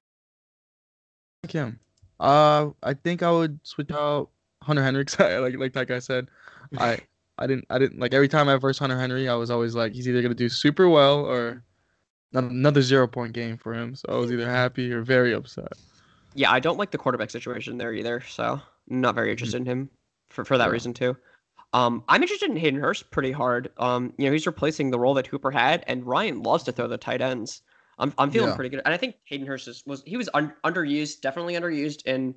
like 1.44 1.52
him. 1.52 1.80
Uh, 2.20 2.70
I 2.84 2.94
think 2.94 3.24
I 3.24 3.32
would 3.32 3.60
switch 3.64 3.92
out 3.92 4.30
Hunter 4.66 4.84
Henry. 4.84 5.06
'cause 5.06 5.20
like 5.42 5.58
like 5.58 5.74
that 5.74 5.88
guy 5.88 6.00
said, 6.00 6.30
I 6.78 6.98
I 7.38 7.48
didn't 7.48 7.66
I 7.70 7.80
didn't 7.80 8.00
like 8.00 8.14
every 8.14 8.28
time 8.28 8.50
I 8.50 8.58
versed 8.58 8.80
Hunter 8.80 9.00
Henry, 9.00 9.30
I 9.30 9.36
was 9.36 9.52
always 9.52 9.76
like 9.76 9.94
he's 9.94 10.08
either 10.08 10.22
gonna 10.22 10.36
do 10.36 10.50
super 10.50 10.90
well 10.90 11.26
or 11.26 11.64
another 12.34 12.82
zero 12.84 13.08
point 13.08 13.34
game 13.34 13.58
for 13.58 13.74
him. 13.74 13.96
So 13.96 14.08
I 14.10 14.18
was 14.18 14.32
either 14.32 14.50
happy 14.50 14.92
or 14.94 15.02
very 15.04 15.34
upset. 15.34 15.74
Yeah, 16.34 16.52
I 16.52 16.60
don't 16.60 16.78
like 16.78 16.92
the 16.92 16.98
quarterback 16.98 17.32
situation 17.32 17.78
there 17.78 17.94
either, 17.94 18.22
so 18.22 18.62
not 18.88 19.16
very 19.16 19.32
interested 19.32 19.58
in 19.58 19.66
him 19.66 19.90
for, 20.30 20.44
for 20.44 20.58
that 20.58 20.70
Yeah. 20.70 20.72
reason 20.72 20.94
too. 20.94 21.16
Um, 21.74 22.04
I'm 22.08 22.22
interested 22.22 22.50
in 22.50 22.58
Hayden 22.58 22.80
Hurst 22.80 23.12
pretty 23.12 23.32
hard. 23.32 23.72
Um, 23.78 24.14
you 24.18 24.26
know, 24.26 24.32
he's 24.32 24.48
replacing 24.48 24.92
the 24.92 25.00
role 25.00 25.14
that 25.16 25.28
Hooper 25.28 25.52
had, 25.52 25.84
and 25.88 26.06
Ryan 26.06 26.44
loves 26.44 26.64
to 26.66 26.72
throw 26.72 26.88
the 26.88 26.98
tight 26.98 27.22
ends. 27.22 27.62
I'm, 27.98 28.14
I'm 28.18 28.32
feeling 28.32 28.52
Yeah. 28.52 28.56
pretty 28.56 28.70
good, 28.70 28.82
and 28.86 28.94
I 28.94 28.98
think 28.98 29.16
Hayden 29.26 29.48
Hurst 29.48 29.68
is, 29.68 29.84
was 29.86 30.04
he 30.06 30.18
was 30.18 30.30
un, 30.34 30.54
underused, 30.66 31.22
definitely 31.22 31.56
underused 31.56 32.06
in 32.06 32.36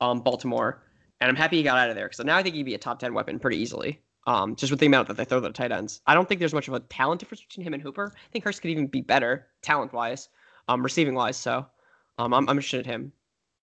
um, 0.00 0.20
Baltimore, 0.20 0.82
and 1.20 1.28
I'm 1.28 1.36
happy 1.36 1.56
he 1.56 1.62
got 1.62 1.78
out 1.78 1.90
of 1.90 1.96
there 1.96 2.08
because 2.08 2.24
now 2.24 2.36
I 2.36 2.42
think 2.42 2.54
he'd 2.54 2.64
be 2.64 2.74
a 2.74 2.78
top 2.78 2.98
ten 2.98 3.14
weapon 3.14 3.38
pretty 3.38 3.58
easily. 3.58 4.00
Um, 4.26 4.56
just 4.56 4.72
with 4.72 4.80
the 4.80 4.86
amount 4.86 5.06
that 5.06 5.16
they 5.16 5.24
throw 5.24 5.38
the 5.38 5.50
tight 5.50 5.70
ends, 5.70 6.00
I 6.06 6.14
don't 6.14 6.28
think 6.28 6.40
there's 6.40 6.52
much 6.52 6.66
of 6.66 6.74
a 6.74 6.80
talent 6.80 7.20
difference 7.20 7.42
between 7.42 7.64
him 7.64 7.74
and 7.74 7.82
Hooper. 7.82 8.12
I 8.12 8.28
think 8.32 8.44
Hurst 8.44 8.60
could 8.60 8.72
even 8.72 8.88
be 8.88 9.00
better 9.00 9.46
talent 9.62 9.92
wise, 9.92 10.28
um, 10.66 10.82
receiving 10.82 11.14
wise. 11.14 11.36
So, 11.36 11.64
um, 12.18 12.34
I'm, 12.34 12.48
I'm 12.48 12.56
interested 12.56 12.86
in 12.86 12.92
him 12.92 13.12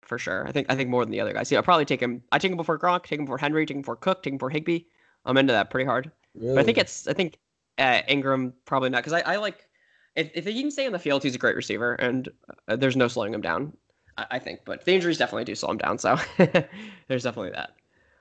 for 0.02 0.18
sure. 0.18 0.48
I 0.48 0.52
think 0.52 0.68
I 0.70 0.76
think 0.76 0.90
more 0.90 1.06
than 1.06 1.12
the 1.12 1.22
other 1.22 1.34
guys. 1.34 1.52
Yeah, 1.52 1.60
I'll 1.60 1.64
probably 1.64 1.86
take 1.86 2.02
him. 2.02 2.24
I 2.32 2.40
take 2.40 2.52
him 2.52 2.58
before 2.58 2.80
Gronk, 2.80 3.04
take 3.04 3.20
him 3.20 3.26
before 3.26 3.38
Henry, 3.38 3.66
take 3.66 3.76
him 3.76 3.82
before 3.82 3.98
Cook, 3.98 4.24
take 4.24 4.32
him 4.34 4.38
before 4.38 4.50
Higbee. 4.50 4.82
I'm 5.26 5.38
into 5.38 5.54
that 5.54 5.70
pretty 5.70 5.86
hard. 5.86 6.12
Really? 6.34 6.56
But 6.56 6.62
I 6.62 6.64
think 6.64 6.78
it's 6.78 7.08
I 7.08 7.14
think 7.14 7.38
uh, 7.78 8.02
Ingram 8.08 8.54
probably 8.66 8.90
not 8.90 9.04
because 9.04 9.14
I, 9.14 9.22
I 9.22 9.36
like 9.36 9.68
if 10.16 10.32
if 10.34 10.46
he 10.46 10.62
can 10.62 10.72
stay 10.72 10.88
on 10.88 10.94
the 10.94 11.00
field, 11.00 11.24
he's 11.24 11.36
a 11.36 11.40
great 11.40 11.56
receiver, 11.56 11.94
and 11.94 12.30
uh, 12.68 12.76
there's 12.76 12.96
no 12.96 13.08
slowing 13.08 13.34
him 13.34 13.42
down. 13.42 13.74
I, 14.18 14.40
think, 14.40 14.62
but 14.66 14.84
the 14.86 14.94
injuries 14.94 15.18
definitely 15.18 15.46
do 15.46 15.56
slow 15.56 15.72
him 15.72 15.78
down. 15.78 15.98
So 16.00 16.18
there's 17.08 17.24
definitely 17.24 17.52
that. 17.52 17.72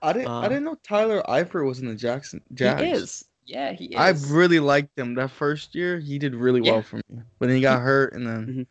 I 0.03 0.13
didn't 0.13 0.29
Uh, 0.29 0.41
I 0.41 0.49
didn't 0.49 0.65
know 0.65 0.77
Tyler 0.87 1.23
Eifert 1.29 1.67
was 1.67 1.81
in 1.81 1.87
the 1.89 1.95
Jackson 1.95 2.43
Jags. 2.55 2.83
He 2.83 2.91
is. 2.91 3.25
Yeah, 3.47 3.73
he 3.73 3.85
is. 3.87 3.97
I 3.97 4.11
really 4.35 4.61
liked 4.61 4.99
him 4.99 5.15
that 5.15 5.31
first 5.31 5.75
year. 5.75 5.99
He 5.99 6.19
did 6.19 6.35
really 6.35 6.61
Yeah. 6.61 6.73
well 6.73 6.83
for 6.83 6.97
me. 6.97 7.23
But 7.39 7.47
then 7.47 7.57
he 7.57 7.63
got 7.63 7.81
hurt, 7.81 8.13
and 8.13 8.27
then 8.27 8.67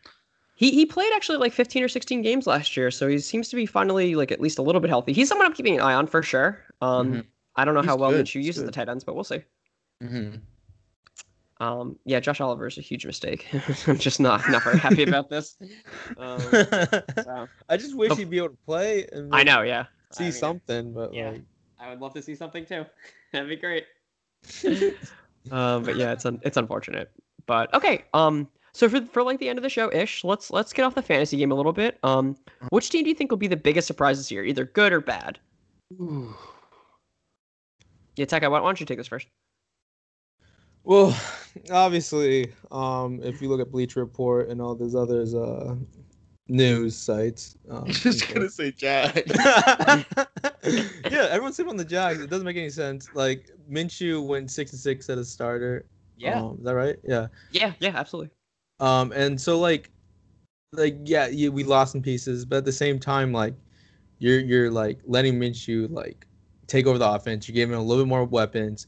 He 0.57 0.71
he 0.71 0.85
played 0.85 1.11
actually 1.13 1.37
like 1.37 1.51
15 1.51 1.83
or 1.83 1.87
16 1.87 2.21
games 2.21 2.47
last 2.47 2.77
year, 2.77 2.91
so 2.91 3.07
he 3.07 3.19
seems 3.19 3.49
to 3.49 3.55
be 3.55 3.65
finally 3.65 4.15
like 4.15 4.31
at 4.31 4.39
least 4.39 4.57
a 4.59 4.61
little 4.61 4.79
bit 4.81 4.89
healthy. 4.89 5.11
He's 5.11 5.27
someone 5.27 5.47
I'm 5.47 5.53
keeping 5.53 5.75
an 5.75 5.81
eye 5.81 5.93
on 5.95 6.07
for 6.07 6.21
sure. 6.23 6.63
Um, 6.81 7.11
Mhm. 7.11 7.25
I 7.55 7.65
don't 7.65 7.73
know 7.73 7.81
He's 7.81 7.89
how 7.89 7.97
well 7.97 8.11
good, 8.11 8.25
Minshew 8.25 8.43
uses 8.43 8.63
the 8.63 8.71
tight 8.71 8.87
ends, 8.87 9.03
but 9.03 9.15
we'll 9.15 9.23
see. 9.23 9.41
Mhm. 10.03 10.41
Um, 11.59 11.97
yeah, 12.05 12.19
Josh 12.19 12.41
Oliver 12.41 12.67
is 12.67 12.77
a 12.77 12.81
huge 12.81 13.05
mistake. 13.05 13.47
I'm 13.87 13.97
just 13.97 14.19
not 14.19 14.47
not 14.49 14.63
very 14.63 14.77
happy 14.77 15.03
about 15.03 15.29
this. 15.29 15.57
Um, 16.17 16.39
so, 16.41 17.47
I 17.69 17.77
just 17.77 17.95
wish 17.95 18.11
Bef- 18.11 18.17
he'd 18.17 18.29
be 18.29 18.37
able 18.37 18.49
to 18.49 18.57
play 18.65 19.07
and 19.11 19.33
I 19.33 19.43
know, 19.43 19.61
yeah. 19.61 19.85
I 20.11 20.15
see 20.15 20.23
mean, 20.23 20.33
something, 20.33 20.93
but 20.93 21.13
yeah. 21.13 21.31
like 21.31 21.43
I 21.79 21.89
would 21.89 22.01
love 22.01 22.13
to 22.15 22.21
see 22.21 22.35
something 22.35 22.65
too. 22.65 22.85
That'd 23.31 23.49
be 23.49 23.55
great. 23.55 23.85
um, 25.51 25.83
but 25.83 25.95
yeah, 25.95 26.11
it's 26.11 26.25
un- 26.25 26.41
it's 26.43 26.57
unfortunate. 26.57 27.09
But 27.45 27.73
okay. 27.73 28.03
Um, 28.13 28.49
so 28.73 28.89
for 28.89 29.01
for 29.05 29.23
like 29.23 29.39
the 29.39 29.47
end 29.47 29.57
of 29.57 29.63
the 29.63 29.69
show 29.69 29.89
ish, 29.93 30.25
let's 30.25 30.51
let's 30.51 30.73
get 30.73 30.83
off 30.83 30.95
the 30.95 31.01
fantasy 31.01 31.37
game 31.37 31.51
a 31.51 31.55
little 31.55 31.73
bit. 31.73 31.97
Um, 32.03 32.35
which 32.69 32.89
team 32.89 33.03
do 33.03 33.09
you 33.09 33.15
think 33.15 33.31
will 33.31 33.37
be 33.37 33.47
the 33.47 33.55
biggest 33.55 33.87
surprise 33.87 34.17
this 34.17 34.29
year, 34.29 34.43
either 34.43 34.65
good 34.65 34.91
or 34.91 34.99
bad? 34.99 35.39
Yeah, 38.17 38.25
Taka, 38.25 38.49
why, 38.49 38.59
why 38.59 38.67
don't 38.67 38.79
you 38.79 38.85
take 38.85 38.97
this 38.97 39.07
first? 39.07 39.27
Well, 40.85 41.17
obviously, 41.71 42.53
um, 42.71 43.19
if 43.23 43.41
you 43.41 43.49
look 43.49 43.59
at 43.59 43.71
Bleacher 43.71 44.01
Report 44.01 44.49
and 44.49 44.61
all 44.61 44.75
those 44.75 44.93
others, 44.93 45.33
uh, 45.33 45.75
news 46.47 46.95
sites, 46.95 47.57
um, 47.71 47.85
Just 47.87 48.31
gonna 48.31 48.49
say 48.49 48.71
Jag. 48.71 49.23
yeah, 49.27 50.03
everyone's 51.31 51.55
sleeping 51.55 51.71
on 51.71 51.77
the 51.77 51.85
Jags. 51.85 52.21
It 52.21 52.29
doesn't 52.29 52.45
make 52.45 52.55
any 52.55 52.69
sense. 52.69 53.09
Like 53.15 53.49
Minshew 53.69 54.25
went 54.25 54.51
six 54.51 54.73
and 54.73 54.79
six 54.79 55.09
at 55.09 55.17
a 55.17 55.25
starter. 55.25 55.87
Um, 56.23 56.57
is 56.59 56.65
that 56.65 56.75
right? 56.75 56.97
Yeah. 57.03 57.27
yeah, 57.51 57.73
yeah, 57.79 57.93
absolutely. 57.95 58.29
Um, 58.79 59.11
and 59.11 59.41
so 59.41 59.59
like, 59.59 59.89
like 60.71 60.97
yeah, 61.03 61.27
you, 61.27 61.51
we 61.51 61.63
lost 61.63 61.93
some 61.93 62.03
pieces, 62.03 62.45
but 62.45 62.57
at 62.57 62.65
the 62.65 62.71
same 62.71 62.99
time, 62.99 63.33
like, 63.33 63.55
you're 64.19 64.39
you're 64.39 64.69
like 64.69 64.99
letting 65.05 65.39
Minshew 65.39 65.89
like 65.89 66.27
take 66.67 66.85
over 66.85 66.99
the 66.99 67.09
offense. 67.09 67.47
You're 67.47 67.55
giving 67.55 67.73
him 67.73 67.79
a 67.79 67.83
little 67.83 68.03
bit 68.03 68.09
more 68.09 68.23
weapons. 68.23 68.85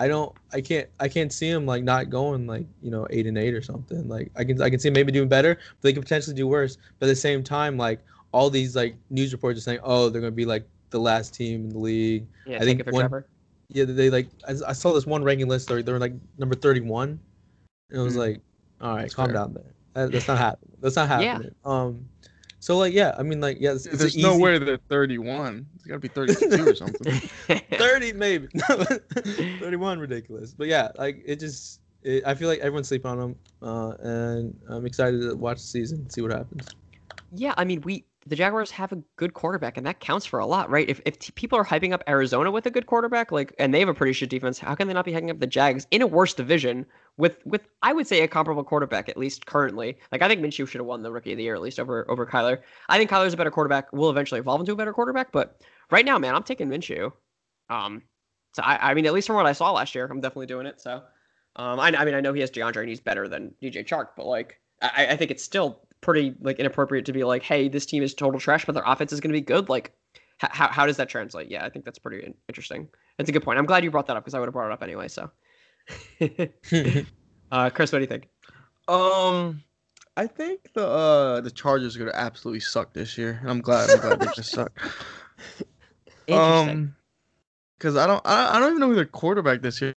I 0.00 0.08
don't, 0.08 0.34
I 0.52 0.60
can't, 0.62 0.88
I 0.98 1.08
can't 1.08 1.30
see 1.32 1.48
him 1.50 1.66
like 1.66 1.84
not 1.84 2.08
going 2.08 2.46
like 2.46 2.66
you 2.82 2.90
know 2.90 3.06
eight 3.10 3.26
and 3.26 3.36
eight 3.36 3.52
or 3.54 3.60
something. 3.62 4.08
Like 4.08 4.30
I 4.34 4.44
can, 4.44 4.60
I 4.62 4.70
can 4.70 4.78
see 4.80 4.88
him 4.88 4.94
maybe 4.94 5.12
doing 5.12 5.28
better, 5.28 5.54
but 5.56 5.82
they 5.82 5.92
could 5.92 6.02
potentially 6.02 6.34
do 6.34 6.46
worse. 6.48 6.78
But 6.98 7.06
at 7.06 7.10
the 7.10 7.16
same 7.16 7.42
time, 7.44 7.76
like 7.76 8.00
all 8.32 8.48
these 8.48 8.74
like 8.74 8.96
news 9.10 9.32
reports 9.32 9.58
are 9.58 9.62
saying, 9.62 9.80
oh, 9.82 10.08
they're 10.08 10.22
gonna 10.22 10.30
be 10.30 10.46
like 10.46 10.64
the 10.88 10.98
last 10.98 11.34
team 11.34 11.64
in 11.64 11.68
the 11.68 11.78
league. 11.78 12.26
Yeah, 12.46 12.56
I 12.56 12.60
think 12.64 12.84
one- 12.86 13.02
Trevor. 13.02 13.26
Yeah, 13.68 13.84
they 13.84 14.10
like 14.10 14.28
I, 14.48 14.54
I 14.68 14.72
saw 14.72 14.92
this 14.92 15.06
one 15.06 15.22
ranking 15.22 15.46
list. 15.48 15.68
They're, 15.68 15.82
they're 15.82 15.98
like 16.00 16.14
number 16.38 16.56
thirty-one, 16.56 17.20
and 17.90 18.00
it 18.00 18.02
was 18.02 18.14
Mm. 18.14 18.18
like, 18.18 18.40
all 18.80 18.94
right, 18.96 19.02
That's 19.02 19.14
calm 19.14 19.26
fair. 19.26 19.34
down 19.34 19.52
there. 19.54 19.72
That, 19.94 20.12
that's 20.12 20.26
not 20.26 20.38
happening. 20.38 20.76
That's 20.80 20.96
not 20.96 21.08
Yeah. 21.20 21.32
happening. 21.34 21.54
Um, 21.64 22.04
so 22.60 22.76
like 22.78 22.92
yeah, 22.92 23.14
I 23.18 23.22
mean 23.22 23.40
like 23.40 23.56
yeah, 23.60 23.72
it's, 23.72 23.86
it's 23.86 23.98
There's 23.98 24.14
an 24.16 24.22
no 24.22 24.34
easy- 24.34 24.42
way 24.42 24.58
they're 24.58 24.76
31. 24.88 25.66
It's 25.74 25.84
gotta 25.86 25.98
be 25.98 26.08
32 26.08 26.68
or 26.68 26.74
something. 26.74 27.12
30 27.72 28.12
maybe 28.12 28.46
31 29.58 29.98
ridiculous 29.98 30.54
but 30.54 30.66
yeah 30.68 30.88
like 30.98 31.22
it 31.24 31.36
just 31.40 31.80
it, 32.02 32.22
i 32.26 32.34
feel 32.34 32.48
like 32.48 32.58
everyone's 32.60 32.88
sleeping 32.88 33.10
on 33.10 33.18
them 33.18 33.36
uh, 33.62 33.92
and 34.00 34.54
i'm 34.68 34.86
excited 34.86 35.20
to 35.20 35.34
watch 35.36 35.56
the 35.58 35.62
season 35.62 36.08
see 36.10 36.20
what 36.20 36.30
happens 36.30 36.68
Yeah, 37.32 37.54
I 37.56 37.64
mean, 37.64 37.80
we 37.82 38.04
the 38.26 38.36
Jaguars 38.36 38.70
have 38.72 38.92
a 38.92 38.98
good 39.16 39.32
quarterback, 39.34 39.78
and 39.78 39.86
that 39.86 39.98
counts 40.00 40.26
for 40.26 40.40
a 40.40 40.46
lot, 40.46 40.68
right? 40.68 40.86
If 40.88 41.00
if 41.06 41.18
t- 41.18 41.32
people 41.32 41.58
are 41.58 41.64
hyping 41.64 41.92
up 41.94 42.02
Arizona 42.08 42.50
with 42.50 42.66
a 42.66 42.70
good 42.70 42.86
quarterback, 42.86 43.32
like, 43.32 43.54
and 43.58 43.72
they 43.72 43.78
have 43.80 43.88
a 43.88 43.94
pretty 43.94 44.12
shit 44.12 44.28
defense, 44.28 44.58
how 44.58 44.74
can 44.74 44.88
they 44.88 44.94
not 44.94 45.04
be 45.06 45.12
hyping 45.12 45.30
up 45.30 45.38
the 45.40 45.46
Jags 45.46 45.86
in 45.90 46.02
a 46.02 46.06
worse 46.06 46.34
division 46.34 46.84
with 47.20 47.44
with 47.46 47.68
I 47.82 47.92
would 47.92 48.06
say 48.06 48.22
a 48.22 48.28
comparable 48.28 48.64
quarterback 48.64 49.08
at 49.08 49.16
least 49.16 49.46
currently? 49.46 49.98
Like, 50.10 50.22
I 50.22 50.28
think 50.28 50.40
Minshew 50.40 50.66
should 50.66 50.80
have 50.80 50.86
won 50.86 51.02
the 51.02 51.12
Rookie 51.12 51.32
of 51.32 51.36
the 51.38 51.44
Year 51.44 51.54
at 51.54 51.62
least 51.62 51.78
over 51.78 52.10
over 52.10 52.26
Kyler. 52.26 52.58
I 52.88 52.98
think 52.98 53.10
Kyler's 53.10 53.34
a 53.34 53.36
better 53.36 53.50
quarterback. 53.50 53.92
Will 53.92 54.10
eventually 54.10 54.40
evolve 54.40 54.60
into 54.60 54.72
a 54.72 54.76
better 54.76 54.92
quarterback, 54.92 55.30
but 55.32 55.60
right 55.90 56.04
now, 56.04 56.18
man, 56.18 56.34
I'm 56.34 56.42
taking 56.42 56.68
Minshew. 56.68 57.12
Um, 57.68 58.02
so 58.54 58.62
I 58.62 58.90
I 58.90 58.94
mean, 58.94 59.06
at 59.06 59.12
least 59.12 59.26
from 59.26 59.36
what 59.36 59.46
I 59.46 59.52
saw 59.52 59.70
last 59.72 59.94
year, 59.94 60.06
I'm 60.10 60.20
definitely 60.20 60.46
doing 60.46 60.66
it. 60.66 60.80
So, 60.80 61.02
um, 61.56 61.78
I 61.78 61.88
I 61.96 62.04
mean, 62.04 62.14
I 62.14 62.20
know 62.20 62.32
he 62.32 62.40
has 62.40 62.50
DeAndre 62.50 62.80
and 62.80 62.88
he's 62.88 63.00
better 63.00 63.28
than 63.28 63.54
DJ 63.62 63.86
Chark, 63.86 64.08
but 64.16 64.26
like, 64.26 64.60
I 64.82 65.08
I 65.10 65.16
think 65.16 65.30
it's 65.30 65.44
still 65.44 65.86
pretty 66.00 66.34
like 66.40 66.58
inappropriate 66.58 67.04
to 67.06 67.12
be 67.12 67.24
like, 67.24 67.42
hey, 67.42 67.68
this 67.68 67.86
team 67.86 68.02
is 68.02 68.14
total 68.14 68.40
trash, 68.40 68.64
but 68.64 68.72
their 68.74 68.84
offense 68.86 69.12
is 69.12 69.20
going 69.20 69.32
to 69.32 69.38
be 69.38 69.42
good. 69.44 69.68
Like, 69.68 69.92
h- 70.42 70.50
how 70.52 70.68
how 70.68 70.86
does 70.86 70.96
that 70.96 71.08
translate? 71.08 71.50
Yeah, 71.50 71.64
I 71.64 71.68
think 71.68 71.84
that's 71.84 71.98
pretty 71.98 72.24
in- 72.24 72.34
interesting. 72.48 72.88
That's 73.18 73.28
a 73.28 73.32
good 73.32 73.42
point. 73.42 73.58
I'm 73.58 73.66
glad 73.66 73.84
you 73.84 73.90
brought 73.90 74.06
that 74.06 74.16
up 74.16 74.24
because 74.24 74.34
I 74.34 74.38
would 74.40 74.46
have 74.46 74.54
brought 74.54 74.70
it 74.70 74.72
up 74.72 74.82
anyway. 74.82 75.08
So, 75.08 75.30
uh, 77.52 77.70
Chris, 77.70 77.92
what 77.92 77.98
do 77.98 78.02
you 78.02 78.06
think? 78.06 78.28
Um, 78.88 79.62
I 80.16 80.26
think 80.26 80.72
the 80.74 80.86
uh 80.86 81.40
the 81.40 81.50
Chargers 81.50 81.96
are 81.96 82.00
gonna 82.00 82.12
absolutely 82.14 82.60
suck 82.60 82.92
this 82.92 83.16
year, 83.16 83.38
and 83.40 83.50
I'm 83.50 83.60
glad. 83.60 83.90
I'm 83.90 84.00
glad 84.00 84.20
they're 84.20 84.28
gonna 84.28 84.42
suck. 84.42 84.72
Um, 86.30 86.94
because 87.76 87.96
I 87.96 88.06
don't, 88.06 88.24
I, 88.24 88.56
I 88.56 88.60
don't 88.60 88.68
even 88.68 88.80
know 88.80 88.88
who 88.88 88.94
their 88.94 89.04
quarterback 89.04 89.62
this 89.62 89.80
year. 89.80 89.94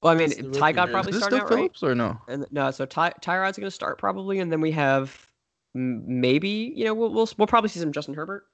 well, 0.00 0.14
I 0.14 0.14
mean, 0.14 0.32
it's 0.32 0.58
Ty 0.58 0.72
God 0.72 0.90
probably 0.90 1.10
is 1.10 1.16
this 1.16 1.22
starting 1.24 1.40
still 1.40 1.46
out, 1.46 1.50
right? 1.50 1.58
Phillips 1.58 1.82
or 1.82 1.94
no? 1.94 2.18
And 2.26 2.46
no, 2.50 2.70
so 2.70 2.86
Ty 2.86 3.12
Tyrod's 3.20 3.58
going 3.58 3.66
to 3.66 3.70
start 3.70 3.98
probably, 3.98 4.38
and 4.38 4.50
then 4.50 4.62
we 4.62 4.70
have 4.70 5.30
maybe 5.74 6.72
you 6.76 6.84
know 6.84 6.94
we'll 6.94 7.12
we'll, 7.12 7.28
we'll 7.38 7.46
probably 7.46 7.68
see 7.68 7.80
some 7.80 7.92
Justin 7.92 8.14
Herbert. 8.14 8.46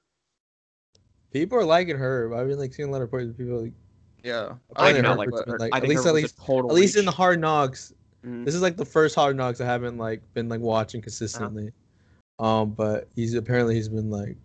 people 1.33 1.57
are 1.57 1.65
liking 1.65 1.97
her 1.97 2.33
i've 2.33 2.47
been 2.47 2.57
like 2.57 2.73
seeing 2.73 2.89
a 2.89 2.91
lot 2.91 2.97
of 2.97 3.11
reports 3.11 3.29
of 3.29 3.37
people 3.37 3.61
like 3.61 3.73
Yeah, 4.23 4.53
I 4.75 4.89
do 4.89 4.93
think 4.95 5.03
not 5.03 5.17
like 5.17 5.27
Herbert's 5.27 5.45
been, 5.51 5.57
like, 5.59 5.73
I 5.73 5.77
at 5.77 5.87
least 5.87 6.05
at 6.05 6.13
least 6.13 6.37
total 6.37 6.69
at 6.69 6.75
least 6.75 6.95
in 6.97 7.05
the 7.05 7.11
hard 7.11 7.39
knocks 7.39 7.93
Mhm. 8.25 8.43
this 8.43 8.53
is 8.53 8.61
like 8.61 8.75
the 8.75 8.83
first 8.83 9.15
hard 9.15 9.37
knocks 9.37 9.61
i 9.61 9.65
haven't 9.65 9.97
like 9.97 10.21
been 10.33 10.49
like 10.49 10.59
watching 10.59 11.01
consistently 11.01 11.71
um 12.37 12.71
but 12.71 13.07
he's 13.15 13.33
apparently 13.33 13.75
he's 13.75 13.87
been 13.87 14.09
like 14.09 14.35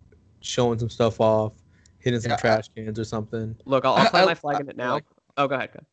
showing 0.43 0.79
some 0.79 0.89
stuff 0.89 1.20
off 1.20 1.55
hitting 1.99 2.20
some 2.20 2.31
Yeah, 2.31 2.37
I- 2.37 2.41
trash 2.41 2.68
cans 2.77 2.99
or 3.01 3.05
something 3.05 3.57
Look, 3.64 3.85
I'll, 3.85 3.95
I'll 3.95 4.07
I- 4.07 4.11
plant 4.11 4.25
I- 4.27 4.31
my 4.31 4.35
flag 4.35 4.57
I 4.57 4.61
in 4.61 4.68
it 4.70 4.77
now. 4.77 4.93
like- 4.95 5.05
oh, 5.39 5.49
go 5.49 5.57
ahead. 5.57 5.70
Go 5.72 5.79
ahead. 5.79 5.87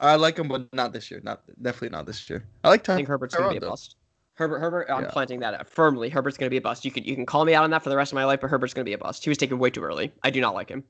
I 0.00 0.14
like 0.16 0.38
him, 0.38 0.48
but 0.48 0.72
not 0.72 0.92
this 0.94 1.10
year. 1.10 1.20
Not 1.22 1.42
definitely 1.60 1.90
not 1.90 2.06
this 2.06 2.30
year. 2.30 2.44
I 2.64 2.68
like 2.70 2.80
I 2.80 2.82
Ty- 2.84 2.96
think 2.96 3.08
Herbert's 3.08 3.34
going 3.34 3.48
to 3.48 3.50
be 3.50 3.56
a 3.56 3.60
Tyrod, 3.60 3.62
though. 3.62 3.70
bust. 3.70 3.96
Herbert, 4.34 4.60
Herbert, 4.60 4.86
I'm 4.88 5.02
Yeah. 5.02 5.10
planting 5.10 5.40
that 5.40 5.68
firmly. 5.68 6.08
Herbert's 6.08 6.38
going 6.38 6.46
to 6.46 6.50
be 6.50 6.56
a 6.56 6.60
bust. 6.62 6.84
You 6.84 6.92
can 6.92 7.02
you 7.04 7.14
can 7.16 7.26
call 7.26 7.44
me 7.44 7.52
out 7.54 7.64
on 7.64 7.70
that 7.70 7.82
for 7.82 7.90
the 7.90 7.96
rest 7.96 8.12
of 8.12 8.14
my 8.14 8.24
life, 8.24 8.40
but 8.40 8.48
Herbert's 8.48 8.72
going 8.72 8.84
to 8.84 8.88
be 8.88 8.94
a 8.94 8.98
bust. 8.98 9.24
He 9.24 9.28
was 9.28 9.36
taken 9.36 9.58
way 9.58 9.68
too 9.70 9.82
early. 9.82 10.12
I 10.22 10.30
do 10.30 10.40
not 10.40 10.54
like 10.54 10.68
him. 10.70 10.84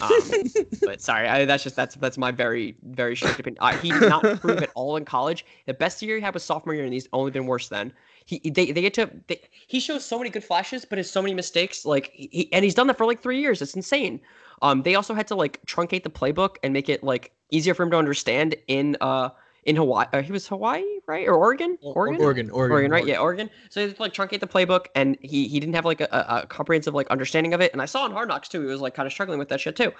Um, 0.00 0.10
but 0.82 1.00
sorry, 1.00 1.28
I, 1.28 1.44
that's 1.44 1.62
just 1.62 1.76
that's 1.76 1.94
that's 1.96 2.18
my 2.18 2.30
very 2.30 2.76
very 2.82 3.16
strict 3.16 3.40
opinion. 3.40 3.58
Uh, 3.60 3.76
he 3.76 3.90
did 3.90 4.08
not 4.08 4.24
improve 4.24 4.62
at 4.62 4.70
all 4.74 4.96
in 4.96 5.04
college. 5.04 5.44
The 5.66 5.74
best 5.74 6.00
year 6.02 6.16
he 6.16 6.22
had 6.22 6.34
was 6.34 6.42
sophomore 6.42 6.74
year, 6.74 6.84
and 6.84 6.92
he's 6.92 7.08
only 7.12 7.30
been 7.30 7.46
worse 7.46 7.68
then. 7.68 7.92
He 8.26 8.38
they, 8.50 8.72
they 8.72 8.82
get 8.82 8.94
to 8.94 9.10
they, 9.26 9.40
he 9.66 9.80
shows 9.80 10.04
so 10.04 10.18
many 10.18 10.30
good 10.30 10.44
flashes, 10.44 10.84
but 10.84 10.98
has 10.98 11.10
so 11.10 11.20
many 11.20 11.34
mistakes. 11.34 11.84
Like 11.84 12.10
he, 12.14 12.48
and 12.52 12.64
he's 12.64 12.74
done 12.74 12.86
that 12.86 12.96
for 12.96 13.06
like 13.06 13.22
three 13.22 13.40
years. 13.40 13.60
It's 13.60 13.74
insane. 13.74 14.20
Um, 14.62 14.82
they 14.82 14.94
also 14.94 15.14
had 15.14 15.26
to 15.28 15.34
like 15.34 15.60
truncate 15.66 16.02
the 16.02 16.10
playbook 16.10 16.56
and 16.62 16.72
make 16.72 16.88
it 16.88 17.02
like 17.02 17.32
easier 17.50 17.74
for 17.74 17.82
him 17.82 17.90
to 17.90 17.96
understand 17.96 18.56
in 18.68 18.96
uh 19.00 19.30
in 19.64 19.76
Hawaii. 19.76 20.06
Uh, 20.12 20.22
he 20.22 20.32
was 20.32 20.46
Hawaii, 20.48 20.84
right, 21.06 21.26
or 21.28 21.34
Oregon? 21.34 21.76
Oregon. 21.82 22.20
oregon 22.22 22.50
oregon, 22.50 22.72
Oregon, 22.72 22.90
right? 22.90 23.06
Yeah, 23.06 23.18
Oregon. 23.18 23.50
So 23.68 23.80
he 23.80 23.86
had 23.86 23.96
to 23.96 24.02
like 24.02 24.12
truncate 24.12 24.40
the 24.40 24.46
playbook, 24.46 24.86
and 24.94 25.18
he 25.20 25.48
he 25.48 25.60
didn't 25.60 25.74
have 25.74 25.84
like 25.84 26.00
a, 26.00 26.08
a 26.10 26.46
comprehensive 26.46 26.94
like 26.94 27.08
understanding 27.08 27.54
of 27.54 27.60
it. 27.60 27.72
And 27.72 27.82
I 27.82 27.86
saw 27.86 28.06
in 28.06 28.12
Hard 28.12 28.28
Knocks 28.28 28.48
too, 28.48 28.60
he 28.60 28.66
was 28.66 28.80
like 28.80 28.94
kind 28.94 29.06
of 29.06 29.12
struggling 29.12 29.38
with 29.38 29.48
that 29.50 29.60
shit 29.60 29.76
too. 29.76 29.92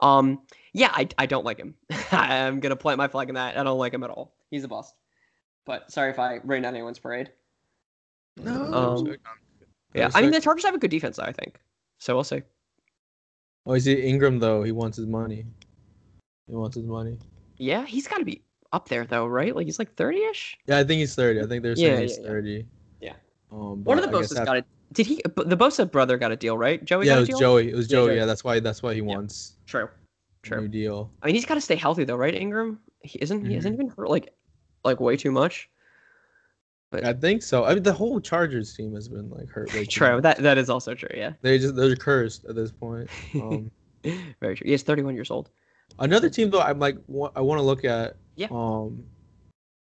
Um, 0.00 0.40
yeah, 0.72 0.90
I, 0.92 1.08
I 1.18 1.26
don't 1.26 1.44
like 1.44 1.58
him. 1.58 1.74
I'm 2.12 2.60
gonna 2.60 2.76
plant 2.76 2.98
my 2.98 3.08
flag 3.08 3.28
in 3.28 3.34
that. 3.34 3.56
I 3.56 3.62
don't 3.62 3.78
like 3.78 3.92
him 3.94 4.04
at 4.04 4.10
all. 4.10 4.34
He's 4.50 4.64
a 4.64 4.68
bust. 4.68 4.94
But 5.66 5.90
sorry 5.90 6.10
if 6.10 6.18
I 6.18 6.40
rain 6.44 6.64
on 6.64 6.74
anyone's 6.74 6.98
parade. 6.98 7.30
No. 8.36 8.72
Um, 8.72 9.16
Yeah, 9.94 10.10
I 10.14 10.22
mean 10.22 10.30
the 10.30 10.40
Chargers 10.40 10.64
have 10.64 10.74
a 10.74 10.78
good 10.78 10.90
defense, 10.90 11.16
though, 11.16 11.24
I 11.24 11.32
think. 11.32 11.58
So 11.98 12.14
we'll 12.14 12.24
see. 12.24 12.42
oh 13.66 13.74
you 13.74 13.80
see 13.80 14.00
ingram 14.00 14.38
though 14.38 14.62
he 14.62 14.70
wants 14.72 14.96
his 14.96 15.06
money 15.06 15.44
he 16.46 16.54
wants 16.54 16.76
his 16.76 16.84
money 16.86 17.18
Yeah, 17.56 17.84
he's 17.84 18.06
got 18.06 18.18
to 18.18 18.24
be 18.24 18.42
up 18.72 18.88
there 18.88 19.04
though, 19.04 19.26
right? 19.26 19.54
Like 19.54 19.66
he's 19.66 19.78
like 19.78 19.94
30ish. 19.96 20.54
Yeah, 20.66 20.78
I 20.78 20.84
think 20.84 20.98
he's 21.00 21.14
30. 21.14 21.40
I 21.42 21.46
think 21.46 21.62
they're 21.62 21.72
Yeah, 21.72 21.96
saying 21.96 22.00
he's 22.02 22.16
yeah, 22.18 22.22
yeah. 22.24 22.28
30. 22.28 22.66
Yeah. 23.00 23.12
Um, 23.50 23.84
One 23.84 23.98
of 23.98 24.04
the 24.10 24.16
Bosa's 24.16 24.34
got 24.38 24.56
it. 24.58 24.64
Did 24.92 25.06
he? 25.06 25.16
The 25.36 25.56
Bosa 25.56 25.90
brother 25.90 26.16
got 26.16 26.32
a 26.32 26.36
deal, 26.36 26.56
right? 26.56 26.82
Joey 26.84 27.06
Yeah, 27.06 27.12
got 27.12 27.14
it 27.14 27.18
a 27.18 27.20
was 27.20 27.28
deal. 27.28 27.38
Joey. 27.38 27.70
It 27.70 27.74
was 27.76 27.90
Yeah, 27.90 27.96
Joey. 27.96 28.06
Joey. 28.08 28.16
Yeah, 28.16 28.24
that's 28.26 28.44
why. 28.44 28.60
That's 28.60 28.82
why 28.82 28.94
he 28.94 29.00
Yeah. 29.00 29.06
wants 29.06 29.54
True. 29.66 29.88
True. 30.42 30.62
new 30.62 30.68
deal. 30.68 31.12
I 31.22 31.26
mean, 31.26 31.34
he's 31.34 31.44
got 31.44 31.54
to 31.54 31.60
stay 31.60 31.74
healthy 31.76 32.04
though, 32.04 32.16
right? 32.16 32.34
Ingram, 32.34 32.80
he 33.02 33.18
isn't. 33.20 33.44
He 33.44 33.54
hasn't 33.54 33.74
even 33.74 33.88
hurt 33.88 34.08
like, 34.08 34.32
like 34.84 35.00
way 35.00 35.16
too 35.16 35.30
much. 35.32 35.68
But 36.90 37.04
I 37.04 37.12
think 37.12 37.42
so. 37.42 37.64
I 37.64 37.74
mean, 37.74 37.82
the 37.82 37.92
whole 37.92 38.18
Chargers 38.18 38.74
team 38.74 38.94
has 38.94 39.08
been 39.08 39.28
like 39.28 39.50
hurt. 39.50 39.74
Way 39.74 39.84
True. 39.90 40.20
That 40.22 40.38
that 40.38 40.56
is 40.56 40.70
also 40.70 40.94
true. 40.94 41.10
Yeah. 41.14 41.32
They 41.42 41.58
just 41.58 41.76
they're 41.76 41.94
cursed 41.96 42.44
at 42.46 42.54
this 42.54 42.70
point. 42.70 43.10
Um, 43.34 43.70
Very 44.40 44.56
true. 44.56 44.64
He 44.64 44.72
is 44.72 44.82
31 44.84 45.14
years 45.14 45.30
old. 45.30 45.50
another 45.98 46.30
team 46.30 46.48
though, 46.50 46.60
I'm 46.62 46.78
like 46.78 46.96
I 47.36 47.40
want 47.42 47.58
to 47.58 47.62
look 47.62 47.84
at. 47.84 48.16
Yeah. 48.38 48.48
Um, 48.50 49.04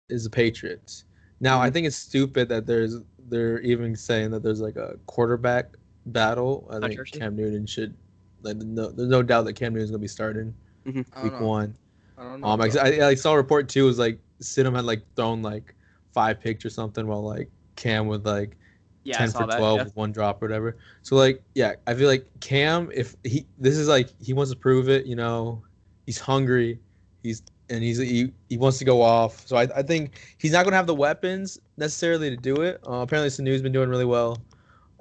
is 0.09 0.25
the 0.25 0.29
Patriots. 0.29 1.05
Now 1.39 1.61
I 1.61 1.69
Mhm. 1.69 1.73
think 1.73 1.87
it's 1.87 1.95
stupid 1.95 2.49
that 2.49 2.67
there's 2.67 2.97
they're 3.29 3.61
even 3.61 3.95
saying 3.95 4.31
that 4.31 4.43
there's 4.43 4.59
like 4.59 4.75
a 4.75 4.99
quarterback 5.05 5.77
battle. 6.07 6.67
I 6.69 6.73
think 6.73 6.83
Controversy. 6.83 7.19
Cam 7.19 7.35
Newton 7.35 7.65
should. 7.65 7.95
Like, 8.43 8.57
no, 8.57 8.89
there's 8.91 9.07
no 9.09 9.23
doubt 9.23 9.45
that 9.45 9.53
Cam 9.53 9.73
Newton's 9.73 9.91
gonna 9.91 9.99
be 10.01 10.07
starting 10.07 10.53
I 10.85 10.91
don't 10.91 11.05
week 11.23 11.33
know. 11.39 11.47
one. 11.47 11.75
I 12.17 12.23
don't 12.23 12.41
know. 12.41 12.47
Um, 12.47 12.61
I. 12.61 12.69
I, 12.81 13.07
I 13.09 13.15
saw 13.15 13.33
a 13.33 13.37
report 13.37 13.69
too. 13.69 13.85
Was 13.85 13.97
like 13.99 14.19
Stidham 14.41 14.75
had 14.75 14.85
like 14.85 15.03
thrown 15.15 15.41
like 15.41 15.73
five 16.13 16.41
picks 16.41 16.65
or 16.65 16.69
something, 16.69 17.07
while 17.07 17.23
like 17.23 17.49
Cam 17.77 18.07
with 18.07 18.25
like 18.25 18.57
Yeah, 19.03 19.17
ten 19.17 19.31
for 19.31 19.45
twelve 19.45 19.85
with 19.85 19.95
one 19.95 20.11
drop 20.11 20.41
or 20.43 20.47
whatever. 20.47 20.77
So 21.03 21.15
like, 21.15 21.41
yeah, 21.55 21.75
I 21.87 21.93
feel 21.93 22.07
like 22.07 22.27
Cam, 22.41 22.89
if 22.93 23.15
he 23.23 23.45
this 23.57 23.77
is 23.77 23.87
like 23.87 24.09
he 24.19 24.33
wants 24.33 24.51
to 24.51 24.57
prove 24.57 24.89
it, 24.89 25.05
you 25.05 25.15
know, 25.15 25.63
he's 26.05 26.19
hungry, 26.19 26.79
he's 27.23 27.43
and 27.71 27.83
he's 27.83 27.97
he, 27.97 28.31
he 28.49 28.57
wants 28.57 28.77
to 28.79 28.85
go 28.85 29.01
off. 29.01 29.47
So 29.47 29.57
I, 29.57 29.63
I 29.75 29.83
think 29.83 30.21
he's 30.37 30.51
not 30.51 30.65
gonna 30.65 30.75
have 30.77 30.87
the 30.87 30.95
weapons 30.95 31.59
necessarily 31.77 32.29
to 32.29 32.37
do 32.37 32.61
it. 32.61 32.79
Uh, 32.87 32.95
apparently, 33.01 33.29
Sanu's 33.29 33.61
been 33.61 33.71
doing 33.71 33.89
really 33.89 34.05
well 34.05 34.37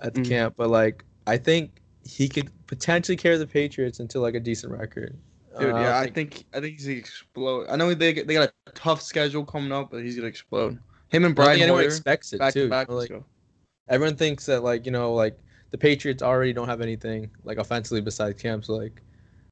at 0.00 0.14
the 0.14 0.20
Mhm. 0.20 0.28
camp, 0.28 0.54
but 0.56 0.70
like 0.70 1.04
I 1.26 1.36
think 1.36 1.72
he 2.04 2.28
could 2.28 2.50
potentially 2.66 3.16
carry 3.16 3.36
the 3.36 3.46
Patriots 3.46 4.00
into 4.00 4.20
like 4.20 4.34
a 4.34 4.40
decent 4.40 4.72
record. 4.72 5.16
Dude, 5.58 5.74
Uh, 5.74 5.80
yeah, 5.80 5.98
I 5.98 6.06
think 6.06 6.44
I 6.54 6.60
think 6.60 6.76
he's 6.76 6.86
gonna 6.86 6.98
explode. 6.98 7.66
I 7.68 7.76
know 7.76 7.92
they 7.92 8.12
they 8.12 8.34
got 8.34 8.52
a 8.66 8.70
tough 8.72 9.02
schedule 9.02 9.44
coming 9.44 9.72
up, 9.72 9.90
but 9.90 10.02
he's 10.02 10.16
gonna 10.16 10.28
explode. 10.28 10.78
Him 11.10 11.24
and 11.24 11.34
Brian 11.34 11.54
think 11.58 11.62
anyone 11.64 11.84
expects 11.84 12.32
it 12.32 12.38
back 12.38 12.54
too. 12.54 12.60
to 12.60 12.64
you 12.64 12.70
back. 12.70 12.88
know, 12.88 12.96
like, 12.96 13.12
everyone 13.88 14.16
thinks 14.16 14.46
that 14.46 14.62
like 14.62 14.86
you 14.86 14.92
know 14.92 15.12
like 15.12 15.36
the 15.70 15.78
Patriots 15.78 16.22
already 16.22 16.52
don't 16.52 16.68
have 16.68 16.80
anything 16.80 17.30
like 17.44 17.58
offensively 17.58 18.00
besides 18.00 18.40
camps. 18.40 18.68
So 18.68 18.74
like 18.74 19.02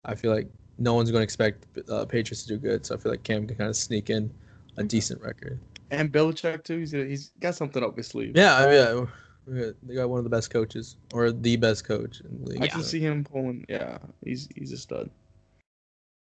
I 0.05 0.15
feel 0.15 0.33
like 0.33 0.49
no 0.79 0.95
one's 0.95 1.11
going 1.11 1.21
to 1.21 1.25
expect 1.25 1.67
uh, 1.91 2.05
Patriots 2.07 2.43
to 2.45 2.49
do 2.49 2.57
good. 2.59 2.87
So 2.87 2.95
I 2.95 2.99
feel 2.99 3.13
like 3.13 3.23
Cam 3.23 3.47
can 3.47 3.57
kind 3.57 3.71
of 3.71 3.77
sneak 3.77 4.11
in 4.11 4.31
a 4.77 4.85
decent 4.85 5.21
record. 5.21 5.59
And 5.91 6.13
Belichick 6.13 6.65
too. 6.65 6.79
He's 6.79 6.93
he's 6.93 7.33
got 7.41 7.55
something 7.55 7.83
up 7.83 7.97
his 7.97 8.07
sleeve. 8.07 8.33
Yeah, 8.37 8.57
I 8.57 8.75
yeah, 8.75 9.71
they 9.83 9.95
got 9.95 10.11
one 10.11 10.19
of 10.19 10.25
the 10.25 10.31
best 10.31 10.51
coaches 10.51 10.97
or 11.15 11.33
the 11.33 11.57
best 11.57 11.85
coach 11.85 12.21
in 12.21 12.43
the 12.43 12.51
league. 12.51 12.63
I 12.63 12.67
Yeah. 12.67 12.71
can 12.73 12.83
see 12.83 13.01
him 13.01 13.25
pulling. 13.25 13.65
Yeah, 13.69 13.99
he's 14.25 14.49
he's 14.55 14.73
a 14.73 14.77
stud. 14.77 15.09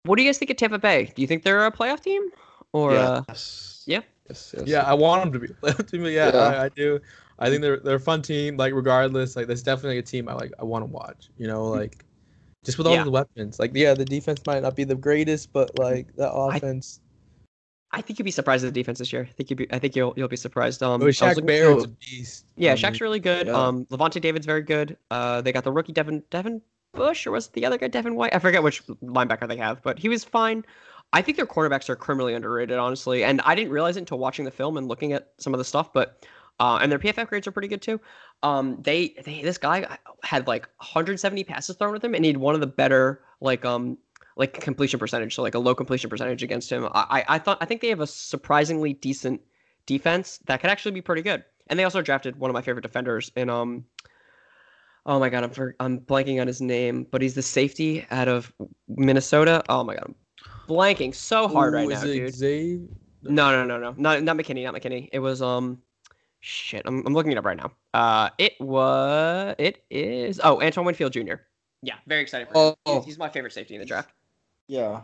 What 0.03 0.17
do 0.17 0.23
you 0.23 0.27
guys 0.27 0.37
think 0.37 0.51
of 0.51 0.57
Tampa 0.57 0.79
Bay? 0.79 1.11
Do 1.15 1.21
you 1.21 1.27
think 1.27 1.43
they're 1.43 1.65
a 1.65 1.71
playoff 1.71 2.01
team? 2.01 2.21
Or 2.73 2.91
uh, 2.91 3.23
yeah? 3.85 4.01
Yes, 4.27 4.53
yes. 4.57 4.63
Yeah, 4.65 4.81
I 4.83 4.93
want 4.93 5.31
them 5.31 5.41
to 5.41 5.47
be. 5.47 5.83
to 5.83 5.97
me, 5.97 6.13
yeah, 6.15 6.31
Yeah. 6.33 6.39
I, 6.41 6.63
I 6.65 6.69
do. 6.69 6.99
I 7.39 7.49
think 7.49 7.61
they're 7.61 7.79
they're 7.79 7.95
a 7.95 7.99
fun 7.99 8.21
team. 8.21 8.57
Like 8.57 8.73
regardless, 8.73 9.35
like 9.35 9.47
that's 9.47 9.61
definitely 9.61 9.99
a 9.99 10.03
team 10.03 10.27
I 10.27 10.33
like. 10.33 10.51
I 10.59 10.63
want 10.65 10.83
to 10.83 10.87
watch. 10.91 11.29
You 11.37 11.47
know, 11.47 11.65
like 11.65 12.03
just 12.63 12.77
with 12.77 12.87
all 12.87 12.93
Yeah. 12.93 13.03
the 13.03 13.11
weapons. 13.11 13.59
Like 13.59 13.71
yeah, 13.73 13.93
the 13.93 14.05
defense 14.05 14.41
might 14.45 14.61
not 14.63 14.75
be 14.75 14.83
the 14.83 14.95
greatest, 14.95 15.51
but 15.53 15.77
like 15.77 16.15
the 16.15 16.31
offense. 16.31 17.01
I 17.91 18.01
think 18.01 18.17
you'd 18.17 18.25
be 18.25 18.31
surprised 18.31 18.65
at 18.65 18.73
the 18.73 18.79
defense 18.79 18.97
this 18.97 19.13
year. 19.13 19.27
I 19.29 19.33
think 19.33 19.51
you'd 19.51 19.57
be, 19.57 19.71
I 19.71 19.77
think 19.77 19.95
you'll 19.95 20.13
you'll 20.17 20.27
be 20.27 20.35
surprised. 20.35 20.81
Um, 20.81 21.01
oh, 21.01 21.05
Shaq 21.07 21.45
Barrett's 21.45 21.83
a 21.83 21.87
beast. 21.87 22.45
Yeah, 22.55 22.71
I 22.71 22.75
Shaq's 22.75 23.01
really 23.01 23.19
good. 23.19 23.47
yeah. 23.47 23.53
Um, 23.53 23.85
Lavonte 23.85 24.19
David's 24.19 24.45
very 24.47 24.63
good. 24.63 24.97
Uh, 25.11 25.41
they 25.41 25.51
got 25.51 25.63
the 25.63 25.71
rookie 25.71 25.93
Devin 25.93 26.23
Devin 26.31 26.61
Bush, 26.93 27.27
or 27.27 27.31
was 27.31 27.47
it 27.47 27.53
the 27.53 27.65
other 27.65 27.77
guy 27.77 27.87
Devin 27.87 28.15
White? 28.15 28.33
I 28.33 28.39
forget 28.39 28.63
which 28.63 28.85
linebacker 28.87 29.47
they 29.47 29.57
have, 29.57 29.81
but 29.83 29.99
he 29.99 30.09
was 30.09 30.23
fine. 30.23 30.65
I 31.11 31.21
think 31.21 31.37
their 31.37 31.45
cornerbacks 31.45 31.89
are 31.89 31.95
criminally 31.95 32.33
underrated, 32.33 32.79
honestly, 32.79 33.23
and 33.23 33.39
I 33.41 33.53
didn't 33.53 33.71
realize 33.71 33.97
it 33.97 33.99
until 33.99 34.17
watching 34.17 34.45
the 34.45 34.51
film 34.51 34.77
and 34.77 34.87
looking 34.87 35.13
at 35.13 35.31
some 35.37 35.53
of 35.53 35.59
the 35.59 35.63
stuff. 35.63 35.93
But 35.93 36.25
uh, 36.59 36.79
and 36.81 36.91
their 36.91 36.99
PFF 36.99 37.27
grades 37.27 37.47
are 37.47 37.51
pretty 37.51 37.67
good 37.67 37.81
too. 37.81 37.99
Um, 38.41 38.77
they 38.81 39.15
they 39.23 39.41
this 39.41 39.57
guy 39.57 39.97
had 40.23 40.47
like 40.47 40.67
170 40.77 41.43
passes 41.43 41.75
thrown 41.75 41.93
with 41.93 42.03
him, 42.03 42.13
and 42.13 42.23
he 42.23 42.31
had 42.31 42.37
one 42.37 42.55
of 42.55 42.61
the 42.61 42.67
better 42.67 43.21
like 43.41 43.65
um 43.65 43.97
like 44.35 44.53
completion 44.59 44.99
percentage, 44.99 45.35
so 45.35 45.41
like 45.41 45.55
a 45.55 45.59
low 45.59 45.75
completion 45.75 46.09
percentage 46.09 46.43
against 46.43 46.71
him. 46.71 46.87
I 46.93 47.23
I, 47.27 47.39
thought 47.39 47.57
I 47.61 47.65
think 47.65 47.81
they 47.81 47.89
have 47.89 47.99
a 47.99 48.07
surprisingly 48.07 48.93
decent 48.93 49.41
defense 49.85 50.39
that 50.45 50.61
could 50.61 50.69
actually 50.69 50.91
be 50.91 51.01
pretty 51.01 51.21
good. 51.21 51.43
And 51.67 51.79
they 51.79 51.83
also 51.83 52.01
drafted 52.01 52.37
one 52.37 52.49
of 52.49 52.53
my 52.53 52.61
favorite 52.61 52.81
defenders 52.81 53.31
in 53.35 53.49
um 53.49 53.85
oh 55.05 55.19
my 55.19 55.29
god, 55.29 55.43
I'm 55.43 55.49
for, 55.51 55.75
I'm 55.79 55.99
blanking 55.99 56.39
on 56.39 56.47
his 56.47 56.61
name, 56.61 57.05
but 57.11 57.21
he's 57.21 57.35
the 57.35 57.41
safety 57.41 58.05
out 58.11 58.27
of 58.27 58.53
Minnesota. 58.87 59.63
Oh 59.69 59.83
my 59.83 59.95
god, 59.95 60.05
I'm 60.07 60.15
blanking 60.67 61.13
so 61.13 61.47
hard 61.47 61.73
right 61.73 61.85
Ooh, 61.85 61.89
now, 61.89 61.95
is 61.95 62.03
it 62.03 62.13
dude. 62.13 62.35
Xavier? 62.35 62.87
No, 63.23 63.51
no, 63.51 63.65
no, 63.65 63.77
no, 63.79 63.95
not 63.97 64.23
not 64.23 64.37
McKinney, 64.37 64.63
not 64.63 64.73
McKinney. 64.73 65.09
It 65.11 65.19
was 65.19 65.41
um, 65.41 65.81
shit. 66.43 66.81
I'm 66.85 67.05
I'm 67.07 67.13
looking 67.13 67.31
it 67.31 67.37
up 67.37 67.45
right 67.45 67.57
now. 67.57 67.71
Uh, 67.93 68.29
it 68.37 68.53
was 68.59 69.55
it 69.57 69.83
is 69.89 70.39
oh 70.43 70.61
Antoine 70.61 70.85
Winfield 70.85 71.13
Jr. 71.13 71.35
Yeah, 71.81 71.95
very 72.05 72.21
excited 72.21 72.47
for 72.47 72.69
him. 72.69 72.75
Oh. 72.85 72.95
He's, 72.97 73.05
he's 73.05 73.17
my 73.17 73.29
favorite 73.29 73.53
safety 73.53 73.75
in 73.75 73.79
the 73.79 73.85
draft. 73.85 74.11
Yeah. 74.67 75.01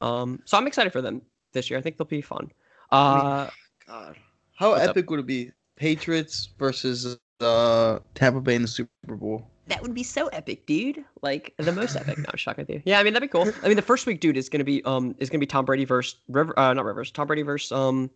Um, 0.00 0.40
so 0.44 0.56
I'm 0.56 0.66
excited 0.66 0.92
for 0.92 1.02
them 1.02 1.22
this 1.52 1.68
year. 1.70 1.78
I 1.78 1.82
think 1.82 1.96
they'll 1.96 2.06
be 2.06 2.20
fun. 2.22 2.50
Uh, 2.90 3.48
God. 3.86 4.16
How 4.54 4.70
What's 4.70 4.84
up? 4.84 4.90
epic 4.90 5.10
would 5.10 5.20
it 5.20 5.26
be? 5.26 5.50
Patriots 5.76 6.50
versus 6.58 7.18
uh 7.40 7.98
Tampa 8.14 8.40
Bay 8.40 8.54
in 8.54 8.62
the 8.62 8.68
Super 8.68 9.16
Bowl. 9.16 9.46
that 9.66 9.82
would 9.82 9.92
be 9.94 10.02
so 10.02 10.28
epic, 10.28 10.64
dude. 10.66 11.04
Like 11.22 11.52
the 11.58 11.72
most 11.72 11.96
epic. 11.96 12.16
No, 12.18 12.24
I'm 12.30 12.36
shocked 12.38 12.58
with 12.58 12.70
you. 12.70 12.82
Yeah, 12.86 12.98
I 12.98 13.02
mean 13.02 13.12
that'd 13.12 13.28
be 13.28 13.32
cool. 13.32 13.50
I 13.62 13.68
mean 13.68 13.76
the 13.76 13.82
first 13.82 14.06
week, 14.06 14.20
dude, 14.20 14.36
is 14.38 14.48
gonna 14.48 14.64
be 14.64 14.82
um 14.84 15.14
is 15.18 15.28
gonna 15.28 15.40
be 15.40 15.46
Tom 15.46 15.64
Brady 15.66 15.84
versus 15.84 16.16
River, 16.28 16.58
uh, 16.58 16.72
not 16.72 16.84
Rivers, 16.86 17.10
Tom 17.10 17.26
Brady 17.26 17.42
versus 17.42 17.72
um 17.72 18.10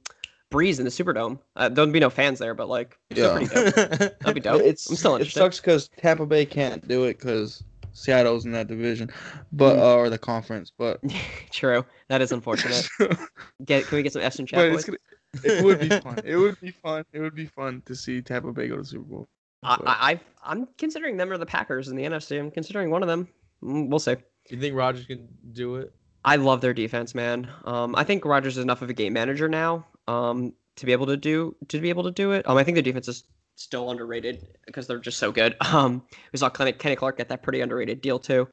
Brees 0.50 0.78
in 0.78 0.84
the 0.84 0.90
Superdome. 0.90 1.38
Uh, 1.56 1.68
there'll 1.68 1.90
be 1.90 2.00
no 2.00 2.10
fans 2.10 2.38
there, 2.38 2.54
but 2.54 2.68
like 2.68 2.98
Yeah. 3.10 3.38
That'd 3.38 4.34
be 4.34 4.40
dope. 4.40 4.62
It's 4.62 4.88
I'm 4.90 4.96
still 4.96 5.16
it 5.16 5.26
sucks 5.30 5.60
because 5.60 5.88
Tampa 5.96 6.26
Bay 6.26 6.44
can't 6.44 6.86
do 6.88 7.04
it 7.04 7.18
because 7.18 7.62
Seattle's 7.92 8.44
in 8.44 8.52
that 8.52 8.66
division, 8.68 9.10
but 9.52 9.76
Mm. 9.76 9.80
uh, 9.80 9.94
or 9.96 10.10
the 10.10 10.18
conference. 10.18 10.72
But 10.76 11.00
True. 11.52 11.84
That 12.08 12.20
is 12.22 12.32
unfortunate. 12.32 12.88
Get 13.64 13.86
can 13.86 13.96
we 13.96 14.02
get 14.02 14.12
some 14.12 14.22
F 14.22 14.38
in 14.38 14.46
chat? 14.46 14.72
but 14.72 14.86
gonna, 14.86 14.98
it 15.44 15.64
would 15.64 15.78
be 15.80 15.88
fun. 15.88 16.18
It 16.24 16.36
would 16.36 16.60
be 16.60 16.70
fun. 16.72 17.04
It 17.12 17.20
would 17.20 17.34
be 17.34 17.46
fun 17.46 17.82
to 17.86 17.94
see 17.94 18.20
Tampa 18.20 18.52
Bay 18.52 18.68
go 18.68 18.76
to 18.76 18.84
Super 18.84 19.04
Bowl. 19.04 19.28
I, 19.62 19.76
But- 19.76 19.88
I 19.88 19.96
I've, 20.12 20.20
I'm 20.44 20.68
considering 20.78 21.16
them 21.16 21.30
or 21.30 21.38
the 21.38 21.46
Packers 21.46 21.88
in 21.88 21.96
the 21.96 22.04
NFC. 22.04 22.38
I'm 22.40 22.50
considering 22.50 22.90
one 22.90 23.02
of 23.02 23.08
them. 23.08 23.28
Mm, 23.62 23.88
We'll 23.88 23.98
see. 23.98 24.16
You 24.48 24.58
think 24.58 24.74
Rodgers 24.74 25.06
can 25.06 25.28
do 25.52 25.76
it? 25.76 25.92
I 26.24 26.36
love 26.36 26.60
their 26.60 26.74
defense, 26.74 27.14
man. 27.14 27.48
Um, 27.64 27.94
I 27.94 28.04
think 28.04 28.24
Rodgers 28.24 28.56
is 28.58 28.62
enough 28.62 28.82
of 28.82 28.90
a 28.90 28.92
game 28.94 29.12
manager 29.12 29.48
now 29.48 29.86
um, 30.08 30.52
to 30.76 30.86
be 30.86 30.92
able 30.92 31.06
to 31.06 31.16
do 31.16 31.54
to 31.68 31.80
be 31.80 31.88
able 31.88 32.04
to 32.04 32.10
do 32.10 32.32
it. 32.32 32.48
Um, 32.48 32.56
I 32.56 32.64
think 32.64 32.76
their 32.76 32.82
defense 32.82 33.08
is 33.08 33.24
still 33.56 33.90
underrated 33.90 34.46
because 34.66 34.86
they're 34.86 34.98
just 34.98 35.18
so 35.18 35.32
good. 35.32 35.56
Um, 35.72 36.02
we 36.32 36.38
saw 36.38 36.48
Kenny, 36.48 36.72
Kenny 36.72 36.96
Clark 36.96 37.18
get 37.18 37.28
that 37.28 37.42
pretty 37.42 37.60
underrated 37.60 38.00
deal 38.00 38.18
too 38.18 38.48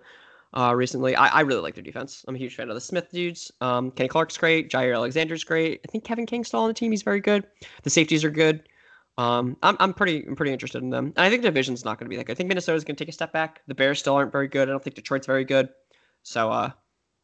uh, 0.54 0.74
recently. 0.76 1.16
I, 1.16 1.28
I 1.28 1.42
really 1.42 1.62
like 1.62 1.76
their 1.76 1.84
defense. 1.84 2.24
I'm 2.28 2.36
a 2.36 2.38
huge 2.38 2.56
fan 2.56 2.70
of 2.70 2.76
the 2.76 2.82
Smith 2.82 3.10
dudes. 3.12 3.52
Um, 3.62 3.92
Kenny 3.92 4.10
Clark's 4.10 4.38
great. 4.38 4.70
Jaire 4.70 4.96
Alexander's 4.96 5.44
great. 5.44 5.82
I 5.88 5.92
think 5.92 6.04
Kevin 6.04 6.26
King's 6.26 6.48
still 6.48 6.62
on 6.62 6.68
the 6.68 6.74
team. 6.74 6.92
He's 6.92 7.04
very 7.04 7.22
good. 7.22 7.46
The 7.84 7.90
safeties 7.90 8.24
are 8.24 8.30
good. 8.30 8.68
Um, 9.18 9.58
I'm, 9.64 9.76
I'm 9.80 9.94
pretty 9.94 10.24
I'm 10.28 10.36
pretty 10.36 10.54
interested 10.54 10.84
in 10.84 10.92
them. 10.92 11.08
And 11.16 11.26
I 11.26 11.30
think 11.30 11.42
the 11.42 11.48
division's 11.48 11.84
not 11.84 11.98
going 11.98 12.06
to 12.06 12.10
be 12.10 12.18
that 12.18 12.26
good. 12.26 12.34
I 12.34 12.36
think 12.36 12.50
Minnesota's 12.50 12.84
going 12.84 12.96
to 12.96 13.04
take 13.04 13.10
a 13.10 13.14
step 13.14 13.34
back. 13.34 13.62
The 13.68 13.74
Bears 13.76 14.00
still 14.00 14.16
aren't 14.16 14.32
very 14.32 14.48
good. 14.48 14.68
I 14.68 14.72
don't 14.72 14.84
think 14.84 14.96
Detroit's 14.96 15.26
very 15.26 15.44
good. 15.44 15.70
So 16.22 16.52
uh, 16.52 16.72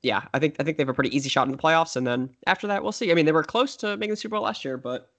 yeah, 0.03 0.23
I 0.33 0.39
think 0.39 0.55
I 0.59 0.63
think 0.63 0.77
they 0.77 0.81
have 0.81 0.89
a 0.89 0.93
pretty 0.93 1.15
easy 1.15 1.29
shot 1.29 1.47
in 1.47 1.51
the 1.51 1.57
playoffs, 1.57 1.95
and 1.95 2.05
then 2.05 2.29
after 2.45 2.67
that, 2.67 2.83
we'll 2.83 2.91
see. 2.91 3.11
I 3.11 3.15
mean, 3.15 3.25
they 3.25 3.31
were 3.31 3.43
close 3.43 3.75
to 3.77 3.97
making 3.97 4.11
the 4.11 4.17
Super 4.17 4.35
Bowl 4.35 4.43
last 4.43 4.63
year, 4.63 4.77
but 4.77 5.09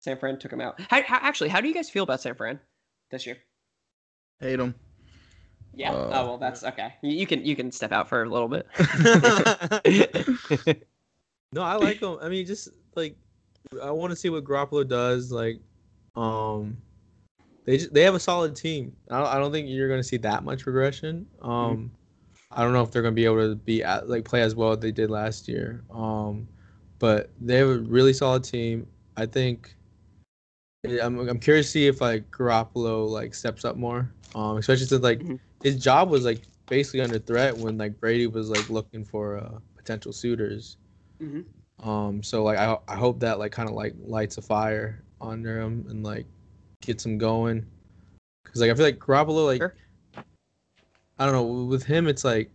San 0.00 0.18
Fran 0.18 0.38
took 0.38 0.50
them 0.50 0.60
out. 0.60 0.80
How, 0.88 1.02
how, 1.02 1.18
actually, 1.20 1.48
how 1.48 1.60
do 1.60 1.68
you 1.68 1.74
guys 1.74 1.90
feel 1.90 2.04
about 2.04 2.20
San 2.20 2.34
Fran 2.34 2.60
this 3.10 3.26
year? 3.26 3.38
Hate 4.40 4.56
them. 4.56 4.74
Yeah. 5.74 5.92
Uh, 5.92 6.10
oh 6.12 6.26
well, 6.26 6.38
that's 6.38 6.62
okay. 6.62 6.94
You, 7.02 7.10
you 7.10 7.26
can 7.26 7.44
you 7.44 7.56
can 7.56 7.72
step 7.72 7.92
out 7.92 8.08
for 8.08 8.22
a 8.22 8.28
little 8.28 8.48
bit. 8.48 8.66
No, 11.52 11.62
I 11.62 11.76
like 11.76 12.00
them. 12.00 12.18
I 12.20 12.28
mean, 12.28 12.46
just 12.46 12.68
like 12.94 13.16
I 13.82 13.90
want 13.90 14.10
to 14.10 14.16
see 14.16 14.28
what 14.28 14.44
Garoppolo 14.44 14.86
does. 14.86 15.32
Like, 15.32 15.60
um, 16.16 16.76
they 17.64 17.78
just, 17.78 17.92
they 17.92 18.02
have 18.02 18.14
a 18.14 18.20
solid 18.20 18.54
team. 18.54 18.94
I 19.10 19.18
don't, 19.18 19.28
I 19.28 19.38
don't 19.38 19.52
think 19.52 19.68
you're 19.68 19.88
going 19.88 20.00
to 20.00 20.06
see 20.06 20.18
that 20.18 20.44
much 20.44 20.66
regression. 20.66 21.26
Um, 21.40 21.90
I 22.50 22.62
don't 22.62 22.72
know 22.72 22.82
if 22.82 22.90
they're 22.90 23.02
going 23.02 23.14
to 23.14 23.16
be 23.20 23.24
able 23.26 23.48
to 23.50 23.54
be 23.56 23.82
at, 23.84 24.08
like 24.08 24.24
play 24.24 24.40
as 24.42 24.54
well 24.54 24.72
as 24.72 24.78
they 24.78 24.92
did 24.92 25.10
last 25.10 25.48
year. 25.48 25.84
Um, 25.90 26.48
but 26.98 27.30
they 27.40 27.56
have 27.56 27.68
a 27.68 27.78
really 27.78 28.12
solid 28.12 28.44
team. 28.44 28.86
I 29.16 29.26
think. 29.26 29.74
I'm, 31.02 31.18
I'm 31.28 31.38
curious 31.40 31.66
to 31.66 31.72
see 31.72 31.86
if 31.86 32.00
like 32.00 32.30
Garoppolo 32.30 33.08
like 33.08 33.34
steps 33.34 33.64
up 33.64 33.76
more. 33.76 34.10
Um, 34.34 34.58
especially 34.58 34.86
since 34.86 35.02
like 35.02 35.20
Mhm. 35.20 35.38
his 35.62 35.76
job 35.82 36.10
was 36.10 36.24
like 36.24 36.42
basically 36.68 37.00
under 37.00 37.18
threat 37.18 37.56
when 37.56 37.78
like 37.78 37.98
Brady 38.00 38.26
was 38.26 38.48
like 38.50 38.68
looking 38.68 39.04
for 39.04 39.38
uh, 39.38 39.58
potential 39.76 40.12
suitors. 40.12 40.76
Mhm. 41.20 41.44
Um, 41.82 42.22
so 42.22 42.42
like 42.44 42.58
I 42.58 42.76
I 42.88 42.96
hope 42.96 43.20
that 43.20 43.38
like 43.38 43.52
kind 43.52 43.68
of 43.68 43.74
like 43.74 43.94
lights 44.04 44.38
a 44.38 44.42
fire 44.42 45.02
under 45.20 45.60
him 45.60 45.86
and 45.88 46.04
like 46.04 46.26
gets 46.80 47.04
him 47.04 47.18
going. 47.18 47.66
Cause 48.44 48.60
like 48.60 48.70
I 48.70 48.74
feel 48.74 48.86
like 48.86 48.98
Garoppolo 48.98 49.46
like 49.46 49.60
Sure. 49.60 49.74
I 51.18 51.24
don't 51.26 51.34
know 51.34 51.64
with 51.64 51.84
him 51.84 52.06
it's 52.06 52.24
like 52.24 52.50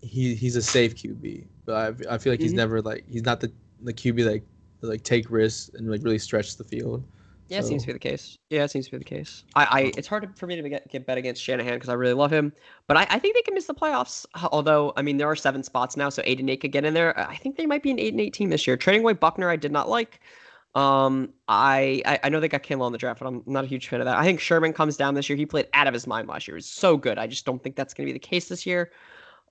he 0.00 0.34
he's 0.34 0.56
a 0.56 0.62
safe 0.62 0.94
QB, 0.94 1.46
but 1.64 1.74
I, 2.08 2.14
I 2.14 2.18
feel 2.18 2.32
like 2.32 2.40
he's 2.40 2.52
Mhm. 2.52 2.56
never 2.56 2.82
like 2.82 3.04
he's 3.08 3.22
not 3.22 3.40
the 3.40 3.50
the 3.82 3.92
QB 3.92 4.26
like 4.26 4.42
like 4.82 5.02
take 5.02 5.30
risks 5.30 5.70
and 5.74 5.90
like 5.90 6.02
really 6.02 6.18
stretch 6.18 6.56
the 6.56 6.64
field. 6.64 7.02
Yeah, 7.48 7.60
it 7.60 7.64
seems 7.64 7.82
to 7.82 7.86
be 7.86 7.92
the 7.92 7.98
case. 8.00 8.36
Yeah, 8.50 8.64
it 8.64 8.72
seems 8.72 8.86
to 8.86 8.90
be 8.90 8.98
the 8.98 9.04
case. 9.04 9.44
I, 9.54 9.64
I 9.70 9.80
it's 9.96 10.08
hard 10.08 10.28
for 10.36 10.48
me 10.48 10.60
to 10.60 10.68
get, 10.68 10.88
get 10.90 11.06
bet 11.06 11.16
against 11.16 11.40
Shanahan 11.40 11.74
because 11.74 11.88
I 11.88 11.92
really 11.92 12.12
love 12.12 12.32
him, 12.32 12.52
but 12.88 12.96
I, 12.96 13.06
I 13.08 13.20
think 13.20 13.36
they 13.36 13.42
can 13.42 13.54
miss 13.54 13.66
the 13.66 13.74
playoffs. 13.74 14.26
Although, 14.50 14.92
I 14.96 15.02
mean, 15.02 15.16
there 15.16 15.28
are 15.28 15.36
seven 15.36 15.62
spots 15.62 15.96
now, 15.96 16.08
so 16.08 16.22
eight 16.24 16.40
and 16.40 16.50
eight 16.50 16.60
could 16.60 16.72
get 16.72 16.84
in 16.84 16.92
there. 16.92 17.16
I 17.18 17.36
think 17.36 17.56
they 17.56 17.66
might 17.66 17.84
be 17.84 17.92
an 17.92 18.00
eight 18.00 18.12
and 18.12 18.20
eight 18.20 18.34
team 18.34 18.50
this 18.50 18.66
year. 18.66 18.76
Trading 18.76 19.02
away 19.02 19.12
Buckner, 19.12 19.48
I 19.48 19.54
did 19.54 19.70
not 19.70 19.88
like. 19.88 20.20
Um, 20.76 21.32
I, 21.48 22.02
I 22.04 22.18
I 22.24 22.28
know 22.28 22.38
they 22.38 22.48
got 22.48 22.62
Kinlaw 22.62 22.86
in 22.86 22.92
the 22.92 22.98
draft, 22.98 23.20
but 23.20 23.26
I'm 23.26 23.42
not 23.46 23.64
a 23.64 23.66
huge 23.66 23.88
fan 23.88 24.02
of 24.02 24.04
that. 24.04 24.18
I 24.18 24.24
think 24.24 24.40
Sherman 24.40 24.74
comes 24.74 24.98
down 24.98 25.14
this 25.14 25.26
year. 25.26 25.36
He 25.36 25.46
played 25.46 25.68
out 25.72 25.86
of 25.86 25.94
his 25.94 26.06
mind 26.06 26.28
last 26.28 26.46
year. 26.46 26.54
He 26.54 26.58
was 26.58 26.66
so 26.66 26.98
good. 26.98 27.16
I 27.16 27.26
just 27.26 27.46
don't 27.46 27.62
think 27.62 27.76
that's 27.76 27.94
going 27.94 28.06
to 28.06 28.12
be 28.12 28.12
the 28.12 28.18
case 28.18 28.48
this 28.48 28.66
year. 28.66 28.92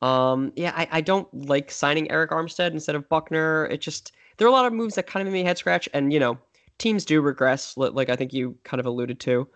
Um, 0.04 0.54
yeah, 0.56 0.72
I, 0.76 0.88
I 0.92 1.02
don't 1.02 1.28
like 1.48 1.72
signing 1.72 2.08
Arik 2.10 2.30
Armstead 2.30 2.72
instead 2.72 2.94
of 2.94 3.10
Buckner. 3.10 3.66
It 3.72 3.82
just 3.82 4.12
there 4.38 4.46
are 4.46 4.52
a 4.52 4.54
lot 4.54 4.68
of 4.68 4.74
moves 4.74 4.94
that 4.96 5.08
kind 5.08 5.28
of 5.28 5.34
made 5.34 5.40
me 5.40 5.46
head 5.46 5.58
scratch, 5.58 5.90
and 5.96 6.14
you 6.14 6.20
know 6.20 6.38
teams 6.78 7.04
do 7.04 7.20
regress, 7.22 7.76
like 7.76 8.10
I 8.10 8.16
think 8.16 8.32
you 8.32 8.56
kind 8.64 8.80
of 8.80 8.86
alluded 8.86 9.20
to. 9.22 9.48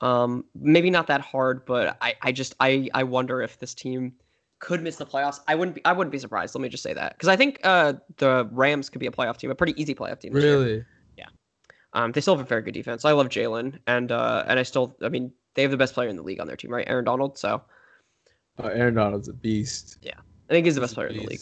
Um, 0.00 0.44
maybe 0.54 0.88
not 0.88 1.08
that 1.08 1.20
hard, 1.20 1.66
but 1.66 1.96
I, 2.00 2.14
I 2.22 2.30
just 2.30 2.54
I, 2.60 2.88
I 2.94 3.02
wonder 3.02 3.42
if 3.42 3.58
this 3.58 3.74
team 3.74 4.12
could 4.60 4.84
miss 4.84 4.94
the 4.96 5.06
playoffs. 5.06 5.40
I 5.48 5.56
wouldn't 5.56 5.74
be 5.74 5.84
I 5.84 5.92
wouldn't 5.92 6.12
be 6.12 6.18
surprised. 6.18 6.54
Let 6.54 6.62
me 6.62 6.68
just 6.68 6.84
say 6.84 6.92
that 6.92 7.14
because 7.14 7.28
I 7.28 7.34
think 7.34 7.58
uh, 7.64 7.94
the 8.18 8.48
Rams 8.52 8.88
could 8.88 9.00
be 9.00 9.06
a 9.06 9.10
playoff 9.10 9.38
team, 9.38 9.50
a 9.50 9.54
pretty 9.56 9.80
easy 9.80 9.96
playoff 9.96 10.20
team. 10.20 10.32
this 10.32 10.44
year. 10.44 10.86
Um, 11.92 12.12
they 12.12 12.20
still 12.20 12.36
have 12.36 12.44
a 12.44 12.48
very 12.48 12.62
good 12.62 12.74
defense. 12.74 13.04
I 13.04 13.12
love 13.12 13.28
Jalen, 13.28 13.78
and 13.86 14.12
uh, 14.12 14.44
and 14.46 14.58
I 14.58 14.62
still 14.62 14.96
I 15.02 15.08
mean 15.08 15.32
they 15.54 15.62
have 15.62 15.70
the 15.70 15.76
best 15.76 15.94
player 15.94 16.08
in 16.08 16.16
the 16.16 16.22
league 16.22 16.40
on 16.40 16.46
their 16.46 16.56
team, 16.56 16.70
right? 16.70 16.86
Aaron 16.88 17.04
Donald. 17.04 17.38
So 17.38 17.62
Uh, 18.62 18.68
Aaron 18.68 18.94
Donald's 18.94 19.28
a 19.28 19.32
beast. 19.32 19.98
Yeah, 20.02 20.12
I 20.50 20.52
think 20.52 20.66
he's 20.66 20.74
the 20.74 20.80
best 20.80 20.92
a 20.92 20.96
player 20.96 21.08
in 21.08 21.16
the 21.16 21.22
league. 21.22 21.40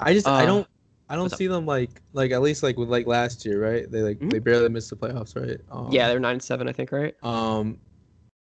I 0.00 0.12
just 0.12 0.28
I 0.28 0.42
Uh, 0.42 0.46
don't 0.46 0.68
I 1.08 1.14
don't 1.16 1.24
what's 1.24 1.34
up? 1.34 1.38
see 1.38 1.46
them 1.46 1.66
like 1.66 2.02
like 2.12 2.30
at 2.32 2.42
least 2.42 2.62
like 2.62 2.76
with 2.76 2.88
like 2.88 3.06
last 3.06 3.44
year, 3.44 3.62
right? 3.62 3.90
They 3.90 4.02
like 4.02 4.18
Mhm. 4.20 4.30
they 4.30 4.38
barely 4.38 4.68
missed 4.68 4.90
the 4.90 4.96
playoffs, 4.96 5.36
right? 5.36 5.60
Um, 5.70 5.92
Yeah, 5.92 6.08
they're 6.08 6.20
nine 6.20 6.34
and 6.34 6.42
seven, 6.42 6.68
I 6.68 6.72
think, 6.72 6.92
right? 6.92 7.14
Um, 7.22 7.78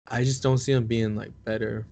I 0.08 0.24
just 0.24 0.42
don't 0.42 0.58
see 0.58 0.74
them 0.74 0.86
being 0.86 1.16
like 1.16 1.32
better. 1.44 1.86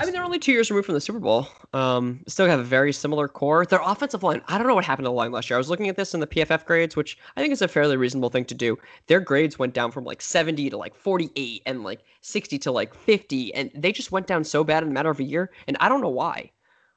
I 0.00 0.04
mean, 0.04 0.12
they're 0.12 0.24
only 0.24 0.38
two 0.38 0.52
years 0.52 0.70
removed 0.70 0.86
from 0.86 0.94
the 0.94 1.00
Super 1.00 1.18
Bowl. 1.18 1.46
Um, 1.72 2.20
still 2.26 2.46
have 2.46 2.58
a 2.58 2.64
very 2.64 2.92
similar 2.92 3.28
core. 3.28 3.64
Their 3.66 3.80
offensive 3.82 4.22
line, 4.22 4.42
I 4.48 4.58
don't 4.58 4.66
know 4.66 4.74
what 4.74 4.84
happened 4.84 5.04
to 5.04 5.10
the 5.10 5.14
line 5.14 5.32
last 5.32 5.48
year. 5.50 5.56
I 5.56 5.58
was 5.58 5.70
looking 5.70 5.88
at 5.88 5.96
this 5.96 6.14
in 6.14 6.20
the 6.20 6.26
PFF 6.26 6.64
grades, 6.64 6.96
which 6.96 7.18
I 7.36 7.40
think 7.40 7.52
is 7.52 7.62
a 7.62 7.68
fairly 7.68 7.96
reasonable 7.96 8.30
thing 8.30 8.44
to 8.46 8.54
do. 8.54 8.76
Their 9.06 9.20
grades 9.20 9.58
went 9.58 9.74
down 9.74 9.90
from 9.90 10.04
like 10.04 10.22
70 10.22 10.70
to 10.70 10.76
like 10.76 10.94
48 10.94 11.62
and 11.66 11.84
like 11.84 12.00
60 12.22 12.58
to 12.58 12.72
like 12.72 12.94
50, 12.94 13.54
and 13.54 13.70
they 13.74 13.92
just 13.92 14.12
went 14.12 14.26
down 14.26 14.44
so 14.44 14.64
bad 14.64 14.82
in 14.82 14.88
a 14.88 14.92
matter 14.92 15.10
of 15.10 15.20
a 15.20 15.24
year, 15.24 15.50
and 15.66 15.76
I 15.80 15.88
don't 15.88 16.00
know 16.00 16.08
why. 16.08 16.50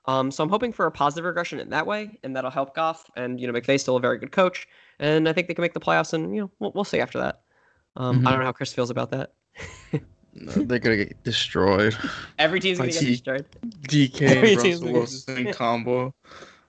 Um, 0.06 0.32
so 0.32 0.44
I'm 0.44 0.50
hoping 0.50 0.74
for 0.74 0.86
a 0.86 0.92
positive 0.92 1.26
regression 1.26 1.60
in 1.60 1.70
that 1.70 1.88
way, 1.88 2.20
and 2.24 2.36
that'll 2.36 2.52
help 2.52 2.76
Goff. 2.76 3.10
And 3.16 3.40
you 3.40 3.48
know, 3.48 3.54
McVay's 3.54 3.82
still 3.82 3.96
a 3.96 4.02
very 4.02 4.18
good 4.18 4.32
coach, 4.32 4.68
and 5.00 5.30
I 5.30 5.34
think 5.34 5.48
they 5.48 5.54
can 5.54 5.62
make 5.62 5.74
the 5.74 5.80
playoffs. 5.80 6.14
And 6.14 6.36
you 6.36 6.42
know, 6.42 6.52
we'll, 6.60 6.72
we'll 6.76 6.84
see 6.84 7.00
after 7.00 7.20
that. 7.20 7.42
Um, 7.96 8.22
Mhm. 8.22 8.28
I 8.28 8.32
don't 8.32 8.40
know 8.40 8.46
how 8.46 8.52
Chris 8.52 8.74
feels 8.74 8.90
about 8.90 9.12
that. 9.12 9.34
No, 10.36 10.52
they're 10.52 10.80
gonna 10.80 10.98
get 10.98 11.24
destroyed. 11.24 11.96
Every 12.40 12.60
team's 12.60 12.80
gonna 12.80 12.92
get 12.92 13.02
He- 13.04 13.12
destroyed. 13.12 13.46
DK 13.88 14.22
Every 14.28 14.54
and 14.54 14.62
team's 14.62 14.82
Russell 14.82 14.82
gonna 14.82 14.92
get 14.94 15.46
Wilson 15.46 15.54
combo. 15.54 16.14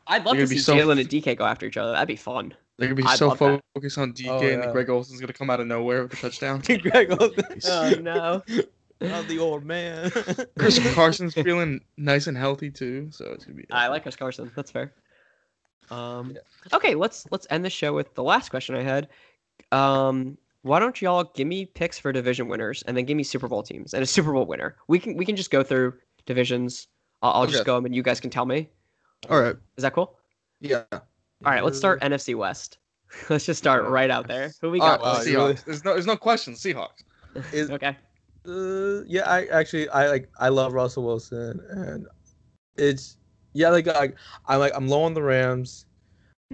I'd 0.07 0.25
love 0.27 0.37
to 0.37 0.47
see 0.47 0.57
be 0.57 0.59
so 0.61 0.75
Jalen 0.75 1.01
and 1.01 1.09
DK 1.09 1.35
go 1.37 1.45
after 1.45 1.65
each 1.67 1.77
other. 1.79 1.93
That'd 1.93 2.09
be 2.09 2.17
fun. 2.17 2.55
They're 2.77 2.89
gonna 2.89 2.97
be 3.01 3.05
I'd 3.09 3.17
so 3.19 3.29
love 3.29 3.39
that. 3.39 3.61
focused 3.75 3.97
on 3.99 4.13
DK 4.13 4.29
Oh, 4.29 4.39
and 4.39 4.43
yeah. 4.49 4.57
then 4.61 4.73
Greg 4.73 4.91
Olsen's 4.91 5.21
gonna 5.21 5.33
come 5.33 5.49
out 5.49 5.61
of 5.61 5.67
nowhere 5.67 6.03
with 6.03 6.13
a 6.13 6.17
touchdown. 6.17 6.61
Greg 6.83 7.11
Olsen. 7.19 7.45
Oh 7.67 7.91
no. 8.01 8.43
I'm 9.01 9.27
the 9.29 9.39
old 9.39 9.65
man. 9.65 10.11
Chris 10.59 10.79
Carson's 10.95 11.35
feeling 11.35 11.81
nice 11.97 12.27
and 12.27 12.37
healthy 12.37 12.71
too, 12.71 13.09
so 13.11 13.27
it's 13.33 13.45
gonna 13.45 13.57
be. 13.57 13.67
I 13.71 13.89
like 13.89 14.03
Chris 14.03 14.17
Carson. 14.17 14.51
That's 14.55 14.71
fair. 14.71 14.93
Um, 15.91 16.37
okay, 16.73 16.95
let's 16.95 17.27
let's 17.31 17.47
end 17.51 17.65
the 17.65 17.71
show 17.71 17.93
with 17.93 18.15
the 18.15 18.23
last 18.23 18.49
question 18.51 18.75
I 18.77 18.83
had. 18.83 19.09
Um, 19.73 20.39
why 20.65 20.79
don't 20.79 21.01
y'all 21.01 21.31
give 21.35 21.47
me 21.47 21.67
picks 21.67 21.99
for 21.99 22.11
division 22.11 22.49
winners 22.49 22.83
and 22.87 22.97
then 22.97 23.05
give 23.05 23.17
me 23.17 23.23
Super 23.23 23.49
Bowl 23.49 23.63
teams 23.63 23.95
and 23.95 24.03
a 24.03 24.07
Super 24.07 24.33
Bowl 24.33 24.47
winner? 24.47 24.77
We 24.89 24.99
can 24.99 25.17
we 25.17 25.25
can 25.25 25.37
just 25.37 25.51
go 25.51 25.63
through 25.63 25.95
divisions. 26.27 26.89
I'll, 27.23 27.33
I'll 27.33 27.47
just 27.47 27.65
go 27.65 27.73
go 27.75 27.77
'em 27.77 27.85
and 27.87 27.95
you 27.95 28.03
guys 28.03 28.19
can 28.21 28.31
tell 28.31 28.47
me. 28.47 28.69
All 29.31 29.41
right. 29.41 29.57
Is 29.77 29.83
that 29.83 29.93
cool? 29.95 30.19
Yeah. 30.61 30.85
All 30.93 31.01
right, 31.45 31.63
let's 31.63 31.77
start 31.79 32.01
NFC 32.01 32.35
West. 32.35 32.79
let's 33.29 33.45
just 33.47 33.59
start 33.59 33.85
right 33.85 34.11
out 34.11 34.27
there. 34.27 34.53
Who 34.61 34.71
we 34.71 34.79
got? 34.81 35.01
All 35.01 35.07
right, 35.07 35.19
Wow, 35.19 35.23
Seahawks. 35.23 35.27
really- 35.35 35.59
There's 35.67 35.85
no, 35.85 35.93
there's 35.93 36.07
no 36.07 36.17
question. 36.17 36.55
Seahawks. 36.55 37.05
Is, 37.53 37.71
okay. 37.71 37.97
Uh, 38.47 39.03
yeah, 39.07 39.23
I 39.29 39.47
actually 39.47 39.89
I 39.91 40.09
like 40.09 40.31
I 40.39 40.49
love 40.49 40.73
Russell 40.73 41.05
Wilson 41.05 41.61
and 41.71 42.07
it's 42.77 43.17
yeah 43.55 43.69
like 43.71 43.89
I 43.89 44.13
I'm 44.47 44.61
like 44.61 44.73
I'm 44.75 44.89
low 44.89 45.03
on 45.05 45.15
the 45.15 45.23
Rams. 45.23 45.87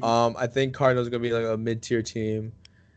Um, 0.03 0.35
I 0.39 0.47
think 0.47 0.73
Cardinals 0.75 1.07
are 1.09 1.11
gonna 1.11 1.23
be 1.23 1.33
like 1.33 1.45
a 1.45 1.57
mid 1.57 1.83
tier 1.83 2.01
team, 2.03 2.53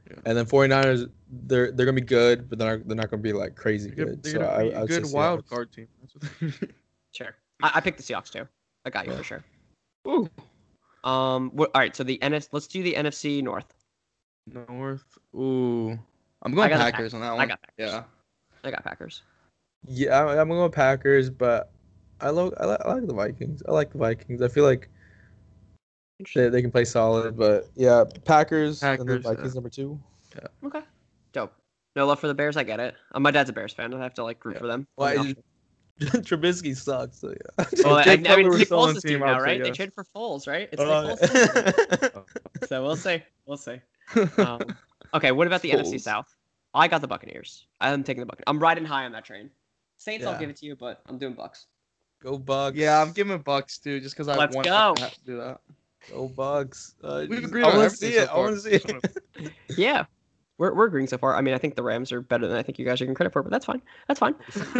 Yeah. 0.09 0.17
and 0.25 0.37
then 0.37 0.45
49ers 0.45 1.09
they're 1.45 1.71
they're 1.71 1.85
gonna 1.85 1.95
be 1.95 2.01
good, 2.01 2.49
but 2.49 2.59
they're 2.59 2.77
not 2.77 2.87
they're 2.87 2.97
not 2.97 3.09
gonna 3.09 3.21
be 3.23 3.31
like 3.33 3.55
crazy 3.55 3.89
They're, 3.89 4.05
good. 4.07 4.23
they're 4.23 4.33
So 4.33 4.39
gonna 4.39 4.51
I, 4.51 4.63
be 4.69 4.75
I 4.75 4.81
a 4.81 4.85
good 4.85 5.11
wild 5.11 5.45
Seahawks. 5.45 5.49
card 5.49 5.71
team. 5.71 5.87
That's 6.01 6.51
what 6.51 6.69
Sure. 7.11 7.35
I, 7.61 7.71
I 7.75 7.79
picked 7.81 7.97
the 7.97 8.03
Seahawks 8.03 8.31
too. 8.31 8.47
I 8.85 8.89
got 8.89 9.07
you 9.07 9.13
for 9.15 9.23
sure. 9.23 9.43
Ooh. 10.07 10.29
Um. 11.09 11.51
What, 11.53 11.71
all 11.73 11.81
right. 11.81 11.95
So 11.95 12.03
the 12.03 12.17
NF. 12.21 12.49
Let's 12.51 12.67
do 12.67 12.83
the 12.83 12.93
NFC 12.95 13.41
North. 13.43 13.73
North. 14.47 15.05
Ooh. 15.35 15.97
I'm 16.41 16.53
going 16.53 16.69
got 16.69 16.77
the 16.77 16.91
Packers 16.91 17.13
on 17.13 17.21
that 17.21 17.31
one. 17.31 17.39
I 17.41 17.45
got 17.45 17.61
Packers. 17.61 17.75
Yeah. 17.93 18.03
I 18.63 18.71
got 18.71 18.83
Packers. 18.83 19.21
Yeah, 19.87 20.17
I, 20.25 20.39
I'm 20.41 20.49
going 20.49 20.71
Packers, 20.71 21.29
but 21.29 21.71
I 22.19 22.29
love 22.29 22.53
I, 22.59 22.65
li- 22.65 22.77
I 22.83 22.93
like 22.93 23.07
the 23.07 23.13
Vikings. 23.13 23.63
I 23.67 23.71
like 23.71 23.91
the 23.91 23.97
Vikings. 23.97 24.41
I 24.41 24.47
feel 24.47 24.63
like 24.65 24.89
they, 26.35 26.49
they 26.49 26.61
can 26.61 26.71
play 26.71 26.85
solid, 26.85 27.35
but 27.37 27.67
yeah, 27.75 28.03
Packers, 28.25 28.81
and 28.83 28.99
then 28.99 29.05
Packers, 29.07 29.23
yeah. 29.25 29.31
Vikings 29.31 29.55
number 29.55 29.69
two. 29.69 29.99
Yeah. 30.35 30.67
Okay. 30.67 30.81
Dope. 31.31 31.53
No 31.95 32.05
love 32.07 32.19
for 32.19 32.27
the 32.27 32.33
Bears. 32.33 32.57
I 32.57 32.63
get 32.63 32.79
it. 32.79 32.95
Uh, 33.13 33.19
my 33.19 33.31
dad's 33.31 33.49
a 33.49 33.53
Bears 33.53 33.73
fan. 33.73 33.93
I 33.93 33.99
have 34.01 34.13
to 34.15 34.23
like 34.23 34.43
root 34.45 34.55
Yeah. 34.55 34.59
for 34.59 34.67
them. 34.67 34.87
Well, 34.97 35.09
on 35.09 35.13
the 35.13 35.19
I 35.19 35.21
off- 35.21 35.27
just- 35.27 36.25
Trubisky 36.27 36.75
sucks. 36.75 37.19
So 37.19 37.29
yeah. 37.29 37.65
well, 37.83 37.95
I, 37.97 38.03
Jake 38.03 38.29
I 38.29 38.35
mean, 38.37 38.49
Nick 38.49 38.65
still 38.65 38.79
on 38.79 38.89
Foles 38.89 38.91
the 38.93 38.97
is 38.97 39.03
team 39.03 39.11
team, 39.11 39.19
now, 39.19 39.33
would 39.33 39.39
say 39.41 39.43
right? 39.45 39.61
They 39.61 39.67
yes. 39.67 39.75
traded 39.77 39.93
for 39.93 40.03
Foles, 40.05 40.47
right? 40.47 40.67
It's 40.71 40.81
Uh, 40.81 41.03
Nick 41.03 41.19
Foles. 41.19 42.11
team. 42.13 42.23
so 42.67 42.83
we'll 42.83 42.95
see. 42.95 43.21
We'll 43.45 43.57
see. 43.57 43.79
Um, 44.37 44.61
okay. 45.13 45.31
What 45.31 45.47
about 45.47 45.61
the 45.61 45.71
NFC 45.71 46.01
South? 46.01 46.33
I 46.73 46.87
got 46.87 47.01
the 47.01 47.07
Buccaneers. 47.07 47.67
I'm 47.79 48.03
taking 48.03 48.21
the 48.21 48.25
Buccaneers. 48.25 48.45
I'm 48.47 48.59
riding 48.59 48.85
high 48.85 49.05
on 49.05 49.11
that 49.11 49.23
train. 49.23 49.49
Saints, 49.97 50.25
I'll 50.25 50.37
give 50.39 50.49
it 50.49 50.55
to 50.57 50.65
you, 50.65 50.75
but 50.75 51.01
I'm 51.05 51.17
doing 51.19 51.33
Bucks. 51.33 51.67
Go 52.21 52.37
Bucks. 52.39 52.75
Yeah, 52.75 52.99
I'm 53.01 53.11
giving 53.11 53.37
Bucks 53.39 53.77
too, 53.77 53.99
just 53.99 54.15
because 54.15 54.27
I 54.27 54.35
Let's 54.35 54.55
want 54.55 54.65
go. 54.67 54.95
to 54.95 55.11
do 55.25 55.37
that. 55.37 55.61
Go 56.11 56.27
Bucks. 56.27 56.95
Uh, 57.03 57.25
We've 57.29 57.43
agreed 57.43 57.63
I 57.63 57.71
on 57.71 57.77
want 57.77 57.97
to 57.97 58.05
everything 58.05 58.09
see 58.11 58.15
so 58.15 58.21
it. 58.21 58.29
I 58.29 58.33
far. 58.33 58.43
want 58.43 58.55
to 58.55 58.61
see 58.61 59.45
it. 59.45 59.53
Yeah. 59.77 60.05
We're, 60.59 60.73
we're 60.75 60.85
agreeing 60.85 61.07
so 61.07 61.17
far. 61.17 61.35
I 61.35 61.41
mean, 61.41 61.55
I 61.55 61.57
think 61.57 61.75
the 61.75 61.81
Rams 61.83 62.11
are 62.11 62.21
better 62.21 62.47
than 62.47 62.55
I 62.55 62.61
think 62.61 62.77
you 62.77 62.85
guys 62.85 63.01
are 63.01 63.05
getting 63.05 63.15
credit 63.15 63.33
for, 63.33 63.41
but 63.41 63.51
that's 63.51 63.65
fine. 63.65 63.81
That's 64.07 64.19
fine. 64.19 64.35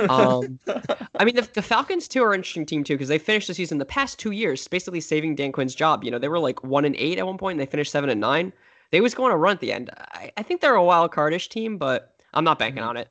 Um, 0.07 0.59
I 1.15 1.25
mean, 1.25 1.35
the, 1.35 1.49
the 1.53 1.63
Falcons 1.63 2.07
too 2.07 2.23
are 2.23 2.31
an 2.33 2.39
interesting 2.39 2.65
team 2.65 2.83
too 2.83 2.93
because 2.93 3.07
they 3.07 3.17
finished 3.17 3.47
the 3.47 3.55
season 3.55 3.79
the 3.79 3.85
past 3.85 4.19
two 4.19 4.31
years 4.31 4.67
basically 4.67 5.01
saving 5.01 5.33
Dan 5.35 5.51
Quinn's 5.51 5.73
job. 5.73 6.03
You 6.03 6.11
know, 6.11 6.19
they 6.19 6.27
were 6.27 6.37
like 6.39 6.63
one 6.63 6.85
and 6.85 6.95
eight 6.97 7.17
at 7.17 7.25
one 7.25 7.39
point, 7.39 7.53
and 7.53 7.59
they 7.59 7.69
finished 7.69 7.91
seven 7.91 8.09
and 8.11 8.21
nine. 8.21 8.53
They 8.91 9.01
was 9.01 9.15
going 9.15 9.31
to 9.31 9.37
run 9.37 9.53
at 9.55 9.61
the 9.61 9.73
end. 9.73 9.89
I, 9.97 10.31
I 10.37 10.43
think 10.43 10.61
they're 10.61 10.75
a 10.75 10.83
wild 10.83 11.11
cardish 11.11 11.49
team, 11.49 11.79
but 11.79 12.13
I'm 12.35 12.43
not 12.43 12.59
banking 12.59 12.83
Mhm. 12.83 12.87
on 12.89 12.97
it. 12.97 13.07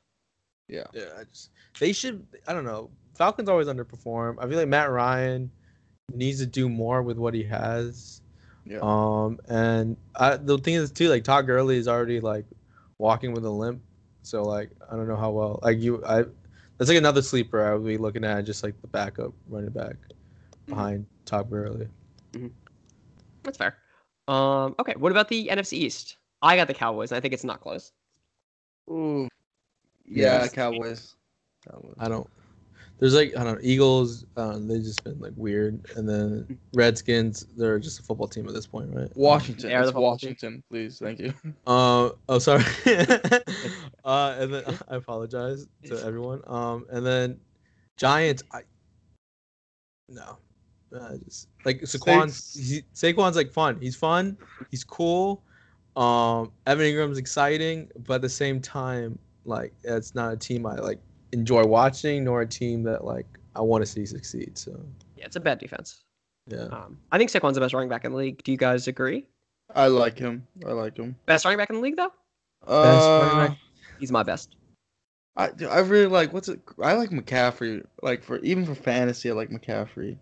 yeah. 0.69 0.85
Yeah, 0.93 1.09
I 1.19 1.25
just 1.25 1.49
they 1.79 1.91
should. 1.91 2.25
I 2.47 2.53
don't 2.53 2.65
know. 2.65 2.89
Falcons 3.15 3.49
always 3.49 3.67
underperform. 3.67 4.35
I 4.39 4.47
feel 4.47 4.57
like 4.57 4.69
Matt 4.69 4.89
Ryan 4.89 5.51
needs 6.11 6.39
to 6.39 6.45
do 6.45 6.69
more 6.69 7.01
with 7.01 7.17
what 7.17 7.33
he 7.33 7.43
has. 7.43 8.21
Yeah. 8.65 8.79
Um, 8.81 9.39
and 9.47 9.97
I, 10.15 10.37
the 10.37 10.57
thing 10.57 10.75
is 10.75 10.91
too, 10.91 11.09
like 11.09 11.23
Todd 11.23 11.45
Gurley 11.45 11.77
is 11.77 11.87
already 11.87 12.19
like 12.19 12.45
walking 12.97 13.33
with 13.33 13.45
a 13.45 13.49
limp. 13.49 13.81
So 14.21 14.43
like 14.43 14.69
I 14.89 14.95
don't 14.95 15.07
know 15.07 15.15
how 15.15 15.31
well 15.31 15.59
like 15.63 15.79
you 15.79 16.03
I. 16.05 16.23
That's 16.77 16.89
like 16.89 16.97
another 16.97 17.21
sleeper 17.21 17.63
I 17.65 17.75
would 17.75 17.85
be 17.85 17.97
looking 17.97 18.23
at, 18.25 18.45
just 18.45 18.63
like 18.63 18.79
the 18.81 18.87
backup 18.87 19.31
running 19.47 19.69
back 19.69 19.95
behind 20.65 21.05
Todd 21.23 21.49
Gurley. 21.49 21.87
That's 23.43 23.57
fair. 23.57 23.77
Um, 24.27 24.75
okay, 24.79 24.93
what 24.97 25.11
about 25.11 25.27
the 25.29 25.49
NFC 25.49 25.73
East? 25.73 26.17
I 26.41 26.55
got 26.55 26.67
the 26.67 26.73
Cowboys, 26.73 27.11
and 27.11 27.17
I 27.17 27.21
think 27.21 27.33
it's 27.33 27.43
not 27.43 27.61
close. 27.61 27.91
Ooh. 28.89 29.29
Yeah, 30.05 30.41
Yes. 30.41 30.53
Cowboys. 30.53 31.15
Cowboys. 31.69 31.95
I 31.99 32.09
don't. 32.09 32.27
There's 33.03 33.15
like 33.15 33.35
I 33.35 33.43
don't 33.43 33.55
know 33.55 33.59
Eagles. 33.61 34.25
Um, 34.37 34.65
they've 34.65 34.81
just 34.81 35.03
been 35.03 35.19
like 35.19 35.33
weird, 35.35 35.77
and 35.97 36.07
then 36.07 36.57
Redskins. 36.73 37.45
They're 37.57 37.77
just 37.77 37.99
a 37.99 38.03
football 38.03 38.29
team 38.29 38.47
at 38.47 38.53
this 38.53 38.65
point, 38.65 38.95
right? 38.95 39.09
Washington. 39.17 39.67
They 39.67 39.75
are 39.75 39.79
the 39.79 39.87
It's 39.87 39.91
football 39.91 40.17
team. 40.17 40.29
Washington, 40.29 40.63
please. 40.71 40.99
Thank 40.99 41.19
you. 41.19 41.33
Uh, 41.67 42.11
oh, 42.29 42.39
sorry. 42.39 42.63
uh, 44.05 44.37
and 44.39 44.53
then 44.53 44.63
I 44.87 44.95
apologize 44.95 45.67
to 45.83 46.01
everyone. 46.05 46.43
Um, 46.47 46.85
and 46.91 47.05
then 47.05 47.41
Giants. 47.97 48.41
I 48.53 48.61
no, 50.07 50.37
uh, 50.97 51.17
just 51.25 51.49
like 51.65 51.81
Saquon's. 51.81 52.53
He, 52.53 52.83
Saquon's 52.93 53.35
like 53.35 53.51
fun. 53.51 53.79
He's 53.81 53.97
fun. 53.97 54.37
He's 54.71 54.85
cool. 54.85 55.43
Um, 55.97 56.53
Evan 56.67 56.85
Engram's 56.85 57.17
exciting, 57.17 57.89
but 58.07 58.13
at 58.13 58.21
the 58.21 58.29
same 58.29 58.61
time, 58.61 59.19
like 59.43 59.73
it's 59.83 60.15
not 60.15 60.31
a 60.31 60.37
team 60.37 60.65
I 60.65 60.75
like 60.75 61.01
enjoy 61.33 61.65
watching, 61.65 62.23
nor 62.23 62.41
a 62.41 62.47
team 62.47 62.83
that 62.83 63.03
like 63.03 63.27
I 63.55 63.61
want 63.61 63.81
to 63.83 63.85
see 63.91 64.05
succeed. 64.05 64.57
So 64.57 64.79
Yeah, 65.17 65.25
it's 65.25 65.35
a 65.35 65.39
bad 65.39 65.59
defense. 65.59 66.03
yeah. 66.47 66.63
Um, 66.65 66.97
I 67.11 67.17
think 67.17 67.29
Saquon's 67.29 67.55
the 67.55 67.61
best 67.61 67.73
running 67.73 67.89
back 67.89 68.05
in 68.05 68.11
the 68.11 68.17
league. 68.17 68.43
Do 68.43 68.51
you 68.51 68.57
guys 68.57 68.87
agree? 68.87 69.25
I 69.75 69.87
like 69.87 70.17
him. 70.17 70.45
I 70.65 70.71
like 70.71 70.97
him. 70.97 71.15
Best 71.25 71.45
running 71.45 71.57
back 71.57 71.69
in 71.69 71.77
the 71.77 71.81
league, 71.81 71.97
though? 71.97 72.11
running 72.67 73.39
Uh, 73.39 73.47
back. 73.47 73.57
He's 73.99 74.11
my 74.11 74.23
best. 74.23 74.55
I 75.35 75.49
I 75.69 75.79
really 75.79 76.05
like 76.05 76.31
what's 76.31 76.47
it? 76.47 76.59
I 76.81 76.93
like 76.93 77.09
McCaffrey. 77.09 77.83
Like 78.03 78.23
for 78.23 78.37
even 78.39 78.65
for 78.65 78.75
fantasy, 78.75 79.31
I 79.31 79.33
like 79.33 79.49
McCaffrey. 79.49 80.17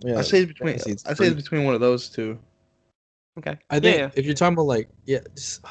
Yeah. 0.00 0.18
I 0.18 0.22
say 0.22 0.40
it's 0.42 0.48
between. 0.52 0.74
it's 0.74 1.06
I 1.06 1.14
say 1.14 1.26
it's 1.26 1.36
between 1.36 1.64
one 1.64 1.74
of 1.74 1.80
those 1.80 2.08
two. 2.08 2.38
Okay. 3.38 3.56
I 3.70 3.78
think 3.78 3.98
yeah. 3.98 4.10
if 4.16 4.24
you're 4.26 4.34
talking 4.34 4.54
about 4.54 4.66
like 4.66 4.88
yeah, 5.04 5.20
just, 5.36 5.64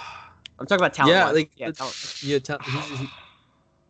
I'm 0.57 0.65
talking 0.65 0.81
about 0.81 0.93
talent. 0.93 1.13
yeah, 1.15 1.25
wise. 1.25 1.35
like 1.35 1.51
yeah, 1.57 1.67
the- 1.67 1.73
talent. 1.73 2.23
yeah, 2.23 2.39
ta- 2.39 2.57
he's, 2.63 3.09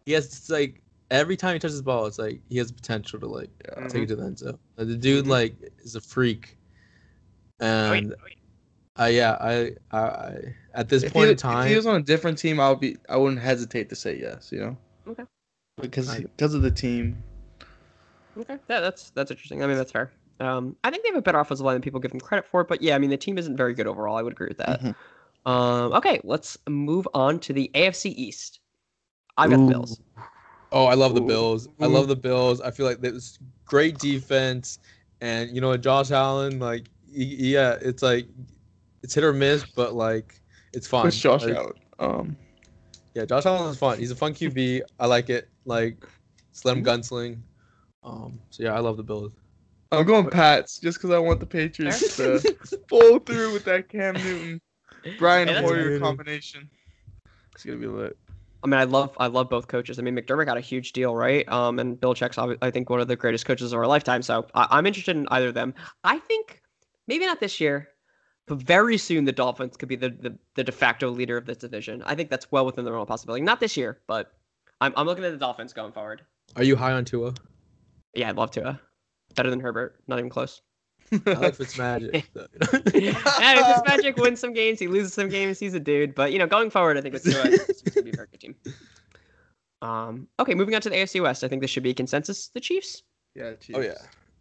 he, 0.08 0.14
has 0.14 0.50
like 0.50 0.82
every 1.12 1.36
time 1.36 1.54
he 1.54 1.60
touches 1.60 1.78
the 1.78 1.84
ball, 1.84 2.06
it's 2.06 2.18
like 2.18 2.40
he 2.50 2.58
has 2.58 2.68
the 2.70 2.74
potential 2.74 3.20
to 3.20 3.28
like 3.28 3.50
Yeah. 3.78 3.88
take 3.90 4.04
it 4.04 4.08
to 4.08 4.16
the 4.16 4.24
end 4.24 4.40
zone. 4.40 4.58
Like, 4.78 4.88
the 4.88 4.96
dude 4.96 5.26
Mhm. 5.26 5.30
like 5.30 5.56
is 5.80 5.96
a 5.96 6.02
freak, 6.02 6.58
Oh, 7.60 7.66
yeah, 7.66 7.92
and 7.94 8.14
oh, 8.14 8.26
yeah. 8.28 8.34
I 8.96 9.08
yeah 9.10 9.32
I, 9.40 9.72
I 9.92 10.00
I 10.00 10.56
at 10.74 10.90
this 10.90 11.04
If 11.04 11.14
point 11.14 11.26
he, 11.26 11.32
in 11.32 11.38
time 11.38 11.66
if 11.66 11.70
he 11.72 11.76
was 11.76 11.86
on 11.86 11.98
a 11.98 12.04
different 12.04 12.38
team, 12.38 12.60
I 12.60 12.70
would 12.70 12.80
be. 12.80 12.98
I 13.10 13.18
wouldn't 13.18 13.42
hesitate 13.42 13.90
to 13.90 13.96
say 13.96 14.18
yes. 14.20 14.50
You 14.52 14.60
know. 14.62 14.78
Okay. 15.10 15.24
Because 15.82 16.10
I- 16.10 16.22
because 16.22 16.54
of 16.54 16.62
the 16.62 16.72
team. 16.72 17.22
Okay, 18.40 18.58
yeah, 18.70 18.80
that's 18.80 19.10
that's 19.12 19.30
interesting. 19.32 19.62
I 19.64 19.68
mean, 19.68 19.78
that's 19.78 19.92
fair. 19.92 20.12
Um, 20.40 20.76
I 20.84 20.92
think 20.92 21.04
they 21.04 21.10
have 21.10 21.18
a 21.18 21.22
better 21.22 21.40
offensive 21.40 21.66
line 21.66 21.76
than 21.76 21.82
people 21.82 22.00
give 22.00 22.12
them 22.12 22.20
credit 22.22 22.46
for, 22.46 22.64
but 22.64 22.82
yeah, 22.82 22.96
I 22.96 23.00
mean, 23.00 23.10
the 23.10 23.18
team 23.18 23.38
isn't 23.40 23.58
very 23.58 23.74
good 23.74 23.88
overall. 23.88 24.16
I 24.16 24.22
would 24.22 24.34
agree 24.34 24.48
with 24.50 24.58
that. 24.60 24.82
Mhm. 24.82 24.96
Um, 25.52 25.94
okay, 25.94 26.22
let's 26.24 26.58
move 26.70 27.08
on 27.16 27.40
to 27.42 27.54
the 27.54 27.72
AFC 27.74 28.12
East. 28.12 28.60
I've 29.38 29.50
got 29.50 29.60
the 29.60 29.74
Bills. 29.74 30.00
Oh, 30.72 30.86
I 30.86 30.96
love 30.96 31.16
the 31.16 31.22
Bills. 31.22 31.68
I 31.80 31.86
love 31.86 32.08
the 32.08 32.16
Bills. 32.16 32.60
I 32.62 32.72
feel 32.72 32.86
like 32.86 33.00
there's 33.00 33.40
great 33.66 33.98
defense, 34.00 34.80
and 35.22 35.54
you 35.54 35.62
know 35.62 35.76
Josh 35.78 36.12
Allen, 36.12 36.60
like 36.60 36.90
yeah, 37.10 37.78
it's 37.82 38.04
like 38.04 38.28
it's 39.04 39.14
hit 39.14 39.24
or 39.24 39.34
miss, 39.34 39.64
but 39.64 39.94
like 39.94 40.42
it's 40.74 40.88
fun. 40.88 41.06
Push 41.06 41.22
Josh 41.22 41.44
Like, 41.44 41.56
out. 41.58 41.78
Um, 42.00 42.36
Yeah, 43.14 43.26
Josh 43.26 43.46
Allen 43.46 43.70
is 43.72 43.78
fun. 43.78 43.98
He's 43.98 44.12
a 44.12 44.16
fun 44.16 44.34
QB. 44.34 44.82
I 45.00 45.06
like 45.06 45.30
it. 45.30 45.50
Like 45.66 46.06
just 46.52 46.66
let 46.66 46.78
him 46.78 46.84
gunsling. 46.84 47.38
Um, 48.04 48.40
so 48.50 48.64
yeah, 48.64 48.74
I 48.74 48.80
love 48.80 48.98
the 48.98 49.04
Bills. 49.04 49.34
I'm 49.92 50.06
going 50.06 50.30
Pats 50.30 50.80
just 50.80 50.98
because 50.98 51.12
I 51.12 51.20
want 51.20 51.40
the 51.40 51.46
Patriots 51.46 52.18
to 52.18 52.42
pull 52.90 53.20
through 53.20 53.54
with 53.54 53.64
that 53.66 53.88
Cam 53.88 54.16
Newton, 54.16 54.62
Brian 55.18 55.48
Hey, 55.48 55.62
Hoyer 55.62 55.90
good. 55.90 56.02
combination. 56.02 56.70
It's 57.56 57.64
gonna 57.64 57.78
be 57.78 57.88
lit. 57.88 58.18
I 58.64 58.68
mean, 58.68 58.80
I 58.80 58.86
love 58.86 59.16
I 59.20 59.28
love 59.28 59.50
both 59.50 59.68
coaches. 59.68 60.00
I 60.00 60.02
mean, 60.02 60.16
McDermott 60.16 60.46
got 60.46 60.58
a 60.58 60.62
huge 60.62 60.92
deal, 60.94 61.16
right? 61.16 61.48
Um, 61.50 61.80
and 61.80 62.00
Belichick's 62.00 62.38
I 62.62 62.72
think 62.72 62.90
one 62.90 63.00
of 63.00 63.08
the 63.08 63.16
greatest 63.16 63.46
coaches 63.46 63.72
of 63.72 63.80
our 63.80 63.88
lifetime. 63.88 64.22
So 64.22 64.48
I, 64.54 64.68
I'm 64.72 64.86
interested 64.86 65.16
in 65.16 65.28
either 65.30 65.50
of 65.50 65.54
them. 65.54 65.74
I 66.04 66.20
think 66.20 66.62
maybe 67.08 67.26
not 67.26 67.40
this 67.40 67.60
year, 67.60 67.90
but 68.48 68.58
very 68.58 68.98
soon 68.98 69.26
the 69.26 69.32
Dolphins 69.32 69.78
could 69.78 69.90
be 69.90 69.96
the 69.96 70.10
the, 70.10 70.38
the 70.56 70.64
de 70.64 70.72
facto 70.72 71.10
leader 71.10 71.38
of 71.38 71.46
this 71.46 71.58
division. 71.58 72.02
I 72.06 72.16
think 72.16 72.30
that's 72.30 72.52
well 72.52 72.66
within 72.66 72.86
the 72.86 72.92
realm 72.92 73.04
of 73.04 73.08
possibility. 73.08 73.44
Not 73.44 73.60
this 73.60 73.78
year, 73.78 74.00
but 74.08 74.32
I'm 74.82 74.94
I'm 74.96 75.06
looking 75.06 75.24
at 75.24 75.32
the 75.32 75.38
Dolphins 75.38 75.74
going 75.74 75.92
forward. 75.92 76.24
Are 76.56 76.64
you 76.64 76.76
high 76.76 76.94
on 76.94 77.06
Tua? 77.06 77.34
Yeah, 78.14 78.30
I'd 78.30 78.38
love 78.38 78.52
to. 78.52 78.66
Uh, 78.66 78.76
better 79.36 79.50
than 79.50 79.60
Herbert, 79.60 80.02
not 80.08 80.18
even 80.18 80.30
close. 80.30 80.62
I 81.12 81.16
like 81.34 81.56
Fitzmagic. 81.58 82.24
yeah, 82.94 83.12
Magic 83.40 83.64
If 83.66 83.78
it's 83.78 83.88
magic, 83.88 84.18
wins 84.18 84.40
some 84.40 84.54
games, 84.54 84.80
he 84.80 84.88
loses 84.88 85.14
some 85.14 85.30
games. 85.30 85.60
He's 85.60 85.74
a 85.74 85.80
dude, 85.80 86.14
but 86.16 86.32
you 86.34 86.40
know, 86.40 86.48
going 86.48 86.70
forward, 86.70 86.98
I 86.98 87.02
think 87.02 87.16
it's 87.16 87.24
Tua. 87.24 87.44
Gonna 87.44 88.04
be 88.04 88.10
a 88.12 88.16
very 88.16 88.28
good 88.32 88.40
team. 88.42 88.56
Um, 89.82 90.28
okay, 90.40 90.54
moving 90.56 90.76
on 90.76 90.82
to 90.82 90.90
the 90.90 90.96
AFC 90.96 91.22
West. 91.22 91.44
I 91.44 91.48
think 91.48 91.62
this 91.62 91.70
should 91.72 91.84
be 91.84 91.94
consensus. 91.94 92.50
The 92.54 92.60
Chiefs. 92.60 93.04
yeah. 93.36 93.54
Chiefs. 93.54 93.78
oh 93.78 93.82
yeah. 93.82 93.94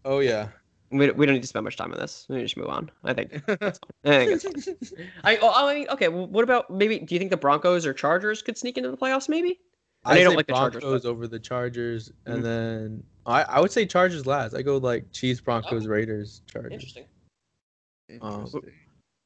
Oh 0.05 0.19
yeah. 0.21 0.49
We, 0.91 1.11
we 1.11 1.27
don't 1.27 1.35
need 1.35 1.43
to 1.43 1.49
spend 1.49 1.65
much 1.65 1.77
time 1.77 1.93
on 1.93 1.99
this. 1.99 2.27
We 2.29 2.37
need 2.37 2.43
just 2.43 2.57
move 2.57 2.69
on. 2.69 2.91
I 3.05 3.13
think. 3.13 3.33
I 3.49 3.71
think 4.05 4.45
it's. 4.45 4.93
I, 5.25 5.37
oh, 5.43 5.53
I 5.69 5.75
mean, 5.75 5.89
okay. 5.91 6.09
Well, 6.09 6.27
what 6.29 6.45
about 6.45 6.71
maybe? 6.71 7.01
Do 7.01 7.15
you 7.15 7.19
think 7.19 7.31
the 7.33 7.37
Broncos 7.37 7.85
or 7.85 7.93
Chargers 7.93 8.41
could 8.41 8.57
sneak 8.57 8.79
into 8.79 8.91
the 8.91 8.97
playoffs? 8.97 9.29
Maybe. 9.29 9.59
I 10.05 10.13
I 10.13 10.23
don't 10.23 10.31
say 10.33 10.37
like 10.37 10.47
the 10.47 10.53
Chargers, 10.53 10.81
Broncos 10.83 11.03
but- 11.03 11.09
over 11.09 11.27
the 11.27 11.41
Chargers, 11.41 12.13
and 12.25 12.39
Mhm. 12.41 12.43
then 12.45 13.03
I, 13.27 13.43
I 13.43 13.61
would 13.61 13.73
say 13.73 13.85
Chargers 13.87 14.27
last. 14.27 14.55
I 14.55 14.63
go 14.63 14.77
like 14.79 15.11
Chiefs, 15.13 15.41
Broncos, 15.41 15.87
Raiders, 15.87 16.43
Chargers. 16.47 16.73
Interesting. 16.73 17.05
Interesting. 18.09 18.63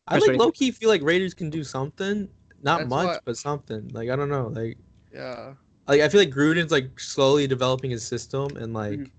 I 0.09 0.14
Chris, 0.14 0.22
what 0.22 0.27
do 0.27 0.32
like 0.32 0.40
low 0.40 0.51
key 0.52 0.70
feel 0.70 0.89
like 0.89 1.02
Raiders 1.02 1.35
can 1.35 1.51
do 1.51 1.62
something. 1.62 2.28
Not 2.62 2.78
That's 2.78 2.90
much, 2.90 3.06
why- 3.06 3.18
but 3.24 3.36
something. 3.36 3.89
Like 3.89 4.09
I 4.10 4.16
don't 4.16 4.28
know. 4.28 4.48
Like 4.48 4.78
Yeah. 5.12 5.55
like 5.86 6.01
I 6.01 6.09
feel 6.09 6.20
like 6.20 6.31
Gruden's 6.31 6.72
like 6.72 6.98
slowly 6.98 7.47
developing 7.47 7.90
his 7.90 8.02
system, 8.02 8.56
and 8.56 8.72
like 8.72 8.98
Mhm. 9.01 9.10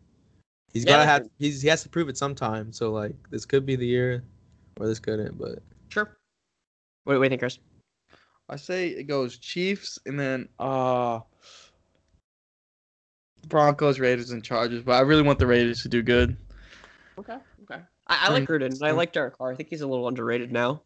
he's 0.73 0.83
Yeah, 0.83 0.91
gotta 0.91 1.05
that's 1.05 1.25
have 1.27 1.31
he's 1.37 1.61
he 1.61 1.67
has 1.67 1.83
to 1.83 1.89
prove 1.89 2.09
it 2.09 2.17
sometime. 2.17 2.71
So 2.71 2.91
like 2.91 3.15
this 3.29 3.45
could 3.45 3.65
be 3.65 3.75
the 3.75 3.85
year, 3.87 4.23
or 4.79 4.87
this 4.87 4.99
couldn't. 4.99 5.37
But 5.37 5.59
Sure. 5.89 6.17
What, 7.03 7.13
what 7.17 7.19
do 7.19 7.23
you 7.25 7.29
think, 7.29 7.41
Chris? 7.41 7.59
I 8.49 8.55
say 8.57 8.89
it 8.89 9.03
goes 9.03 9.37
Chiefs 9.37 9.99
and 10.05 10.19
then 10.19 10.49
uh 10.59 11.19
Broncos, 13.47 13.99
Raiders, 13.99 14.31
and 14.31 14.43
Chargers. 14.43 14.83
But 14.83 14.93
I 14.93 15.01
really 15.01 15.23
want 15.23 15.39
the 15.39 15.47
Raiders 15.47 15.81
to 15.83 15.89
do 15.89 16.01
good. 16.01 16.37
Okay. 17.17 17.37
Okay. 17.63 17.81
I, 18.07 18.27
I 18.27 18.31
like 18.31 18.47
Gruden. 18.47 18.67
and 18.67 18.83
I 18.83 18.91
like 18.91 19.13
Derek 19.13 19.37
Carr. 19.37 19.51
I 19.51 19.55
think 19.55 19.69
he's 19.69 19.81
a 19.81 19.87
little 19.87 20.07
underrated 20.07 20.51
now. 20.51 20.81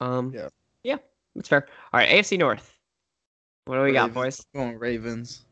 Um. 0.00 0.32
Yeah. 0.34 0.48
Yeah. 0.82 0.96
That's 1.34 1.48
fair. 1.48 1.66
All 1.92 2.00
right. 2.00 2.08
AFC 2.08 2.38
North. 2.38 2.72
What 3.66 3.76
do 3.76 3.82
we 3.82 3.92
got, 3.92 4.10
Ravens. 4.10 4.14
boys? 4.14 4.46
I'm 4.54 4.60
going 4.60 4.78
Ravens. 4.78 5.44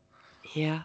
Yeah. 0.53 0.83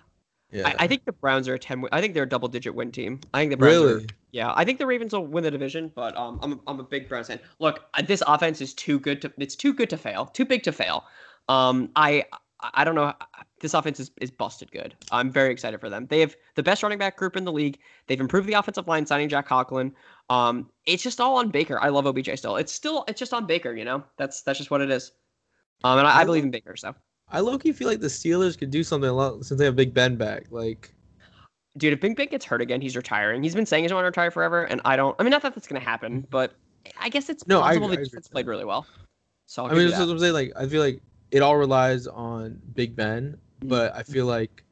yeah, 0.50 0.68
I, 0.68 0.84
I 0.84 0.86
think 0.86 1.04
the 1.04 1.12
Browns 1.12 1.46
are 1.48 1.54
a 1.54 1.58
ten. 1.58 1.84
I 1.92 2.00
think 2.00 2.14
they're 2.14 2.22
a 2.22 2.28
double-digit 2.28 2.74
win 2.74 2.90
team. 2.90 3.20
I 3.34 3.40
think 3.40 3.50
the 3.50 3.56
Browns. 3.58 3.76
Are, 3.76 3.86
really. 3.86 4.06
yeah. 4.32 4.52
I 4.56 4.64
think 4.64 4.78
the 4.78 4.86
Ravens 4.86 5.12
will 5.12 5.26
win 5.26 5.44
the 5.44 5.50
division, 5.50 5.92
but 5.94 6.16
um, 6.16 6.38
I'm 6.42 6.52
a, 6.52 6.58
I'm 6.66 6.80
a 6.80 6.84
big 6.84 7.08
Browns 7.08 7.26
fan. 7.26 7.38
Look, 7.58 7.84
uh, 7.94 8.02
this 8.02 8.22
offense 8.26 8.62
is 8.62 8.72
too 8.72 8.98
good 8.98 9.20
to. 9.22 9.32
It's 9.36 9.56
too 9.56 9.74
good 9.74 9.90
to 9.90 9.98
fail. 9.98 10.26
Too 10.26 10.46
big 10.46 10.62
to 10.62 10.72
fail. 10.72 11.04
Um, 11.48 11.90
I 11.96 12.24
I 12.60 12.84
don't 12.84 12.94
know. 12.94 13.12
This 13.60 13.74
offense 13.74 13.98
is, 14.00 14.10
is 14.20 14.30
busted 14.30 14.70
good. 14.70 14.94
I'm 15.10 15.30
very 15.30 15.52
excited 15.52 15.80
for 15.80 15.90
them. 15.90 16.06
They 16.08 16.20
have 16.20 16.36
the 16.54 16.62
best 16.62 16.82
running 16.82 16.98
back 16.98 17.16
group 17.16 17.36
in 17.36 17.44
the 17.44 17.52
league. 17.52 17.78
They've 18.06 18.20
improved 18.20 18.48
the 18.48 18.54
offensive 18.54 18.86
line, 18.86 19.06
signing 19.06 19.28
Jack 19.28 19.46
Conklin. 19.46 19.92
Um, 20.30 20.70
it's 20.86 21.02
just 21.02 21.20
all 21.20 21.36
on 21.36 21.50
Baker. 21.50 21.78
I 21.80 21.88
love 21.88 22.06
OBJ 22.06 22.36
still. 22.36 22.56
It's 22.56 22.72
still 22.72 23.04
it's 23.08 23.18
just 23.18 23.34
on 23.34 23.46
Baker. 23.46 23.74
You 23.74 23.84
know, 23.84 24.04
that's 24.16 24.42
that's 24.42 24.58
just 24.58 24.70
what 24.70 24.80
it 24.80 24.90
is. 24.90 25.12
Um, 25.84 25.98
and 25.98 26.06
I, 26.06 26.18
I 26.18 26.20
I 26.20 26.24
believe 26.24 26.44
in 26.44 26.50
Baker. 26.50 26.76
So, 26.76 26.94
I 27.30 27.40
low 27.40 27.58
key 27.58 27.72
feel 27.72 27.88
like 27.88 28.00
the 28.00 28.06
Steelers 28.08 28.58
could 28.58 28.70
do 28.70 28.82
something 28.82 29.10
a 29.10 29.12
lot 29.12 29.44
since 29.44 29.58
they 29.58 29.64
have 29.64 29.76
Big 29.76 29.94
Ben 29.94 30.16
back. 30.16 30.46
Like 30.50 30.92
dude, 31.78 31.92
if 31.92 32.00
Big 32.00 32.16
Ben 32.16 32.26
gets 32.26 32.44
hurt 32.44 32.60
again, 32.60 32.80
he's 32.80 32.96
retiring. 32.96 33.42
He's 33.42 33.54
been 33.54 33.66
saying 33.66 33.84
he's 33.84 33.92
going 33.92 34.02
to 34.02 34.06
retire 34.06 34.30
forever, 34.30 34.64
and 34.64 34.80
I 34.84 34.96
don't. 34.96 35.16
I 35.18 35.22
mean, 35.22 35.30
not 35.30 35.42
that 35.42 35.54
that's 35.54 35.66
going 35.66 35.80
to 35.80 35.86
happen, 35.86 36.26
but 36.30 36.54
I 37.00 37.08
guess 37.08 37.28
it's 37.28 37.46
No, 37.46 37.60
I 37.60 37.68
possible 37.68 37.86
agree, 37.86 37.96
the 37.96 38.02
I 38.02 38.04
defense 38.04 38.28
played 38.28 38.46
really 38.46 38.64
well. 38.64 38.86
So 39.46 39.64
I'll 39.64 39.70
I 39.70 39.74
mean, 39.74 39.82
give 39.82 39.90
that's 39.90 40.00
you 40.00 40.06
what. 40.06 40.12
I'm 40.12 40.18
saying. 40.18 40.32
Like 40.34 40.52
I 40.56 40.66
feel 40.66 40.82
like 40.82 41.00
it 41.30 41.42
all 41.42 41.56
relies 41.56 42.06
on 42.06 42.60
Big 42.74 42.94
Ben. 42.94 43.38
But 43.62 43.94
I 43.94 44.02
feel 44.02 44.26
like 44.26 44.62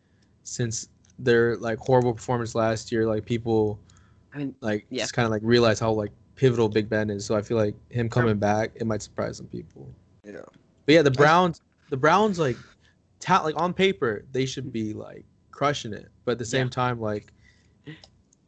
since 0.43 0.89
their 1.19 1.57
like 1.57 1.79
horrible 1.79 2.15
performance 2.15 2.55
last 2.55 2.93
year, 2.93 3.07
like 3.07 3.25
people 3.25 3.79
I 4.35 4.39
mean, 4.39 4.55
like 4.61 4.87
Yeah. 4.91 5.03
just 5.03 5.15
kind 5.15 5.25
of 5.25 5.31
like 5.33 5.43
realize 5.45 5.81
how 5.81 5.91
like 5.93 6.11
pivotal 6.35 6.69
Big 6.69 6.89
Ben 6.89 7.09
is. 7.11 7.25
So 7.25 7.35
I 7.37 7.43
feel 7.43 7.57
like 7.57 7.75
him 7.91 8.09
coming 8.09 8.39
back, 8.39 8.73
it 8.75 8.87
might 8.87 9.03
surprise 9.03 9.39
some 9.39 9.47
people. 9.47 9.89
Yeah. 10.25 10.41
But 10.85 10.95
yeah, 10.95 11.03
the 11.03 11.11
Browns, 11.11 11.63
the 11.91 11.97
Browns 11.97 12.39
like, 12.39 12.57
ta- 13.19 13.43
like 13.43 13.55
on 13.57 13.73
paper 13.73 14.25
they 14.33 14.45
should 14.47 14.73
be 14.73 14.93
like 14.93 15.25
crushing 15.51 15.93
it, 15.95 16.09
but 16.25 16.33
at 16.33 16.39
the 16.39 16.45
same 16.45 16.67
Yeah. 16.67 16.71
time 16.71 17.01
like 17.01 17.33
it's 17.87 17.97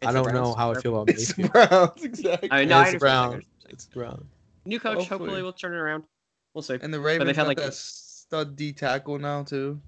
I 0.02 0.12
don't 0.12 0.26
know 0.26 0.52
Browns. 0.52 0.56
how 0.56 0.70
I 0.72 0.80
feel 0.80 0.94
about 1.00 1.08
It's 1.10 1.32
the 1.32 1.42
Mayfield. 1.42 1.52
Browns, 1.70 2.04
exactly. 2.04 2.48
I 2.52 2.60
mean, 2.60 2.68
no, 2.68 2.76
I 2.76 2.80
it's 2.82 2.88
understand. 2.94 3.00
Brown. 3.00 3.42
It's 3.70 3.86
Brown. 3.86 4.24
New 4.64 4.78
coach, 4.78 4.98
hopefully. 4.98 5.18
Hopefully. 5.18 5.42
we'll 5.42 5.52
turn 5.54 5.72
it 5.72 5.76
around. 5.78 6.04
We'll 6.54 6.62
see. 6.62 6.78
And 6.80 6.92
the 6.94 7.00
Ravens 7.00 7.26
they've 7.26 7.34
had, 7.36 7.42
got 7.42 7.48
like, 7.48 7.58
a 7.58 7.72
stud 7.72 8.54
D 8.56 8.72
tackle 8.72 9.18
now 9.18 9.42
too, 9.42 9.80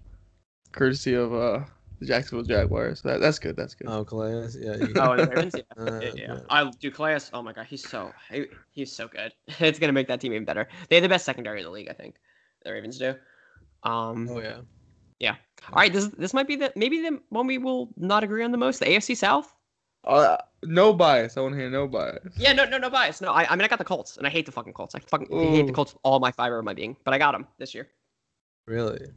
courtesy 0.72 1.14
of 1.14 1.32
uh 1.34 1.60
the 1.98 2.06
Jacksonville 2.06 2.44
Jaguars. 2.44 3.02
That, 3.02 3.20
that's 3.20 3.38
good. 3.38 3.56
That's 3.56 3.74
good. 3.74 3.86
Oh, 3.88 4.04
Calais. 4.04 4.48
Yeah. 4.58 4.76
he- 4.86 4.92
Oh, 4.98 5.16
the 5.16 5.26
Ravens, 5.34 5.54
yeah. 5.56 5.62
Uh, 5.82 6.00
yeah, 6.00 6.10
yeah. 6.14 6.34
yeah. 6.34 6.38
I 6.48 6.70
do 6.80 6.90
Calais. 6.90 7.18
Oh 7.32 7.42
my 7.42 7.52
god, 7.52 7.66
he's 7.66 7.86
so 7.88 8.12
he, 8.30 8.46
he's 8.70 8.92
so 8.92 9.06
good. 9.08 9.32
It's 9.60 9.78
gonna 9.78 9.92
make 9.92 10.08
that 10.08 10.20
team 10.20 10.32
even 10.32 10.44
better. 10.44 10.68
They 10.88 10.96
have 10.96 11.02
the 11.02 11.08
best 11.08 11.24
secondary 11.24 11.60
in 11.60 11.64
the 11.64 11.70
league, 11.70 11.88
I 11.90 11.92
think. 11.94 12.16
The 12.64 12.72
Ravens 12.72 12.98
do. 12.98 13.14
Um, 13.82 14.28
Oh 14.30 14.40
yeah. 14.40 14.60
Yeah. 15.18 15.36
All 15.70 15.76
right, 15.76 15.92
this 15.92 16.06
this 16.08 16.32
might 16.32 16.48
be 16.48 16.56
the 16.56 16.72
maybe 16.76 17.02
the 17.02 17.20
one 17.28 17.46
we 17.46 17.58
will 17.58 17.90
not 17.96 18.24
agree 18.24 18.42
on 18.44 18.50
the 18.52 18.58
most. 18.58 18.78
The 18.80 18.86
AFC 18.86 19.16
South. 19.16 19.54
Uh, 20.04 20.38
no 20.64 20.94
bias. 20.94 21.36
I 21.36 21.42
want 21.42 21.52
to 21.54 21.60
hear 21.60 21.68
no 21.68 21.86
bias. 21.86 22.32
Yeah, 22.38 22.54
no, 22.54 22.64
no, 22.64 22.78
no 22.78 22.88
bias. 22.88 23.20
No, 23.20 23.32
I, 23.32 23.44
I 23.44 23.50
mean 23.56 23.66
I 23.66 23.68
got 23.68 23.78
the 23.78 23.84
Colts, 23.84 24.16
and 24.16 24.26
I 24.26 24.30
hate 24.30 24.46
the 24.46 24.52
fucking 24.52 24.72
Colts. 24.72 24.94
I 24.94 25.00
fucking 25.00 25.28
hate 25.30 25.66
the 25.66 25.72
Ooh. 25.72 25.74
Colts 25.74 25.92
with 25.92 26.00
all 26.04 26.18
my 26.20 26.32
fiber 26.32 26.58
of 26.58 26.64
my 26.64 26.72
being, 26.72 26.96
but 27.04 27.12
I 27.12 27.18
got 27.18 27.32
them 27.32 27.46
this 27.58 27.74
year. 27.74 27.88
Really. 28.66 29.08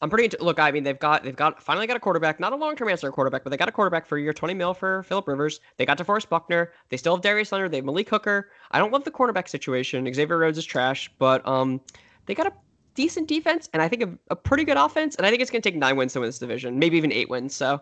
I'm 0.00 0.10
pretty. 0.10 0.24
Into, 0.24 0.42
look, 0.42 0.60
I 0.60 0.70
mean, 0.70 0.84
they've 0.84 0.98
got 0.98 1.24
they've 1.24 1.34
got 1.34 1.62
finally 1.62 1.86
got 1.86 1.96
a 1.96 2.00
quarterback, 2.00 2.38
not 2.38 2.52
a 2.52 2.56
long 2.56 2.76
term 2.76 2.88
answer 2.88 3.10
quarterback, 3.10 3.42
but 3.42 3.50
they 3.50 3.56
got 3.56 3.68
a 3.68 3.72
quarterback 3.72 4.06
for 4.06 4.16
a 4.16 4.22
year, 4.22 4.32
20 4.32 4.54
mil 4.54 4.74
for 4.74 5.02
Philip 5.02 5.26
Rivers. 5.26 5.60
They 5.76 5.84
got 5.86 5.98
DeForest 5.98 6.28
Buckner. 6.28 6.72
They 6.88 6.96
still 6.96 7.16
have 7.16 7.22
Darius 7.22 7.50
Leonard. 7.50 7.72
They 7.72 7.78
have 7.78 7.84
Malik 7.84 8.08
Hooker. 8.08 8.50
I 8.70 8.78
don't 8.78 8.92
love 8.92 9.04
the 9.04 9.10
quarterback 9.10 9.48
situation. 9.48 10.12
Xavier 10.12 10.38
Rhodes 10.38 10.58
is 10.58 10.64
trash, 10.64 11.10
but 11.18 11.46
um, 11.48 11.80
they 12.26 12.34
got 12.34 12.46
a 12.46 12.52
decent 12.94 13.28
defense 13.28 13.68
and 13.72 13.80
I 13.82 13.88
think 13.88 14.02
a, 14.02 14.18
a 14.30 14.36
pretty 14.36 14.64
good 14.64 14.76
offense. 14.76 15.16
And 15.16 15.26
I 15.26 15.30
think 15.30 15.42
it's 15.42 15.50
gonna 15.50 15.62
take 15.62 15.76
nine 15.76 15.96
wins 15.96 16.12
to 16.12 16.20
win 16.20 16.28
this 16.28 16.38
division, 16.38 16.78
maybe 16.78 16.96
even 16.96 17.12
eight 17.12 17.28
wins. 17.28 17.54
So 17.54 17.80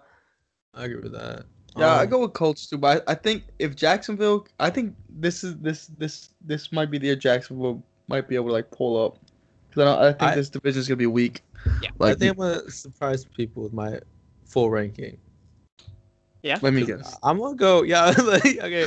I 0.74 0.84
agree 0.84 1.02
with 1.02 1.12
that. 1.12 1.44
Yeah, 1.76 1.96
I 1.96 2.02
Um, 2.04 2.08
go 2.08 2.20
with 2.20 2.32
Colts 2.32 2.66
too, 2.66 2.78
but 2.78 3.04
I, 3.06 3.12
I 3.12 3.14
think 3.14 3.44
if 3.58 3.76
Jacksonville, 3.76 4.46
I 4.58 4.70
think 4.70 4.94
this 5.10 5.44
is 5.44 5.56
this 5.58 5.86
this 5.98 6.30
this 6.40 6.72
might 6.72 6.90
be 6.90 6.98
the 6.98 7.06
year 7.06 7.16
Jacksonville 7.16 7.82
might 8.08 8.28
be 8.28 8.34
able 8.34 8.46
to 8.46 8.52
like 8.52 8.70
pull 8.70 9.02
up. 9.04 9.18
Because 9.76 9.98
I, 9.98 10.08
I 10.08 10.12
think 10.12 10.22
I- 10.22 10.34
this 10.34 10.48
division 10.48 10.80
is 10.80 10.88
gonna 10.88 10.96
be 10.96 11.06
weak. 11.06 11.42
Yeah. 11.82 11.90
I 12.00 12.14
think 12.14 12.32
I'm 12.32 12.36
gonna 12.38 12.70
surprise 12.70 13.24
people 13.24 13.62
with 13.62 13.72
my 13.72 14.00
full 14.44 14.70
ranking. 14.70 15.18
yeah, 16.42 16.58
let 16.62 16.72
me 16.72 16.80
'Cause 16.86 17.02
guess. 17.02 17.18
I'm 17.22 17.38
gonna 17.38 17.56
go. 17.56 17.82
Yeah. 17.82 18.06
like, 18.24 18.44
okay. 18.58 18.86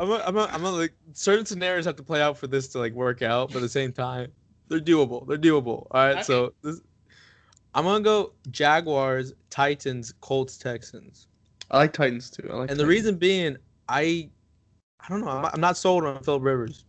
I'm 0.00 0.08
gonna, 0.08 0.24
I'm 0.26 0.34
gonna, 0.34 0.52
I'm 0.52 0.62
gonna 0.62 0.76
like 0.76 0.94
certain 1.12 1.44
scenarios 1.46 1.84
have 1.84 1.96
to 1.96 2.02
play 2.02 2.20
out 2.22 2.36
for 2.38 2.46
this 2.46 2.68
to 2.68 2.78
like 2.78 2.92
work 2.94 3.22
out, 3.22 3.48
but 3.48 3.56
at 3.56 3.62
the 3.62 3.68
same 3.68 3.92
time, 3.92 4.30
they're 4.68 4.80
doable. 4.80 5.26
They're 5.26 5.38
doable. 5.38 5.86
All 5.90 6.00
right. 6.06 6.12
Okay. 6.16 6.22
So 6.22 6.52
this, 6.62 6.80
I'm 7.74 7.84
gonna 7.84 8.02
go 8.02 8.32
Jaguars, 8.50 9.34
Titans, 9.50 10.14
Colts, 10.20 10.56
Texans, 10.56 11.26
I 11.70 11.78
like 11.78 11.92
Titans 11.92 12.30
too. 12.30 12.48
I 12.50 12.56
like. 12.56 12.70
and 12.70 12.80
the 12.80 12.86
reason 12.86 13.16
being, 13.16 13.56
I, 13.88 14.30
I 15.00 15.08
don't 15.08 15.20
know. 15.20 15.28
I'm, 15.28 15.44
I'm 15.52 15.60
not 15.60 15.76
sold 15.76 16.04
on 16.04 16.22
Philip 16.22 16.42
Rivers. 16.42 16.84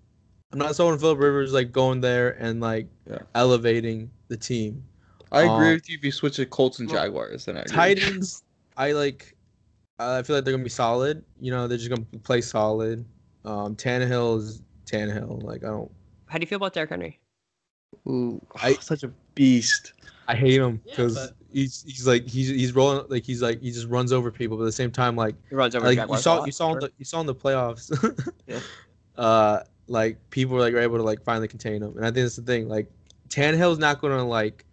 I'm 0.51 0.59
not 0.59 0.75
sold 0.75 0.93
on 0.93 0.99
Philip 0.99 1.19
Rivers 1.19 1.53
like 1.53 1.71
going 1.71 2.01
there 2.01 2.31
and 2.41 2.59
like 2.59 2.87
Yeah. 3.09 3.19
elevating 3.35 4.09
the 4.29 4.37
team. 4.37 4.83
I 5.31 5.41
agree 5.41 5.67
um, 5.67 5.73
with 5.73 5.89
you 5.89 5.97
if 5.97 6.03
you 6.03 6.11
switch 6.11 6.37
to 6.37 6.45
Colts 6.47 6.79
and 6.79 6.89
Jaguars. 6.89 7.45
Then 7.45 7.57
I 7.57 7.61
agree. 7.61 7.75
Titans, 7.75 8.43
I 8.77 8.93
like. 8.93 9.35
I 9.99 10.23
feel 10.23 10.37
like 10.37 10.45
they're 10.45 10.53
gonna 10.53 10.63
be 10.63 10.69
solid. 10.69 11.23
You 11.39 11.51
know, 11.51 11.67
they're 11.67 11.77
just 11.77 11.89
gonna 11.89 12.05
play 12.23 12.41
solid. 12.41 13.05
Um, 13.45 13.75
Tannehill 13.75 14.39
is 14.39 14.61
Tannehill. 14.85 15.43
Like 15.43 15.63
I 15.63 15.67
don't. 15.67 15.91
how 16.27 16.39
do 16.39 16.43
you 16.43 16.47
feel 16.47 16.55
about 16.57 16.73
Derrick 16.73 16.89
Henry? 16.89 17.19
Ooh, 18.07 18.41
I- 18.55 18.73
such 18.81 19.03
a 19.03 19.11
beast. 19.35 19.93
I 20.27 20.35
hate 20.35 20.59
him 20.61 20.81
Yeah, 20.85 20.91
because 20.93 21.15
but- 21.15 21.35
he's 21.51 21.83
he's 21.83 22.07
like 22.07 22.27
he's 22.27 22.47
he's 22.49 22.73
rolling 22.73 23.05
like 23.09 23.23
he's 23.23 23.41
like 23.41 23.61
he 23.61 23.71
just 23.71 23.87
runs 23.87 24.11
over 24.11 24.31
people, 24.31 24.57
but 24.57 24.63
at 24.63 24.67
the 24.67 24.71
same 24.71 24.91
time 24.91 25.15
like 25.15 25.35
He 25.49 25.55
runs 25.55 25.75
over 25.75 25.85
like 25.85 25.99
you 26.09 26.17
saw 26.17 26.43
you 26.45 26.51
saw 26.51 26.73
in 26.73 26.79
the 26.79 26.91
you 26.97 27.05
saw 27.05 27.19
in 27.21 27.27
the 27.27 27.35
playoffs. 27.35 27.91
Yeah. 28.47 28.59
Uh, 29.15 29.61
like 29.89 30.17
people 30.31 30.55
were 30.55 30.61
like 30.61 30.73
were 30.73 30.79
able 30.79 30.97
to 30.97 31.03
like 31.03 31.23
finally 31.23 31.49
contain 31.49 31.83
him, 31.83 31.97
and 31.97 32.05
I 32.05 32.09
think 32.09 32.25
that's 32.25 32.37
the 32.37 32.43
thing. 32.43 32.69
Like 32.69 32.91
Tannehill's 33.29 33.79
not 33.79 34.01
gonna 34.01 34.25
like 34.25 34.65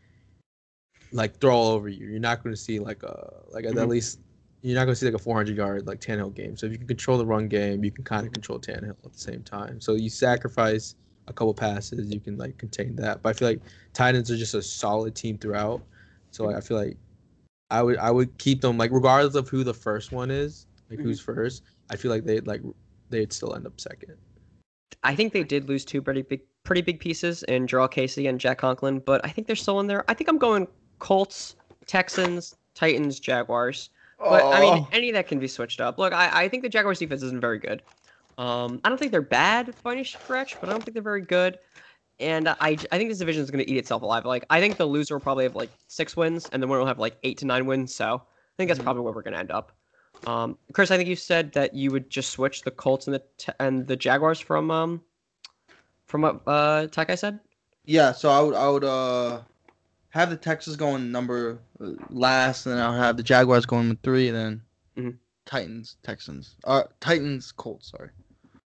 like 1.12 1.38
throw 1.40 1.54
all 1.54 1.68
over 1.72 1.88
you. 1.88 2.06
You're 2.08 2.20
not 2.20 2.42
gonna 2.42 2.56
see 2.56 2.78
like 2.80 3.02
a 3.04 3.42
like 3.50 3.64
at 3.66 3.74
Mhm. 3.74 3.88
least 3.88 4.20
you're 4.62 4.74
not 4.76 4.84
gonna 4.86 4.96
see 4.96 5.06
like 5.06 5.14
a 5.14 5.18
400 5.18 5.56
yard 5.56 5.86
like 5.86 6.00
Tannehill 6.00 6.34
game. 6.34 6.56
So 6.56 6.66
if 6.66 6.72
you 6.72 6.78
can 6.78 6.88
control 6.88 7.18
the 7.18 7.26
run 7.26 7.48
game, 7.48 7.84
you 7.84 7.92
can 7.92 8.04
kind 8.04 8.26
Mm-hmm. 8.26 8.26
of 8.26 8.32
control 8.32 8.60
Tannehill 8.60 8.96
at 9.04 9.12
the 9.12 9.18
same 9.18 9.42
time. 9.42 9.80
So 9.80 9.94
you 9.94 10.10
sacrifice 10.10 10.96
a 11.28 11.32
couple 11.32 11.54
passes, 11.54 12.12
you 12.12 12.20
can 12.20 12.36
like 12.38 12.58
contain 12.58 12.96
that. 12.96 13.22
But 13.22 13.30
I 13.30 13.32
feel 13.34 13.48
like 13.48 13.62
Titans 13.94 14.30
are 14.30 14.36
just 14.36 14.54
a 14.54 14.62
solid 14.62 15.14
team 15.14 15.38
throughout. 15.38 15.82
So 16.32 16.44
like 16.46 16.56
I 16.56 16.60
feel 16.60 16.76
like 16.78 16.98
I 17.70 17.82
would 17.82 17.98
I 17.98 18.10
would 18.10 18.36
keep 18.38 18.60
them 18.60 18.78
like 18.78 18.90
regardless 18.92 19.34
of 19.36 19.48
who 19.48 19.64
the 19.64 19.74
first 19.74 20.12
one 20.12 20.30
is, 20.30 20.66
like 20.90 21.00
who's 21.00 21.20
Mm-hmm. 21.20 21.24
first. 21.24 21.62
I 21.90 21.96
feel 21.96 22.10
like 22.10 22.24
they'd 22.24 22.46
like 22.46 22.62
they'd 23.10 23.32
still 23.32 23.54
end 23.54 23.66
up 23.66 23.80
second. 23.80 24.16
I 25.02 25.14
think 25.14 25.32
they 25.32 25.44
did 25.44 25.68
lose 25.68 25.84
two 25.84 26.00
pretty 26.02 26.22
big, 26.22 26.40
pretty 26.64 26.82
big 26.82 27.00
pieces 27.00 27.42
in 27.44 27.66
Jurrell 27.66 27.90
Casey 27.90 28.26
and 28.26 28.40
Jack 28.40 28.58
Conklin, 28.58 28.98
but 29.00 29.24
I 29.24 29.28
think 29.28 29.46
they're 29.46 29.56
still 29.56 29.80
in 29.80 29.86
there. 29.86 30.04
I 30.08 30.14
think 30.14 30.28
I'm 30.28 30.38
going 30.38 30.66
Colts, 30.98 31.56
Texans, 31.86 32.56
Titans, 32.74 33.20
Jaguars. 33.20 33.90
But 34.18 34.44
I 34.44 34.60
mean, 34.60 34.78
Oh. 34.78 34.88
any 34.92 35.10
of 35.10 35.14
that 35.14 35.28
can 35.28 35.38
be 35.38 35.46
switched 35.48 35.80
up. 35.80 35.98
Look, 35.98 36.12
I, 36.12 36.44
I 36.44 36.48
think 36.48 36.62
the 36.62 36.68
Jaguars 36.68 36.98
defense 36.98 37.22
isn't 37.22 37.40
very 37.40 37.58
good. 37.58 37.82
Um, 38.38 38.80
I 38.84 38.88
don't 38.88 38.98
think 38.98 39.12
they're 39.12 39.22
bad 39.22 39.74
by 39.82 39.92
any 39.92 40.04
stretch, 40.04 40.58
but 40.60 40.68
I 40.68 40.72
don't 40.72 40.82
think 40.84 40.94
they're 40.94 41.02
very 41.02 41.20
good. 41.22 41.58
And 42.18 42.48
I, 42.48 42.56
I 42.60 42.74
think 42.76 43.10
this 43.10 43.18
division 43.18 43.42
is 43.42 43.50
going 43.50 43.64
to 43.64 43.70
eat 43.70 43.76
itself 43.76 44.02
alive. 44.02 44.24
Like 44.24 44.44
I 44.48 44.58
think 44.60 44.78
the 44.78 44.86
loser 44.86 45.14
will 45.16 45.20
probably 45.20 45.44
have 45.44 45.54
like 45.54 45.70
six 45.88 46.16
wins, 46.16 46.48
and 46.52 46.62
the 46.62 46.66
winner 46.66 46.80
will 46.80 46.86
have 46.86 46.98
like 46.98 47.18
eight 47.24 47.38
to 47.38 47.46
nine 47.46 47.66
wins. 47.66 47.94
So 47.94 48.14
I 48.16 48.54
think 48.56 48.68
that's 48.68 48.80
Mhm. 48.80 48.84
probably 48.84 49.02
where 49.02 49.12
we're 49.12 49.22
going 49.22 49.34
to 49.34 49.40
end 49.40 49.50
up. 49.50 49.72
Um, 50.24 50.56
Chris, 50.72 50.90
I 50.90 50.96
think 50.96 51.08
you 51.08 51.16
said 51.16 51.52
that 51.52 51.74
you 51.74 51.90
would 51.90 52.10
just 52.10 52.30
switch 52.30 52.62
the 52.62 52.70
Colts 52.70 53.06
and 53.06 53.14
the 53.14 53.22
t- 53.38 53.52
and 53.60 53.86
the 53.86 53.96
Jaguars 53.96 54.40
from 54.40 54.70
um 54.70 55.02
from 56.06 56.22
what 56.22 56.40
uh 56.46 56.86
Takai 56.88 57.16
said. 57.16 57.40
Yeah, 57.84 58.12
so 58.12 58.30
I 58.30 58.40
would 58.40 58.54
I 58.54 58.68
would 58.68 58.84
uh 58.84 59.40
have 60.10 60.30
the 60.30 60.36
Texans 60.36 60.76
going 60.76 61.12
number 61.12 61.58
uh, 61.80 61.90
last, 62.10 62.66
and 62.66 62.74
then 62.76 62.82
I'll 62.82 62.92
have 62.94 63.16
the 63.16 63.22
Jaguars 63.22 63.66
going 63.66 63.88
with 63.90 64.00
three, 64.02 64.28
and 64.28 64.36
then 64.36 64.62
Mhm. 64.96 65.16
Titans 65.44 65.96
Texans. 66.02 66.56
Uh, 66.64 66.84
Titans 67.00 67.52
Colts. 67.52 67.90
Sorry. 67.90 68.08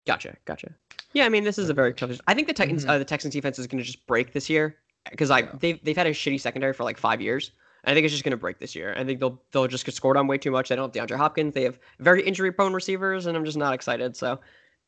Gotcha, 0.06 0.36
gotcha. 0.44 0.72
Yeah, 1.12 1.24
I 1.24 1.28
mean 1.28 1.44
this 1.44 1.58
is 1.58 1.70
a 1.70 1.74
very 1.74 1.94
tough. 1.94 2.18
I 2.26 2.34
think 2.34 2.48
the 2.48 2.52
Titans, 2.54 2.84
Mhm. 2.84 2.88
uh, 2.90 2.98
the 2.98 3.04
Texans 3.04 3.32
defense 3.32 3.58
is 3.58 3.66
going 3.66 3.78
to 3.78 3.84
just 3.84 4.06
break 4.06 4.32
this 4.32 4.50
year 4.50 4.76
because 5.10 5.30
I 5.30 5.40
Yeah. 5.40 5.52
they've 5.60 5.84
they've 5.84 5.96
had 5.96 6.06
a 6.06 6.10
shitty 6.12 6.40
secondary 6.40 6.72
for 6.74 6.84
like 6.84 6.98
five 6.98 7.20
years. 7.22 7.52
I 7.86 7.94
think 7.94 8.04
it's 8.04 8.12
just 8.12 8.24
going 8.24 8.32
to 8.32 8.36
break 8.36 8.58
this 8.58 8.74
year. 8.74 8.94
I 8.96 9.04
think 9.04 9.20
they'll 9.20 9.40
they'll 9.52 9.68
just 9.68 9.86
get 9.86 9.94
scored 9.94 10.16
on 10.16 10.26
way 10.26 10.38
too 10.38 10.50
much. 10.50 10.68
They 10.68 10.76
don't 10.76 10.94
have 10.94 11.08
DeAndre 11.08 11.16
Hopkins. 11.16 11.54
They 11.54 11.62
have 11.62 11.78
very 12.00 12.22
injury 12.22 12.50
prone 12.52 12.74
receivers, 12.74 13.26
and 13.26 13.36
I'm 13.36 13.44
just 13.44 13.56
not 13.56 13.72
excited. 13.74 14.16
So 14.16 14.32
I 14.32 14.38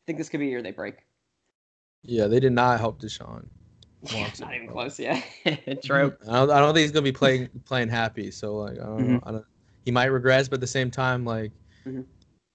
think 0.07 0.19
this 0.19 0.29
could 0.29 0.41
be 0.41 0.49
a 0.49 0.51
year 0.51 0.62
they 0.62 0.73
break. 0.73 0.97
Yeah, 2.03 2.27
they 2.27 2.41
did 2.41 2.53
not 2.53 2.81
help 2.81 3.01
Deshaun. 3.01 3.47
Not 4.41 4.55
even 4.55 4.69
close. 4.69 4.97
Yeah, 5.01 5.20
true. 5.85 6.15
I 6.29 6.33
don't, 6.35 6.51
I 6.53 6.61
don't 6.61 6.73
think 6.73 6.83
he's 6.83 6.93
gonna 6.93 7.03
be 7.03 7.11
playing 7.11 7.49
playing 7.65 7.89
happy. 7.89 8.31
So 8.31 8.55
like 8.57 8.79
I 8.79 8.85
don't 8.85 8.99
know. 8.99 9.16
Mm-hmm. 9.16 9.29
I 9.29 9.33
don't. 9.33 9.45
He 9.85 9.91
might 9.91 10.05
regress, 10.07 10.49
but 10.49 10.55
at 10.59 10.61
the 10.61 10.69
same 10.69 10.89
time, 10.91 11.25
like 11.25 11.51
Mhm. 11.85 12.05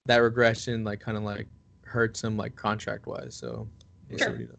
that 0.06 0.18
regression, 0.18 0.84
like 0.84 1.00
kind 1.00 1.18
of 1.18 1.22
like 1.22 1.46
hurts 1.84 2.24
him 2.24 2.38
like 2.38 2.56
contract 2.56 3.06
wise. 3.06 3.36
So 3.36 3.68
we'll 4.08 4.18
Sure. 4.18 4.30
what 4.30 4.40
he 4.40 4.46
does. 4.46 4.56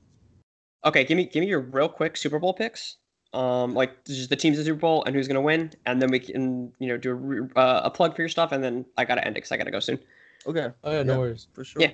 Okay, 0.86 1.04
give 1.06 1.18
me 1.18 1.26
give 1.26 1.42
me 1.42 1.48
your 1.48 1.62
real 1.62 1.90
quick 1.90 2.18
Super 2.18 2.38
Bowl 2.38 2.54
picks. 2.54 2.98
Um, 3.36 3.74
like 3.74 4.06
just 4.06 4.30
the 4.30 4.36
teams 4.36 4.58
in 4.58 4.62
the 4.64 4.66
Super 4.66 4.80
Bowl 4.80 5.04
and 5.04 5.14
who's 5.16 5.28
gonna 5.28 5.42
win, 5.42 5.72
and 5.86 6.02
then 6.02 6.10
we 6.10 6.20
can 6.20 6.72
you 6.80 6.88
know 6.88 6.96
do 6.98 7.12
a, 7.12 7.14
re- 7.14 7.50
uh, 7.56 7.82
a 7.84 7.90
plug 7.92 8.16
for 8.16 8.22
your 8.22 8.30
stuff, 8.30 8.52
and 8.54 8.64
then 8.64 8.86
I 8.98 9.04
gotta 9.04 9.22
end 9.26 9.36
it 9.36 9.40
because 9.44 9.52
I 9.52 9.58
gotta 9.58 9.72
go 9.72 9.80
soon. 9.82 10.00
Okay, 10.48 10.70
Oh 10.84 10.92
yeah, 10.92 11.04
no 11.04 11.14
Yeah. 11.14 11.20
worries. 11.20 11.48
for 11.54 11.64
sure. 11.66 11.82
Yeah. 11.82 11.92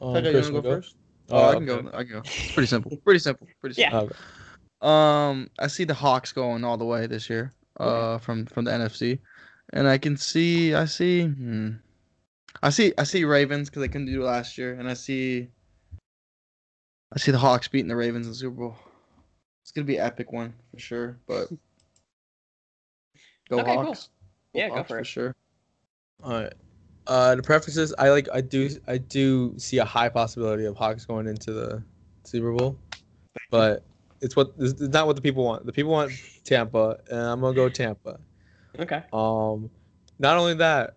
Um, 0.00 0.16
Okay, 0.16 0.30
you 0.30 0.36
wanna 0.36 0.48
go 0.50 0.54
wanna 0.56 0.68
first? 0.82 0.96
Oh, 1.30 1.44
I 1.48 1.54
can 1.54 1.68
okay. 1.68 1.82
go. 1.82 1.90
I 1.96 2.02
can 2.04 2.12
go. 2.12 2.18
It's 2.18 2.52
pretty 2.54 2.66
simple. 2.66 2.96
Pretty 2.98 3.20
simple. 3.20 3.46
Pretty 3.60 3.80
Yeah. 3.80 3.90
simple. 3.90 4.06
Okay. 4.06 4.16
Um, 4.82 5.48
I 5.58 5.68
see 5.68 5.84
the 5.84 5.94
Hawks 5.94 6.32
going 6.32 6.62
all 6.62 6.76
the 6.76 6.84
way 6.84 7.06
this 7.06 7.30
year. 7.30 7.52
Uh, 7.80 8.18
from 8.18 8.46
from 8.46 8.64
the 8.64 8.70
NFC, 8.70 9.18
and 9.72 9.86
I 9.88 9.98
can 9.98 10.16
see. 10.16 10.74
I 10.74 10.84
see. 10.86 11.24
Hmm, 11.26 11.70
I 12.62 12.70
see. 12.70 12.92
I 12.98 13.04
see 13.04 13.24
Ravens 13.24 13.68
because 13.70 13.80
they 13.80 13.88
couldn't 13.88 14.06
do 14.06 14.22
last 14.22 14.56
year, 14.58 14.74
and 14.74 14.88
I 14.88 14.94
see. 14.94 15.48
I 17.12 17.18
see 17.18 17.32
the 17.32 17.38
Hawks 17.38 17.68
beating 17.68 17.88
the 17.88 17.96
Ravens 17.96 18.26
in 18.26 18.32
the 18.32 18.36
Super 18.36 18.56
Bowl. 18.56 18.76
It's 19.66 19.72
gonna 19.72 19.84
be 19.84 19.96
an 19.96 20.06
epic 20.06 20.30
one 20.30 20.54
for 20.70 20.78
sure, 20.78 21.18
but 21.26 21.48
go 23.50 23.58
Okay, 23.58 23.74
cool. 23.74 23.84
Hawks. 23.86 24.10
Yeah, 24.52 24.68
go 24.68 24.76
Hawks 24.76 24.88
for 24.88 24.98
it. 24.98 25.00
For 25.00 25.04
sure. 25.04 25.34
All 26.22 26.34
right. 26.34 26.52
Uh, 27.08 27.34
the 27.34 27.42
preferences, 27.42 27.92
I 27.98 28.10
like. 28.10 28.28
I 28.32 28.42
do. 28.42 28.70
I 28.86 28.98
do 28.98 29.54
see 29.58 29.78
a 29.78 29.84
high 29.84 30.08
possibility 30.08 30.66
of 30.66 30.76
Hawks 30.76 31.04
going 31.04 31.26
into 31.26 31.52
the 31.52 31.82
Super 32.22 32.52
Bowl, 32.52 32.78
but 33.50 33.82
it's 34.20 34.36
what 34.36 34.52
it's 34.60 34.80
not 34.80 35.08
what 35.08 35.16
the 35.16 35.22
people 35.22 35.44
want. 35.44 35.66
The 35.66 35.72
people 35.72 35.90
want 35.90 36.12
Tampa, 36.44 37.00
and 37.10 37.18
I'm 37.18 37.40
gonna 37.40 37.52
go 37.52 37.68
Tampa. 37.68 38.20
Okay. 38.78 39.02
Um, 39.12 39.68
not 40.20 40.36
only 40.36 40.54
that, 40.54 40.94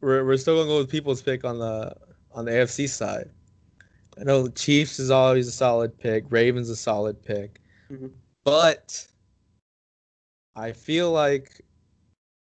we're 0.00 0.24
we're 0.24 0.38
still 0.38 0.56
gonna 0.56 0.68
go 0.68 0.78
with 0.78 0.90
people's 0.90 1.22
pick 1.22 1.44
on 1.44 1.60
the 1.60 1.94
on 2.32 2.46
the 2.46 2.50
AFC 2.50 2.88
side. 2.88 3.30
I 4.20 4.24
know 4.24 4.42
the 4.42 4.50
Chiefs 4.50 4.98
is 4.98 5.12
always 5.12 5.46
a 5.46 5.52
solid 5.52 5.96
pick. 5.96 6.24
Ravens 6.30 6.68
a 6.68 6.74
solid 6.74 7.24
pick, 7.24 7.60
Mhm. 7.92 8.10
but 8.44 9.06
I 10.56 10.72
feel 10.72 11.12
like 11.12 11.60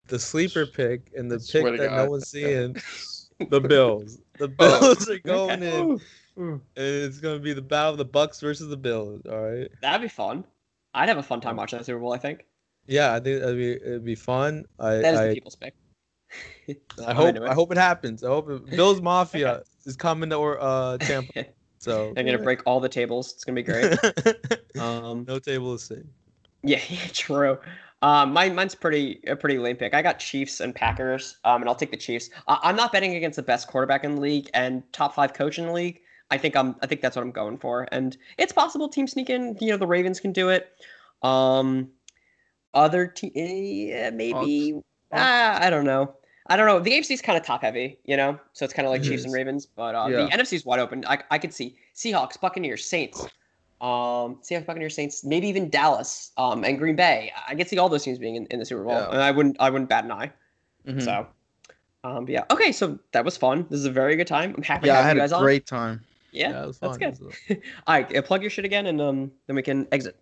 the 0.07 0.19
sleeper 0.19 0.65
pick 0.65 1.11
and 1.15 1.31
the 1.31 1.35
I 1.35 1.39
pick 1.39 1.61
swear 1.61 1.71
to 1.71 1.77
that 1.77 1.93
no 1.93 2.09
one's 2.09 2.27
seeing, 2.29 2.75
the 3.49 3.61
Bills. 3.61 4.19
The 4.37 4.53
Oh, 4.59 4.79
Bills 4.79 5.09
are 5.09 5.19
going 5.19 5.63
in, 5.63 6.01
and 6.35 6.61
it's 6.75 7.19
gonna 7.19 7.39
be 7.39 7.53
the 7.53 7.61
battle 7.61 7.91
of 7.91 7.97
the 7.97 8.05
Bucks 8.05 8.39
versus 8.41 8.67
the 8.67 8.77
Bills. 8.77 9.21
All 9.29 9.41
right. 9.41 9.69
That'd 9.81 10.01
be 10.01 10.07
fun. 10.07 10.43
I'd 10.93 11.09
have 11.09 11.17
a 11.17 11.23
fun 11.23 11.41
time 11.41 11.55
watching 11.55 11.79
that 11.79 11.85
Super 11.85 11.99
Bowl. 11.99 12.13
I 12.13 12.17
think 12.17 12.45
Yeah, 12.87 13.13
I 13.13 13.19
think 13.19 13.39
that'd 13.39 13.57
be 13.57 13.71
it'd 13.73 14.05
be 14.05 14.15
fun. 14.15 14.65
I 14.79 14.95
that 14.95 15.13
is 15.13 15.19
I, 15.19 15.27
the 15.27 15.33
people's 15.35 15.55
pick. 15.55 15.73
I 17.05 17.13
hope 17.13 17.35
it. 17.35 17.43
I 17.43 17.53
hope 17.53 17.71
it 17.71 17.77
happens. 17.77 18.23
I 18.23 18.27
hope 18.27 18.49
it, 18.49 18.65
Bills 18.65 19.01
Mafia 19.01 19.63
is 19.85 19.95
coming 19.95 20.29
to 20.31 20.35
or 20.35 20.61
uh 20.61 20.97
Tampa. 20.97 21.45
So 21.79 22.13
They're 22.13 22.23
gonna 22.23 22.39
break 22.39 22.61
all 22.65 22.79
the 22.79 22.89
tables. 22.89 23.33
It's 23.33 23.43
gonna 23.43 23.55
be 23.55 23.63
great. 23.63 23.97
Um, 24.79 25.25
no 25.27 25.39
table 25.39 25.73
is 25.73 25.83
safe. 25.83 26.05
yeah, 26.61 26.79
yeah, 26.89 27.07
true. 27.11 27.57
Um, 28.03 28.31
mine, 28.31 28.53
mine's 28.53 28.75
pretty 28.75 29.21
a 29.25 29.35
pretty 29.35 29.57
lame 29.57 29.75
pick. 29.75 29.95
I 29.95 30.03
got 30.03 30.19
Chiefs 30.19 30.59
and 30.59 30.75
Packers. 30.75 31.37
Um, 31.45 31.63
and 31.63 31.69
I'll 31.69 31.75
take 31.75 31.89
the 31.89 31.97
Chiefs. 31.97 32.29
I, 32.47 32.59
I'm 32.61 32.75
not 32.75 32.91
betting 32.91 33.15
against 33.15 33.37
the 33.37 33.41
best 33.43 33.67
quarterback 33.67 34.03
in 34.03 34.15
the 34.15 34.21
league 34.21 34.49
and 34.53 34.83
top 34.93 35.15
five 35.15 35.33
coach 35.33 35.57
in 35.57 35.65
the 35.65 35.71
league. 35.71 35.99
I 36.29 36.37
think 36.37 36.55
I'm. 36.55 36.75
I 36.83 36.87
think 36.87 37.01
that's 37.01 37.15
what 37.15 37.23
I'm 37.23 37.31
going 37.31 37.57
for. 37.57 37.87
And 37.91 38.15
it's 38.37 38.53
possible 38.53 38.87
team 38.87 39.07
sneak 39.07 39.29
in. 39.31 39.57
You 39.59 39.71
know, 39.71 39.77
the 39.77 39.87
Ravens 39.87 40.19
can 40.19 40.31
do 40.31 40.49
it. 40.49 40.69
Um, 41.23 41.89
other 42.73 43.07
team, 43.07 43.31
yeah, 43.33 44.11
maybe. 44.11 44.75
Ah, 45.11 45.57
I 45.59 45.69
don't 45.71 45.85
know. 45.85 46.13
I 46.49 46.55
don't 46.55 46.65
know. 46.67 46.79
The 46.79 46.91
AFC's 46.91 47.21
kind 47.21 47.37
of 47.37 47.45
top 47.45 47.61
heavy, 47.61 47.97
you 48.05 48.15
know, 48.17 48.39
so 48.53 48.63
it's 48.65 48.73
kind 48.73 48.85
of 48.85 48.91
like 48.91 49.01
It 49.01 49.05
Chiefs 49.05 49.25
and. 49.25 49.33
Ravens. 49.33 49.65
But 49.65 49.95
uh, 49.95 50.07
Yeah. 50.09 50.25
the 50.25 50.31
NFC's 50.43 50.65
wide 50.65 50.79
open. 50.79 51.03
I 51.07 51.19
I 51.31 51.37
could 51.37 51.53
see 51.53 51.75
Seahawks, 51.95 52.39
Buccaneers, 52.39 52.85
Saints. 52.85 53.21
Um, 53.79 54.39
Seahawks, 54.41 54.65
Buccaneers, 54.65 54.95
Saints, 54.95 55.23
maybe 55.23 55.47
even 55.47 55.69
Dallas, 55.69 56.31
um, 56.37 56.63
and 56.63 56.79
Green 56.79 56.95
Bay. 56.95 57.31
I 57.47 57.53
could 57.53 57.67
see 57.67 57.77
all 57.77 57.89
those 57.89 58.03
teams 58.03 58.17
being 58.17 58.35
in, 58.35 58.45
in 58.47 58.57
the 58.59 58.65
Super 58.65 58.83
Bowl, 58.83 58.93
Yeah. 58.93 59.09
and 59.11 59.21
I 59.21 59.29
wouldn't 59.31 59.57
I 59.59 59.69
wouldn't 59.69 59.89
bat 59.89 60.03
an 60.03 60.11
eye. 60.11 60.31
Mhm. 60.87 61.03
So, 61.03 61.27
um, 62.03 62.25
but 62.25 62.31
yeah. 62.31 62.43
Okay, 62.49 62.71
so 62.71 62.97
that 63.11 63.23
was 63.23 63.37
fun. 63.37 63.67
This 63.69 63.79
is 63.79 63.85
a 63.85 63.91
very 63.91 64.15
good 64.15 64.25
time. 64.27 64.53
I'm 64.57 64.63
happy 64.63 64.87
yeah, 64.87 64.93
to 64.93 64.99
I 64.99 65.01
have 65.03 65.07
had 65.09 65.15
you 65.17 65.21
a 65.21 65.23
guys 65.23 65.31
on. 65.33 65.43
great 65.43 65.65
time. 65.67 66.01
Yeah, 66.31 66.63
it 66.63 66.67
was 66.67 66.79
that's 66.79 66.97
fun. 66.97 67.11
good. 67.11 67.33
It 67.49 67.61
All 67.87 67.95
right, 67.95 68.15
uh, 68.15 68.21
plug 68.23 68.41
your 68.41 68.49
shit 68.49 68.65
again, 68.65 68.85
and 68.87 68.99
um, 69.01 69.31
then 69.47 69.55
we 69.55 69.61
can 69.61 69.87
exit. 69.91 70.15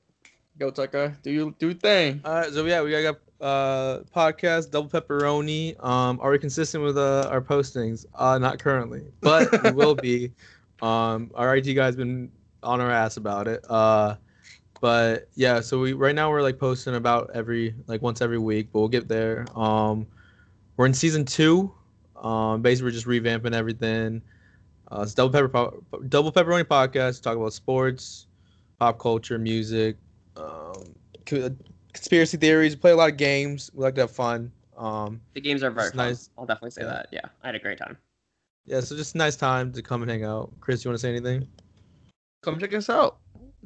Go 0.58 0.70
Tucker, 0.70 1.16
do 1.24 1.32
you 1.32 1.56
do 1.60 1.74
thing? 1.74 2.22
All 2.26 2.34
right, 2.34 2.52
so 2.52 2.66
yeah, 2.66 2.82
we 2.82 2.92
got 2.92 3.16
uh 3.46 4.00
podcast 4.16 4.72
double 4.72 4.90
pepperoni. 4.90 5.82
Um, 5.84 6.20
are 6.22 6.32
we 6.32 6.40
consistent 6.40 6.84
with 6.84 6.98
uh 6.98 7.28
our 7.32 7.42
postings? 7.42 8.06
Uh, 8.16 8.38
not 8.40 8.60
currently, 8.60 9.04
but 9.22 9.64
we 9.64 9.72
will 9.72 9.96
be. 9.96 10.32
Um, 10.82 11.32
our 11.36 11.56
IT 11.56 11.74
guys 11.74 11.96
been 11.96 12.32
on 12.62 12.82
our 12.82 12.92
ass 12.92 13.18
about 13.18 13.48
it. 13.48 13.66
Uh, 13.70 14.16
but 14.82 15.30
yeah, 15.36 15.62
so 15.62 15.80
we 15.80 15.94
right 15.94 16.16
now 16.16 16.30
we're 16.30 16.42
like 16.42 16.60
posting 16.60 16.96
about 16.96 17.32
every 17.34 17.76
like 17.88 18.02
once 18.02 18.22
every 18.22 18.38
week, 18.38 18.70
but 18.74 18.80
we'll 18.80 18.90
get 18.90 19.08
there. 19.08 19.46
Um, 19.56 20.08
we're 20.78 20.86
in 20.86 20.94
season 20.94 21.26
two. 21.26 21.74
Um, 22.16 22.62
basically 22.62 22.88
we're 22.88 22.92
just 22.92 23.08
revamping 23.08 23.54
everything. 23.54 24.22
Uh, 24.92 25.02
it's 25.02 25.14
double 25.14 25.32
pepper 25.32 25.50
po- 25.50 25.84
double 26.10 26.32
pepperoni 26.32 26.66
podcast. 26.66 27.24
Talk 27.24 27.38
about 27.38 27.54
sports, 27.54 28.28
pop 28.80 29.00
culture, 29.00 29.40
music. 29.40 29.98
Um, 30.36 30.96
conspiracy 31.96 32.38
theories. 32.38 32.76
We 32.76 32.80
play 32.82 32.92
a 32.92 32.96
lot 32.96 33.10
of 33.12 33.18
games. 33.18 33.72
We 33.74 33.84
like 33.84 33.96
to 33.96 34.02
have 34.02 34.12
fun. 34.12 34.52
Um, 34.78 35.22
The 35.34 35.42
games 35.42 35.64
are 35.64 35.72
very 35.72 35.90
fun. 35.90 35.98
nice. 35.98 36.30
I'll 36.38 36.46
definitely 36.46 36.72
say 36.72 36.82
Yeah. 36.82 36.88
that. 36.90 37.08
Yeah, 37.12 37.22
I 37.44 37.48
had 37.48 37.56
a 37.56 37.60
great 37.60 37.78
time. 37.78 37.98
yeah, 38.66 38.80
so 38.82 38.96
just 38.96 39.16
a 39.16 39.18
nice 39.18 39.36
time 39.36 39.72
to 39.74 39.82
come 39.82 40.02
and 40.02 40.10
hang 40.12 40.24
out. 40.24 40.52
Chris, 40.60 40.84
you 40.84 40.90
want 40.90 40.96
to 40.96 41.02
say 41.02 41.10
anything? 41.10 41.48
Come 42.44 42.60
check 42.60 42.74
us 42.74 42.90
out. 42.90 43.18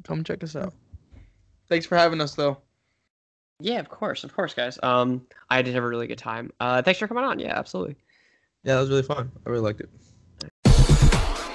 Come 0.04 0.24
check 0.24 0.42
us 0.44 0.54
out. 0.56 0.72
Thanks 1.68 1.86
for 1.86 1.96
having 1.96 2.20
us, 2.20 2.34
though. 2.34 2.58
Yeah, 3.60 3.78
of 3.80 3.88
course, 3.90 4.24
of 4.24 4.34
course, 4.34 4.54
guys. 4.54 4.78
Um, 4.82 5.26
I 5.50 5.60
did 5.62 5.74
have 5.74 5.84
a 5.84 5.88
really 5.88 6.06
good 6.06 6.18
time. 6.18 6.50
Uh, 6.60 6.80
thanks 6.82 6.98
for 6.98 7.06
coming 7.08 7.24
on. 7.24 7.38
Yeah, 7.38 7.58
absolutely. 7.58 7.96
Yeah, 8.64 8.74
that 8.74 8.80
was 8.80 8.90
really 8.90 9.02
fun. 9.02 9.30
I 9.46 9.50
really 9.50 9.62
liked 9.62 9.80
it. 9.80 9.88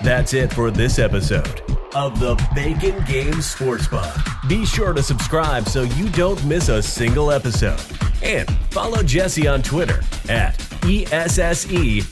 That's 0.04 0.34
it 0.34 0.54
for 0.54 0.70
this 0.70 1.00
episode 1.00 1.62
of 1.96 2.20
the 2.20 2.36
Bacon 2.54 3.04
Games 3.06 3.56
Sportsbook. 3.56 4.50
Be 4.50 4.66
sure 4.66 4.94
to 4.94 5.02
subscribe 5.02 5.68
so 5.68 5.84
you 5.84 6.10
don't 6.10 6.44
miss 6.46 6.68
a 6.70 6.84
single 6.84 7.32
episode. 7.32 7.82
And 8.22 8.48
follow 8.70 9.02
Jesse 9.02 9.48
on 9.48 9.64
Twitter 9.64 10.02
at 10.28 10.58
ESSEJTHESL. 10.84 12.06